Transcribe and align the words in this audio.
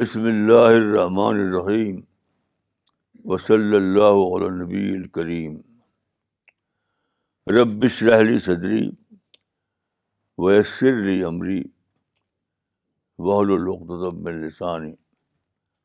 بسم 0.00 0.24
اللہ 0.30 0.66
الرحمن 0.72 1.38
الرحیم 1.44 1.96
وصلی 3.30 3.74
اللہ 3.76 4.18
علیہ 4.34 4.50
نبی 4.58 4.82
الکریم 4.96 5.56
ربرح 7.58 8.18
علی 8.18 8.38
صدری 8.44 8.80
ویسر 10.44 11.00
لی 11.06 11.22
عمری 11.30 11.58
وحل 13.28 13.50
من 14.20 14.40
لسانی 14.44 14.92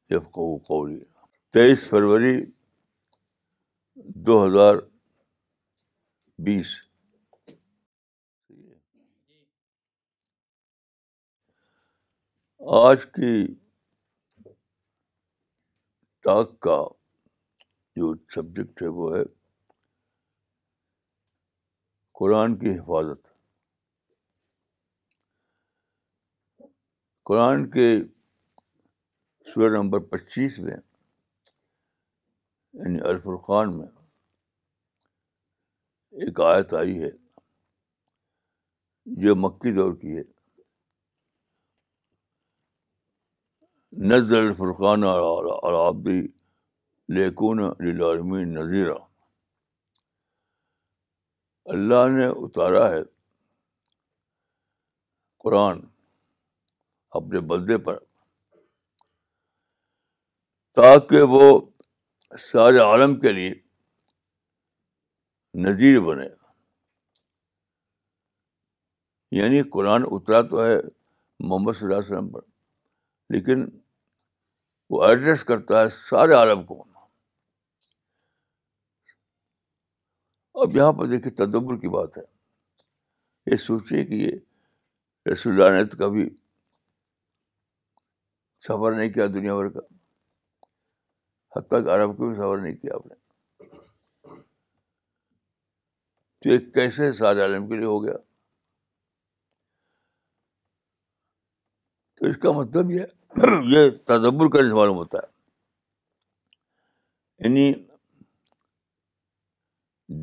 الوکم 0.10 0.56
قولی 0.68 1.00
تیئیس 1.54 1.88
فروری 1.90 2.36
دو 4.30 4.46
ہزار 4.46 4.76
بیس 6.46 6.76
آج 12.86 13.06
کی 13.16 13.36
ٹاک 16.24 16.52
کا 16.66 16.76
جو 17.96 18.14
سبجیکٹ 18.34 18.82
ہے 18.82 18.88
وہ 18.98 19.10
ہے 19.16 19.24
قرآن 22.20 22.56
کی 22.60 22.70
حفاظت 22.78 23.28
قرآن 27.30 27.70
کے 27.72 27.88
سورہ 29.54 29.72
نمبر 29.76 30.00
پچیس 30.12 30.60
میں 30.68 30.78
یعنی 32.74 33.02
الفرقان 33.10 33.68
الخان 33.68 33.78
میں 33.78 33.88
ایک 36.26 36.40
آیت 36.52 36.74
آئی 36.84 37.02
ہے 37.04 37.10
یہ 39.26 39.34
مکی 39.48 39.76
دور 39.76 39.96
کی 40.02 40.18
ہے 40.18 40.24
نزل 44.02 44.36
الفرقان 44.36 45.04
آپ 45.08 46.08
لیکون 47.16 47.60
لیکن 47.86 48.42
نذیرہ 48.54 48.94
اللہ 51.74 52.08
نے 52.16 52.26
اتارا 52.28 52.90
ہے 52.92 53.02
قرآن 55.44 55.80
اپنے 57.22 57.40
بدے 57.52 57.78
پر 57.90 57.98
تاکہ 60.80 61.22
وہ 61.36 61.44
سارے 62.52 62.80
عالم 62.90 63.20
کے 63.20 63.32
لیے 63.32 63.54
نذیر 65.68 66.00
بنے 66.08 66.28
یعنی 69.42 69.62
قرآن 69.78 70.04
اترا 70.12 70.42
تو 70.50 70.64
ہے 70.66 70.76
محمد 71.48 71.74
صلی 71.80 71.86
اللہ 71.88 71.98
علیہ 72.00 72.12
وسلم 72.16 72.30
پر 72.34 72.52
لیکن 73.36 73.66
وہ 74.94 75.04
ایڈریس 75.06 75.44
کرتا 75.50 75.82
ہے 75.82 75.88
سارے 75.90 76.34
عالم 76.34 76.64
کو 76.66 76.76
اب 80.64 80.76
یہاں 80.76 80.92
پر 81.00 81.06
دیکھیے 81.14 81.32
تدبر 81.36 81.78
کی 81.84 81.90
بات 81.96 82.18
ہے 82.18 82.22
یہ 83.52 83.58
سوچیے 83.64 84.04
کہ 84.10 84.16
یہ 84.24 85.30
رسول 85.32 85.62
اللہ 85.62 85.76
نے 85.78 85.84
تو 85.94 85.98
کبھی 86.04 86.26
سفر 88.68 88.96
نہیں 88.98 89.10
کیا 89.16 89.28
دنیا 89.40 89.56
بھر 89.56 89.70
کا 89.78 91.60
کہ 91.80 91.90
عرب 91.96 92.16
کو 92.18 92.28
بھی 92.30 92.36
سفر 92.36 92.62
نہیں 92.62 92.76
کیا 92.82 92.96
آپ 92.96 93.08
نے 93.08 93.72
تو 96.40 96.50
یہ 96.54 96.58
کیسے 96.78 97.12
سارے 97.24 97.42
عالم 97.48 97.68
کے 97.70 97.76
لیے 97.82 97.86
ہو 97.96 98.04
گیا 98.06 98.18
تو 102.18 102.30
اس 102.30 102.38
کا 102.44 102.52
مطلب 102.62 102.92
یہ 103.00 103.12
یہ 103.70 103.90
تدبر 104.08 104.50
کرنے 104.54 104.70
سے 104.70 104.76
معلوم 104.76 104.96
ہوتا 104.98 105.18
ہے 105.20 105.24
یعنی 107.48 107.72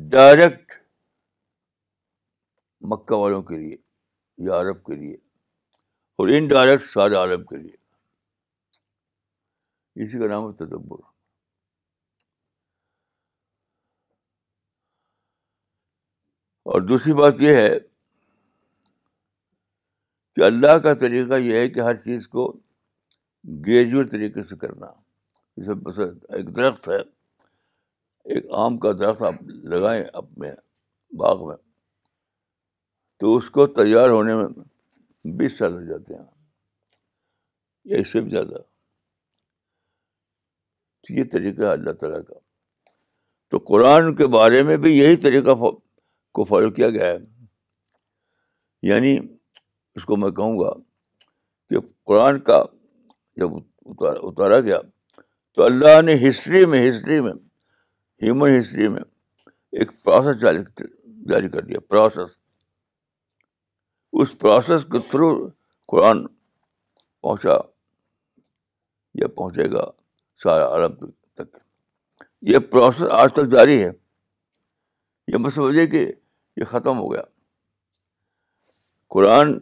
ڈائریکٹ 0.09 0.73
مکہ 2.91 3.15
والوں 3.23 3.41
کے 3.49 3.57
لیے 3.57 3.75
یا 4.47 4.59
عرب 4.61 4.79
کے 4.85 4.95
لیے 4.95 5.15
اور 6.17 6.27
انڈائریکٹ 6.37 6.83
سارے 6.87 7.15
عرب 7.23 7.41
کے 7.49 7.57
لیے 7.61 7.75
اسی 10.05 10.17
کا 10.19 10.27
نام 10.27 10.47
ہے 10.47 10.53
تدبر 10.65 10.97
اور 16.71 16.79
دوسری 16.87 17.13
بات 17.21 17.41
یہ 17.41 17.53
ہے 17.55 17.69
کہ 20.35 20.41
اللہ 20.45 20.77
کا 20.83 20.93
طریقہ 21.05 21.33
یہ 21.47 21.53
ہے 21.59 21.67
کہ 21.69 21.79
ہر 21.89 21.95
چیز 22.03 22.27
کو 22.35 22.51
گریجول 23.67 24.07
طریقے 24.09 24.43
سے 24.49 24.55
کرنا 24.61 24.87
جیسے 25.57 25.73
بس 25.83 25.99
ایک 25.99 26.55
درخت 26.55 26.87
ہے 26.89 26.97
ایک 28.33 28.45
آم 28.63 28.77
کا 28.79 28.91
درخت 28.99 29.21
آپ 29.27 29.41
لگائیں 29.69 30.03
اپنے 30.21 30.51
باغ 31.19 31.45
میں 31.47 31.55
تو 33.19 33.35
اس 33.37 33.49
کو 33.55 33.65
تیار 33.77 34.09
ہونے 34.09 34.35
میں 34.35 34.47
بیس 35.37 35.57
سال 35.57 35.73
لگ 35.75 35.89
جاتے 35.89 36.15
ہیں 36.17 38.03
سے 38.11 38.21
بھی 38.21 38.29
زیادہ 38.29 38.57
تو 41.07 41.13
یہ 41.13 41.23
طریقہ 41.31 41.61
ہے 41.61 41.71
اللہ 41.71 41.91
تعالیٰ 42.01 42.21
کا 42.27 42.33
تو 43.51 43.57
قرآن 43.67 44.13
کے 44.15 44.27
بارے 44.35 44.61
میں 44.63 44.75
بھی 44.83 44.91
یہی 44.97 45.15
طریقہ 45.23 45.55
کو 45.59 46.43
فالو 46.49 46.69
کیا 46.71 46.89
گیا 46.89 47.05
ہے 47.07 47.17
یعنی 48.89 49.17
اس 49.95 50.05
کو 50.05 50.15
میں 50.17 50.29
کہوں 50.39 50.59
گا 50.59 50.71
کہ 51.69 51.79
قرآن 52.07 52.39
کا 52.49 52.63
جب 53.37 53.53
اتارا 54.27 54.59
گیا 54.65 54.77
تو 55.53 55.63
اللہ 55.63 56.01
نے 56.05 56.13
ہسٹری 56.27 56.65
میں 56.71 56.89
ہسٹری 56.89 57.19
میں 57.21 57.31
ہیومن 58.23 58.59
ہسٹری 58.59 58.87
میں 58.95 59.01
ایک 59.79 59.91
پروسیس 60.03 60.41
جاری 60.41 60.59
جاری 61.29 61.49
کر 61.49 61.61
دیا 61.65 61.79
پروسیس 61.89 62.35
اس 64.21 64.37
پروسیس 64.39 64.83
کے 64.91 64.99
تھرو 65.09 65.29
قرآن 65.91 66.25
پہنچا 67.23 67.55
یا 69.21 69.27
پہنچے 69.35 69.71
گا 69.71 69.83
سارا 70.43 70.67
عرب 70.75 70.97
تک 71.07 71.57
یہ 72.49 72.59
پروسیس 72.71 73.09
آج 73.21 73.31
تک 73.35 73.51
جاری 73.51 73.81
ہے 73.83 73.89
یہ 75.31 75.37
میں 75.39 75.49
سمجھے 75.55 75.85
کہ 75.87 76.05
یہ 76.57 76.63
ختم 76.69 76.97
ہو 76.99 77.11
گیا 77.13 77.21
قرآن 79.15 79.57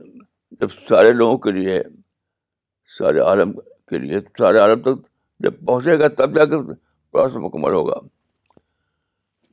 جب 0.60 0.72
سارے 0.88 1.12
لوگوں 1.14 1.38
کے 1.44 1.52
لیے 1.52 1.76
ہے 1.78 1.82
سارے 2.98 3.20
عالم 3.30 3.52
کے 3.90 3.98
لیے 3.98 4.20
سارے 4.38 4.58
عالم 4.60 4.82
تک 4.84 5.04
جب 5.44 5.60
پہنچے 5.66 6.00
گا 6.00 6.08
تب 6.20 6.36
جا 6.38 6.46
کے 6.54 6.58
پروسیس 7.12 7.36
مکمل 7.44 7.74
ہوگا 7.74 8.00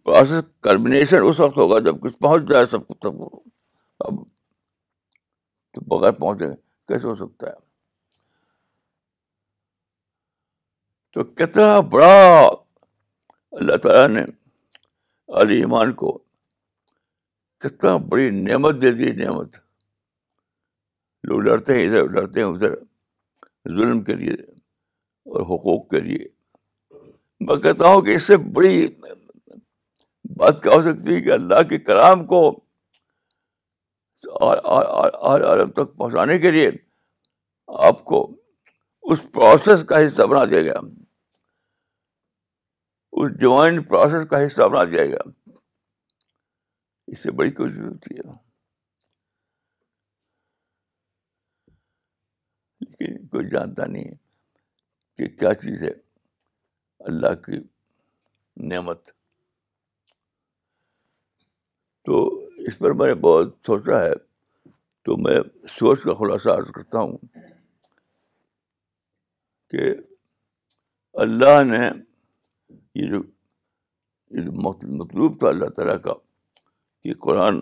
پروسیس 0.05 0.45
سرمنیشن 0.65 1.27
اس 1.29 1.41
وقت 1.41 1.57
ہوگا 1.57 1.79
جب 1.91 2.01
کچھ 2.01 2.17
پہنچ 2.23 2.49
جائے 2.51 2.67
سب 2.71 2.87
کچھ 2.89 2.99
تب 3.07 3.23
اب 4.07 4.15
تو 5.75 5.81
بغیر 5.97 6.13
پہنچے 6.21 6.49
کیسے 6.89 7.07
ہو 7.07 7.15
سکتا 7.17 7.47
ہے 7.51 7.55
تو 11.15 11.25
کتنا 11.41 11.69
بڑا 11.93 12.17
اللہ 12.41 13.77
تعالیٰ 13.83 14.09
نے 14.15 14.23
علی 15.41 15.57
ایمان 15.61 15.93
کو 16.03 16.19
کتنا 17.65 17.97
بڑی 18.11 18.29
نعمت 18.41 18.81
دے 18.83 18.91
دی 18.99 19.13
نعمت 19.25 19.57
لوگ 21.29 21.41
لڑتے 21.47 21.75
ہیں 21.79 21.87
ادھر 21.87 22.09
لڑتے 22.21 22.41
ہیں 22.43 22.47
ادھر 22.49 22.75
ظلم 23.75 24.03
کے 24.05 24.15
لیے 24.15 24.33
اور 25.31 25.41
حقوق 25.55 25.89
کے 25.91 26.01
لیے 26.01 26.29
میں 27.47 27.57
کہتا 27.63 27.89
ہوں 27.93 28.01
کہ 28.03 28.15
اس 28.15 28.23
سے 28.27 28.37
بڑی 28.59 28.87
بات 30.39 30.63
کیا 30.63 30.73
ہو 30.75 30.83
سکتی 30.83 31.15
ہے 31.15 31.21
کہ 31.23 31.33
اللہ 31.33 31.63
کے 31.71 31.79
کلام 31.79 32.25
کو 32.33 32.43
عالم 34.49 35.71
تک 35.71 35.97
پہنچانے 35.97 36.39
کے 36.39 36.51
لیے 36.51 36.71
آپ 37.89 38.05
کو 38.11 38.21
اس 39.13 39.19
پروسیس 39.35 39.85
کا 39.89 39.99
حصہ 40.07 40.23
بنا 40.31 40.45
دیا 40.51 40.63
گیا 40.63 40.79
اس 43.13 43.31
جوائنٹ 43.41 43.89
پروسیس 43.89 44.29
کا 44.31 44.47
حصہ 44.47 44.69
بنا 44.73 44.85
دیا 44.91 45.05
گیا 45.07 45.29
اس 47.11 47.23
سے 47.23 47.31
بڑی 47.41 47.51
کوشش 47.59 47.79
ہوتی 47.79 48.17
ہے 48.19 48.33
کوئی 53.01 53.49
جانتا 53.51 53.87
نہیں 53.87 54.05
ہے 54.11 54.15
کہ 55.17 55.29
کیا 55.39 55.53
چیز 55.63 55.83
ہے 55.83 55.91
اللہ 57.09 57.35
کی 57.45 57.59
نعمت 58.69 59.11
تو 62.07 62.25
اس 62.69 62.79
پر 62.79 62.93
میں 63.01 63.07
نے 63.07 63.15
بہت 63.27 63.55
سوچا 63.67 63.99
ہے 64.05 64.15
تو 65.05 65.17
میں 65.25 65.41
سوچ 65.79 66.01
کا 66.03 66.15
خلاصہ 66.19 66.49
عرض 66.59 66.71
کرتا 66.75 66.99
ہوں 66.99 67.17
کہ 69.71 69.95
اللہ 71.25 71.63
نے 71.71 71.79
یہ 72.95 73.11
جو 73.11 73.21
مطلوب 75.01 75.39
تھا 75.41 75.49
اللہ 75.49 75.69
تعالیٰ 75.77 76.01
کا 76.03 76.13
کہ 77.03 77.15
قرآن 77.27 77.59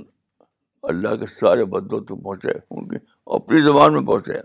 اللہ 0.92 1.14
کے 1.20 1.26
سارے 1.38 1.64
بدوں 1.74 2.00
تک 2.04 2.22
پہنچے 2.24 2.58
ان 2.70 2.88
کے 2.88 2.96
اپنی 3.38 3.60
زبان 3.64 3.92
میں 3.92 4.00
پہنچے 4.06 4.40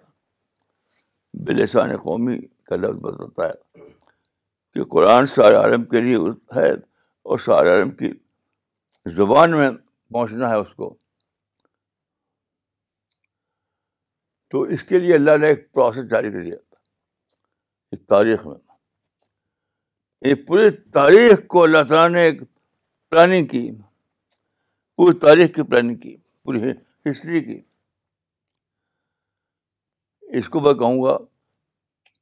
بلسان 1.47 1.95
قومی 2.03 2.37
کا 2.67 2.75
لفظ 2.75 3.01
بتاتا 3.01 3.47
ہے 3.49 3.79
کہ 4.73 4.83
قرآن 4.93 5.27
سارے 5.27 5.55
عالم 5.55 5.83
کے 5.91 5.99
لیے 6.01 6.17
ہے 6.55 6.71
اور 7.23 7.39
سارے 7.45 7.69
عالم 7.69 7.91
کی 7.99 8.11
زبان 9.15 9.51
میں 9.57 9.69
پہنچنا 10.13 10.49
ہے 10.49 10.55
اس 10.59 10.73
کو 10.75 10.93
تو 14.51 14.61
اس 14.75 14.83
کے 14.83 14.99
لیے 14.99 15.13
اللہ 15.15 15.37
نے 15.41 15.47
ایک 15.47 15.71
پروسیس 15.73 16.09
جاری 16.11 16.31
کر 16.31 16.43
دیا 16.43 16.55
اس 17.91 17.99
تاریخ 18.07 18.45
میں 18.47 18.55
یہ 20.27 20.35
پوری 20.47 20.69
تاریخ 20.93 21.39
کو 21.49 21.63
اللہ 21.63 21.83
تعالیٰ 21.89 22.09
نے 22.15 22.21
ایک 22.25 22.39
پلاننگ 23.11 23.45
کی 23.53 23.69
پوری 24.97 25.17
تاریخ 25.19 25.55
کی 25.55 25.63
پلاننگ 25.69 25.95
کی 25.99 26.15
پوری 26.43 26.71
ہسٹری 27.09 27.43
کی 27.43 27.59
اس 30.37 30.49
کو 30.53 30.59
میں 30.61 30.73
کہوں 30.79 31.01
گا 31.03 31.17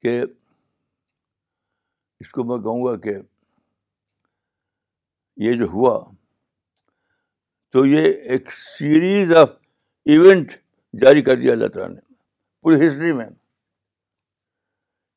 کہ 0.01 0.21
اس 2.19 2.29
کو 2.31 2.43
میں 2.43 2.57
کہوں 2.63 2.83
گا 2.85 2.95
کہ 3.05 3.13
یہ 5.45 5.53
جو 5.59 5.65
ہوا 5.73 5.97
تو 7.73 7.85
یہ 7.85 8.05
ایک 8.35 8.51
سیریز 8.53 9.33
آف 9.37 9.49
ایونٹ 10.13 10.51
جاری 11.01 11.21
کر 11.21 11.35
دیا 11.41 11.51
اللہ 11.53 11.67
تعالیٰ 11.73 11.89
نے 11.95 11.99
پوری 12.61 12.87
ہسٹری 12.87 13.11
میں 13.17 13.25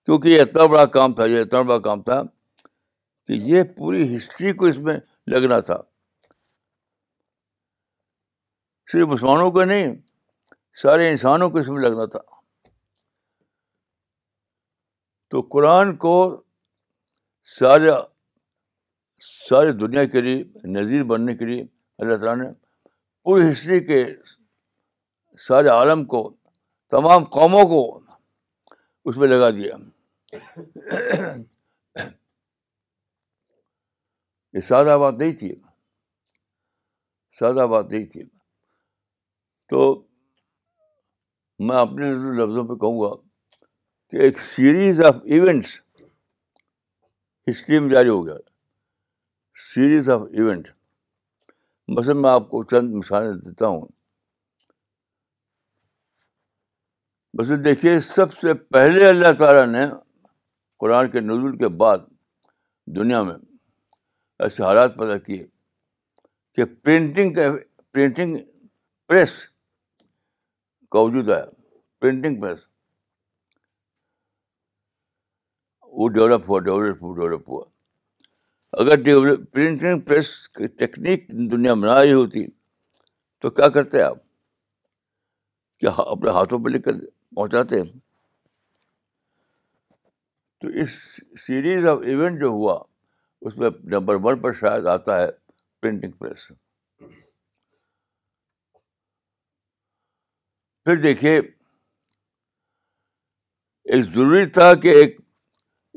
کیونکہ 0.05 0.29
یہ 0.29 0.43
اتنا 0.43 0.67
بڑا 0.73 0.85
کام 0.99 1.13
تھا 1.15 1.27
یہ 1.27 1.41
اتنا 1.41 1.61
بڑا 1.71 1.79
کام 1.87 2.03
تھا 2.03 2.21
کہ 3.27 3.41
یہ 3.53 3.63
پوری 3.77 4.17
ہسٹری 4.17 4.53
کو 4.63 4.67
اس 4.67 4.79
میں 4.89 4.97
لگنا 5.35 5.61
تھا 5.71 5.77
صرف 8.93 9.09
مسلمانوں 9.09 9.51
کو 9.57 9.65
نہیں 9.65 9.95
سارے 10.83 11.11
انسانوں 11.11 11.49
کو 11.51 11.59
اس 11.59 11.69
میں 11.69 11.81
لگنا 11.83 12.05
تھا 12.15 12.19
تو 15.31 15.41
قرآن 15.51 15.95
کو 16.03 16.15
سارے 17.59 17.91
سارے 19.49 19.73
دنیا 19.81 20.05
کے 20.15 20.21
لیے 20.21 20.43
نذیر 20.79 21.05
بننے 21.13 21.35
کے 21.37 21.45
لیے 21.47 21.63
اللہ 21.99 22.17
تعالیٰ 22.23 22.37
نے 22.45 22.53
پوری 23.25 23.47
ہسٹری 23.51 23.79
کے 23.91 24.05
سارے 25.47 25.69
عالم 25.69 26.05
کو 26.13 26.23
تمام 26.97 27.25
قوموں 27.39 27.63
کو 27.75 27.81
اس 29.09 29.17
میں 29.17 29.29
لگا 29.29 29.51
دیا 29.59 29.77
یہ 34.53 34.61
سادہ 34.69 34.97
بات 35.01 35.15
نہیں 35.19 35.33
تھی 35.39 35.55
سادہ 37.39 37.67
بات 37.71 37.91
نہیں 37.91 38.05
تھی 38.13 38.25
تو 39.69 39.83
میں 41.67 41.77
اپنے 41.81 42.13
لفظوں 42.45 42.65
پہ 42.69 42.79
کہوں 42.81 43.01
گا 43.01 43.15
کہ 44.11 44.17
ایک 44.23 44.39
سیریز 44.41 45.01
آف 45.07 45.15
ایونٹس 45.25 45.79
ہسٹری 47.49 47.79
میں 47.81 47.91
جاری 47.91 48.09
ہو 48.09 48.25
گیا 48.27 48.35
سیریز 49.75 50.09
آف 50.11 50.21
ایونٹ 50.33 50.69
مثلاً 51.97 52.21
میں 52.23 52.31
آپ 52.31 52.49
کو 52.51 52.63
چند 52.73 52.95
مثالیں 52.95 53.33
دیتا 53.33 53.67
ہوں 53.67 53.87
بس 57.39 57.51
دیکھیے 57.65 57.99
سب 58.01 58.33
سے 58.41 58.55
پہلے 58.77 59.07
اللہ 59.09 59.33
تعالیٰ 59.39 59.67
نے 59.67 59.85
قرآن 60.85 61.11
کے 61.11 61.21
نزول 61.21 61.57
کے 61.59 61.69
بعد 61.85 61.99
دنیا 62.97 63.23
میں 63.29 63.35
ایسے 64.45 64.63
حالات 64.63 64.97
پیدا 64.99 65.19
کیے 65.29 65.43
کہ 66.55 66.65
پرنٹنگ 66.85 67.35
کا 67.35 67.49
پرنٹنگ 67.93 68.37
پریس 69.09 69.37
کا 70.93 70.99
وجود 70.99 71.31
آیا 71.31 71.45
پرنٹنگ 72.01 72.41
پریس 72.41 72.70
وہ 76.01 76.09
ڈیولپ 76.09 76.49
ہوا 76.51 76.59
ڈیولپ 76.67 77.03
ہوا 77.03 77.15
ڈیولپ 77.17 77.49
ہوا 77.51 77.65
اگر 78.83 79.35
پرنٹنگ 79.53 80.01
پریس 80.07 80.29
کی 80.59 80.67
ٹیکنیک 80.83 81.27
دنیا 81.51 81.75
میں 81.81 81.89
نہ 81.89 81.95
آئی 81.95 82.13
ہوتی 82.13 82.45
تو 83.41 83.51
کیا 83.59 83.69
کرتے 83.75 84.03
آپ 84.03 84.17
کیا 85.81 85.91
اپنے 86.07 86.31
ہاتھوں 86.37 86.59
پہ 86.65 86.69
لکھ 86.71 86.83
کر 86.85 86.99
پہنچاتے 87.37 87.81
ہیں 87.83 87.99
تو 90.61 90.69
اس 90.83 90.97
سیریز 91.47 91.87
آف 91.95 91.99
ایونٹ 92.13 92.41
جو 92.41 92.49
ہوا 92.57 92.79
اس 93.49 93.59
میں 93.59 93.71
نمبر 93.99 94.23
ون 94.25 94.41
پر 94.43 94.53
شاید 94.61 94.87
آتا 94.97 95.21
ہے 95.23 95.29
پرنٹنگ 95.83 96.13
پریس 96.23 96.51
پھر 100.85 100.97
دیکھیے 101.09 101.37
ایک 103.85 104.05
ضروری 104.15 104.45
تھا 104.59 104.75
کہ 104.83 105.01
ایک 105.03 105.17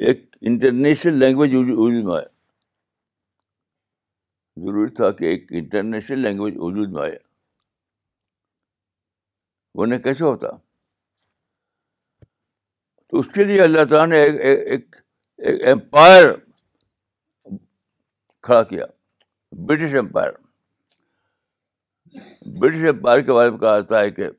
ایک 0.07 0.25
انٹرنیشنل 0.47 1.17
لینگویج 1.19 1.53
وجود 1.55 2.03
میں 2.05 2.13
آئے 2.15 2.25
ضروری 4.65 4.93
تھا 4.95 5.11
کہ 5.19 5.23
ایک 5.25 5.45
انٹرنیشنل 5.59 6.19
لینگویج 6.19 6.53
وجود 6.57 6.91
میں 6.93 7.09
وہ 9.75 9.85
نہیں 9.85 9.99
کیسے 9.99 10.23
ہوتا 10.23 10.47
تو 13.07 13.19
اس 13.19 13.27
کے 13.33 13.43
لیے 13.43 13.61
اللہ 13.61 13.83
تعالیٰ 13.89 14.07
نے 14.07 14.23
ایک 14.53 14.95
امپائر 15.71 16.25
کھڑا 18.47 18.63
کیا 18.69 18.85
برٹش 19.67 19.95
امپائر 19.99 20.31
برٹش 22.59 22.83
امپائر 22.89 23.21
کے 23.25 23.33
بارے 23.33 23.49
میں 23.49 23.59
کہا 23.59 23.79
جاتا 23.79 24.01
ہے 24.01 24.11
کہ 24.11 24.29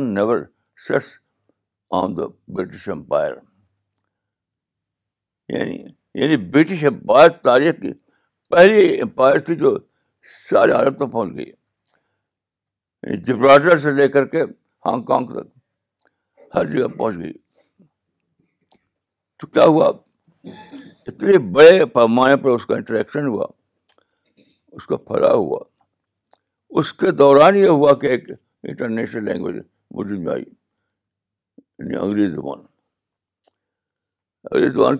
never 0.00 0.44
on 1.96 2.16
the 2.16 2.26
British 2.54 2.88
empire 2.90 3.34
یعنی 5.52 5.76
یعنی 6.22 6.36
برٹش 6.50 6.84
امپائر 6.88 7.28
تاریخ 7.42 7.74
کی 7.82 7.92
پہلی 8.50 9.00
امپائر 9.02 9.38
تھی 9.46 9.54
جو 9.62 9.76
سارے 10.50 10.72
عرب 10.72 10.96
تک 10.96 11.12
پہنچ 11.12 11.36
گئی 11.36 11.44
یعنی 11.46 13.16
جبراٹر 13.24 13.78
سے 13.78 13.92
لے 13.94 14.08
کر 14.16 14.26
کے 14.28 14.42
ہانگ 14.86 15.02
کانگ 15.04 15.28
تک 15.38 15.56
ہر 16.54 16.64
جگہ 16.72 16.88
پہنچ 16.98 17.18
گئی 17.22 17.32
تو 19.40 19.46
کیا 19.46 19.64
ہوا 19.64 19.90
اتنے 21.06 21.38
بڑے 21.52 21.84
پیمانے 21.94 22.36
پر 22.42 22.50
اس 22.50 22.66
کا 22.66 22.74
انٹریکشن 22.76 23.26
ہوا 23.26 23.46
اس 24.76 24.86
کا 24.86 24.96
پلا 25.08 25.32
ہوا 25.32 25.58
اس 26.80 26.92
کے 27.02 27.10
دوران 27.20 27.56
یہ 27.56 27.68
ہوا 27.68 27.94
کہ 28.00 28.06
ایک 28.06 28.28
انٹرنیشنل 28.30 29.24
لینگویج 29.24 29.62
وجود 29.98 30.18
میں 30.24 30.32
آئی 30.32 30.44
یعنی 31.78 31.94
انگریزی 31.96 32.32
زبان 32.36 32.58
انگریزی 34.52 34.74
زبان 34.74 34.94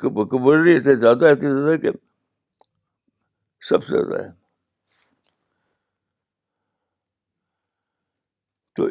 کی 0.00 0.08
بکبری 0.18 0.76
اتنے 0.76 0.94
زیادہ 1.04 1.24
ہے 1.26 1.34
زیادہ 1.40 1.76
کہ 1.82 1.90
سب 3.68 3.84
سے 3.84 3.92
زیادہ 4.04 4.22
ہے 4.22 4.30
تو 8.76 8.88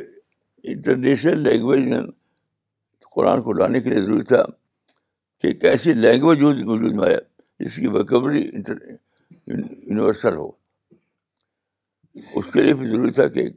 انٹرنیشنل 0.72 1.42
لینگویج 1.50 1.88
میں 1.94 2.02
قرآن 3.16 3.42
کو 3.42 3.54
لانے 3.60 3.82
کے 3.82 3.90
لیے 3.90 4.02
ضروری 4.02 4.24
تھا 4.32 4.44
کہ 5.42 5.48
ایک 5.48 5.66
ایسی 5.66 5.94
لینگویج 5.94 6.40
موجود 6.64 7.04
آئے 7.08 7.18
جس 7.60 7.76
کی 7.76 7.88
بکبری 7.90 8.50
یونیورسل 9.48 10.36
ہو 10.38 10.50
اس 12.16 12.46
کے 12.54 12.62
لیے 12.62 12.74
بھی 12.74 12.88
ضروری 12.88 13.12
تھا 13.20 13.28
کہ 13.36 13.50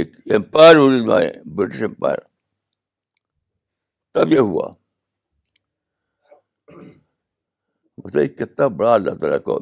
ایک 0.00 0.10
امپائر 0.34 0.76
وجود 0.76 1.06
میں 1.06 1.14
آئے 1.14 1.30
برٹش 1.56 1.82
امپائر 1.82 2.18
تب 4.12 4.32
یہ 4.32 4.38
ہوا 4.38 4.68
بتائیے 8.04 8.28
کتنا 8.28 8.66
بڑا 8.76 8.92
اللہ 8.94 9.14
تعالیٰ 9.20 9.40
کو 9.42 9.58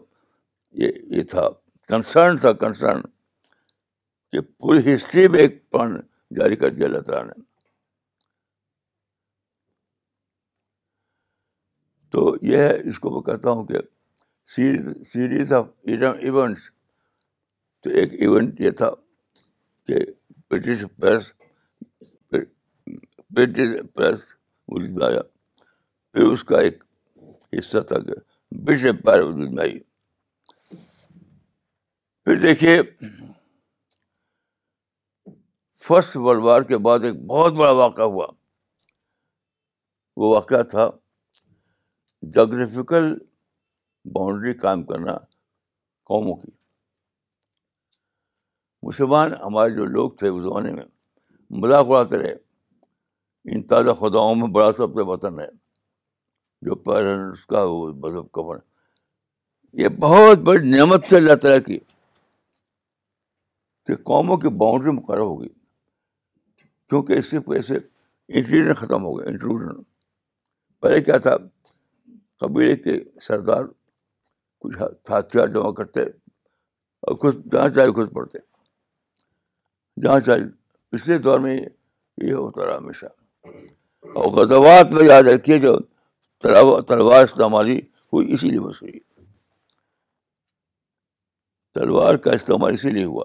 یہ 0.82 0.92
یہ 1.16 1.22
تھا 1.30 1.48
کنسرن 1.88 2.36
تھا 2.44 2.52
کنسرن 2.62 3.00
کہ 4.32 4.40
پوری 4.46 4.94
ہسٹری 4.94 5.26
میں 5.32 5.38
ایک 5.40 5.58
پن 5.70 5.94
جاری 6.36 6.56
کر 6.62 6.70
دیا 6.74 6.86
اللہ 6.86 7.00
تعالیٰ 7.08 7.24
نے 7.26 7.42
تو 12.12 12.34
یہ 12.50 12.56
ہے 12.62 12.74
اس 12.88 12.98
کو 13.00 13.10
میں 13.14 13.20
کہتا 13.26 13.50
ہوں 13.50 13.64
کہ 13.66 13.78
سیریز 14.54 14.86
سیریز 15.12 15.52
آف 15.52 15.66
ایونٹس 15.84 16.70
تو 17.82 17.90
ایک 17.98 18.12
ایونٹ 18.20 18.60
یہ 18.60 18.70
تھا 18.80 18.90
کہ 19.86 19.98
برٹش 20.50 20.84
پریس 21.00 21.32
برٹش 23.36 23.76
پریس 23.94 24.24
پھر 24.68 26.22
اس 26.32 26.42
کا 26.44 26.58
ایک 26.60 26.82
حصہ 27.58 27.78
تھا 27.90 27.98
کہ 28.06 28.12
بش 28.64 28.82
پیر 29.04 29.22
علی 29.22 29.48
میں 29.54 29.62
آئی 29.62 29.78
پھر 32.24 32.36
دیکھیے 32.42 32.78
فرسٹ 35.86 36.16
ورلڈ 36.16 36.42
وار 36.44 36.62
کے 36.70 36.78
بعد 36.86 37.04
ایک 37.10 37.24
بہت 37.26 37.52
بڑا 37.60 37.70
واقعہ 37.80 38.04
ہوا 38.04 38.26
وہ 40.20 40.34
واقعہ 40.34 40.62
تھا 40.70 40.88
جغرافیکل 42.34 43.12
باؤنڈری 44.14 44.52
قائم 44.62 44.82
کرنا 44.84 45.16
قوموں 46.12 46.34
کی 46.36 46.50
مسلمان 48.86 49.32
ہمارے 49.44 49.70
جو 49.76 49.84
لوگ 49.96 50.10
تھے 50.18 50.28
اس 50.28 50.42
زمانے 50.42 50.70
میں 50.72 50.84
مذاق 51.62 51.86
اڑاتے 51.90 52.18
رہے 52.22 52.34
ان 53.52 53.62
تازہ 53.66 53.90
خداؤں 54.00 54.34
میں 54.36 54.48
بڑا 54.54 54.72
سب 54.78 54.94
سے 54.94 55.02
وطن 55.10 55.38
ہے 55.40 55.46
جو 56.66 56.74
پیرنٹس 56.86 57.44
کا 57.46 57.62
وہ 57.62 57.86
مذہب 57.92 58.30
کبر 58.32 58.56
یہ 59.82 59.88
بہت 60.00 60.38
بڑی 60.48 60.68
نعمت 60.68 61.04
سے 61.10 61.16
اللہ 61.16 61.34
تعالیٰ 61.42 61.60
کی 61.66 61.78
کہ 63.86 63.96
قوموں 64.10 64.36
کی 64.36 64.48
باؤنڈری 64.62 64.90
مقرر 64.96 65.18
ہو 65.20 65.40
گئی 65.40 65.48
کیونکہ 66.88 67.18
اس 67.18 67.30
سے 67.30 67.40
پیسے 67.48 68.74
ختم 68.80 69.04
ہو 69.04 69.18
گیا 69.18 69.28
انٹرویو 69.30 69.80
پہلے 70.80 71.00
کیا 71.04 71.18
تھا 71.26 71.36
قبیلے 72.40 72.74
کے 72.82 72.98
سردار 73.26 73.64
کچھ 74.64 74.76
ہتھیار 75.10 75.48
جمع 75.54 75.70
کرتے 75.72 76.00
اور 76.02 77.16
کچھ 77.22 77.36
جہاں 77.52 77.68
چاہے 77.74 77.90
خود 77.92 78.12
پڑھتے 78.14 78.38
جہاں 80.02 80.18
چاہے 80.26 80.44
پچھلے 80.90 81.18
دور 81.28 81.40
میں 81.46 81.56
یہ 81.56 82.32
ہوتا 82.32 82.64
رہا 82.66 82.76
ہمیشہ 82.76 83.06
اور 83.50 84.26
غزوات 84.36 84.92
میں 84.92 85.04
یاد 85.08 85.22
رکھیے 85.34 85.58
جو 85.64 85.74
تلوار 86.88 87.24
استعمالی 87.24 87.78
ہوئی 88.12 88.32
اسی 88.34 88.48
لیے 88.50 88.60
بس 88.60 88.80
ہوئی 88.82 88.98
تلوار 91.74 92.14
کا 92.24 92.32
استعمال 92.34 92.74
اسی 92.74 92.90
لیے 92.90 93.04
ہوا 93.04 93.24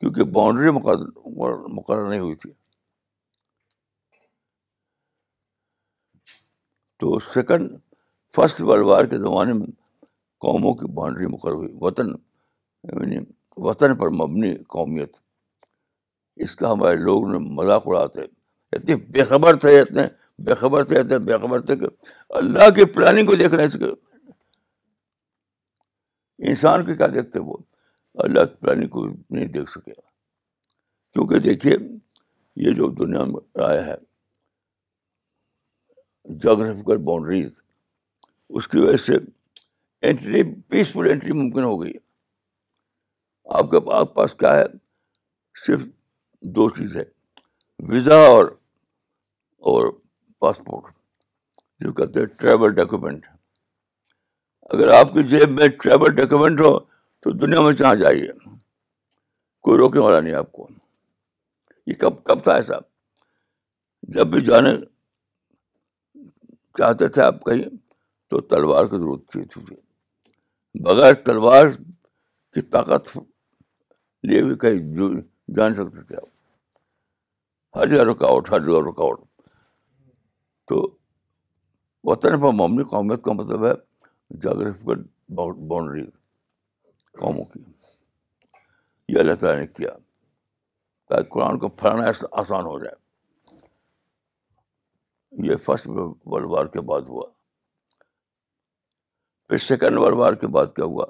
کیونکہ 0.00 0.24
باؤنڈری 0.34 0.70
مقرر 0.78 2.08
نہیں 2.08 2.20
ہوئی 2.20 2.34
تھی 2.42 2.50
تو 7.00 7.18
سیکنڈ 7.32 7.72
فرسٹ 8.36 8.60
ورلڈ 8.68 8.84
وار 8.86 9.04
کے 9.10 9.18
زمانے 9.18 9.52
میں 9.52 9.66
قوموں 10.44 10.74
کی 10.74 10.92
باؤنڈری 10.94 11.26
مقرر 11.32 11.52
ہوئی 11.54 11.68
وطن 11.80 12.08
یعنی 12.12 13.18
وطن 13.66 13.96
پر 14.00 14.08
مبنی 14.22 14.54
قومیت 14.76 15.16
اس 16.46 16.54
کا 16.56 16.72
ہمارے 16.72 16.96
لوگوں 16.96 17.32
نے 17.32 17.38
مذاق 17.54 17.82
اڑاتے 17.86 18.20
ہیں 18.20 18.36
اتنے 18.72 18.96
بے 19.12 19.24
خبر 19.24 19.56
تھے 19.58 19.78
اتنے 19.80 20.02
بے 20.44 20.54
خبر 20.54 20.82
تھے 20.88 20.98
اتنے 20.98 21.18
بے 21.26 21.38
خبر 21.42 21.60
تھے 21.66 21.76
کہ 21.76 21.86
اللہ 22.40 22.70
کی 22.76 22.84
پلاننگ 22.94 23.26
کو 23.26 23.34
دیکھ 23.36 23.54
رہے 23.54 23.66
ہیں 23.66 23.92
انسان 26.48 26.84
کے 26.86 26.96
کیا 26.96 27.06
دیکھتے 27.14 27.38
وہ 27.44 27.56
اللہ 28.24 28.44
کی 28.48 28.54
پلاننگ 28.60 28.88
کو 28.96 29.06
نہیں 29.06 29.46
دیکھ 29.54 29.70
سکے 29.70 29.92
کیونکہ 30.00 31.38
دیکھیے 31.48 31.76
یہ 32.66 32.72
جو 32.76 32.90
دنیا 33.04 33.24
میں 33.24 33.40
آیا 33.68 33.86
ہے 33.86 33.94
جغرافیکل 36.42 36.96
باؤنڈریز 37.04 37.50
اس 38.56 38.68
کی 38.68 38.80
وجہ 38.80 38.96
سے 39.06 39.14
انٹری 40.08 40.42
پیسفل 40.70 41.10
انٹری 41.10 41.32
ممکن 41.32 41.62
ہو 41.64 41.80
گئی 41.82 41.92
آپ 43.58 43.70
کے 43.70 43.76
آپ 43.96 44.14
پاس 44.14 44.34
کیا 44.38 44.54
ہے 44.58 44.64
صرف 45.66 45.80
دو 46.58 46.68
چیز 46.76 46.96
ہے 46.96 47.02
ویزا 47.86 48.14
اور 48.26 48.46
اور 49.70 49.90
پاسپورٹ 50.40 50.94
جو 51.84 51.92
کہتے 51.92 52.20
ہیں 52.20 52.26
ٹریول 52.38 52.74
ڈاکیومنٹ 52.74 53.26
اگر 54.72 54.88
آپ 54.94 55.12
کی 55.14 55.22
جیب 55.28 55.50
میں 55.60 55.66
ٹریول 55.82 56.14
ڈاکیومنٹ 56.14 56.60
ہو 56.60 56.78
تو 56.78 57.30
دنیا 57.46 57.60
میں 57.62 57.72
جہاں 57.80 57.94
جائیے 58.00 58.28
کوئی 59.68 59.78
روکنے 59.78 60.00
والا 60.02 60.20
نہیں 60.20 60.34
آپ 60.34 60.50
کو 60.52 60.66
یہ 61.86 61.94
کب 62.00 62.22
کب 62.30 62.42
تھا 62.44 62.52
ایسا 62.54 62.78
جب 64.16 64.26
بھی 64.30 64.40
جانے 64.44 64.74
چاہتے 66.78 67.08
تھے 67.14 67.22
آپ 67.22 67.42
کہیں 67.44 67.62
تو 68.30 68.40
تلوار 68.54 68.84
کی 68.88 68.96
ضرورت 68.98 69.52
تھی 69.52 69.60
بغیر 70.84 71.14
تلوار 71.28 71.68
کی 72.54 72.60
طاقت 72.76 73.16
لیے 74.28 74.42
بھی 74.48 74.54
کہیں 74.66 74.80
جان 75.56 75.74
سکتے 75.74 76.02
تھے 76.08 76.16
آپ 76.16 76.26
ہر 77.76 77.86
جگہ 77.88 78.02
رکاوٹ 78.10 78.50
ہر 78.50 78.60
جگہ 78.66 78.80
رکاوٹ 78.88 79.20
تو 80.68 80.80
وطن 82.10 82.40
پر 82.40 82.46
و 82.46 82.68
قومیت 82.90 83.22
کا 83.24 83.32
مطلب 83.40 83.66
ہے 83.66 83.72
جغرافکل 84.42 85.02
باؤنڈری 85.36 86.04
قوموں 87.20 87.44
کی 87.52 87.62
یہ 89.12 89.18
اللہ 89.20 89.34
تعالیٰ 89.40 89.60
نے 89.60 89.66
کیا 89.66 89.90
تاکہ 91.08 91.28
قرآن 91.34 91.58
کو 91.58 91.68
پھیلانا 91.82 92.08
آسان 92.40 92.64
ہو 92.66 92.78
جائے 92.84 92.94
یہ 95.48 95.56
فرسٹ 95.64 95.86
ورلڈ 95.88 96.46
وار 96.50 96.66
کے 96.74 96.80
بعد 96.90 97.08
ہوا 97.08 97.26
پھر 99.48 99.58
سیکنڈ 99.66 99.98
ورلڈ 99.98 100.16
وار 100.18 100.32
کے 100.40 100.46
بعد 100.56 100.74
کیا 100.76 100.84
ہوا 100.84 101.04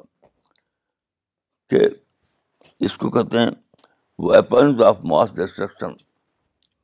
کہ 1.70 1.80
اس 2.88 2.96
کو 2.98 3.10
کہتے 3.10 3.38
ہیں 3.38 3.50
ویپنز 4.28 4.82
آف 4.86 5.04
ماس 5.10 5.34
ڈسٹرکشن 5.36 5.92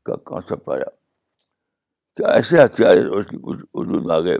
کا 0.04 0.16
کانسیپٹ 0.30 0.68
آیا 0.75 0.84
کیا 2.16 2.28
ایسے 2.32 2.64
ہتھیار 2.64 2.96
وجود 3.11 4.11
آ 4.11 4.18
گئے 4.26 4.38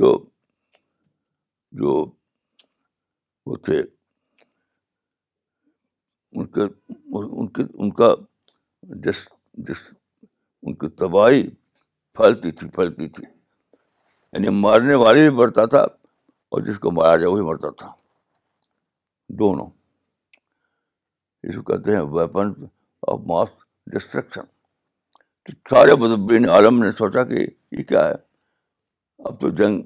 جو 0.00 0.16
جو 1.80 1.94
وہ 3.46 3.56
تھے 3.66 3.80
ان 6.32 6.46
کے 6.56 6.60
ان 7.10 7.48
کے 7.56 7.62
ان 7.82 7.90
کا 8.00 8.12
جس 9.06 9.26
جس 9.68 9.82
ان 10.62 10.74
کی 10.80 10.88
تباہی 11.02 11.46
پھلتی 12.18 12.50
تھی 12.60 12.68
پھلتی 12.76 13.08
تھی 13.16 13.24
یعنی 13.32 14.48
مارنے 14.60 14.94
والے 15.04 15.28
بھی 15.28 15.36
مرتا 15.38 15.64
تھا 15.74 15.80
اور 16.48 16.60
جس 16.66 16.78
کو 16.84 16.90
مارا 16.90 17.16
جائے 17.16 17.30
وہی 17.32 17.42
مرتا 17.48 17.70
تھا 17.82 17.92
دونوں 19.42 19.68
اس 21.48 21.54
کو 21.56 21.62
کہتے 21.72 21.94
ہیں 21.96 22.00
ویپن 22.16 22.52
آف 23.12 23.18
ماس 23.28 23.48
ڈسٹرکشن 23.94 24.48
سارے 25.70 25.94
مدبرین 26.00 26.48
عالم 26.54 26.82
نے 26.82 26.90
سوچا 26.98 27.22
کہ 27.24 27.46
یہ 27.78 27.82
کیا 27.88 28.06
ہے 28.06 28.12
اب 29.28 29.40
تو 29.40 29.48
جنگ 29.56 29.80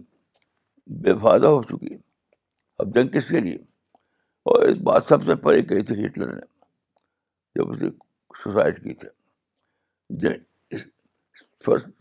بے 1.03 1.15
فائدہ 1.23 1.47
ہو 1.47 1.63
چکی 1.63 1.93
ہے 1.95 1.99
اب 2.83 2.95
جنگ 2.95 3.09
کس 3.19 3.29
کے 3.29 3.41
لیے 3.41 3.55
اور 4.51 4.63
اس 4.69 4.77
بات 4.87 5.09
سب 5.09 5.23
سے 5.27 5.35
پہلے 5.45 5.63
کہی 5.71 5.83
تھی 5.91 6.05
ہٹلر 6.05 6.33
نے 6.35 6.41
جب 7.59 7.71
اس 7.73 7.81
نے 7.83 7.89
سوسائڈ 8.43 8.83
کی 8.83 8.95
تھی 9.03 9.09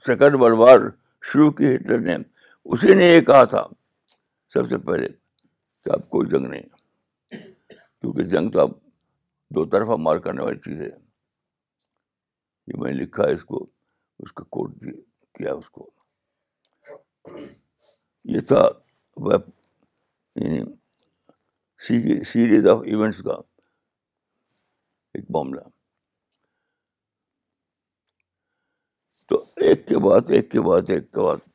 سیکنڈ 0.06 0.36
ورلڈ 0.42 0.58
وار 0.60 0.90
شروع 1.32 1.52
کی 1.60 1.76
ہٹلر 1.76 2.00
نے 2.08 2.16
اسی 2.74 2.94
نے 2.94 3.06
یہ 3.08 3.22
کہا 3.30 3.44
تھا 3.54 3.64
سب 4.54 4.70
سے 4.70 4.78
پہلے 4.90 5.08
کہ 5.84 5.92
اب 5.94 6.10
کوئی 6.10 6.28
جنگ 6.30 6.48
نہیں 6.48 6.62
کیونکہ 7.42 8.24
جنگ 8.36 8.50
تو 8.52 8.60
اب 8.60 8.72
دو 9.56 9.66
طرفہ 9.70 9.96
مار 10.08 10.18
کرنے 10.26 10.44
والی 10.44 10.58
چیز 10.66 10.82
ہے 10.82 10.90
یہ 12.68 12.80
میں 12.82 12.92
نے 12.92 12.98
لکھا 13.02 13.24
ہے 13.28 13.34
اس 13.34 13.44
کو 13.46 13.66
اس 14.24 14.32
کا 14.34 14.44
کوٹ 14.58 14.76
کیا 15.38 15.54
اس 15.54 15.70
کو 15.78 15.90
یہ 18.36 18.40
تھا 18.48 18.68
ویب 19.30 19.50
یعنی 20.44 22.24
سیریز 22.32 22.68
آف 22.72 22.82
ایونٹس 22.92 23.22
کا 23.24 23.34
ایک 25.18 25.26
معاملہ 25.32 25.62
تو 29.30 29.44
ایک 29.66 29.88
کے 29.88 29.98
بعد 30.08 30.32
ایک 30.36 30.52
کے 30.52 30.62
بعد 30.70 30.90
ایک 30.96 31.12
کے 31.14 31.20
بعد 31.24 31.52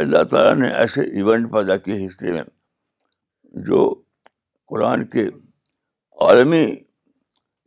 اللہ 0.00 0.22
تعالیٰ 0.30 0.54
نے 0.56 0.68
ایسے 0.74 1.00
ایونٹ 1.18 1.52
پیدا 1.52 1.76
کیے 1.86 2.04
ہسٹری 2.06 2.32
میں 2.32 2.42
جو 3.68 3.80
قرآن 4.72 5.04
کے 5.14 5.26
عالمی 6.26 6.64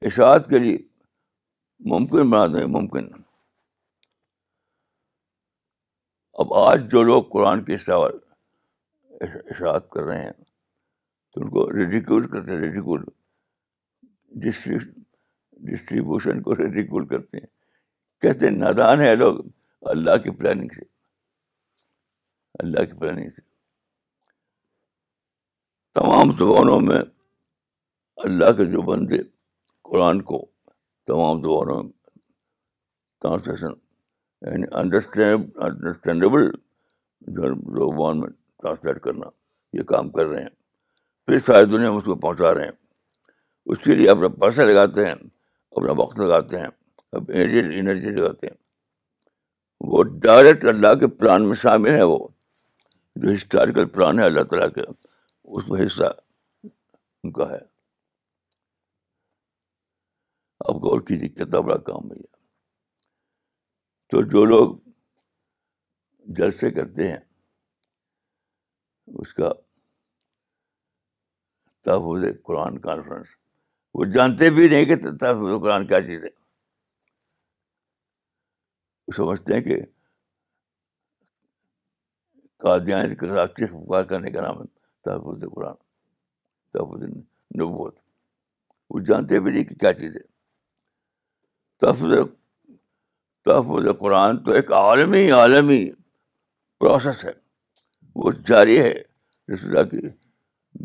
اشاعت 0.08 0.50
کے 0.50 0.60
لیے 0.60 0.78
ممکن 1.92 2.30
بنا 2.30 2.42
دیں 2.48 2.66
ممکن 2.80 3.06
اب 6.40 6.48
آج 6.58 6.78
جو 6.92 7.00
لوگ 7.04 7.22
قرآن 7.32 7.64
کے 7.64 7.74
اشاعت 7.76 9.84
کر 9.92 10.04
رہے 10.04 10.22
ہیں 10.22 10.32
تو 11.34 11.42
ان 11.42 11.48
کو 11.50 11.66
ریڈیکول 11.78 12.24
کرتے 12.28 12.52
ہیں 12.52 12.60
ریڈیکول 12.60 13.02
ڈسٹریبیوشن 15.72 16.36
کو 16.44 16.56
ریڈیکول 16.58 17.06
کرتے 17.08 17.38
ہیں 17.38 17.48
کہتے 18.22 18.46
ہیں 18.48 18.56
نادان 18.58 19.00
ہے 19.02 19.16
لوگ 19.16 19.40
اللہ 19.96 20.18
کی 20.24 20.32
پلاننگ 20.38 20.70
سے 20.76 20.86
اللہ 22.64 22.80
کی 22.86 22.94
پلاننگ 23.00 23.30
سے 23.36 23.42
تمام 26.00 26.28
زبانوں 26.38 26.80
میں 26.90 27.02
اللہ 28.26 28.50
کے 28.58 28.64
جو 28.72 28.82
بندے 28.92 29.18
قرآن 29.92 30.18
کو 30.32 30.40
تمام 31.08 31.38
زبانوں 31.42 31.76
یعنی 31.76 31.84
میں 31.84 31.92
ٹرانسلیشن 33.22 33.74
یعنی 34.50 34.66
انڈرسٹینڈ 34.82 35.50
انڈرسٹینڈیبل 35.66 36.50
جو 37.38 37.54
زبان 37.78 38.20
میں 38.20 38.28
ٹرانسلیٹ 38.62 39.02
کرنا 39.04 39.30
یہ 39.78 39.84
کام 39.94 40.10
کر 40.16 40.26
رہے 40.28 40.42
ہیں 40.42 40.50
پھر 41.28 41.40
ساری 41.46 41.66
دنیا 41.72 41.90
میں 41.90 41.98
اس 41.98 42.04
کو 42.04 42.16
پہنچا 42.26 42.54
رہے 42.54 42.64
ہیں 42.64 42.72
اس 43.72 43.78
کے 43.84 43.96
لیے 43.96 44.10
اپنا 44.10 44.28
پیسہ 44.42 44.62
لگاتے 44.72 45.06
ہیں 45.06 45.14
اپنا 45.14 45.92
وقت 46.02 46.20
لگاتے 46.20 46.60
ہیں 46.60 46.68
اب 47.18 47.32
انرجی 47.34 47.80
انرجی 47.80 48.10
لگاتے 48.10 48.48
ہیں 48.48 48.56
وہ 49.92 50.04
ڈائریکٹ 50.26 50.66
اللہ 50.76 50.94
کے 51.00 51.08
پلان 51.22 51.48
میں 51.48 51.56
شامل 51.62 51.90
ہے 51.98 52.04
وہ 52.12 52.18
جو 53.24 53.34
ہسٹوریکل 53.34 53.86
پلان 53.96 54.20
ہے 54.20 54.26
اللہ 54.26 54.44
تعالیٰ 54.52 54.70
کے 54.76 54.82
اس 55.58 55.70
میں 55.70 55.86
حصہ 55.86 56.12
ان 57.24 57.32
کا 57.32 57.50
ہے 57.52 57.60
آپ 60.70 60.76
غور 60.84 61.02
کیجیے 61.08 61.28
کتنا 61.30 61.60
بڑا 61.66 61.78
کام 61.88 62.10
ہے 62.12 62.22
تو 64.10 64.22
جو 64.34 64.44
لوگ 64.46 64.76
جلسے 66.38 66.70
کرتے 66.74 67.08
ہیں 67.12 67.18
اس 69.22 69.34
کا 69.40 69.50
تحفظ 71.86 72.26
قرآن 72.46 72.78
کانفرنس 72.82 73.36
وہ 73.98 74.06
جانتے 74.14 74.50
بھی 74.58 74.68
نہیں 74.68 74.86
کہ 74.92 74.96
تحفظ 75.06 75.60
قرآن 75.64 75.88
کیا 75.88 76.02
چیز 76.06 76.24
ہے 76.24 76.30
وہ 79.08 79.14
سمجھتے 79.16 79.54
ہیں 79.54 79.62
کہ 79.62 79.84
کے 82.86 83.48
چیخ 83.56 83.72
پکار 83.72 84.04
کرنے 84.14 84.30
کا 84.32 84.42
نام 84.42 84.62
ہے 84.62 84.68
تحفظ 85.10 85.44
قرآن 85.56 85.76
تحفظ 86.74 87.04
نبوت 87.62 87.96
وہ 88.94 89.00
جانتے 89.10 89.40
بھی 89.40 89.52
نہیں 89.52 89.64
کہ 89.70 89.76
کیا 89.82 89.94
چیز 90.00 90.16
ہے 90.18 90.32
تحفظ 91.84 92.12
تحفظ 93.46 93.88
قرآن 94.00 94.38
تو 94.44 94.52
ایک 94.60 94.72
عالمی 94.80 95.30
عالمی 95.38 95.80
پروسیس 96.80 97.24
ہے 97.26 97.32
وہ 98.22 98.32
جاری 98.50 98.80
ہے 98.82 98.94
رشتہ 99.54 99.84
کی 99.92 100.08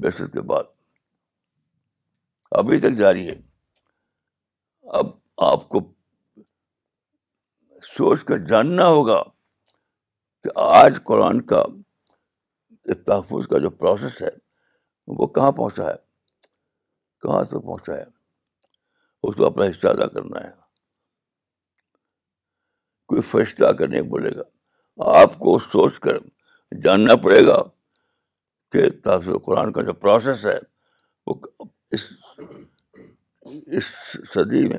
بحثت 0.02 0.32
کے 0.32 0.40
بعد 0.54 0.70
ابھی 2.60 2.78
تک 2.80 2.98
جاری 2.98 3.26
ہے 3.28 3.34
اب 4.98 5.10
آپ 5.52 5.68
کو 5.74 5.80
سوچ 7.96 8.24
کر 8.30 8.38
جاننا 8.52 8.86
ہوگا 8.96 9.22
کہ 10.42 10.58
آج 10.82 10.98
قرآن 11.10 11.40
کا 11.52 11.62
تحفظ 13.06 13.46
کا 13.50 13.58
جو 13.64 13.70
پروسیس 13.82 14.20
ہے 14.22 14.28
وہ 15.20 15.26
کہاں 15.34 15.50
پہنچا 15.62 15.88
ہے 15.90 15.96
کہاں 17.22 17.42
تک 17.50 17.62
پہنچا 17.64 17.92
ہے 17.96 18.04
اس 18.04 19.34
کو 19.36 19.46
اپنا 19.46 19.66
حصہ 19.70 19.86
ادا 19.88 20.06
کرنا 20.14 20.40
ہے 20.44 20.50
کوئی 23.08 23.22
فیصلہ 23.30 23.66
کرنے 23.66 23.76
کر 23.80 23.88
نہیں 23.88 24.08
بولے 24.10 24.30
گا 24.36 25.12
آپ 25.20 25.34
کو 25.44 25.58
سوچ 25.58 25.98
کر 26.06 26.16
جاننا 26.84 27.14
پڑے 27.24 27.44
گا 27.46 27.62
کہ 28.72 28.88
تحفظ 29.04 29.36
قرآن 29.44 29.72
کا 29.72 29.82
جو 29.82 29.92
پروسیس 30.04 30.44
ہے 30.46 30.58
وہ 31.26 31.34
اس 31.96 32.04
اس 33.76 33.86
صدی 34.34 34.64
میں 34.68 34.78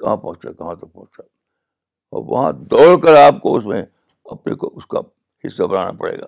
کہاں 0.00 0.16
پہنچا 0.24 0.52
کہاں 0.52 0.74
تک 0.80 0.92
پہنچا 0.92 1.22
اور 2.16 2.24
وہاں 2.30 2.50
دوڑ 2.74 3.00
کر 3.04 3.16
آپ 3.22 3.40
کو 3.42 3.56
اس 3.56 3.64
میں 3.72 3.82
اپنے 4.36 4.54
کو 4.62 4.72
اس 4.76 4.86
کا 4.94 5.00
حصہ 5.46 5.62
بنانا 5.70 5.92
پڑے 6.00 6.16
گا 6.20 6.26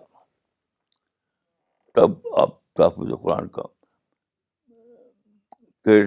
تب 1.99 2.12
آپ 2.45 2.57
تحفظ 2.83 3.12
قرآن 3.23 3.49
کا 3.59 3.62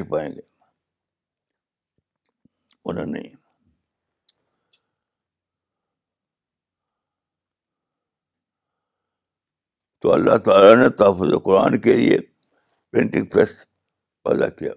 پائیں 0.10 0.30
گے 0.32 0.42
انہوں 2.90 3.06
نے 3.14 3.22
تو 10.02 10.12
اللہ 10.14 10.38
تعالیٰ 10.46 10.76
نے 10.76 10.88
تحفظ 11.00 11.34
قرآن 11.46 11.80
کے 11.82 11.94
لیے 11.98 12.18
پرنٹنگ 12.92 13.26
پریس 13.34 13.50
پیدا 14.26 14.48
کیا 14.60 14.72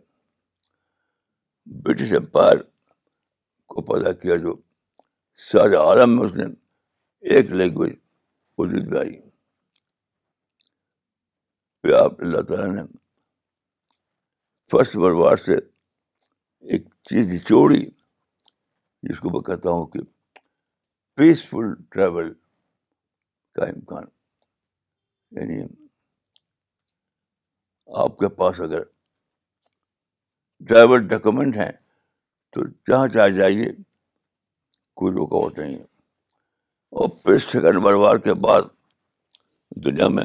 برٹش 1.85 2.12
امپائر 2.16 2.57
کو 3.75 3.83
پیدا 3.93 4.12
کیا 4.25 4.37
جو 4.43 4.54
سارے 5.52 5.76
عالم 5.76 6.16
میں 6.16 6.25
اس 6.25 6.35
نے 6.37 6.45
ایک 7.35 7.50
لینگویج 7.61 7.95
وجود 8.59 8.93
میں 8.93 8.99
آئی 9.00 9.16
پھر 11.83 11.92
آپ 12.03 12.20
اللہ 12.25 12.42
تعالیٰ 12.49 12.66
نے 12.75 12.83
فرسٹ 14.72 14.96
ورلڈ 14.96 15.16
وار 15.18 15.37
سے 15.46 15.55
ایک 16.75 16.85
چیز 17.11 17.35
چوڑی 17.49 17.85
جس 19.09 19.18
کو 19.20 19.31
میں 19.31 19.40
کہتا 19.49 19.70
ہوں 19.70 19.87
کہ 19.94 20.01
پیسفل 21.16 21.72
ٹریول 21.92 22.33
کا 23.55 23.64
امکان 23.64 24.05
یعنی 25.37 25.62
آپ 28.03 28.18
کے 28.18 28.29
پاس 28.40 28.61
اگر 28.61 28.83
ڈرائیور 30.68 30.99
ڈاکومنٹ 31.12 31.57
ہیں 31.57 31.70
تو 32.55 32.64
جہاں 32.88 33.09
چاہ 33.14 33.29
جائیے 33.38 33.66
کوئی 35.01 35.12
رکاوٹ 35.14 35.59
نہیں 35.59 35.75
ہے 35.77 35.83
اور 37.03 37.38
سیکنڈ 37.51 37.83
بروار 37.83 38.16
کے 38.27 38.35
بعد 38.47 38.62
دنیا 39.85 40.09
میں 40.18 40.25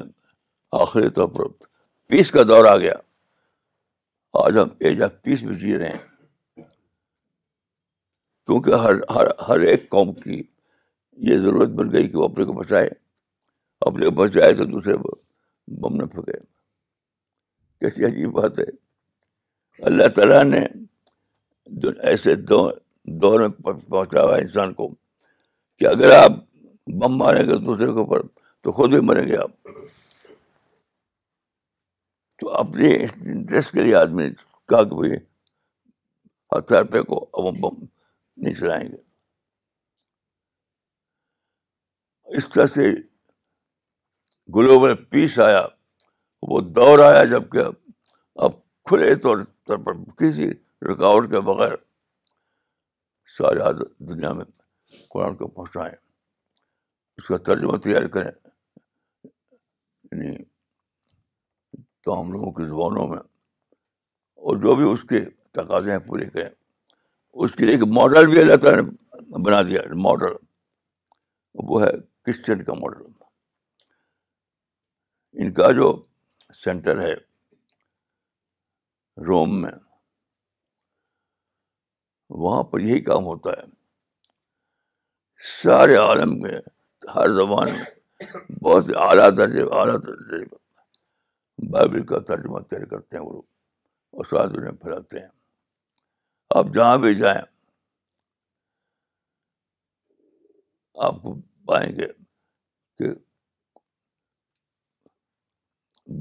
آخری 0.82 1.10
طور 1.16 1.28
پر 1.38 1.48
پیس 2.10 2.32
کا 2.32 2.44
دور 2.50 2.66
آ 2.74 2.78
گیا 2.78 2.94
آج 4.46 4.58
ہم 4.58 4.70
ایج 4.88 5.02
آف 5.04 5.22
پیس 5.24 5.44
میں 5.44 5.56
جی 5.60 5.78
رہے 5.78 5.90
ہیں 5.94 6.64
کیونکہ 8.46 8.86
ہر 8.86 8.96
ہر 9.16 9.28
ہر 9.48 9.60
ایک 9.72 9.90
قوم 9.90 10.14
کی 10.22 10.42
یہ 11.30 11.38
ضرورت 11.38 11.70
بن 11.80 11.92
گئی 11.94 12.08
کہ 12.10 12.18
وہ 12.18 12.24
اپنے 12.26 12.46
کو 12.46 12.54
بچائے 12.60 12.90
اپنے 13.88 14.06
اوپر 14.06 14.28
چاہے 14.28 14.54
تو 14.56 14.64
دوسرے 14.66 14.96
پر 15.04 15.18
بم 15.82 15.96
نہ 15.96 16.06
پھکے 16.16 16.40
کیسی 17.82 18.06
عجیب 18.06 18.32
بات 18.42 18.60
ہے 18.60 18.66
اللہ 19.90 20.08
تعالیٰ 20.16 20.44
نے 20.44 20.66
ایسے 22.10 22.34
دور 22.50 23.40
میں 23.40 23.48
پہنچا 23.64 24.22
ہوا 24.24 24.36
انسان 24.38 24.74
کو 24.74 24.88
کہ 25.80 25.86
اگر 25.88 26.12
آپ 26.18 26.32
بم 27.02 27.18
ماریں 27.18 27.42
گے 27.50 27.56
دوسرے 27.66 27.86
کے 27.86 28.00
اوپر 28.00 28.22
تو 28.64 28.72
خود 28.80 28.90
بھی 28.94 29.00
مریں 29.08 29.28
گے 29.28 29.38
آپ 29.38 29.74
تو 32.40 32.50
اپنے 32.60 32.94
انٹرسٹ 33.04 33.72
کے 33.74 33.84
لیے 33.84 33.96
آدمی 33.96 34.30
کہا 34.34 34.84
کہ 34.90 34.96
بھائی 34.96 35.16
ہتھیار 36.58 36.84
پہ 36.92 37.02
کو 37.10 37.20
اب 37.38 37.50
ہم 37.50 37.60
بم 37.62 37.84
نہیں 38.38 38.54
چلائیں 38.60 38.88
گے 38.92 38.98
اس 42.38 42.48
طرح 42.54 42.66
سے 42.74 42.90
گلوبل 44.56 44.94
پیس 45.10 45.38
آیا 45.46 45.64
وہ 46.52 46.58
دور 46.76 46.98
آیا 47.06 47.22
جب 47.32 47.44
کہ 47.52 47.62
اب 48.46 48.52
کھلے 48.90 49.10
طور 49.26 49.38
طور 49.68 49.78
پر 49.86 49.94
کسی 50.22 50.46
رکاوٹ 50.90 51.24
کے 51.32 51.40
بغیر 51.50 51.74
سارے 53.38 53.62
دنیا 54.14 54.32
میں 54.38 54.46
قرآن 55.14 55.34
کو 55.36 55.46
پہنچائیں 55.48 55.96
اس 57.18 57.26
کا 57.28 57.38
ترجمہ 57.50 57.76
تیار 57.84 58.06
کریں 58.16 58.32
یعنی 58.34 60.32
تو 62.06 62.10
ہم 62.22 62.28
لوگوں 62.32 62.52
کی 62.52 62.64
زبانوں 62.68 63.08
میں 63.08 63.20
اور 64.48 64.54
جو 64.66 64.72
بھی 64.76 64.86
اس 64.92 65.02
کے 65.10 65.20
تقاضے 65.60 65.92
ہیں 65.92 66.00
پورے 66.08 66.26
کریں 66.34 66.50
اس 67.46 67.52
کے 67.58 67.62
لیے 67.66 67.74
ایک 67.76 67.84
ماڈل 68.00 68.24
بھی 68.32 68.38
اللہ 68.42 68.56
تعالیٰ 68.64 68.78
نے 68.84 68.88
بنا 69.50 69.60
دیا 69.70 69.80
ماڈل 70.08 70.32
وہ 71.72 71.78
ہے 71.84 71.92
کرسچن 72.26 72.60
کا 72.64 72.74
ماڈل 72.82 73.02
ان 75.38 75.52
کا 75.54 75.72
جو 75.78 75.92
سینٹر 76.64 77.02
ہے 77.02 77.14
روم 79.28 79.62
میں 79.62 79.72
وہاں 82.44 82.64
پر 82.72 82.80
یہی 82.80 83.02
کام 83.04 83.26
ہوتا 83.26 83.50
ہے 83.60 83.68
سارے 85.62 85.96
عالم 85.96 86.38
میں 86.42 86.60
ہر 87.16 87.34
زبان 87.36 87.70
میں 87.74 88.24
بہت 88.64 88.90
اعلیٰ 89.02 89.30
درجے 89.38 89.62
اعلیٰ 89.80 89.98
درجے 90.08 90.44
بائبل 91.72 92.06
کا 92.06 92.20
ترجمہ 92.28 92.60
طے 92.70 92.86
کرتے 92.90 93.18
ہیں 93.18 93.24
وہ 93.24 93.32
لوگ 93.32 94.24
اور 94.36 94.74
پھیلاتے 94.82 95.20
ہیں 95.20 95.28
آپ 96.58 96.66
جہاں 96.76 96.98
بھی 96.98 97.14
جائیں 97.16 97.40
آپ 101.08 101.22
کو 101.22 101.36
پائیں 101.68 101.90
گے 102.00 102.08
کہ 102.98 103.12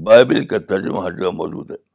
بائبل 0.05 0.45
کا 0.47 0.57
ترجمہ 0.69 1.01
ہر 1.03 1.11
جگہ 1.15 1.29
موجود 1.35 1.71
ہے 1.71 1.87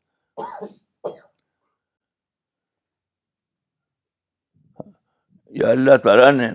یا 5.60 5.68
اللہ 5.70 5.96
تعالیٰ 6.04 6.30
نے 6.34 6.48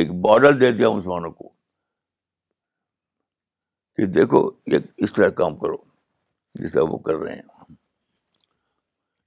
ایک 0.00 0.10
دے 0.60 0.70
دیا 0.70 0.90
مسلمانوں 0.90 1.30
کو 1.30 1.48
کہ 3.96 4.06
دیکھو 4.18 4.46
ایک 4.72 4.86
اس 5.04 5.12
طرح 5.16 5.28
کام 5.42 5.56
کرو 5.58 5.76
جس 6.60 6.72
طرح 6.72 6.82
وہ 6.90 6.98
کر 7.06 7.14
رہے 7.24 7.34
ہیں 7.34 7.74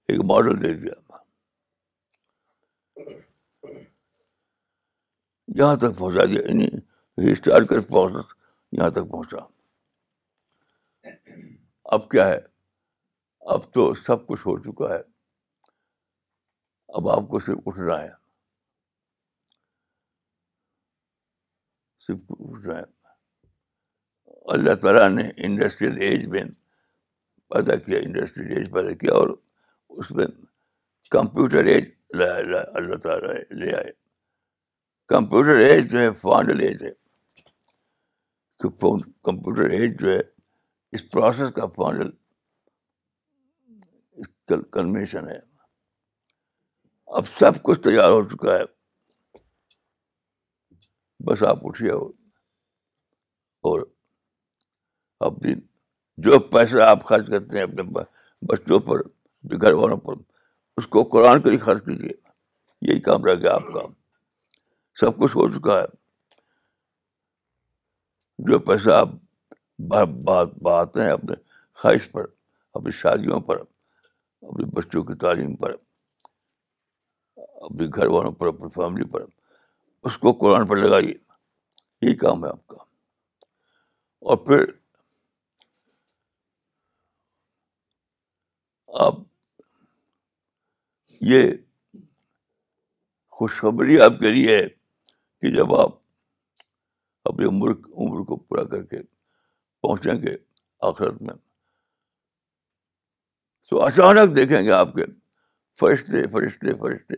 ایک 0.08 0.20
ماڈل 0.34 0.62
دے 0.64 0.74
دیا 0.82 1.16
جہاں 5.56 5.76
تک 5.76 5.98
پہنچا 5.98 6.26
دیا 6.32 6.42
یعنی 6.50 6.68
ہسٹوریکل 7.34 7.82
پروسیس 7.90 8.38
یہاں 8.78 8.90
تک 8.96 9.10
پہنچا 9.12 9.38
اب 11.96 12.10
کیا 12.10 12.28
ہے 12.28 12.40
اب 13.54 13.72
تو 13.74 13.94
سب 14.06 14.26
کچھ 14.28 14.46
ہو 14.48 14.58
چکا 14.64 14.90
ہے 14.94 15.00
اب 16.98 17.10
آپ 17.10 17.28
کو 17.30 17.40
صرف 17.46 17.58
اٹھ 17.68 17.80
رہا 17.80 18.02
ہے 18.02 18.18
اللہ 24.54 24.76
تعالیٰ 24.82 25.08
نے 25.10 25.24
انڈسٹریل 25.46 25.98
ایج 26.06 26.26
میں 26.28 26.44
پیدا 27.54 27.76
کیا 27.86 28.00
انڈسٹریل 28.04 28.58
ایج 28.58 28.72
پیدا 28.74 28.94
کیا 29.02 29.14
اور 29.16 29.30
اس 29.98 30.12
میں 30.20 30.26
کمپیوٹر 31.12 31.66
ایج 31.74 31.90
لایا 32.20 32.62
اللہ 32.80 32.96
تعالیٰ 33.04 33.34
لے 33.60 33.74
آئے 33.76 33.92
کمپیوٹر 35.14 35.60
ایج 35.68 35.92
جو 35.92 36.00
ہے 36.00 36.12
فائنل 36.22 36.60
ایج 36.68 36.84
ہے 36.84 36.90
فون 38.68 39.00
کمپیوٹر 39.24 39.70
ایج 39.76 40.00
جو 40.00 40.12
ہے 40.12 40.20
اس 40.96 41.10
پروسیس 41.12 41.52
کا 41.56 41.66
فائنل 41.76 42.10
کنوینشن 44.72 45.28
ہے 45.30 45.38
اب 47.18 47.28
سب 47.40 47.62
کچھ 47.64 47.80
تیار 47.82 48.10
ہو 48.12 48.28
چکا 48.30 48.58
ہے 48.58 48.64
بس 51.28 51.44
آپ 51.44 51.66
اٹھیے 51.68 51.92
ہو 51.92 52.08
اور 53.70 53.82
اپنی 55.30 55.54
جو 56.26 56.40
پیسہ 56.52 56.82
آپ 56.88 57.04
خرچ 57.06 57.28
کرتے 57.32 57.58
ہیں 57.58 57.64
اپنے 57.64 57.84
بچوں 58.48 58.80
پر 58.90 59.02
جو 59.50 59.58
گھر 59.58 59.74
والوں 59.74 59.98
پر 60.06 60.14
اس 60.78 60.88
کو 60.88 61.04
قرآن 61.14 61.42
کے 61.42 61.50
لیے 61.50 61.60
خرچ 61.60 61.84
کیجیے 61.86 62.12
یہی 62.90 63.00
کام 63.08 63.26
رہ 63.26 63.36
گیا 63.42 63.54
آپ 63.54 63.68
کا 63.74 63.82
سب 65.00 65.18
کچھ 65.20 65.36
ہو 65.38 65.50
چکا 65.58 65.80
ہے 65.82 65.86
جو 68.48 68.58
پیسہ 68.68 68.90
آپ 68.90 69.08
بات 70.26 70.50
بات 70.64 70.96
ہیں 70.98 71.10
اپنے 71.12 71.36
خواہش 71.82 72.10
پر 72.12 72.26
اپنی 72.76 72.92
شادیوں 73.00 73.40
پر 73.48 73.58
اپنے 73.60 74.66
بچوں 74.76 75.04
کی 75.04 75.14
تعلیم 75.22 75.56
پر 75.64 75.72
اپنے 77.36 77.88
گھر 77.96 78.06
والوں 78.16 78.32
پر 78.40 78.48
اپنی 78.48 78.70
فیملی 78.76 79.08
پر 79.12 79.26
اس 80.08 80.18
کو 80.18 80.32
قرآن 80.44 80.68
پر 80.68 80.78
لگائیے 80.78 81.14
یہی 82.02 82.16
کام 82.24 82.46
ہے 82.46 82.50
آپ 82.50 82.66
کا 82.68 82.84
اور 84.30 84.38
پھر 84.46 84.66
آپ 89.08 89.16
یہ 91.32 91.50
خوشخبری 93.40 94.00
آپ 94.02 94.20
کے 94.20 94.32
لیے 94.32 94.56
ہے 94.62 94.68
کہ 95.42 95.56
جب 95.56 95.76
آپ 95.80 95.99
اپنی 97.26 97.46
عمر 97.46 97.70
عمر 97.72 98.24
کو 98.28 98.36
پورا 98.38 98.64
کر 98.72 98.84
کے 98.94 99.02
پہنچیں 99.88 100.22
گے 100.28 100.36
آخرت 100.88 101.22
میں 101.22 101.34
تو 103.70 103.82
اچانک 103.86 104.36
دیکھیں 104.36 104.62
گے 104.66 104.72
آپ 104.74 104.94
کے 104.94 105.06
فرشتے 105.80 106.28
فرشتے 106.32 106.74
فرشتے 106.80 107.16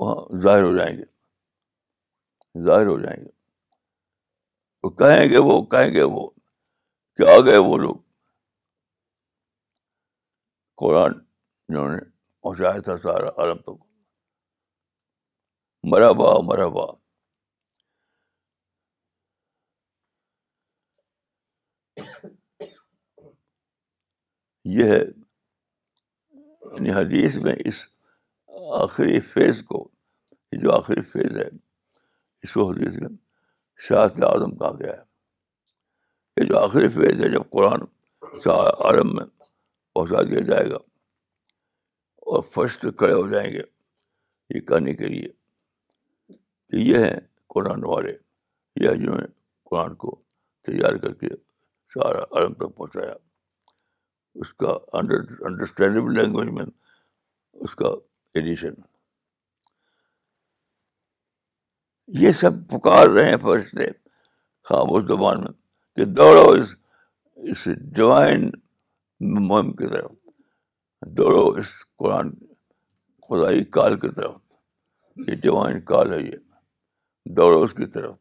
وہاں 0.00 0.14
ظاہر 0.42 0.62
ہو 0.62 0.76
جائیں 0.76 0.96
گے 0.98 1.04
ظاہر 2.68 2.86
ہو 2.86 2.98
جائیں 3.00 3.24
گے 3.24 3.30
کہیں 4.98 5.26
گے 5.30 5.38
وہ 5.46 5.60
کہیں 5.72 5.92
گے 5.94 6.02
وہ 6.12 6.26
کہ 7.16 7.28
آ 7.32 7.36
گئے 7.46 7.56
وہ 7.66 7.76
لوگ 7.78 7.96
قرآن 10.82 11.12
جنہوں 11.18 11.88
نے 11.88 11.98
پہنچایا 12.42 12.80
تھا 12.88 12.96
سارا 13.02 13.28
عالم 13.42 13.58
تک 13.66 13.80
مرا 15.92 16.10
با 16.20 16.32
مرا 16.48 16.66
با 16.78 16.86
یہ 24.70 24.90
ہے 24.90 24.98
یعنی 26.72 26.90
حدیث 26.94 27.36
میں 27.44 27.54
اس 27.66 27.82
آخری 28.82 29.20
فیز 29.32 29.62
کو 29.68 29.88
یہ 30.52 30.58
جو 30.62 30.72
آخری 30.72 31.02
فیز 31.12 31.36
ہے 31.36 31.44
اس 32.42 32.52
کو 32.52 32.68
حدیث 32.70 32.96
میں 33.00 33.08
شاہد 33.88 34.22
اعظم 34.24 34.56
کہا 34.56 34.70
گیا 34.80 34.92
ہے 34.92 36.40
یہ 36.42 36.48
جو 36.48 36.58
آخری 36.58 36.88
فیز 36.94 37.20
ہے 37.22 37.28
جب 37.32 37.48
قرآن 37.52 37.80
عالم 38.54 39.14
میں 39.16 39.24
پہنچا 39.94 40.22
دیا 40.28 40.40
جائے 40.52 40.70
گا 40.70 40.76
اور 42.32 42.42
فرسٹ 42.52 42.86
کھڑے 42.98 43.12
ہو 43.12 43.26
جائیں 43.30 43.50
گے 43.52 43.60
یہ 44.54 44.60
کہنے 44.66 44.94
کے 44.94 45.08
لیے 45.08 45.28
کہ 46.68 46.88
یہ 46.88 47.04
ہیں 47.06 47.18
قرآن 47.54 47.84
والے 47.88 48.12
یہ 48.84 48.94
جنہوں 49.00 49.18
نے 49.18 49.26
قرآن 49.70 49.94
کو 50.04 50.16
تیار 50.66 50.96
کر 51.02 51.14
کے 51.24 51.28
سارا 51.96 52.22
عالم 52.36 52.52
تک 52.54 52.76
پہنچایا 52.76 53.12
اس 54.40 54.52
کا 54.62 54.72
انڈرسٹینڈیبل 54.98 56.14
لینگویج 56.20 56.48
میں 56.54 56.64
اس 57.64 57.74
کا 57.76 57.88
ایڈیشن 58.34 58.80
یہ 62.20 62.32
سب 62.42 62.54
پکار 62.70 63.06
رہے 63.08 63.28
ہیں 63.30 63.36
فرشتے 63.42 63.86
خاموش 64.68 65.04
زبان 65.08 65.40
میں 65.40 65.52
کہ 65.96 66.04
دوڑو 66.14 66.48
اس 66.60 66.74
اس 67.50 67.64
جوائن 67.96 68.50
مہم 69.46 69.72
کی 69.76 69.86
طرف 69.88 70.10
دوڑو 71.16 71.46
اس 71.60 71.70
قرآن 71.98 72.30
خدائی 73.28 73.64
کال 73.76 73.98
کی 74.00 74.08
طرف 74.16 75.26
یہ 75.28 75.34
جوائن 75.42 75.80
کال 75.92 76.12
ہے 76.12 76.20
یہ 76.20 76.36
دوڑو 77.36 77.62
اس 77.62 77.72
کی 77.74 77.86
طرف 77.96 78.16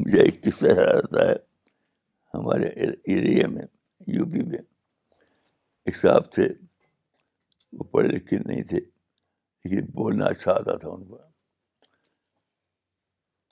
مجھے 0.00 0.20
ایک 0.22 0.42
قصہ 0.44 0.72
ہے 0.78 1.26
ہمارے 2.34 2.66
ایریا 3.12 3.46
میں 3.48 3.62
یو 4.14 4.24
پی 4.30 4.40
میں 4.48 4.58
ایک 5.86 5.96
صاحب 5.96 6.30
تھے 6.32 6.46
وہ 7.76 7.84
پڑھے 7.92 8.08
لکھے 8.08 8.36
نہیں 8.46 8.62
تھے 8.70 8.80
لیکن 8.84 9.86
بولنا 9.94 10.24
اچھا 10.34 10.52
آتا 10.60 10.76
تھا 10.82 10.88
ان 10.88 11.04
کو 11.08 11.18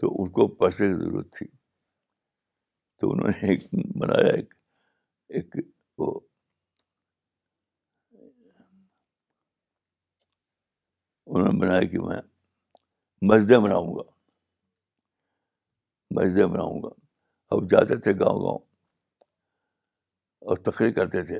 تو 0.00 0.10
ان 0.22 0.28
کو 0.36 0.46
پیسے 0.60 0.86
کی 0.88 0.94
ضرورت 1.02 1.32
تھی 1.36 1.46
تو 3.00 3.10
انہوں 3.12 3.30
نے 3.30 3.48
ایک 3.50 3.64
بنایا 4.00 4.32
ایک 4.34 4.54
ایک 5.38 5.56
وہ 5.98 6.10
انہوں 11.26 11.52
نے 11.52 11.58
بنایا 11.64 11.84
کہ 11.92 12.00
میں 12.08 12.20
مسجد 13.30 13.52
بناؤں 13.62 13.94
گا 13.94 14.12
مسجدیں 16.16 16.46
بناؤں 16.46 16.82
گا 16.82 16.88
اب 17.54 17.70
جاتے 17.70 17.96
تھے 18.02 18.12
گاؤں 18.18 18.40
گاؤں 18.42 18.58
اور 20.48 20.56
تقریر 20.68 20.90
کرتے 20.98 21.22
تھے 21.30 21.38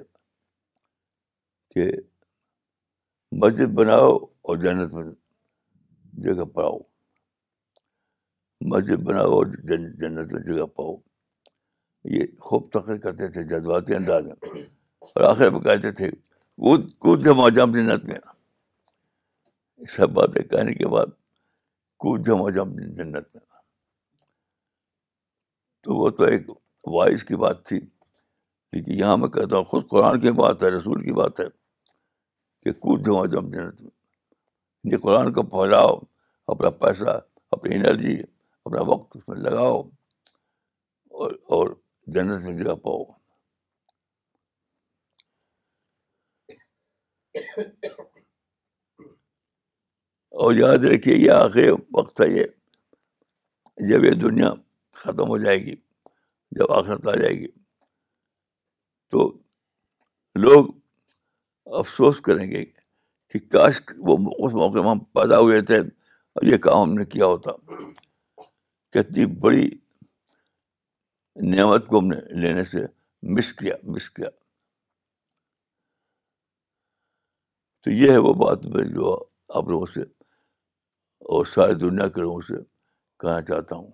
کہ 1.75 1.91
مسجد 3.43 3.75
بناؤ 3.81 4.11
اور 4.47 4.57
جنت 4.65 4.93
میں 4.95 5.05
جگہ 6.27 6.45
پاؤ 6.59 6.77
مسجد 8.73 9.03
بناؤ 9.11 9.31
اور 9.39 9.47
جنت 9.71 10.33
میں 10.33 10.43
جگہ 10.43 10.67
پاؤ 10.81 10.97
یہ 12.17 12.27
خوب 12.49 12.71
تقریر 12.73 12.99
کرتے 13.07 13.29
تھے 13.35 13.43
جذباتی 13.55 13.95
انداز 13.95 14.25
میں 14.27 14.63
اور 14.63 15.29
آخر 15.31 15.51
میں 15.53 15.61
کہتے 15.71 15.93
تھے 16.01 16.11
کود 16.65 16.93
کود 17.05 17.25
جمع 17.25 17.49
جام 17.57 17.73
جنت 17.79 18.05
میں 18.09 18.19
سب 19.97 20.11
باتیں 20.21 20.43
کہنے 20.51 20.73
کے 20.83 20.87
بعد 20.97 21.17
کود 22.05 22.27
جمع 22.27 22.51
جام 22.57 22.77
جنت 22.77 23.35
میں 23.35 23.43
تو 25.85 25.95
وہ 25.97 26.09
تو 26.19 26.25
ایک 26.25 26.51
وائس 26.95 27.25
کی 27.31 27.37
بات 27.43 27.65
تھی 27.69 27.79
کیونکہ 27.81 28.91
یہاں 29.01 29.17
میں 29.23 29.29
کہتا 29.35 29.57
ہوں 29.57 29.65
خود 29.73 29.89
قرآن 29.89 30.19
کی 30.21 30.31
بات 30.41 30.63
ہے 30.63 30.69
رسول 30.77 31.03
کی 31.05 31.13
بات 31.21 31.41
ہے 31.41 31.45
کہ 32.65 32.73
کود 32.85 33.05
جو 33.07 33.25
جم 33.35 33.51
جنت 33.57 33.83
میں 33.83 33.91
یہ 34.93 34.99
قرآن 35.03 35.33
کو 35.33 35.43
پھیلاؤ 35.55 35.95
اپنا 36.55 36.71
پیسہ 36.85 37.19
اپنی 37.57 37.75
انرجی 37.77 38.15
اپنا 38.65 38.83
وقت 38.93 39.17
اس 39.17 39.29
میں 39.29 39.37
لگاؤ 39.51 39.77
اور 41.21 41.31
اور 41.57 41.75
جنت 42.15 42.45
میں 42.45 42.57
جگہ 42.63 42.75
پاؤ 42.85 43.03
اور 50.45 50.55
یاد 50.55 50.85
رکھیے 50.95 51.15
یہ 51.17 51.31
آخری 51.45 51.69
وقت 51.99 52.21
ہے 52.21 52.31
یہ 52.39 52.45
جب 53.89 54.05
یہ 54.05 54.21
دنیا 54.29 54.51
ختم 55.03 55.29
ہو 55.29 55.37
جائے 55.43 55.59
گی 55.65 55.75
جب 56.59 56.73
آخرت 56.73 57.07
آ 57.09 57.15
جائے 57.21 57.35
گی 57.41 57.47
تو 59.11 59.31
لوگ 60.45 60.67
افسوس 61.81 62.21
کریں 62.25 62.51
گے 62.51 62.65
کہ 63.31 63.39
کاش 63.53 63.81
وہ 64.07 64.17
اس 64.47 64.55
موقع 64.55 64.79
میں 64.81 64.91
ہم 64.91 64.99
پیدا 65.19 65.39
ہوئے 65.39 65.61
تھے 65.71 65.79
اور 65.79 66.43
یہ 66.47 66.57
کام 66.67 66.83
ہم 66.83 66.93
نے 66.99 67.05
کیا 67.15 67.27
ہوتا 67.27 67.53
کتنی 68.93 69.27
بڑی 69.45 69.69
نعمت 71.53 71.87
کو 71.87 71.99
ہم 71.99 72.07
نے 72.09 72.17
لینے 72.41 72.65
سے 72.65 72.85
مس 73.37 73.53
کیا 73.61 73.75
مس 73.95 74.11
کیا 74.19 74.29
تو 77.85 77.91
یہ 77.91 78.11
ہے 78.13 78.17
وہ 78.27 78.33
بات 78.45 78.67
میں 78.75 78.85
جو 78.95 79.15
آپ 79.59 79.69
لوگوں 79.69 79.87
سے 79.95 80.01
اور 81.35 81.45
ساری 81.55 81.75
دنیا 81.81 82.09
کے 82.15 82.21
لوگوں 82.21 82.41
سے 82.49 82.63
کہنا 83.21 83.41
چاہتا 83.49 83.77
ہوں 83.77 83.91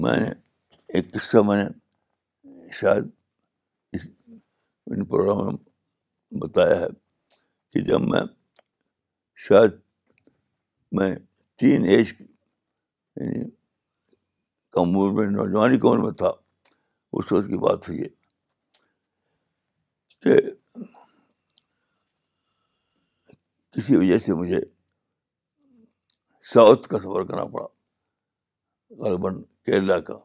میں 0.00 0.16
نے 0.20 0.28
ایک 0.94 1.12
قصہ 1.12 1.36
میں 1.46 1.56
نے 1.56 1.68
شاید 2.80 3.08
اس 3.92 4.06
ان 4.90 5.04
پروگرام 5.04 5.54
میں 5.56 6.38
بتایا 6.40 6.78
ہے 6.80 6.86
کہ 7.72 7.80
جب 7.88 8.02
میں 8.10 8.20
شاید 9.48 9.72
میں 10.98 11.14
تین 11.60 11.84
ایج 11.88 12.12
کم 12.18 12.24
یعنی 13.24 13.44
کمور 14.72 15.12
میں 15.16 15.26
نوجوان 15.30 15.72
ہی 15.72 15.78
کون 15.78 16.02
میں 16.02 16.10
تھا 16.22 16.30
اس 17.18 17.32
وقت 17.32 17.46
کی 17.48 17.58
بات 17.66 17.88
ہوئی 17.88 18.00
ہے 18.00 18.08
کہ 20.22 20.40
کسی 23.76 23.96
وجہ 23.96 24.18
سے 24.26 24.34
مجھے 24.34 24.60
ساؤتھ 26.54 26.88
کا 26.88 26.98
سفر 26.98 27.24
کرنا 27.26 27.44
پڑا 27.52 27.66
غالباً 28.98 29.30
کیرلا 29.66 29.98
کا 30.06 30.16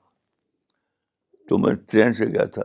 تو 1.49 1.57
میں 1.57 1.73
ٹرین 1.89 2.13
سے 2.13 2.25
گیا 2.33 2.45
تھا 2.55 2.61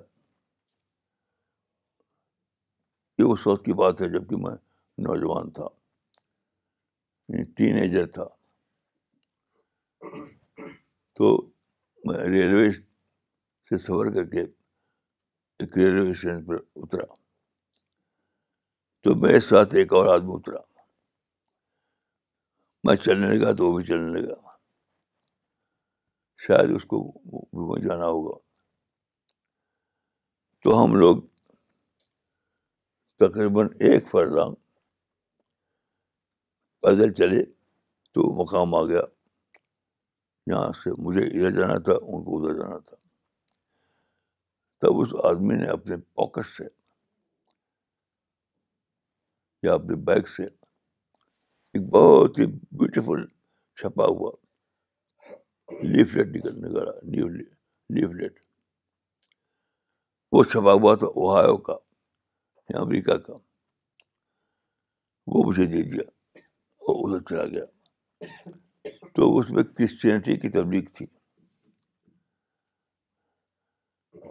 یہ 3.18 3.24
اس 3.32 3.46
وقت 3.46 3.64
کی 3.64 3.72
بات 3.80 4.00
ہے 4.02 4.08
جب 4.12 4.28
کہ 4.28 4.36
میں 4.44 4.54
نوجوان 5.06 5.50
تھا 5.58 5.64
یعنی 7.28 7.44
ٹین 7.56 7.76
ایجر 7.82 8.06
تھا 8.16 8.24
تو 11.18 11.36
میں 12.06 12.16
ریلوے 12.30 12.70
سے 13.68 13.76
سفر 13.78 14.12
کر 14.14 14.24
کے 14.30 14.40
ایک 14.40 15.76
ریلوے 15.78 16.10
اسٹیشن 16.10 16.44
پر 16.44 16.56
اترا 16.82 17.12
تو 19.04 19.14
میرے 19.20 19.40
ساتھ 19.48 19.74
ایک 19.74 19.92
اور 19.92 20.14
آدمی 20.14 20.32
اترا 20.34 20.60
میں 22.84 22.96
چلنے 22.96 23.32
لگا 23.34 23.52
تو 23.56 23.66
وہ 23.70 23.76
بھی 23.76 23.84
چلنے 23.86 24.20
لگا 24.20 24.50
شاید 26.46 26.70
اس 26.76 26.85
کو 26.92 26.98
جانا 27.87 28.07
ہوگا 28.07 28.37
تو 30.64 30.83
ہم 30.83 30.94
لوگ 31.02 31.20
تقریباً 33.24 33.66
ایک 33.88 34.09
فردانگ 34.11 34.55
پیدل 36.83 37.12
چلے 37.20 37.42
تو 38.14 38.26
مقام 38.40 38.74
آ 38.74 38.83
گیا 38.87 39.02
جہاں 40.50 40.72
سے 40.83 40.90
مجھے 41.02 41.26
ادھر 41.31 41.57
جانا 41.61 41.78
تھا 41.88 41.92
ان 42.00 42.24
کو 42.24 42.38
ادھر 42.40 42.59
جانا 42.62 42.78
تھا 42.88 42.96
تب 44.81 45.00
اس 45.00 45.14
آدمی 45.31 45.55
نے 45.62 45.68
اپنے 45.76 45.96
پاکٹ 46.20 46.46
سے 46.57 46.64
یا 49.66 49.74
اپنے 49.74 49.96
بیگ 50.11 50.35
سے 50.37 50.44
ایک 51.72 51.88
بہت 51.92 52.38
ہی 52.38 52.46
بیوٹیفل 52.46 53.26
چھپا 53.81 54.07
ہوا 54.16 54.31
لیفلیٹ 55.92 56.26
نکل 56.37 56.58
نکلا 56.64 56.90
نیو 57.12 57.28
لیفلیٹ 57.94 58.38
وہ 60.32 60.42
چھپا 60.50 60.72
ہوا 60.72 60.94
تھا 61.00 61.06
اوہایو 61.06 61.56
کا 61.68 61.72
یا 62.68 62.80
امریکہ 62.80 63.16
کا 63.26 63.32
وہ 65.32 65.42
مجھے 65.46 65.66
دے 65.72 65.82
دیا 65.90 66.02
اور 66.90 67.16
ادھر 67.16 67.24
چلا 67.28 67.44
گیا 67.46 67.64
تو 69.14 69.37
اس 69.38 69.50
میں 69.56 69.62
کرسچینٹی 69.78 70.37
کی 70.40 70.48
تبلیغ 70.50 70.82
تھی 70.94 71.06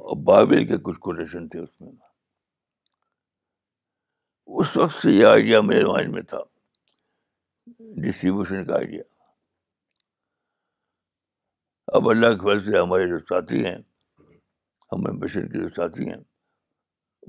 اور 0.01 0.17
بائبل 0.25 0.65
کے 0.67 0.77
کچھ 0.84 0.99
کوٹیشن 0.99 1.47
تھے 1.49 1.60
اس 1.60 1.69
میں 1.82 1.91
اس 4.60 4.75
وقت 4.77 5.01
سے 5.01 5.12
یہ 5.12 5.25
آئیڈیا 5.25 5.62
میرے 5.62 5.86
مائنڈ 5.86 6.13
میں 6.13 6.21
تھا 6.30 6.39
ڈسٹریبیوشن 8.04 8.65
کا 8.65 8.75
آئیڈیا 8.75 9.04
اب 11.99 12.08
اللہ 12.10 12.34
کے 12.34 12.45
فضل 12.47 12.71
سے 12.71 12.77
ہمارے 12.80 13.08
جو 13.08 13.17
ساتھی 13.30 13.63
ہیں 13.65 13.75
ہمارے 14.91 15.17
بشر 15.21 15.45
کے 15.51 15.62
جو 15.62 15.69
ساتھی 15.75 16.08
ہیں 16.10 16.19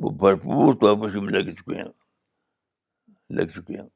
وہ 0.02 0.10
بھرپور 0.18 0.74
طور 0.80 0.96
پر 1.00 1.14
لگ 1.36 1.50
چکے 1.54 1.76
ہیں 1.80 1.84
لگ 3.38 3.46
چکے 3.54 3.80
ہیں 3.80 3.86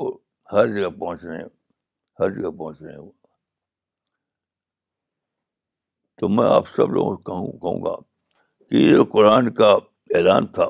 اور 0.00 0.10
ہر 0.52 0.66
جگہ 0.74 0.88
پہنچ 1.00 1.24
رہے 1.24 1.36
ہیں 1.36 1.48
ہر 2.20 2.30
جگہ 2.40 2.50
پہنچ 2.62 2.82
رہے 2.82 2.92
ہیں 2.92 2.98
وہ 3.00 3.10
تو 6.20 6.28
میں 6.38 6.46
آپ 6.54 6.68
سب 6.76 6.90
لوگوں 6.96 7.14
کو 7.16 7.22
کہوں 7.30 7.52
کہوں 7.60 7.82
گا 7.84 7.94
کہ 8.70 8.76
یہ 8.76 8.94
جو 8.94 9.04
قرآن 9.12 9.52
کا 9.60 9.68
اعلان 10.16 10.46
تھا 10.58 10.68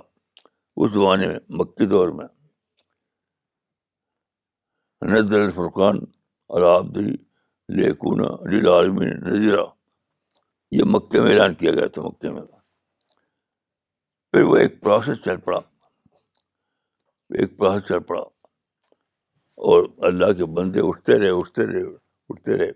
اس 0.76 0.92
زمانے 0.92 1.26
میں 1.28 1.38
مکی 1.60 1.86
دور 1.96 2.08
میں 2.20 2.26
نظر 5.14 5.40
الفرقان 5.40 6.04
اور 6.54 6.82
لیکن 7.78 8.20
للعالمین 8.50 9.08
نذیرہ 9.26 9.62
یہ 10.78 10.84
مکے 10.94 11.20
میں 11.20 11.30
اعلان 11.30 11.54
کیا 11.62 11.70
گیا 11.74 11.86
تھا 11.94 12.02
مکے 12.02 12.30
میں 12.32 12.42
پھر 14.32 14.42
وہ 14.50 14.56
ایک 14.56 14.80
پروسیس 14.82 15.24
چل 15.24 15.36
پڑا 15.44 15.58
ایک 17.38 17.56
پروسیس 17.58 17.88
چل 17.88 17.98
پڑا 18.08 18.20
اور 19.70 19.84
اللہ 20.08 20.32
کے 20.38 20.44
بندے 20.56 20.80
اٹھتے 20.88 21.18
رہے 21.18 21.30
اٹھتے 21.38 21.66
رہے 21.66 21.82
اٹھتے 22.28 22.58
رہے 22.58 22.70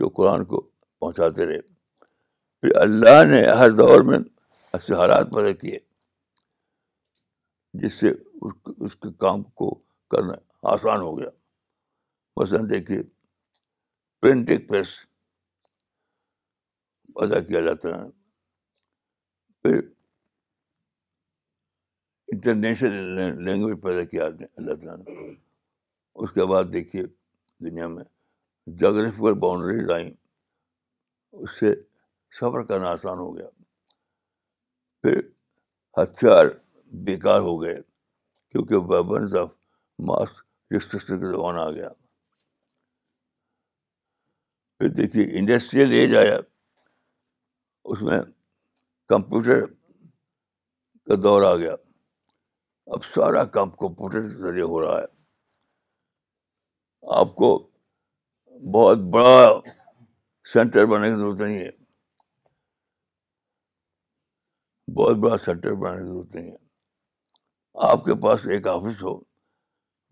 جو 0.00 0.08
قرآن 0.16 0.44
کو 0.52 0.60
پہنچاتے 1.00 1.46
رہے 1.46 1.60
پھر 2.62 2.76
اللہ 2.80 3.22
نے 3.30 3.44
ہر 3.58 3.70
دور 3.82 4.00
میں 4.10 4.18
ایسے 4.18 4.94
حالات 4.94 5.30
پیدا 5.34 5.52
کیے 5.60 5.78
جس 7.82 7.94
سے 8.00 8.10
اس 8.10 8.96
کے 9.02 9.12
کام 9.26 9.42
کو 9.62 9.74
کرنا 10.10 10.32
آسان 10.76 11.00
ہو 11.00 11.18
گیا 11.18 11.28
مثلاً 12.40 12.66
دیکھیے 12.70 13.00
پرنٹنگ 14.22 14.66
پریس 14.66 14.88
ادا 17.24 17.40
کیا 17.48 17.60
جاتا 17.66 17.88
ہے 17.88 18.04
پھر 19.62 19.80
انٹرنیشنل 22.32 23.40
لینگویج 23.44 23.82
پیدا 23.82 24.04
کیا 24.10 24.24
اللہ 24.26 24.74
تعالیٰ 24.84 24.96
نے 24.98 25.32
اس 26.22 26.32
کے 26.32 26.44
بعد 26.54 26.72
دیکھیے 26.72 27.02
دنیا 27.70 27.86
میں 27.98 28.04
جغرافیکل 28.80 29.38
باؤنڈریز 29.46 29.90
آئیں 29.94 30.10
اس 31.44 31.58
سے 31.60 31.74
سفر 32.40 32.64
کرنا 32.68 32.90
آسان 32.90 33.18
ہو 33.18 33.34
گیا 33.36 33.48
پھر 35.02 35.20
ہتھیار 36.02 36.46
بیکار 37.06 37.40
ہو 37.50 37.60
گئے 37.62 37.74
کیونکہ 37.82 38.90
ویبنز 38.94 39.36
آف 39.46 39.50
ماس 40.10 40.40
ڈسٹرکٹ 40.74 41.08
کا 41.20 41.30
زمانہ 41.30 41.58
آ 41.60 41.70
گیا 41.70 41.88
پھر 44.78 44.88
دیکھیے 44.94 45.24
انڈسٹریل 45.38 45.92
ایج 46.00 46.14
آیا 46.16 46.36
اس 47.90 48.02
میں 48.08 48.18
کمپیوٹر 49.08 49.64
کا 51.06 51.14
دور 51.22 51.42
آ 51.42 51.54
گیا 51.56 51.72
اب 52.94 53.04
سارا 53.14 53.42
کام 53.56 53.70
کمپیوٹر 53.80 54.28
کے 54.28 54.42
ذریعے 54.42 54.62
ہو 54.72 54.80
رہا 54.82 54.98
ہے 55.00 55.06
آپ 57.20 57.34
کو 57.36 57.48
بہت 58.74 58.98
بڑا 59.16 59.50
سینٹر 60.52 60.86
بنانے 60.86 61.08
کی 61.10 61.16
ضرورت 61.16 61.40
نہیں 61.40 61.58
ہے 61.64 61.70
بہت 64.96 65.16
بڑا 65.24 65.36
سینٹر 65.44 65.72
بنانے 65.74 66.00
کی 66.00 66.06
ضرورت 66.06 66.34
نہیں 66.34 66.50
ہے 66.50 67.86
آپ 67.90 68.04
کے 68.04 68.14
پاس 68.22 68.46
ایک 68.54 68.66
آفس 68.68 69.02
ہو 69.02 69.18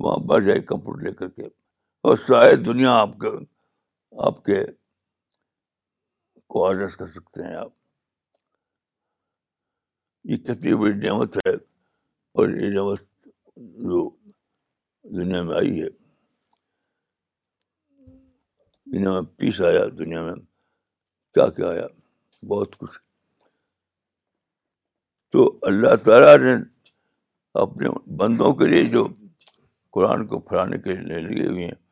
وہاں 0.04 0.16
بڑھ 0.30 0.44
جائے 0.44 0.60
کمپیوٹر 0.72 1.02
لے 1.04 1.12
کر 1.20 1.28
کے 1.28 1.46
اور 2.08 2.16
شاید 2.28 2.66
دنیا 2.66 2.90
آپ 3.00 3.18
کے 3.22 3.36
آپ 4.24 4.44
کے 4.44 4.62
کو 6.48 6.64
آڈرس 6.66 6.94
کر 6.96 7.08
سکتے 7.08 7.42
ہیں 7.46 7.54
آپ 7.56 7.68
یہ 10.30 10.36
کتنی 10.46 10.74
بڑی 10.80 10.92
نعمت 11.06 11.36
ہے 11.46 11.54
اور 12.40 12.48
یہ 12.50 12.70
نعمت 12.74 13.02
جو 13.90 14.08
دنیا 15.18 15.42
میں 15.42 15.54
آئی 15.56 15.82
ہے 15.82 15.88
دنیا 18.92 19.12
میں 19.12 19.20
پیس 19.36 19.60
آیا 19.68 19.84
دنیا 19.98 20.22
میں 20.24 20.34
کیا 21.34 21.48
کیا 21.56 21.68
آیا 21.70 21.86
بہت 22.54 22.76
کچھ 22.78 22.98
تو 25.32 25.48
اللہ 25.68 25.94
تعالیٰ 26.04 26.36
نے 26.44 26.54
اپنے 27.62 27.88
بندوں 28.18 28.52
کے 28.54 28.66
لیے 28.66 28.84
جو 28.96 29.06
قرآن 29.92 30.26
کو 30.26 30.40
پھیلانے 30.48 30.78
کے 30.84 30.94
لیے 30.94 31.20
لگے 31.20 31.46
ہوئے 31.46 31.64
ہیں 31.64 31.84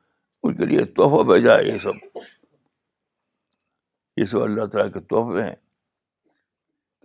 ان 0.44 0.56
کے 0.56 0.64
لیے 0.66 0.84
تحفہ 0.96 1.22
بھیجا 1.28 1.56
ہے 1.56 1.64
یہ 1.66 1.78
سب 1.82 2.13
یہ 4.16 4.24
سب 4.30 4.42
اللہ 4.42 4.66
تعالیٰ 4.72 4.92
کے 4.92 5.00
تحفے 5.10 5.42
ہیں 5.42 5.54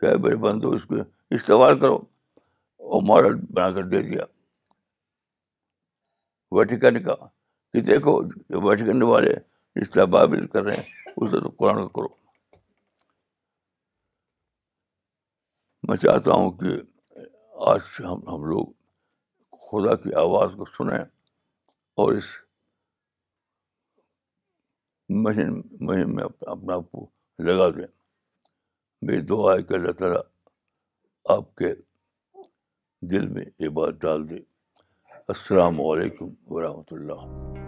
کہ 0.02 0.16
میرے 0.24 0.36
بندو 0.44 0.70
اس 0.76 0.84
کو 0.90 0.96
استعمال 1.38 1.80
کرو 1.80 1.96
اور 2.90 3.02
ماڈل 3.08 3.36
بنا 3.54 3.70
کر 3.76 3.88
دے 3.94 4.02
دیا 4.10 4.24
ویٹیکن 6.58 7.02
کا 7.04 7.16
کہ 7.74 7.82
دیکھو 7.88 8.22
جو 8.50 8.62
ویٹیکن 8.68 9.02
والے 9.12 9.34
جس 9.80 9.90
کر 9.96 10.08
رہے 10.64 10.76
ہیں 10.76 10.84
اسے 11.18 11.40
تو 11.40 11.50
قرآن 11.58 11.76
کا 11.82 11.88
کرو 11.96 12.08
میں 15.88 15.98
چاہتا 15.98 16.34
ہوں 16.34 16.52
کہ 16.60 16.80
آج 17.74 17.80
ہم 18.00 18.20
ہم 18.28 18.44
لوگ 18.54 18.66
خدا 19.70 19.96
کی 20.04 20.14
آواز 20.26 20.52
کو 20.58 20.66
سنیں 20.78 20.98
اور 21.00 22.14
اس 22.14 22.26
مہین 25.24 25.62
مہین 25.86 26.14
میں 26.16 26.24
اپنا 26.24 26.52
اپنے 26.52 26.74
آپ 26.74 26.92
کو 26.92 27.06
لگا 27.46 27.70
دیں 27.78 27.86
میری 29.06 29.22
دعا 29.32 29.54
ہے 29.56 29.64
کہ 29.64 29.74
اللہ 29.74 29.92
تعالیٰ 30.02 30.20
آپ 31.38 31.56
کے 31.62 31.74
دل 33.12 33.28
میں 33.34 33.46
یہ 33.60 33.70
بات 33.80 34.00
ڈال 34.02 34.30
دے 34.30 34.38
السلام 35.36 35.82
علیکم 35.92 36.30
ورحمۃ 36.54 36.92
اللہ 36.98 37.68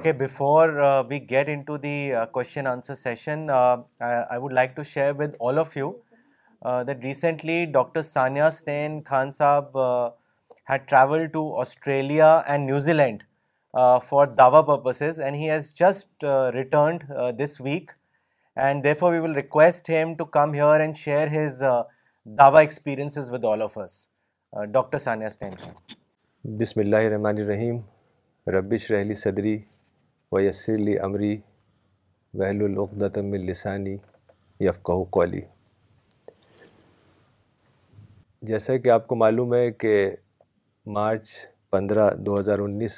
okay 0.00 0.12
before 0.24 0.68
we 1.08 1.18
get 1.30 1.48
in 1.52 1.62
to 1.66 1.76
the 1.78 1.94
question 2.32 2.66
answer 2.66 2.94
session 2.94 3.40
I 3.50 4.38
would 4.40 4.52
like 4.52 4.70
to 4.76 4.82
share 4.90 5.12
with 5.18 5.34
all 5.48 5.58
of 5.58 5.76
you 5.76 5.90
that 6.88 7.02
recently 7.04 7.64
doctor 7.72 8.02
Sania 8.02 8.42
اسٹین 8.42 8.98
خان 9.06 9.30
صاحب 9.38 9.76
had 10.70 10.88
travel 10.88 11.26
to 11.32 11.42
Australia 11.60 12.30
and 12.46 12.66
New 12.70 12.92
Zealand 12.92 13.22
for 14.08 14.26
داوا 14.38 14.62
purposes 14.74 15.20
and 15.20 15.36
he 15.36 15.50
has 15.50 15.72
just 15.80 16.24
returned 16.54 17.04
this 17.44 17.60
week 17.64 17.90
and 18.66 18.84
they 18.84 18.94
four 19.00 19.14
we'll 19.22 19.34
request 19.36 19.90
him 19.90 20.14
to 20.18 20.24
come 20.40 20.54
here 20.54 20.80
and 20.80 20.96
share 20.98 21.30
his 21.36 21.60
داوا 21.62 21.80
داواسپریئنس 22.38 23.18
with 23.32 23.44
all 23.52 23.62
of 23.62 23.76
us 23.84 24.06
doctor 24.72 24.98
Sania 25.08 25.26
اسٹین 25.26 25.50
خان 25.62 26.56
بسم 26.60 26.80
اللہ 26.80 27.06
الرحمن 27.10 27.42
الرحیم 27.44 27.78
ربش 28.56 28.90
رحلی 28.90 29.14
صدری 29.26 29.58
و 30.32 30.40
یسی 30.42 30.96
عمری 31.06 31.34
وحل 32.38 32.60
الوق 32.64 32.90
السانی 33.16 33.96
یفقہ 34.64 34.92
قولی 35.16 35.40
جیسا 38.50 38.76
کہ 38.82 38.90
آپ 38.96 39.06
کو 39.06 39.14
معلوم 39.22 39.54
ہے 39.54 39.70
کہ 39.70 39.92
مارچ 40.98 41.30
پندرہ 41.70 42.08
دو 42.26 42.38
ہزار 42.38 42.58
انیس 42.66 42.96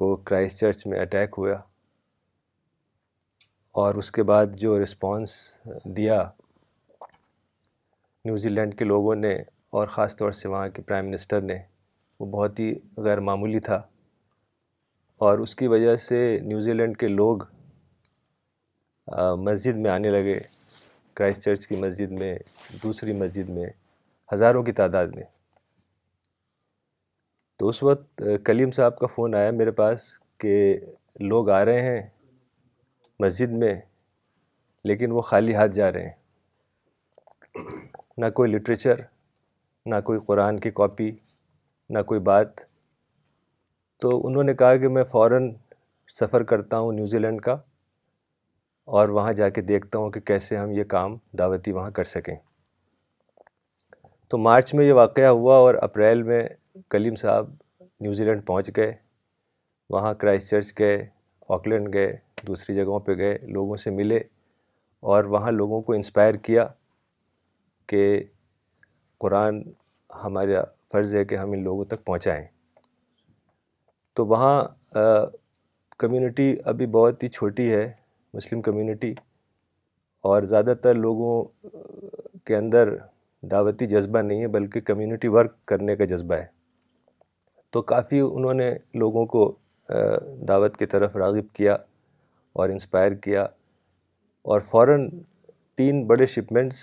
کو 0.00 0.14
کرائسٹ 0.28 0.60
چرچ 0.60 0.86
میں 0.86 1.00
اٹیک 1.00 1.34
ہوا 1.38 1.54
اور 3.82 3.94
اس 4.02 4.10
کے 4.16 4.22
بعد 4.32 4.56
جو 4.62 4.82
رسپانس 4.82 5.30
دیا 5.96 6.22
نیوزی 8.24 8.48
لینڈ 8.48 8.78
کے 8.78 8.84
لوگوں 8.84 9.14
نے 9.14 9.34
اور 9.76 9.86
خاص 9.96 10.16
طور 10.16 10.32
سے 10.40 10.48
وہاں 10.48 10.68
کے 10.74 10.82
پرائم 10.82 11.08
منسٹر 11.10 11.40
نے 11.52 11.58
وہ 12.20 12.26
بہت 12.38 12.58
ہی 12.60 12.74
غیر 13.04 13.20
معمولی 13.28 13.60
تھا 13.68 13.82
اور 15.22 15.38
اس 15.38 15.54
کی 15.56 15.66
وجہ 15.70 15.94
سے 16.02 16.16
نیوزی 16.44 16.72
لینڈ 16.72 16.96
کے 16.98 17.08
لوگ 17.08 17.42
مسجد 19.46 19.76
میں 19.82 19.90
آنے 19.90 20.10
لگے 20.10 20.38
کرائس 21.16 21.38
چرچ 21.42 21.66
کی 21.66 21.76
مسجد 21.80 22.12
میں 22.22 22.32
دوسری 22.82 23.12
مسجد 23.18 23.48
میں 23.58 23.66
ہزاروں 24.32 24.62
کی 24.68 24.72
تعداد 24.80 25.14
میں 25.16 25.22
تو 27.58 27.68
اس 27.68 27.82
وقت 27.82 28.22
کلیم 28.46 28.70
صاحب 28.78 28.98
کا 28.98 29.06
فون 29.14 29.34
آیا 29.42 29.50
میرے 29.60 29.70
پاس 29.82 30.08
کہ 30.44 30.56
لوگ 31.34 31.50
آ 31.58 31.64
رہے 31.64 31.82
ہیں 31.90 32.02
مسجد 33.26 33.52
میں 33.62 33.74
لیکن 34.90 35.12
وہ 35.12 35.20
خالی 35.30 35.54
ہاتھ 35.56 35.72
جا 35.74 35.92
رہے 35.92 36.08
ہیں 36.08 37.64
نہ 38.24 38.30
کوئی 38.40 38.50
لٹریچر 38.52 39.00
نہ 39.94 40.00
کوئی 40.04 40.18
قرآن 40.26 40.58
کی 40.66 40.70
کاپی 40.82 41.10
نہ 41.96 42.02
کوئی 42.10 42.20
بات 42.32 42.71
تو 44.02 44.08
انہوں 44.26 44.42
نے 44.44 44.52
کہا 44.60 44.76
کہ 44.82 44.88
میں 44.88 45.02
فوراً 45.10 45.44
سفر 46.20 46.42
کرتا 46.52 46.78
ہوں 46.78 46.92
نیوزی 46.92 47.18
لینڈ 47.18 47.40
کا 47.40 47.52
اور 48.98 49.08
وہاں 49.18 49.32
جا 49.40 49.48
کے 49.56 49.60
دیکھتا 49.62 49.98
ہوں 49.98 50.10
کہ 50.10 50.20
کیسے 50.30 50.56
ہم 50.56 50.70
یہ 50.78 50.84
کام 50.94 51.16
دعوتی 51.38 51.72
وہاں 51.72 51.90
کر 51.98 52.04
سکیں 52.14 52.34
تو 54.30 54.38
مارچ 54.38 54.72
میں 54.74 54.86
یہ 54.86 54.92
واقعہ 54.98 55.28
ہوا 55.28 55.56
اور 55.66 55.74
اپریل 55.82 56.22
میں 56.30 56.42
کلیم 56.90 57.14
صاحب 57.20 57.52
نیوزی 58.00 58.24
لینڈ 58.24 58.44
پہنچ 58.46 58.70
گئے 58.76 58.92
وہاں 59.94 60.12
کرائس 60.22 60.48
چرچ 60.50 60.72
گئے 60.78 60.96
آکلینڈ 61.58 61.92
گئے 61.94 62.12
دوسری 62.46 62.74
جگہوں 62.76 62.98
پہ 63.06 63.16
گئے 63.18 63.36
لوگوں 63.58 63.76
سے 63.84 63.90
ملے 64.00 64.18
اور 65.12 65.24
وہاں 65.36 65.50
لوگوں 65.52 65.80
کو 65.88 65.92
انسپائر 65.92 66.36
کیا 66.50 66.66
کہ 67.88 68.02
قرآن 69.24 69.62
ہمارا 70.24 70.64
فرض 70.92 71.14
ہے 71.14 71.24
کہ 71.30 71.36
ہم 71.44 71.52
ان 71.52 71.62
لوگوں 71.64 71.84
تک 71.94 72.04
پہنچائیں 72.04 72.44
تو 74.14 74.26
وہاں 74.28 74.62
کمیونٹی 75.98 76.54
ابھی 76.70 76.86
بہت 76.96 77.22
ہی 77.22 77.28
چھوٹی 77.34 77.70
ہے 77.72 77.90
مسلم 78.34 78.62
کمیونٹی 78.62 79.12
اور 80.30 80.42
زیادہ 80.52 80.74
تر 80.82 80.94
لوگوں 80.94 81.42
کے 82.46 82.56
اندر 82.56 82.94
دعوتی 83.50 83.86
جذبہ 83.86 84.18
نہیں 84.22 84.40
ہے 84.42 84.46
بلکہ 84.56 84.80
کمیونٹی 84.90 85.28
ورک 85.36 85.54
کرنے 85.68 85.96
کا 85.96 86.04
جذبہ 86.14 86.34
ہے 86.34 86.46
تو 87.72 87.82
کافی 87.92 88.20
انہوں 88.20 88.54
نے 88.54 88.70
لوگوں 89.02 89.24
کو 89.34 89.50
دعوت 90.48 90.76
کی 90.76 90.86
طرف 90.94 91.16
راغب 91.16 91.54
کیا 91.54 91.74
اور 92.60 92.68
انسپائر 92.68 93.14
کیا 93.24 93.42
اور 94.50 94.60
فوراً 94.70 95.08
تین 95.78 96.04
بڑے 96.06 96.26
شپمنٹس 96.34 96.78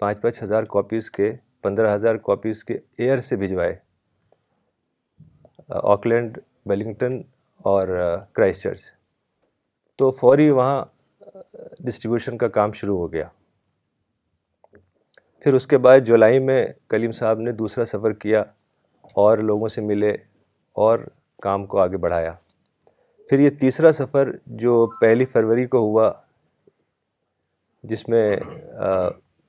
پانچ 0.00 0.20
پانچ 0.22 0.42
ہزار 0.42 0.62
کاپیز 0.72 1.10
کے 1.10 1.30
پندرہ 1.62 1.94
ہزار 1.94 2.14
کاپیز 2.26 2.62
کے 2.64 2.74
ایئر 2.98 3.20
سے 3.28 3.36
بھجوائے 3.36 3.74
آکلینڈ 5.82 6.38
ویلنگٹن 6.68 7.20
اور 7.72 7.88
کرائسٹ 8.34 8.62
چرچ 8.62 8.80
تو 9.98 10.10
فوری 10.20 10.48
وہاں 10.58 10.84
ڈسٹریبیوشن 11.84 12.36
کا 12.38 12.48
کام 12.58 12.72
شروع 12.80 12.98
ہو 12.98 13.12
گیا 13.12 13.26
پھر 15.42 15.54
اس 15.54 15.66
کے 15.66 15.78
بعد 15.84 16.00
جولائی 16.06 16.38
میں 16.48 16.64
کلیم 16.90 17.12
صاحب 17.18 17.40
نے 17.40 17.52
دوسرا 17.62 17.84
سفر 17.86 18.12
کیا 18.24 18.42
اور 19.24 19.38
لوگوں 19.50 19.68
سے 19.74 19.80
ملے 19.90 20.10
اور 20.86 20.98
کام 21.42 21.66
کو 21.72 21.78
آگے 21.80 21.96
بڑھایا 22.06 22.32
پھر 23.28 23.38
یہ 23.40 23.50
تیسرا 23.60 23.92
سفر 23.92 24.30
جو 24.62 24.74
پہلی 25.00 25.24
فروری 25.32 25.66
کو 25.74 25.78
ہوا 25.86 26.10
جس 27.90 28.08
میں 28.08 28.24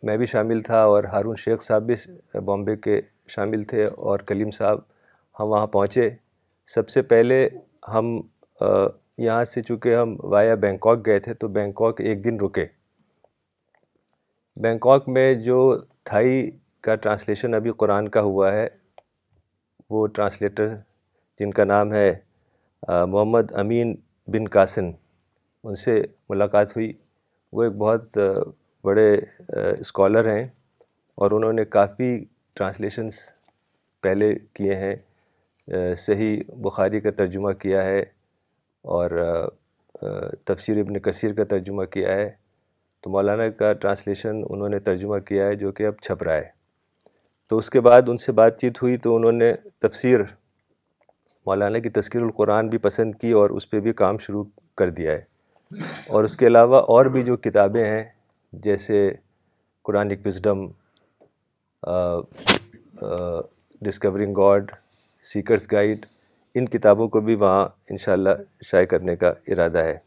میں 0.09 0.15
بھی 0.17 0.25
شامل 0.33 0.61
تھا 0.63 0.81
اور 0.95 1.03
ہارون 1.13 1.35
شیخ 1.45 1.61
صاحب 1.63 1.83
بھی 1.91 2.39
بامبے 2.45 2.75
کے 2.87 2.99
شامل 3.35 3.63
تھے 3.71 3.85
اور 4.09 4.19
کلیم 4.31 4.51
صاحب 4.57 4.79
ہم 5.39 5.47
وہاں 5.47 5.67
پہنچے 5.77 6.09
سب 6.73 6.89
سے 6.89 7.01
پہلے 7.11 7.47
ہم 7.93 8.05
یہاں 9.17 9.43
سے 9.53 9.61
چونکہ 9.67 9.95
ہم 9.95 10.15
وایا 10.31 10.55
بینکاک 10.65 11.05
گئے 11.05 11.19
تھے 11.19 11.33
تو 11.43 11.47
بینکاک 11.55 12.01
ایک 12.01 12.23
دن 12.25 12.39
رکے 12.39 12.65
بینکاک 14.63 15.07
میں 15.15 15.33
جو 15.45 15.57
تھائی 16.09 16.49
کا 16.83 16.95
ٹرانسلیشن 17.05 17.53
ابھی 17.53 17.71
قرآن 17.77 18.07
کا 18.15 18.21
ہوا 18.21 18.51
ہے 18.53 18.67
وہ 19.89 20.05
ٹرانسلیٹر 20.17 20.75
جن 21.39 21.51
کا 21.59 21.63
نام 21.63 21.93
ہے 21.93 22.13
محمد 22.87 23.51
امین 23.63 23.95
بن 24.33 24.47
قاسن 24.57 24.91
ان 25.63 25.75
سے 25.85 26.01
ملاقات 26.29 26.75
ہوئی 26.77 26.91
وہ 27.57 27.63
ایک 27.63 27.73
بہت 27.77 28.17
بڑے 28.85 29.11
اسکالر 29.79 30.33
ہیں 30.35 30.45
اور 31.21 31.31
انہوں 31.37 31.53
نے 31.61 31.65
کافی 31.79 32.17
ٹرانسلیشنس 32.55 33.19
پہلے 34.03 34.33
کیے 34.55 34.75
ہیں 34.85 34.95
صحیح 36.05 36.39
بخاری 36.63 36.99
کا 36.99 37.11
ترجمہ 37.17 37.51
کیا 37.61 37.83
ہے 37.83 37.99
اور 38.97 39.11
تفسیر 40.45 40.77
ابن 40.79 40.99
کثیر 41.09 41.33
کا 41.33 41.43
ترجمہ 41.49 41.83
کیا 41.93 42.15
ہے 42.15 42.29
تو 43.03 43.09
مولانا 43.09 43.47
کا 43.59 43.71
ٹرانسلیشن 43.81 44.41
انہوں 44.49 44.69
نے 44.69 44.79
ترجمہ 44.85 45.17
کیا 45.27 45.45
ہے 45.47 45.55
جو 45.55 45.71
کہ 45.71 45.85
اب 45.87 45.95
چھپ 46.03 46.23
رہا 46.23 46.35
ہے 46.35 46.47
تو 47.49 47.57
اس 47.57 47.69
کے 47.69 47.79
بعد 47.81 48.09
ان 48.09 48.17
سے 48.23 48.31
بات 48.41 48.59
چیت 48.61 48.81
ہوئی 48.81 48.97
تو 49.03 49.15
انہوں 49.15 49.31
نے 49.31 49.53
تفسیر 49.81 50.21
مولانا 51.45 51.79
کی 51.85 51.89
تذکیر 51.89 52.21
القرآن 52.21 52.67
بھی 52.69 52.77
پسند 52.77 53.15
کی 53.21 53.31
اور 53.41 53.49
اس 53.59 53.69
پہ 53.69 53.79
بھی 53.85 53.93
کام 54.01 54.17
شروع 54.25 54.43
کر 54.77 54.89
دیا 54.97 55.11
ہے 55.11 55.79
اور 56.13 56.23
اس 56.23 56.35
کے 56.37 56.47
علاوہ 56.47 56.79
اور 56.95 57.05
بھی 57.15 57.23
جو 57.23 57.37
کتابیں 57.37 57.83
ہیں 57.83 58.03
جیسے 58.63 59.09
Quranic 59.85 60.25
wisdom 60.27 60.65
discovering 63.85 64.33
God 64.37 64.71
seekers 65.31 65.65
guide 65.71 66.05
ان 66.55 66.65
کتابوں 66.69 67.07
کو 67.09 67.19
بھی 67.21 67.33
وہاں 67.39 67.67
انشاءاللہ 67.89 68.29
شائع 68.65 68.85
کرنے 68.89 69.15
کا 69.15 69.27
ارادہ 69.51 69.81
ہے 69.83 69.97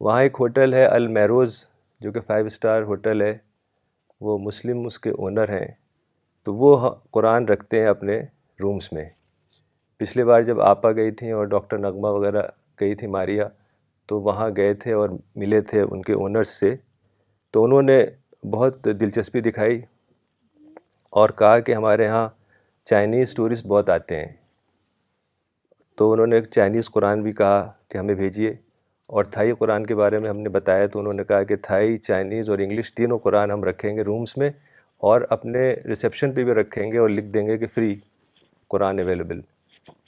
وہاں 0.00 0.22
ایک 0.22 0.36
ہوٹل 0.40 0.74
ہے 0.74 0.84
المیروز 0.86 1.54
جو 2.00 2.12
کہ 2.12 2.20
فائیو 2.26 2.46
اسٹار 2.46 2.82
ہوٹل 2.90 3.22
ہے 3.22 3.36
وہ 4.26 4.36
مسلم 4.42 4.84
اس 4.86 4.98
کے 4.98 5.10
اونر 5.10 5.48
ہیں 5.52 5.66
تو 6.44 6.54
وہ 6.54 6.90
قرآن 7.12 7.48
رکھتے 7.48 7.80
ہیں 7.80 7.88
اپنے 7.88 8.18
رومز 8.60 8.88
میں 8.92 9.04
پچھلی 9.98 10.24
بار 10.24 10.42
جب 10.42 10.60
آپا 10.62 10.92
گئی 10.96 11.10
تھیں 11.20 11.32
اور 11.32 11.46
ڈاکٹر 11.54 11.78
نغمہ 11.78 12.08
وغیرہ 12.18 12.42
گئی 12.80 12.94
تھی 12.96 13.06
ماریا 13.16 13.46
تو 14.08 14.20
وہاں 14.22 14.48
گئے 14.56 14.74
تھے 14.84 14.92
اور 14.92 15.08
ملے 15.36 15.60
تھے 15.70 15.80
ان 15.90 16.02
کے 16.02 16.12
اونرز 16.12 16.48
سے 16.48 16.74
تو 17.52 17.64
انہوں 17.64 17.82
نے 17.82 18.04
بہت 18.50 18.84
دلچسپی 19.00 19.40
دکھائی 19.50 19.80
اور 21.20 21.30
کہا 21.38 21.58
کہ 21.66 21.74
ہمارے 21.74 22.06
ہاں 22.08 22.28
چائنیز 22.90 23.32
ٹورسٹ 23.36 23.66
بہت 23.68 23.90
آتے 23.90 24.16
ہیں 24.16 24.28
تو 25.98 26.10
انہوں 26.12 26.26
نے 26.26 26.36
ایک 26.36 26.44
چائنیز 26.54 26.88
قرآن 26.94 27.20
بھی 27.22 27.32
کہا 27.40 27.60
کہ 27.90 27.98
ہمیں 27.98 28.14
بھیجیے 28.14 28.48
اور 29.18 29.24
تھائی 29.34 29.52
قرآن 29.58 29.84
کے 29.86 29.94
بارے 30.00 30.18
میں 30.18 30.28
ہم 30.30 30.38
نے 30.40 30.48
بتایا 30.56 30.86
تو 30.92 30.98
انہوں 31.00 31.12
نے 31.14 31.24
کہا 31.24 31.42
کہ 31.50 31.56
تھائی 31.66 31.98
چائنیز 32.06 32.50
اور 32.50 32.58
انگلش 32.64 32.92
تینوں 32.94 33.18
قرآن 33.26 33.50
ہم 33.50 33.62
رکھیں 33.64 33.96
گے 33.96 34.02
رومس 34.08 34.36
میں 34.36 34.48
اور 35.10 35.20
اپنے 35.36 35.60
ریسیپشن 35.88 36.32
پہ 36.34 36.44
بھی 36.44 36.54
رکھیں 36.60 36.90
گے 36.92 36.98
اور 36.98 37.08
لکھ 37.08 37.26
دیں 37.34 37.46
گے 37.46 37.58
کہ 37.58 37.66
فری 37.74 37.94
قرآن 38.70 38.98
اویلیبل 39.00 39.40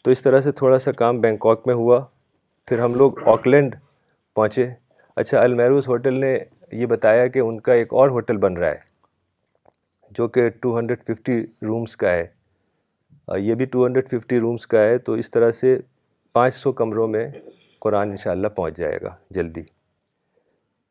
تو 0.05 0.11
اس 0.11 0.22
طرح 0.22 0.41
سے 0.49 0.53
تھوڑا 0.62 0.78
سا 0.89 0.93
کام 1.05 1.20
بینکاک 1.20 1.66
میں 1.66 1.74
ہوا 1.85 2.01
پھر 2.68 2.78
ہم 2.85 2.95
لوگ 3.05 3.22
آکلینڈ 3.37 3.74
پہنچے 4.37 4.66
اچھا 5.22 5.43
المیروز 5.43 5.89
ہوٹل 5.89 6.20
نے 6.26 6.37
یہ 6.80 6.87
بتایا 6.97 7.26
کہ 7.26 7.39
ان 7.39 7.61
کا 7.68 7.72
ایک 7.83 7.95
اور 8.03 8.09
ہوٹل 8.18 8.37
بن 8.49 8.57
رہا 8.57 8.68
ہے 8.70 8.91
جو 10.18 10.28
کہ 10.37 10.49
ٹو 10.61 10.78
ہنڈریڈ 10.78 11.03
ففٹی 11.12 11.41
رومس 11.66 11.97
کا 11.97 12.12
ہے 12.14 12.26
یہ 13.41 13.55
بھی 13.55 13.64
ٹو 13.64 13.85
ہنڈریڈ 13.87 14.09
ففٹی 14.11 14.39
رومس 14.41 14.66
کا 14.66 14.83
ہے 14.85 14.97
تو 15.07 15.12
اس 15.22 15.30
طرح 15.30 15.51
سے 15.61 15.76
پانچ 16.33 16.55
سو 16.55 16.72
کمروں 16.80 17.07
میں 17.09 17.26
قرآن 17.80 18.11
انشاءاللہ 18.11 18.49
پہنچ 18.57 18.76
جائے 18.78 18.99
گا 19.03 19.14
جلدی 19.35 19.62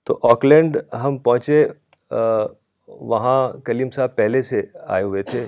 تو 0.05 0.17
آکلینڈ 0.31 0.77
ہم 1.03 1.17
پہنچے 1.27 1.65
وہاں 3.09 3.51
کلیم 3.65 3.89
صاحب 3.95 4.15
پہلے 4.15 4.41
سے 4.43 4.61
آئے 4.85 5.03
ہوئے 5.03 5.21
تھے 5.23 5.45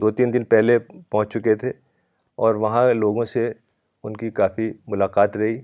دو 0.00 0.10
تین 0.10 0.32
دن 0.34 0.44
پہلے 0.54 0.78
پہنچ 0.78 1.32
چکے 1.32 1.54
تھے 1.56 1.70
اور 2.44 2.54
وہاں 2.64 2.92
لوگوں 2.94 3.24
سے 3.32 3.50
ان 4.04 4.16
کی 4.16 4.30
کافی 4.40 4.70
ملاقات 4.88 5.36
رہی 5.36 5.58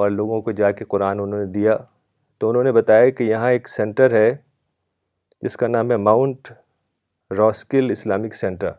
اور 0.00 0.10
لوگوں 0.10 0.40
کو 0.42 0.50
جا 0.62 0.70
کے 0.80 0.84
قرآن 0.88 1.20
انہوں 1.20 1.40
نے 1.40 1.46
دیا 1.52 1.76
تو 2.40 2.50
انہوں 2.50 2.64
نے 2.64 2.72
بتایا 2.72 3.10
کہ 3.18 3.24
یہاں 3.24 3.50
ایک 3.50 3.68
سینٹر 3.68 4.12
ہے 4.20 4.34
جس 5.42 5.56
کا 5.56 5.66
نام 5.66 5.90
ہے 5.90 5.96
ماؤنٹ 5.96 6.50
راسکل 7.38 7.90
اسلامک 7.90 8.34
سینٹر 8.34 8.70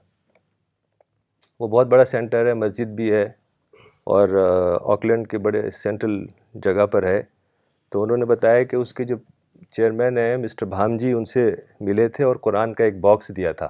وہ 1.63 1.67
بہت 1.67 1.87
بڑا 1.87 2.03
سینٹر 2.05 2.45
ہے 2.45 2.53
مسجد 2.53 2.87
بھی 2.95 3.11
ہے 3.11 3.21
اور 4.13 4.29
آکلینڈ 4.93 5.27
کے 5.29 5.37
بڑے 5.43 5.61
سینٹرل 5.75 6.17
جگہ 6.63 6.85
پر 6.91 7.03
ہے 7.07 7.21
تو 7.91 8.01
انہوں 8.03 8.17
نے 8.17 8.25
بتایا 8.31 8.63
کہ 8.71 8.75
اس 8.75 8.91
کے 8.93 9.03
جو 9.11 9.15
چیئرمین 9.75 10.17
ہیں 10.17 10.35
مسٹر 10.37 10.65
بھام 10.73 10.97
جی 11.03 11.11
ان 11.11 11.25
سے 11.25 11.49
ملے 11.89 12.07
تھے 12.17 12.23
اور 12.23 12.35
قرآن 12.47 12.73
کا 12.79 12.83
ایک 12.83 12.99
باکس 13.01 13.31
دیا 13.35 13.51
تھا 13.61 13.67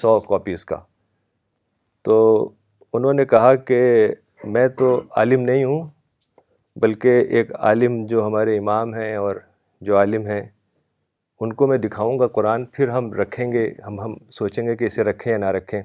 سو 0.00 0.18
کاپیز 0.28 0.64
کا 0.72 0.76
تو 2.04 2.18
انہوں 2.94 3.12
نے 3.14 3.24
کہا 3.32 3.54
کہ 3.70 3.80
میں 4.56 4.66
تو 4.78 4.92
عالم 5.16 5.40
نہیں 5.50 5.64
ہوں 5.64 5.82
بلکہ 6.82 7.20
ایک 7.36 7.54
عالم 7.60 8.04
جو 8.10 8.26
ہمارے 8.26 8.58
امام 8.58 8.94
ہیں 8.94 9.14
اور 9.22 9.36
جو 9.88 9.96
عالم 9.98 10.26
ہیں 10.26 10.42
ان 11.40 11.52
کو 11.60 11.66
میں 11.66 11.78
دکھاؤں 11.88 12.18
گا 12.18 12.26
قرآن 12.38 12.64
پھر 12.74 12.88
ہم 12.98 13.12
رکھیں 13.22 13.50
گے 13.52 13.66
ہم 13.86 14.00
ہم 14.00 14.14
سوچیں 14.40 14.64
گے 14.66 14.76
کہ 14.76 14.84
اسے 14.84 15.04
رکھیں 15.12 15.30
یا 15.32 15.38
نہ 15.38 15.50
رکھیں 15.60 15.82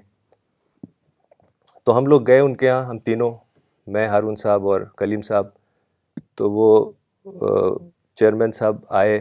تو 1.86 1.98
ہم 1.98 2.06
لوگ 2.06 2.26
گئے 2.28 2.40
ان 2.40 2.56
کے 2.58 2.70
ہاں 2.70 2.84
ہم 2.86 2.98
تینوں 3.10 3.32
میں 3.94 4.08
ہارون 4.08 4.36
صاحب 4.36 4.68
اور 4.70 4.82
کلیم 4.98 5.22
صاحب 5.28 5.48
تو 6.38 6.52
وہ 6.52 6.70
چیئرمین 8.20 8.52
صاحب 8.52 8.78
آئے 9.02 9.16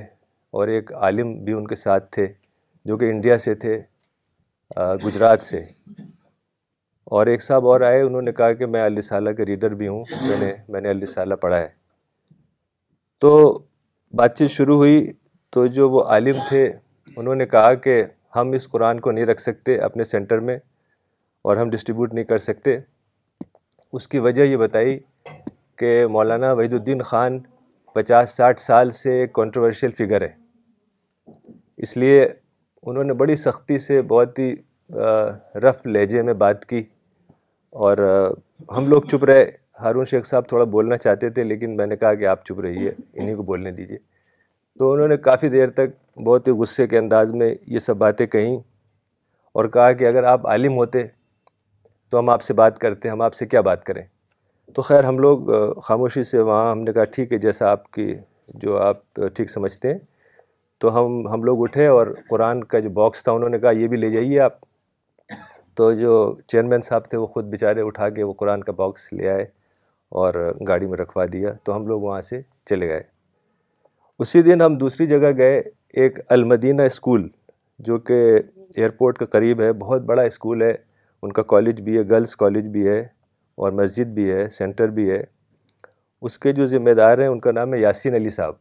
اور 0.59 0.69
ایک 0.75 0.93
عالم 1.03 1.33
بھی 1.45 1.53
ان 1.53 1.67
کے 1.67 1.77
ساتھ 1.77 2.11
تھے 2.13 2.27
جو 2.87 2.97
کہ 2.99 3.11
انڈیا 3.11 3.39
سے 3.39 3.55
تھے 3.65 3.81
گجرات 5.05 5.43
سے 5.43 5.59
اور 7.17 7.27
ایک 7.27 7.43
صاحب 7.43 7.67
اور 7.67 7.81
آئے 7.89 8.01
انہوں 8.03 8.23
نے 8.23 8.33
کہا 8.39 8.53
کہ 8.53 8.67
میں 8.75 8.85
علی 8.87 9.01
صالح 9.01 9.33
کے 9.37 9.45
ریڈر 9.47 9.75
بھی 9.83 9.89
ہوں 9.89 10.05
میں 10.29 10.37
نے 10.41 10.53
میں 10.73 10.81
نے 10.81 10.91
علی 10.91 11.07
صالح 11.13 11.35
پڑھا 11.43 11.57
ہے 11.59 11.69
تو 13.21 13.31
بات 14.17 14.37
چیت 14.39 14.51
شروع 14.51 14.77
ہوئی 14.77 15.07
تو 15.53 15.67
جو 15.79 15.89
وہ 15.91 16.03
عالم 16.17 16.37
تھے 16.49 16.71
انہوں 17.17 17.35
نے 17.35 17.47
کہا 17.55 17.73
کہ 17.85 18.03
ہم 18.37 18.51
اس 18.57 18.69
قرآن 18.71 19.01
کو 19.01 19.11
نہیں 19.13 19.25
رکھ 19.27 19.41
سکتے 19.41 19.77
اپنے 19.83 20.05
سینٹر 20.05 20.41
میں 20.49 20.59
اور 21.45 21.57
ہم 21.57 21.71
ڈسٹریبیوٹ 21.71 22.15
نہیں 22.15 22.25
کر 22.25 22.39
سکتے 22.49 22.79
اس 23.97 24.09
کی 24.09 24.19
وجہ 24.19 24.43
یہ 24.45 24.57
بتائی 24.57 24.99
کہ 25.79 25.91
مولانا 26.11 26.53
وحید 26.53 26.73
الدین 26.75 27.03
خان 27.11 27.39
پچاس 27.95 28.37
ساٹھ 28.37 28.61
سال 28.61 28.91
سے 29.01 29.13
ایک 29.21 29.39
فگر 29.99 30.23
ہے 30.23 30.29
اس 31.87 31.97
لیے 31.97 32.27
انہوں 32.91 33.05
نے 33.05 33.13
بڑی 33.21 33.37
سختی 33.37 33.79
سے 33.79 34.01
بہت 34.13 34.39
ہی 34.39 34.55
رف 35.63 35.87
لہجے 35.87 36.23
میں 36.29 36.33
بات 36.43 36.65
کی 36.69 36.83
اور 37.87 37.99
ہم 38.77 38.89
لوگ 38.89 39.03
چپ 39.11 39.25
رہے 39.31 39.45
ہارون 39.81 40.05
شیخ 40.11 40.27
صاحب 40.27 40.47
تھوڑا 40.49 40.65
بولنا 40.77 40.97
چاہتے 40.97 41.31
تھے 41.31 41.45
لیکن 41.45 41.77
میں 41.77 41.87
نے 41.87 41.97
کہا 41.97 42.13
کہ 42.21 42.27
آپ 42.27 42.45
چپ 42.45 42.61
رہیے 42.61 42.89
انہیں 43.15 43.35
کو 43.37 43.43
بولنے 43.51 43.71
دیجیے 43.73 43.99
تو 44.79 44.93
انہوں 44.93 45.09
نے 45.09 45.17
کافی 45.29 45.49
دیر 45.49 45.71
تک 45.79 45.97
بہت 46.27 46.47
ہی 46.49 46.53
غصے 46.63 46.87
کے 46.89 46.99
انداز 46.99 47.33
میں 47.41 47.55
یہ 47.75 47.79
سب 47.87 47.97
باتیں 47.97 48.27
کہیں 48.35 48.57
اور 49.53 49.69
کہا 49.77 49.93
کہ 50.01 50.07
اگر 50.09 50.25
آپ 50.33 50.47
عالم 50.51 50.77
ہوتے 50.77 51.03
تو 52.11 52.19
ہم 52.19 52.29
آپ 52.31 52.43
سے 52.43 52.55
بات 52.55 52.79
کرتے 52.79 53.09
ہیں 53.09 53.13
ہم 53.13 53.23
آپ 53.23 53.35
سے 53.35 53.47
کیا 53.47 53.61
بات 53.71 53.83
کریں 53.85 54.03
تو 54.75 54.83
خیر 54.83 55.05
ہم 55.05 55.19
لوگ 55.19 55.51
خاموشی 55.83 56.23
سے 56.31 56.39
وہاں 56.41 56.71
ہم 56.71 56.81
نے 56.83 56.93
کہا 56.93 57.05
ٹھیک 57.15 57.33
ہے 57.33 57.39
جیسا 57.39 57.71
آپ 57.71 57.91
کی 57.93 58.15
جو 58.63 58.77
آپ 58.83 58.99
ٹھیک 59.37 59.51
سمجھتے 59.51 59.93
ہیں 59.93 59.99
تو 60.81 60.95
ہم 60.99 61.27
ہم 61.33 61.43
لوگ 61.45 61.63
اٹھے 61.63 61.87
اور 61.87 62.07
قرآن 62.31 62.65
کا 62.75 62.79
جو 62.81 62.91
باکس 63.01 63.23
تھا 63.25 63.33
انہوں 63.33 63.49
نے 63.51 63.59
کہا 63.59 63.71
یہ 63.81 63.89
بھی 63.89 63.97
لے 63.97 64.11
جائیے 64.11 64.41
آپ 64.41 64.57
تو 65.77 65.91
جو 66.01 66.13
چیئرمین 66.49 66.83
صاحب 66.83 67.05
تھے 67.11 67.19
وہ 67.19 67.27
خود 67.35 67.45
بیچارے 67.51 67.83
اٹھا 67.87 68.09
کے 68.19 68.23
وہ 68.23 68.33
قرآن 68.41 68.63
کا 68.65 68.73
باکس 68.81 69.13
لے 69.13 69.29
آئے 69.29 69.45
اور 70.23 70.35
گاڑی 70.69 70.87
میں 70.87 70.99
رکھوا 70.99 71.25
دیا 71.33 71.53
تو 71.65 71.77
ہم 71.77 71.87
لوگ 71.87 72.01
وہاں 72.03 72.21
سے 72.31 72.41
چلے 72.71 72.89
گئے 72.89 73.03
اسی 74.23 74.43
دن 74.43 74.63
ہم 74.63 74.77
دوسری 74.79 75.07
جگہ 75.07 75.31
گئے 75.37 75.59
ایک 76.05 76.19
المدینہ 76.35 76.83
اسکول 76.93 77.29
جو 77.89 77.99
کہ 78.09 78.23
ایئرپورٹ 78.77 79.19
کے 79.19 79.27
قریب 79.33 79.61
ہے 79.63 79.73
بہت 79.83 80.03
بڑا 80.05 80.23
اسکول 80.23 80.63
ہے 80.63 80.73
ان 81.25 81.33
کا 81.33 81.43
کالج 81.53 81.81
بھی 81.83 81.97
ہے 81.99 82.03
گرلز 82.11 82.35
کالج 82.37 82.67
بھی 82.73 82.87
ہے 82.89 82.99
اور 83.63 83.73
مسجد 83.79 84.09
بھی 84.15 84.31
ہے 84.33 84.49
سینٹر 84.57 84.89
بھی 84.99 85.11
ہے 85.11 85.23
اس 86.27 86.39
کے 86.39 86.53
جو 86.53 86.67
ذمہ 86.67 86.91
دار 86.99 87.19
ہیں 87.19 87.27
ان 87.29 87.41
کا 87.41 87.53
نام 87.53 87.75
ہے 87.75 87.79
یاسین 87.79 88.15
علی 88.15 88.31
صاحب 88.37 88.55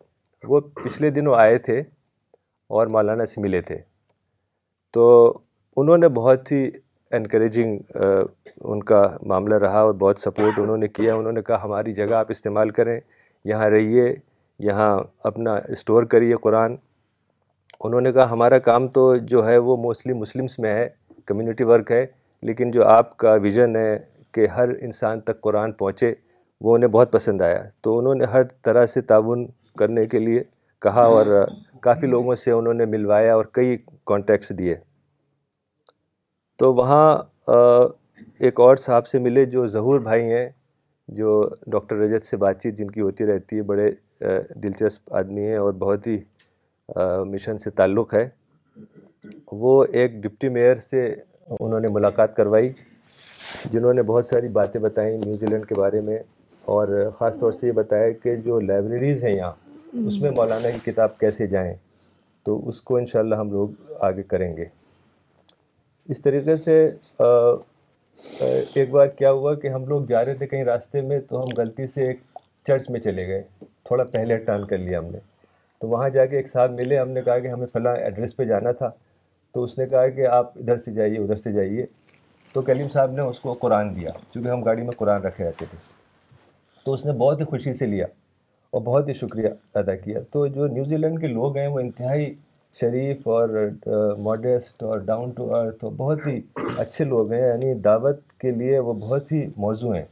وہ 0.50 0.60
پچھلے 0.84 1.10
دنوں 1.12 1.34
آئے 1.38 1.58
تھے 1.68 1.80
اور 2.78 2.88
مولانا 2.96 3.26
سے 3.26 3.42
ملے 3.42 3.62
تھے 3.70 3.78
تو 4.94 5.06
انہوں 5.82 5.98
نے 5.98 6.08
بہت 6.20 6.52
ہی 6.52 6.64
انکریجنگ 7.18 7.78
ان 8.60 8.84
کا 8.84 9.02
معاملہ 9.32 9.56
رہا 9.66 9.80
اور 9.90 9.94
بہت 10.00 10.20
سپورٹ 10.20 10.60
انہوں 10.60 10.78
نے 10.78 10.88
کیا 10.88 11.16
انہوں 11.16 11.32
نے 11.34 11.42
کہا 11.48 11.64
ہماری 11.64 11.92
جگہ 12.00 12.14
آپ 12.16 12.32
استعمال 12.32 12.70
کریں 12.80 13.00
یہاں 13.52 13.70
رہیے 13.70 14.14
یہاں 14.68 14.96
اپنا 15.30 15.54
اسٹور 15.74 16.04
کریے 16.14 16.36
قرآن 16.42 16.76
انہوں 17.84 18.02
نے 18.02 18.12
کہا 18.14 18.30
ہمارا 18.32 18.58
کام 18.70 18.88
تو 18.98 19.16
جو 19.34 19.48
ہے 19.48 19.58
وہ 19.68 19.78
موسٹلی 19.84 20.14
مسلمس 20.22 20.58
میں 20.60 20.74
ہے 20.76 20.88
کمیونٹی 21.26 21.64
ورک 21.72 21.92
ہے 21.92 22.06
لیکن 22.46 22.72
جو 22.72 22.84
آپ 22.88 23.16
کا 23.18 23.34
ویژن 23.42 23.76
ہے 23.76 23.98
کہ 24.34 24.48
ہر 24.56 24.70
انسان 24.82 25.20
تک 25.22 25.40
قرآن 25.42 25.72
پہنچے 25.82 26.14
وہ 26.64 26.76
انہیں 26.76 26.90
بہت 26.92 27.12
پسند 27.12 27.42
آیا 27.42 27.64
تو 27.84 27.98
انہوں 28.00 28.16
نے 28.16 28.26
ہر 28.34 28.44
طرح 28.64 28.86
سے 28.94 29.02
تعاون 29.12 29.46
کرنے 29.80 30.06
کے 30.08 30.20
لیے 30.20 30.44
کہا 30.82 31.02
اور 31.16 31.26
کافی 31.82 32.08
لوگوں 32.08 32.36
سے 32.36 32.52
انہوں 32.52 32.74
نے 32.74 32.86
ملوایا 32.86 33.34
اور 33.36 33.46
کئی 33.52 33.78
کانٹیکٹس 34.08 34.52
دیے 34.58 34.76
تو 36.60 36.74
وہاں 36.74 37.18
ایک 38.46 38.60
اور 38.60 38.78
صاحب 38.86 39.08
سے 39.08 39.20
ملے 39.20 39.46
جو 39.46 39.66
ظہور 39.78 40.00
بھائی 40.10 40.32
ہیں 40.32 40.48
جو 41.18 41.42
ڈاکٹر 41.72 41.96
رجت 41.98 42.26
سے 42.26 42.38
بات 42.38 42.62
چیت 42.62 42.78
جن 42.78 42.90
کی 42.92 43.02
ہوتی 43.02 43.26
رہتی 43.26 43.58
ہے 43.58 43.62
بڑے 43.72 43.90
دلچسپ 44.64 45.14
آدمی 45.16 45.48
ہیں 45.48 45.58
اور 45.58 45.74
بہت 45.84 46.08
ہی 46.08 46.18
مشن 47.32 47.58
سے 47.60 47.70
تعلق 47.82 48.14
ہے 48.14 48.28
وہ 49.62 49.84
ایک 49.92 50.14
ڈپٹی 50.24 50.50
میئر 50.50 50.80
سے 50.90 51.06
انہوں 51.60 51.80
نے 51.80 51.88
ملاقات 51.88 52.36
کروائی 52.36 52.70
جنہوں 53.72 53.94
نے 53.94 54.02
بہت 54.06 54.26
ساری 54.28 54.48
باتیں 54.56 54.80
بتائیں 54.82 55.12
نیوزی 55.18 55.46
لینڈ 55.50 55.66
کے 55.68 55.76
بارے 55.80 56.02
میں 56.06 56.18
اور 56.76 56.88
خاص 57.20 57.38
طور 57.40 57.52
سے 57.60 57.68
یہ 57.68 57.72
بتایا 57.72 58.10
کہ 58.24 58.36
جو 58.46 58.60
لائبریریز 58.60 59.24
ہیں 59.24 59.36
یہاں 59.36 59.52
اس 60.08 60.18
میں 60.22 60.30
مولانا 60.36 60.70
کی 60.70 60.92
کتاب 60.92 61.18
کیسے 61.20 61.48
جائیں 61.48 61.74
تو 62.46 62.60
اس 62.70 62.82
کو 62.90 62.96
انشاءاللہ 62.98 63.36
ہم 63.36 63.52
لوگ 63.52 63.70
آگے 64.08 64.24
کریں 64.34 64.56
گے 64.58 64.66
اس 66.16 66.22
طریقے 66.22 66.58
سے 66.66 66.76
ایک 68.76 68.90
بار 68.92 69.08
کیا 69.18 69.32
ہوا 69.32 69.54
کہ 69.62 69.68
ہم 69.68 69.86
لوگ 69.88 70.06
جا 70.10 70.24
رہے 70.26 70.36
تھے 70.36 70.48
کہیں 70.48 70.64
راستے 70.66 71.02
میں 71.08 71.20
تو 71.30 71.40
ہم 71.42 71.54
غلطی 71.58 71.88
سے 71.94 72.06
ایک 72.06 72.20
چرچ 72.68 72.90
میں 72.90 73.00
چلے 73.00 73.28
گئے 73.28 73.42
تھوڑا 73.88 74.04
پہلے 74.14 74.38
ٹرن 74.46 74.66
کر 74.68 74.78
لیا 74.78 75.00
ہم 75.00 75.06
نے 75.12 75.20
تو 75.82 75.88
وہاں 75.88 76.10
جا 76.10 76.26
کے 76.26 76.36
ایک 76.36 76.50
صاحب 76.50 76.72
ملے 76.80 77.00
ہم 77.00 77.12
نے 77.12 77.22
کہا 77.26 77.40
کہ 77.40 77.48
ہمیں 77.54 77.68
فلاں 77.74 77.96
ایڈریس 77.96 78.36
پہ 78.36 78.46
جانا 78.46 78.72
تھا 78.80 78.90
تو 79.58 79.64
اس 79.64 79.78
نے 79.78 79.86
کہا 79.92 80.08
کہ 80.16 80.26
آپ 80.28 80.52
ادھر 80.60 80.78
سے 80.86 80.92
جائیے 80.94 81.18
ادھر 81.18 81.36
سے 81.44 81.52
جائیے 81.52 81.86
تو 82.54 82.62
کلیم 82.66 82.88
صاحب 82.94 83.12
نے 83.12 83.22
اس 83.28 83.40
کو 83.42 83.54
قرآن 83.62 83.96
دیا 83.96 84.10
چونکہ 84.34 84.50
ہم 84.50 84.64
گاڑی 84.64 84.82
میں 84.86 84.92
قرآن 84.98 85.22
رکھے 85.22 85.46
رہتے 85.46 85.66
تھے 85.70 85.78
تو 86.84 86.94
اس 86.94 87.06
نے 87.06 87.12
بہت 87.24 87.40
ہی 87.40 87.46
خوشی 87.50 87.72
سے 87.80 87.86
لیا 87.86 88.06
اور 88.72 88.82
بہت 88.90 89.08
ہی 89.10 89.14
شکریہ 89.22 89.50
ادا 89.80 89.96
کیا 90.04 90.20
تو 90.32 90.46
جو 90.58 90.68
نیوزی 90.74 90.98
لینڈ 90.98 91.20
کے 91.22 91.28
لوگ 91.28 91.58
ہیں 91.58 91.66
وہ 91.68 91.80
انتہائی 91.80 92.28
شریف 92.80 93.28
اور 93.38 93.50
ماڈیسٹ 94.28 94.84
اور 94.90 94.98
ڈاؤن 95.08 95.32
ٹو 95.38 95.54
ارتھ 95.56 95.84
اور 95.86 95.94
بہت 95.98 96.28
ہی 96.28 96.40
اچھے 96.86 97.06
لوگ 97.06 97.32
ہیں 97.34 97.42
یعنی 97.48 97.74
دعوت 97.90 98.20
کے 98.42 98.52
لیے 98.62 98.80
وہ 98.90 98.94
بہت 99.08 99.32
ہی 99.32 99.44
موضوع 99.66 99.94
ہیں 99.96 100.06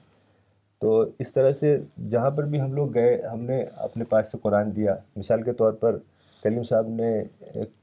تو 0.82 1.00
اس 1.26 1.34
طرح 1.34 1.52
سے 1.60 1.76
جہاں 2.16 2.30
پر 2.38 2.46
بھی 2.56 2.62
ہم 2.62 2.74
لوگ 2.76 2.94
گئے 2.94 3.22
ہم 3.32 3.42
نے 3.52 3.64
اپنے 3.90 4.04
پاس 4.16 4.32
سے 4.32 4.38
قرآن 4.42 4.76
دیا 4.76 4.96
مثال 5.16 5.44
کے 5.50 5.54
طور 5.62 5.74
پر 5.86 5.98
کلیم 6.44 6.64
صاحب 6.70 6.88
نے 7.02 7.14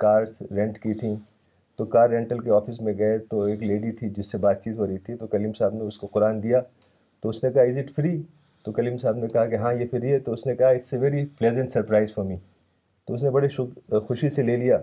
کارس 0.06 0.42
رینٹ 0.56 0.78
کی 0.82 0.94
تھیں 0.98 1.14
تو 1.78 1.84
کار 1.92 2.08
رینٹل 2.10 2.38
کے 2.44 2.50
آفس 2.54 2.80
میں 2.86 2.92
گئے 2.98 3.18
تو 3.30 3.42
ایک 3.42 3.62
لیڈی 3.62 3.90
تھی 3.98 4.08
جس 4.16 4.30
سے 4.30 4.38
بات 4.38 4.62
چیت 4.64 4.78
ہو 4.78 4.86
رہی 4.86 4.98
تھی 5.06 5.14
تو 5.16 5.26
کلیم 5.26 5.52
صاحب 5.58 5.74
نے 5.74 5.84
اس 5.84 5.98
کو 5.98 6.06
قرآن 6.12 6.42
دیا 6.42 6.60
تو 7.20 7.28
اس 7.28 7.42
نے 7.44 7.50
کہا 7.52 7.62
از 7.70 7.78
اٹ 7.78 7.90
فری 7.96 8.16
تو 8.64 8.72
کلیم 8.72 8.98
صاحب 8.98 9.16
نے 9.18 9.28
کہا 9.32 9.44
کہ 9.52 9.56
ہاں 9.62 9.72
یہ 9.74 9.86
فری 9.90 10.12
ہے 10.12 10.18
تو 10.26 10.32
اس 10.32 10.46
نے 10.46 10.54
کہا 10.56 10.68
it's 10.74 10.92
a 10.94 10.98
very 11.00 11.24
pleasant 11.38 11.72
surprise 11.72 12.12
for 12.14 12.24
me 12.24 12.36
تو 13.06 13.14
اس 13.14 13.22
نے 13.22 13.30
بڑے 13.36 13.48
خوشی 14.08 14.28
سے 14.30 14.42
لے 14.42 14.56
لیا 14.56 14.78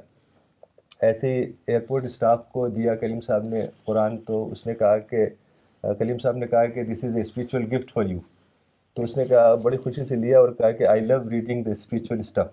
ایسے 1.08 1.34
ہی 1.34 1.42
ایئرپورٹ 1.68 2.06
اسٹاف 2.06 2.48
کو 2.52 2.68
دیا 2.70 2.96
کلیم 3.04 3.22
صاحب 3.26 3.44
نے 3.54 3.60
قرآن 3.86 4.18
تو 4.28 4.48
اس 4.52 4.66
نے 4.68 4.74
کہا 4.80 4.98
کہ 5.10 5.26
کلیم 6.00 6.18
صاحب 6.24 6.38
نے 6.38 6.48
کہا 6.48 6.66
کہ 6.74 6.84
this 6.84 7.04
is 7.04 7.16
a 7.16 7.22
spiritual 7.22 7.66
gift 7.76 7.92
for 7.94 8.06
you 8.06 8.20
تو 8.96 9.04
اس 9.04 9.16
نے 9.18 9.26
کہا 9.26 9.54
بڑی 9.64 9.78
خوشی 9.84 10.06
سے 10.08 10.16
لیا 10.24 10.40
اور 10.40 10.50
کہا 10.58 10.72
کہ 10.80 10.88
I 10.88 11.02
love 11.06 11.18
reading 11.30 11.64
the 11.64 11.72
spiritual 11.72 12.20
stuff 12.20 12.48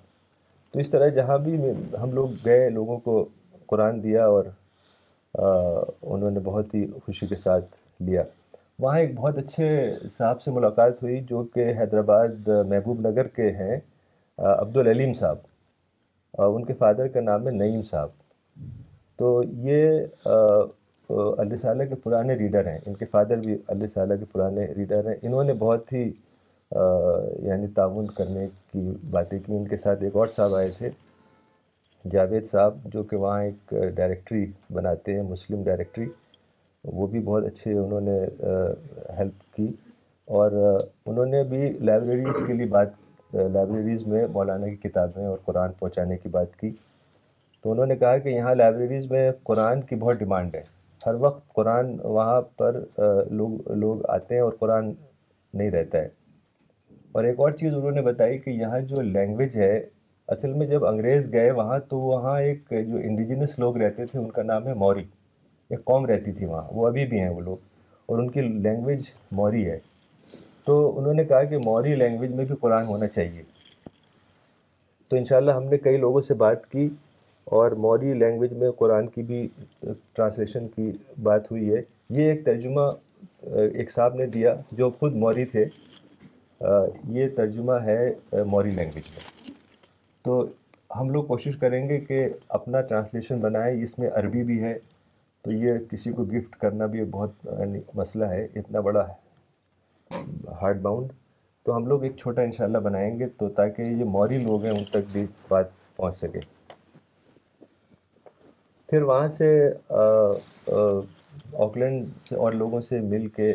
تو 0.73 0.79
اس 0.81 0.91
طرح 0.91 1.09
جہاں 1.17 1.39
بھی 1.45 1.57
ہم 2.03 2.13
لوگ 2.15 2.31
گئے 2.45 2.69
لوگوں 2.71 2.99
کو 3.01 3.25
قرآن 3.71 3.99
دیا 4.03 4.25
اور 4.37 4.45
انہوں 5.35 6.31
نے 6.31 6.41
بہت 6.45 6.75
ہی 6.75 6.85
خوشی 7.05 7.27
کے 7.27 7.37
ساتھ 7.37 7.65
لیا 8.09 8.23
وہاں 8.83 8.99
ایک 8.99 9.15
بہت 9.17 9.39
اچھے 9.39 9.69
صاحب 10.17 10.41
سے 10.43 10.51
ملاقات 10.51 11.03
ہوئی 11.03 11.21
جو 11.29 11.43
کہ 11.55 11.73
حیدرآباد 11.79 12.49
محبوب 12.71 13.01
نگر 13.09 13.27
کے 13.37 13.51
ہیں 13.61 13.77
عبدالعلیم 14.49 15.13
صاحب 15.21 15.37
ان 16.55 16.65
کے 16.65 16.73
فادر 16.79 17.07
کا 17.15 17.21
نام 17.21 17.47
ہے 17.47 17.53
نعیم 17.53 17.83
صاحب 17.91 18.09
تو 19.19 19.31
یہ 19.69 20.31
اللہ 21.09 21.57
صالح 21.61 21.85
کے 21.89 21.95
پرانے 22.03 22.35
ریڈر 22.37 22.67
ہیں 22.67 22.79
ان 22.87 22.95
کے 23.01 23.05
فادر 23.11 23.37
بھی 23.45 23.57
اللہ 23.75 23.87
صالح 23.95 24.15
کے 24.21 24.25
پرانے 24.33 24.67
ریڈر 24.77 25.09
ہیں 25.09 25.15
انہوں 25.23 25.45
نے 25.45 25.53
بہت 25.59 25.93
ہی 25.93 26.11
یعنی 27.49 27.67
تعاون 27.75 28.07
کرنے 28.19 28.47
کی 28.73 28.91
باتیں 29.11 29.39
کی 29.47 29.53
ان 29.57 29.67
کے 29.69 29.77
ساتھ 29.85 30.03
ایک 30.05 30.17
اور 30.21 30.27
صاحب 30.37 30.55
آئے 30.55 30.71
تھے 30.79 30.91
جاوید 32.13 32.45
صاحب 32.51 32.79
جو 32.93 33.03
کہ 33.11 33.17
وہاں 33.17 33.43
ایک 33.45 33.73
ڈائریکٹری 33.97 34.45
بناتے 34.75 35.15
ہیں 35.15 35.23
مسلم 35.31 35.63
ڈائریکٹری 35.65 36.07
وہ 36.99 37.07
بھی 37.13 37.21
بہت 37.29 37.45
اچھے 37.47 37.73
انہوں 37.79 38.01
نے 38.09 38.19
ہیلپ 39.19 39.53
کی 39.55 39.67
اور 40.41 40.53
انہوں 41.07 41.27
نے 41.37 41.43
بھی 41.51 41.71
لائبریریز 41.87 42.43
کے 42.47 42.53
لیے 42.53 42.67
بات 42.77 42.89
لائبریریز 43.33 44.07
میں 44.13 44.27
مولانا 44.33 44.67
کی 44.69 44.77
کتابیں 44.89 45.25
اور 45.27 45.39
قرآن 45.45 45.73
پہنچانے 45.79 46.17
کی 46.23 46.29
بات 46.39 46.55
کی 46.61 46.71
تو 47.63 47.73
انہوں 47.73 47.87
نے 47.93 47.97
کہا 47.97 48.17
کہ 48.25 48.29
یہاں 48.29 48.55
لائبریریز 48.55 49.11
میں 49.11 49.31
قرآن 49.51 49.83
کی 49.89 49.97
بہت 50.05 50.19
ڈیمانڈ 50.19 50.55
ہے 50.55 50.63
ہر 51.07 51.15
وقت 51.21 51.49
قرآن 51.55 51.97
وہاں 52.05 52.41
پر 52.59 52.79
لوگ 53.39 53.71
لوگ 53.85 54.07
آتے 54.17 54.35
ہیں 54.35 54.43
اور 54.43 54.53
قرآن 54.61 54.93
نہیں 55.55 55.71
رہتا 55.71 55.99
ہے 56.03 56.09
اور 57.17 57.25
ایک 57.25 57.41
اور 57.41 57.51
چیز 57.61 57.75
انہوں 57.75 57.91
نے 57.99 58.03
بتائی 58.13 58.39
کہ 58.39 58.51
یہاں 58.63 58.81
جو 58.89 59.01
لینگویج 59.03 59.57
ہے 59.57 59.77
اصل 60.35 60.53
میں 60.59 60.67
جب 60.67 60.85
انگریز 60.87 61.31
گئے 61.33 61.51
وہاں 61.57 61.79
تو 61.89 61.99
وہاں 62.01 62.41
ایک 62.43 62.63
جو 62.71 62.97
انڈیجنس 63.03 63.59
لوگ 63.59 63.77
رہتے 63.83 64.07
تھے 64.07 64.19
ان 64.19 64.31
کا 64.31 64.43
نام 64.43 64.67
ہے 64.67 64.73
موری 64.77 65.01
ایک 65.71 65.85
قوم 65.85 66.07
رہتی 66.07 66.33
تھی 66.39 66.47
وہاں 66.47 66.63
وہ 66.77 66.87
ابھی 66.87 67.05
بھی 67.07 67.21
ہیں 67.21 67.29
وہ 67.29 67.41
لوگ 67.41 67.57
اور 68.11 68.19
ان 68.19 68.31
کی 68.31 68.41
لینگویج 68.43 69.03
موری 69.41 69.65
ہے 69.67 69.79
تو 70.65 70.77
انہوں 70.99 71.15
نے 71.15 71.25
کہا 71.25 71.43
کہ 71.53 71.59
موری 71.65 71.95
لینگویج 71.97 72.33
میں 72.41 72.45
بھی 72.45 72.57
قرآن 72.61 72.87
ہونا 72.87 73.07
چاہیے 73.09 73.43
تو 75.09 75.17
انشاءاللہ 75.17 75.53
ہم 75.53 75.65
نے 75.71 75.79
کئی 75.79 75.97
لوگوں 76.07 76.21
سے 76.29 76.35
بات 76.45 76.67
کی 76.71 76.89
اور 77.59 77.73
موری 77.87 78.15
لینگویج 78.19 78.53
میں 78.63 78.71
قرآن 78.79 79.07
کی 79.15 79.23
بھی 79.27 79.47
ٹرانسلیشن 79.89 80.67
کی 80.77 80.91
بات 81.23 81.51
ہوئی 81.51 81.73
ہے 81.75 81.81
یہ 82.21 82.31
ایک 82.31 82.45
ترجمہ 82.45 82.91
ایک 83.73 83.91
صاحب 83.93 84.15
نے 84.15 84.27
دیا 84.39 84.55
جو 84.79 84.91
خود 84.99 85.15
موری 85.25 85.45
تھے 85.55 85.65
یہ 87.19 87.29
ترجمہ 87.37 87.75
ہے 87.85 87.99
موری 88.57 88.71
لینگویج 88.71 89.11
میں 89.17 89.35
تو 90.27 90.45
ہم 90.99 91.11
لوگ 91.11 91.25
کوشش 91.25 91.57
کریں 91.61 91.89
گے 91.89 91.99
کہ 92.07 92.19
اپنا 92.57 92.81
ٹرانسلیشن 92.93 93.41
بنائیں 93.41 93.83
اس 93.83 93.99
میں 93.99 94.09
عربی 94.21 94.43
بھی 94.45 94.59
ہے 94.63 94.73
تو 95.43 95.53
یہ 95.53 95.79
کسی 95.91 96.13
کو 96.13 96.25
گفٹ 96.33 96.57
کرنا 96.61 96.87
بھی 96.95 97.05
بہت 97.11 97.47
یعنی 97.59 97.81
مسئلہ 97.95 98.25
ہے 98.31 98.43
اتنا 98.61 98.81
بڑا 98.87 99.07
ہے 99.09 100.19
ہارڈ 100.63 100.81
باؤنڈ 100.83 101.13
تو 101.65 101.77
ہم 101.77 101.87
لوگ 101.87 102.05
ایک 102.05 102.17
چھوٹا 102.23 102.43
انشاءاللہ 102.49 102.79
بنائیں 102.89 103.19
گے 103.19 103.27
تو 103.39 103.49
تاکہ 103.61 103.83
یہ 103.99 104.05
موری 104.17 104.39
لوگ 104.45 104.65
ہیں 104.65 104.73
ان 104.79 104.85
تک 104.91 105.05
بھی 105.13 105.25
بات 105.49 105.67
پہنچ 105.97 106.17
سکے 106.17 106.41
پھر 108.91 109.03
وہاں 109.13 109.29
سے 109.39 109.49
آکلینڈ 111.67 112.07
سے 112.29 112.35
اور 112.45 112.53
لوگوں 112.65 112.81
سے 112.89 113.01
مل 113.17 113.29
کے 113.37 113.53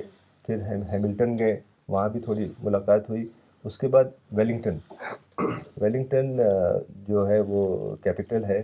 پھر 0.47 0.61
ہیملٹن 0.91 1.38
گئے 1.39 1.59
وہاں 1.89 2.07
بھی 2.15 2.19
تھوڑی 2.30 2.47
ملاقات 2.63 3.09
ہوئی 3.09 3.26
اس 3.69 3.78
کے 3.78 3.88
بعد 3.95 4.05
ویلنگٹن 4.36 4.78
ویلنگٹن 5.82 6.36
جو 7.08 7.28
ہے 7.30 7.39
وہ 7.48 7.62
کیپٹل 8.04 8.44
ہے 8.46 8.62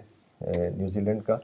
نیوزی 0.77 1.01
لینڈ 1.01 1.23
کا 1.23 1.37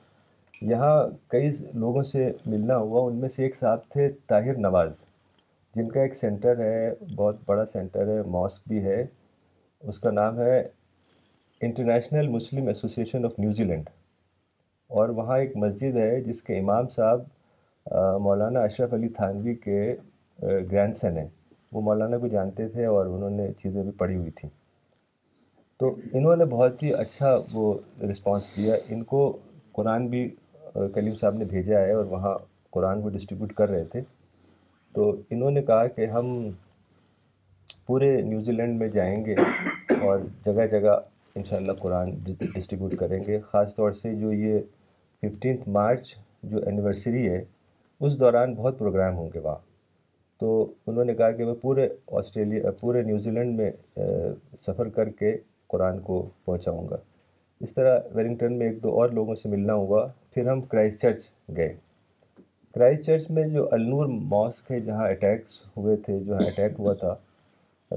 یہاں 0.71 0.95
کئی 1.31 1.49
لوگوں 1.83 2.03
سے 2.11 2.31
ملنا 2.45 2.75
ہوا 2.77 3.01
ان 3.07 3.15
میں 3.19 3.29
سے 3.29 3.43
ایک 3.43 3.55
صاحب 3.57 3.79
تھے 3.93 4.09
طاہر 4.29 4.57
نواز 4.67 5.05
جن 5.75 5.87
کا 5.89 6.01
ایک 6.01 6.15
سینٹر 6.15 6.59
ہے 6.59 6.93
بہت 7.15 7.35
بڑا 7.45 7.65
سینٹر 7.73 8.07
ہے 8.15 8.21
ماسک 8.31 8.67
بھی 8.69 8.83
ہے 8.83 9.03
اس 9.91 9.99
کا 9.99 10.11
نام 10.11 10.39
ہے 10.39 10.61
international 11.67 12.27
Muslim 12.27 12.67
association 12.67 13.25
of 13.25 13.39
New 13.39 13.63
Zealand 13.63 13.89
اور 14.99 15.09
وہاں 15.19 15.37
ایک 15.39 15.55
مسجد 15.57 15.95
ہے 15.97 16.19
جس 16.21 16.41
کے 16.43 16.59
امام 16.59 16.87
صاحب 16.95 17.21
مولانا 18.23 18.59
اشرف 18.63 18.93
علی 18.93 19.07
تھانوی 19.15 19.55
کے 19.65 19.93
گرینڈ 20.41 20.97
سن 20.97 21.17
ہیں 21.17 21.27
وہ 21.71 21.81
مولانا 21.81 22.17
کو 22.17 22.27
جانتے 22.27 22.67
تھے 22.69 22.85
اور 22.85 23.05
انہوں 23.05 23.29
نے 23.39 23.51
چیزیں 23.61 23.81
بھی 23.83 23.91
پڑھی 23.97 24.15
ہوئی 24.15 24.31
تھیں 24.35 24.49
تو 25.79 25.93
انہوں 26.13 26.35
نے 26.35 26.45
بہت 26.49 26.81
ہی 26.83 26.93
اچھا 26.93 27.35
وہ 27.53 27.73
رسپانس 28.11 28.55
دیا 28.57 28.75
ان 28.93 29.03
کو 29.11 29.19
قرآن 29.75 30.07
بھی 30.07 30.27
کلیم 30.93 31.15
صاحب 31.21 31.35
نے 31.37 31.45
بھیجا 31.53 31.79
ہے 31.79 31.91
اور 31.93 32.05
وہاں 32.11 32.37
قرآن 32.73 33.01
وہ 33.03 33.09
ڈسٹریبیوٹ 33.09 33.53
کر 33.57 33.69
رہے 33.69 33.85
تھے 33.91 34.01
تو 34.95 35.09
انہوں 35.31 35.51
نے 35.51 35.61
کہا 35.63 35.87
کہ 35.95 36.05
ہم 36.15 36.27
پورے 37.87 38.09
نیوزی 38.21 38.51
لینڈ 38.51 38.79
میں 38.79 38.87
جائیں 38.93 39.15
گے 39.25 39.35
اور 40.07 40.19
جگہ 40.45 40.65
جگہ 40.71 40.99
ان 41.35 41.43
شاء 41.43 41.57
اللہ 41.57 41.71
قرآن 41.81 42.09
ڈسٹریبیوٹ 42.39 42.93
کریں 42.99 43.19
گے 43.27 43.39
خاص 43.51 43.73
طور 43.75 43.91
سے 44.01 44.13
جو 44.19 44.31
یہ 44.33 44.59
ففٹینتھ 45.21 45.67
مارچ 45.79 46.13
جو 46.51 46.59
اینیورسری 46.65 47.27
ہے 47.29 47.43
اس 48.05 48.19
دوران 48.19 48.53
بہت 48.55 48.77
پروگرام 48.79 49.15
ہوں 49.17 49.29
گے 49.33 49.39
وہاں 49.43 49.57
تو 50.39 50.51
انہوں 50.87 51.05
نے 51.05 51.13
کہا 51.15 51.31
کہ 51.31 51.43
وہ 51.45 51.53
پورے 51.61 51.87
آسٹریلیا 52.19 52.71
پورے 52.79 53.01
نیوزی 53.03 53.31
لینڈ 53.31 53.59
میں 53.61 53.71
سفر 54.65 54.89
کر 54.95 55.09
کے 55.19 55.35
قرآن 55.73 55.99
کو 56.07 56.15
پہنچاؤں 56.45 56.87
گا 56.89 56.97
اس 57.65 57.73
طرح 57.73 57.97
ویلنگٹن 58.15 58.57
میں 58.57 58.67
ایک 58.67 58.81
دو 58.83 58.89
اور 58.99 59.09
لوگوں 59.19 59.35
سے 59.41 59.49
ملنا 59.49 59.73
ہوا 59.83 60.05
پھر 60.33 60.49
ہم 60.51 60.61
کرائس 60.71 60.99
چرچ 61.01 61.25
گئے 61.57 61.73
کرائسٹ 62.75 63.01
چرچ 63.05 63.29
میں 63.37 63.43
جو 63.53 63.67
النور 63.75 64.05
ماسک 64.33 64.71
ہے 64.71 64.79
جہاں 64.89 65.07
اٹیکس 65.09 65.59
ہوئے 65.77 65.95
تھے 66.05 66.17
جہاں 66.27 66.47
اٹیک 66.47 66.79
ہوا 66.79 66.93
تھا 67.03 67.15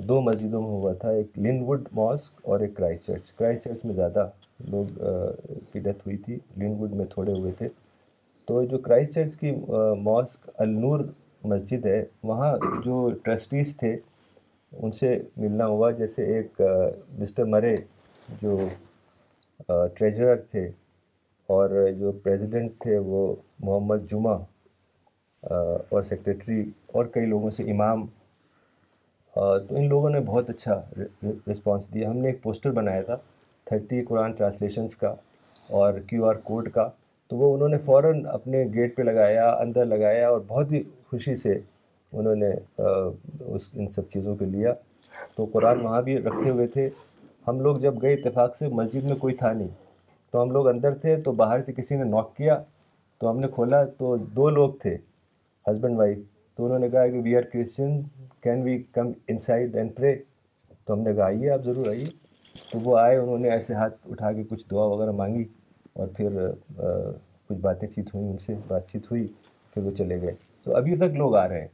دو 0.08 0.20
مسجدوں 0.22 0.60
میں 0.62 0.70
ہوا 0.70 0.92
تھا 1.02 1.10
ایک 1.18 1.38
لن 1.44 1.62
وڈ 1.66 1.86
ماسک 2.00 2.40
اور 2.48 2.60
ایک 2.64 2.74
کرائسٹ 2.76 3.06
چرچ 3.06 3.30
کرائسٹ 3.38 3.64
چرچ 3.64 3.84
میں 3.84 3.94
زیادہ 3.94 4.26
لوگ 4.72 4.98
کی 5.72 5.78
ڈیتھ 5.86 6.02
ہوئی 6.06 6.16
تھی 6.24 6.38
لن 6.62 6.74
وڈ 6.80 6.92
میں 7.00 7.06
تھوڑے 7.14 7.32
ہوئے 7.38 7.52
تھے 7.58 7.68
تو 8.48 8.62
جو 8.72 8.78
کرائس 8.88 9.14
چرچ 9.14 9.36
کی 9.40 9.52
ماسک 10.10 10.50
النور 10.66 11.04
مسجد 11.52 11.86
ہے 11.86 12.02
وہاں 12.32 12.54
جو 12.84 12.98
ٹرسٹیز 13.24 13.76
تھے 13.82 13.96
ان 14.74 14.92
سے 14.92 15.18
ملنا 15.36 15.66
ہوا 15.66 15.90
جیسے 15.98 16.24
ایک 16.36 16.60
مسٹر 17.18 17.44
مرے 17.48 17.74
جو 18.42 18.56
ٹریجرر 19.98 20.36
تھے 20.50 20.64
اور 21.54 21.68
جو 21.98 22.12
پریزیڈنٹ 22.22 22.72
تھے 22.82 22.96
وہ 22.98 23.26
محمد 23.60 24.10
جمعہ 24.10 24.36
اور 25.50 26.02
سیکرٹری 26.08 26.60
اور 26.94 27.04
کئی 27.14 27.26
لوگوں 27.26 27.50
سے 27.56 27.70
امام 27.70 28.04
تو 29.34 29.52
ان 29.76 29.88
لوگوں 29.88 30.10
نے 30.10 30.20
بہت 30.26 30.50
اچھا 30.50 30.80
رسپانس 31.50 31.84
دیا 31.94 32.10
ہم 32.10 32.16
نے 32.18 32.28
ایک 32.28 32.42
پوسٹر 32.42 32.70
بنایا 32.80 33.02
تھا 33.02 33.16
تھرٹی 33.70 34.02
قرآن 34.08 34.32
ٹرانسلیشنس 34.36 34.96
کا 34.96 35.14
اور 35.80 35.98
کیو 36.08 36.24
آر 36.28 36.34
کوڈ 36.44 36.70
کا 36.74 36.88
تو 37.28 37.36
وہ 37.36 37.52
انہوں 37.54 37.68
نے 37.68 37.78
فوراً 37.84 38.24
اپنے 38.32 38.64
گیٹ 38.74 38.96
پہ 38.96 39.02
لگایا 39.02 39.48
اندر 39.52 39.84
لگایا 39.84 40.28
اور 40.28 40.40
بہت 40.48 40.72
ہی 40.72 40.82
خوشی 41.10 41.36
سے 41.36 41.54
انہوں 42.12 42.34
نے 42.42 42.48
اس 43.54 43.68
ان 43.74 43.86
سب 43.94 44.08
چیزوں 44.12 44.34
کو 44.36 44.44
لیا 44.50 44.72
تو 45.36 45.44
قرآن 45.52 45.80
وہاں 45.84 46.00
بھی 46.02 46.16
رکھے 46.18 46.50
ہوئے 46.50 46.66
تھے 46.74 46.88
ہم 47.48 47.60
لوگ 47.60 47.76
جب 47.82 48.00
گئے 48.02 48.14
اتفاق 48.14 48.56
سے 48.58 48.68
مسجد 48.80 49.04
میں 49.08 49.16
کوئی 49.20 49.34
تھا 49.42 49.52
نہیں 49.52 49.68
تو 50.32 50.42
ہم 50.42 50.50
لوگ 50.52 50.68
اندر 50.68 50.94
تھے 51.00 51.16
تو 51.24 51.32
باہر 51.40 51.62
سے 51.66 51.72
کسی 51.72 51.96
نے 51.96 52.04
نوک 52.04 52.34
کیا 52.36 52.58
تو 53.18 53.30
ہم 53.30 53.38
نے 53.40 53.48
کھولا 53.54 53.82
تو 53.98 54.16
دو 54.36 54.48
لوگ 54.50 54.70
تھے 54.82 54.96
ہسبینڈ 55.70 55.96
وائف 55.98 56.18
تو 56.56 56.64
انہوں 56.64 56.78
نے 56.78 56.88
کہا 56.90 57.06
کہ 57.08 57.20
we 57.24 57.36
are 57.36 57.42
Christian 57.52 58.00
can 58.42 58.62
we 58.62 58.78
come 58.94 59.10
inside 59.46 59.76
and 59.76 59.94
pray 59.96 60.14
تو 60.84 60.92
ہم 60.94 61.00
نے 61.08 61.14
کہا 61.14 61.24
آئیے 61.24 61.50
آپ 61.50 61.64
ضرور 61.64 61.86
آئیے 61.90 62.04
تو 62.72 62.78
وہ 62.84 62.98
آئے 62.98 63.16
انہوں 63.16 63.38
نے 63.38 63.50
ایسے 63.50 63.74
ہاتھ 63.74 63.96
اٹھا 64.10 64.32
کے 64.32 64.42
کچھ 64.50 64.64
دعا 64.70 64.84
وغیرہ 64.94 65.12
مانگی 65.22 65.44
اور 65.98 66.08
پھر 66.16 66.46
کچھ 67.48 67.58
باتیں 67.68 67.86
چیت 67.94 68.14
ہوئیں 68.14 68.30
ان 68.30 68.38
سے 68.46 68.54
بات 68.68 68.90
چیت 68.92 69.10
ہوئی 69.10 69.26
پھر 69.74 69.82
وہ 69.82 69.90
چلے 69.98 70.20
گئے 70.22 70.34
تو 70.64 70.76
ابھی 70.76 70.96
تک 70.96 71.14
لوگ 71.18 71.34
آ 71.36 71.46
رہے 71.48 71.60
ہیں 71.60 71.68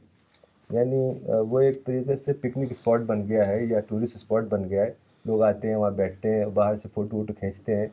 یعنی 0.71 1.07
وہ 1.49 1.59
ایک 1.59 1.83
طریقے 1.85 2.15
سے 2.15 2.33
پکنک 2.41 2.71
اسپاٹ 2.71 3.01
بن 3.07 3.27
گیا 3.27 3.47
ہے 3.47 3.63
یا 3.69 3.79
ٹورسٹ 3.87 4.15
اسپاٹ 4.15 4.43
بن 4.49 4.69
گیا 4.69 4.83
ہے 4.85 4.91
لوگ 5.25 5.41
آتے 5.43 5.67
ہیں 5.69 5.75
وہاں 5.75 5.91
بیٹھتے 5.95 6.33
ہیں 6.35 6.45
باہر 6.53 6.75
سے 6.77 6.89
فوٹو 6.93 7.17
ووٹو 7.17 7.33
کھینچتے 7.39 7.75
ہیں 7.75 7.87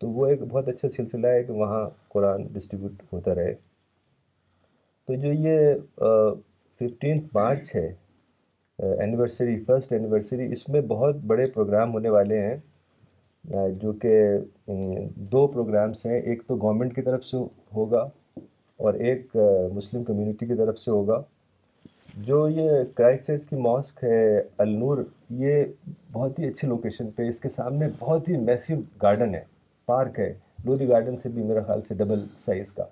تو 0.00 0.08
وہ 0.10 0.26
ایک 0.26 0.42
بہت 0.48 0.68
اچھا 0.68 0.88
سلسلہ 0.96 1.26
ہے 1.26 1.42
کہ 1.44 1.52
وہاں 1.52 1.84
قرآن 2.14 2.42
ڈسٹریبیوٹ 2.52 3.02
ہوتا 3.12 3.34
رہے 3.34 3.52
تو 5.06 5.14
جو 5.22 5.32
یہ 5.32 5.74
ففٹینتھ 6.78 7.24
مارچ 7.36 7.74
ہے 7.74 7.86
اینیورسری 8.88 9.56
فسٹ 9.66 9.92
اینیورسری 9.92 10.50
اس 10.52 10.68
میں 10.68 10.80
بہت 10.88 11.16
بڑے 11.26 11.46
پروگرام 11.52 11.92
ہونے 11.92 12.08
والے 12.10 12.40
ہیں 12.46 13.62
جو 13.82 13.92
کہ 14.02 14.16
دو 15.32 15.46
پروگرامس 15.46 16.04
ہیں 16.06 16.20
ایک 16.20 16.42
تو 16.46 16.56
گورنمنٹ 16.62 16.94
کی 16.94 17.02
طرف 17.02 17.24
سے 17.24 17.36
ہوگا 17.76 18.08
اور 18.76 18.94
ایک 19.08 19.36
مسلم 19.74 20.04
کمیونٹی 20.04 20.46
کی 20.46 20.54
طرف 20.54 20.78
سے 20.78 20.90
ہوگا 20.90 21.22
جو 22.24 22.46
یہ 22.48 22.70
کرائسٹ 22.96 23.26
چرچ 23.26 23.44
کی 23.46 23.56
ماسک 23.62 24.02
ہے 24.04 24.38
النور 24.62 24.98
یہ 25.38 25.64
بہت 26.12 26.38
ہی 26.38 26.46
اچھی 26.48 26.68
لوکیشن 26.68 27.10
پہ 27.16 27.28
اس 27.28 27.40
کے 27.40 27.48
سامنے 27.48 27.88
بہت 27.98 28.28
ہی 28.28 28.36
میسیو 28.44 28.76
گارڈن 29.02 29.34
ہے 29.34 29.42
پارک 29.86 30.18
ہے 30.20 30.30
لودھی 30.64 30.88
گارڈن 30.88 31.16
سے 31.22 31.28
بھی 31.34 31.42
میرا 31.46 31.62
خیال 31.66 31.82
سے 31.88 31.94
ڈبل 31.94 32.24
سائز 32.44 32.72
کا 32.72 32.84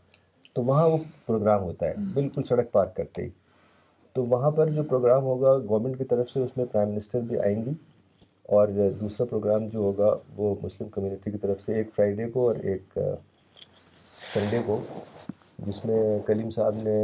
تو 0.54 0.62
وہاں 0.64 0.88
وہ 0.88 0.98
پروگرام 1.26 1.62
ہوتا 1.62 1.88
ہے 1.88 1.94
بالکل 2.14 2.42
سڑک 2.48 2.70
پارک 2.72 2.94
کرتے 2.96 3.22
ہی 3.24 3.28
تو 4.14 4.24
وہاں 4.34 4.50
پر 4.56 4.68
جو 4.72 4.82
پروگرام 4.88 5.22
ہوگا 5.32 5.56
گورنمنٹ 5.68 5.98
کی 5.98 6.04
طرف 6.10 6.30
سے 6.30 6.40
اس 6.42 6.56
میں 6.56 6.64
پرائم 6.72 6.90
منسٹر 6.90 7.20
بھی 7.28 7.38
آئیں 7.44 7.56
گی 7.64 7.72
اور 8.56 8.68
دوسرا 9.00 9.26
پروگرام 9.30 9.66
جو 9.72 9.78
ہوگا 9.78 10.14
وہ 10.36 10.54
مسلم 10.62 10.88
کمیونٹی 10.94 11.30
کی 11.30 11.38
طرف 11.46 11.62
سے 11.62 11.74
ایک 11.78 11.94
فرائیڈے 11.96 12.28
کو 12.32 12.46
اور 12.48 12.56
ایک 12.72 12.98
سنڈے 14.32 14.58
کو 14.66 14.80
جس 15.66 15.84
میں 15.86 15.98
کلیم 16.26 16.50
صاحب 16.50 16.74
نے 16.84 16.94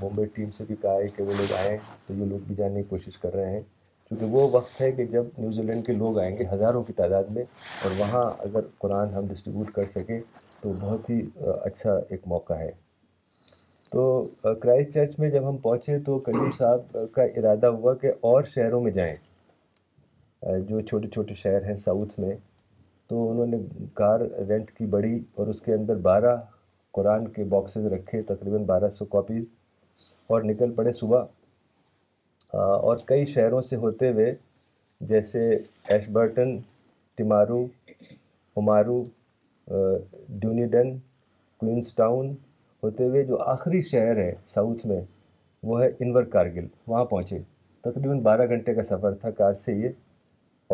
ممبئی 0.00 0.26
ٹیم 0.34 0.50
سے 0.56 0.64
بھی 0.66 0.74
کہا 0.80 0.94
ہے 0.96 1.06
کہ 1.16 1.22
وہ 1.22 1.32
لوگ 1.38 1.52
آئیں 1.58 1.76
تو 2.06 2.14
یہ 2.14 2.24
لوگ 2.30 2.38
بھی 2.46 2.54
جانے 2.54 2.82
کی 2.82 2.88
کوشش 2.88 3.16
کر 3.18 3.32
رہے 3.34 3.50
ہیں 3.52 3.60
کیونکہ 4.08 4.26
وہ 4.36 4.48
وقت 4.52 4.80
ہے 4.80 4.90
کہ 4.92 5.04
جب 5.12 5.26
نیوزی 5.38 5.62
لینڈ 5.66 5.84
کے 5.86 5.92
لوگ 5.92 6.18
آئیں 6.18 6.36
گے 6.38 6.44
ہزاروں 6.52 6.82
کی 6.88 6.92
تعداد 7.00 7.30
میں 7.34 7.42
اور 7.84 7.90
وہاں 8.00 8.22
اگر 8.46 8.66
قرآن 8.80 9.14
ہم 9.14 9.26
ڈسٹریبیوٹ 9.32 9.70
کر 9.74 9.86
سکیں 9.94 10.18
تو 10.62 10.72
بہت 10.80 11.10
ہی 11.10 11.20
اچھا 11.64 11.94
ایک 12.10 12.26
موقع 12.34 12.54
ہے 12.60 12.70
تو 13.92 14.02
کرائسٹ 14.44 14.92
چرچ 14.94 15.18
میں 15.20 15.30
جب 15.30 15.48
ہم 15.48 15.56
پہنچے 15.66 15.98
تو 16.06 16.18
کلیم 16.28 16.50
صاحب 16.58 16.96
کا 17.14 17.22
ارادہ 17.40 17.66
ہوا 17.80 17.94
کہ 18.02 18.12
اور 18.32 18.42
شہروں 18.54 18.80
میں 18.82 18.92
جائیں 19.00 19.16
جو 20.68 20.80
چھوٹے 20.90 21.08
چھوٹے 21.14 21.34
شہر 21.42 21.64
ہیں 21.68 21.76
ساؤتھ 21.84 22.18
میں 22.20 22.36
تو 23.08 23.30
انہوں 23.30 23.46
نے 23.46 23.56
کار 23.94 24.20
رینٹ 24.48 24.70
کی 24.78 24.86
بڑی 24.96 25.18
اور 25.38 25.46
اس 25.54 25.60
کے 25.64 25.72
اندر 25.74 25.96
بارہ 26.08 26.36
قرآن 26.94 27.26
کے 27.34 27.44
باکسز 27.48 27.84
رکھے 27.92 28.20
تقریباً 28.28 28.64
بارہ 28.66 28.88
سو 28.96 29.04
کاپیز 29.12 29.52
اور 30.32 30.42
نکل 30.50 30.72
پڑے 30.76 30.92
صبح 31.00 31.24
اور 32.88 32.96
کئی 33.06 33.24
شہروں 33.26 33.60
سے 33.68 33.76
ہوتے 33.84 34.10
ہوئے 34.12 34.34
جیسے 35.10 35.48
Ashburton 36.12 36.56
Timaru 37.16 37.64
Oamaru 38.56 39.02
Dunedin 40.40 40.90
Queenstown 41.94 42.28
ہوتے 42.82 43.06
ہوئے 43.08 43.24
جو 43.24 43.40
آخری 43.52 43.80
شہر 43.90 44.16
ہے 44.24 44.30
ساؤتھ 44.54 44.86
میں 44.86 45.00
وہ 45.70 45.82
ہے 45.82 45.88
انور 46.04 46.22
کارگل 46.36 46.66
وہاں 46.86 47.04
پہنچے 47.12 47.38
تقریباً 47.84 48.20
بارہ 48.28 48.46
گھنٹے 48.54 48.74
کا 48.74 48.82
سفر 48.90 49.14
تھا 49.20 49.30
کار 49.38 49.52
سے 49.64 49.72
یہ 49.80 49.88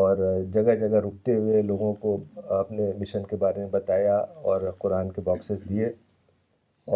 اور 0.04 0.16
جگہ 0.54 0.74
جگہ 0.80 1.00
رکتے 1.06 1.34
ہوئے 1.34 1.62
لوگوں 1.70 1.92
کو 2.00 2.16
اپنے 2.58 2.92
مشن 3.00 3.22
کے 3.30 3.36
بارے 3.44 3.60
میں 3.60 3.68
بتایا 3.70 4.16
اور 4.50 4.70
قرآن 4.78 5.10
کے 5.12 5.20
باکسز 5.24 5.68
دیے 5.68 5.88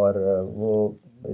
اور 0.00 0.14
وہ 0.64 0.72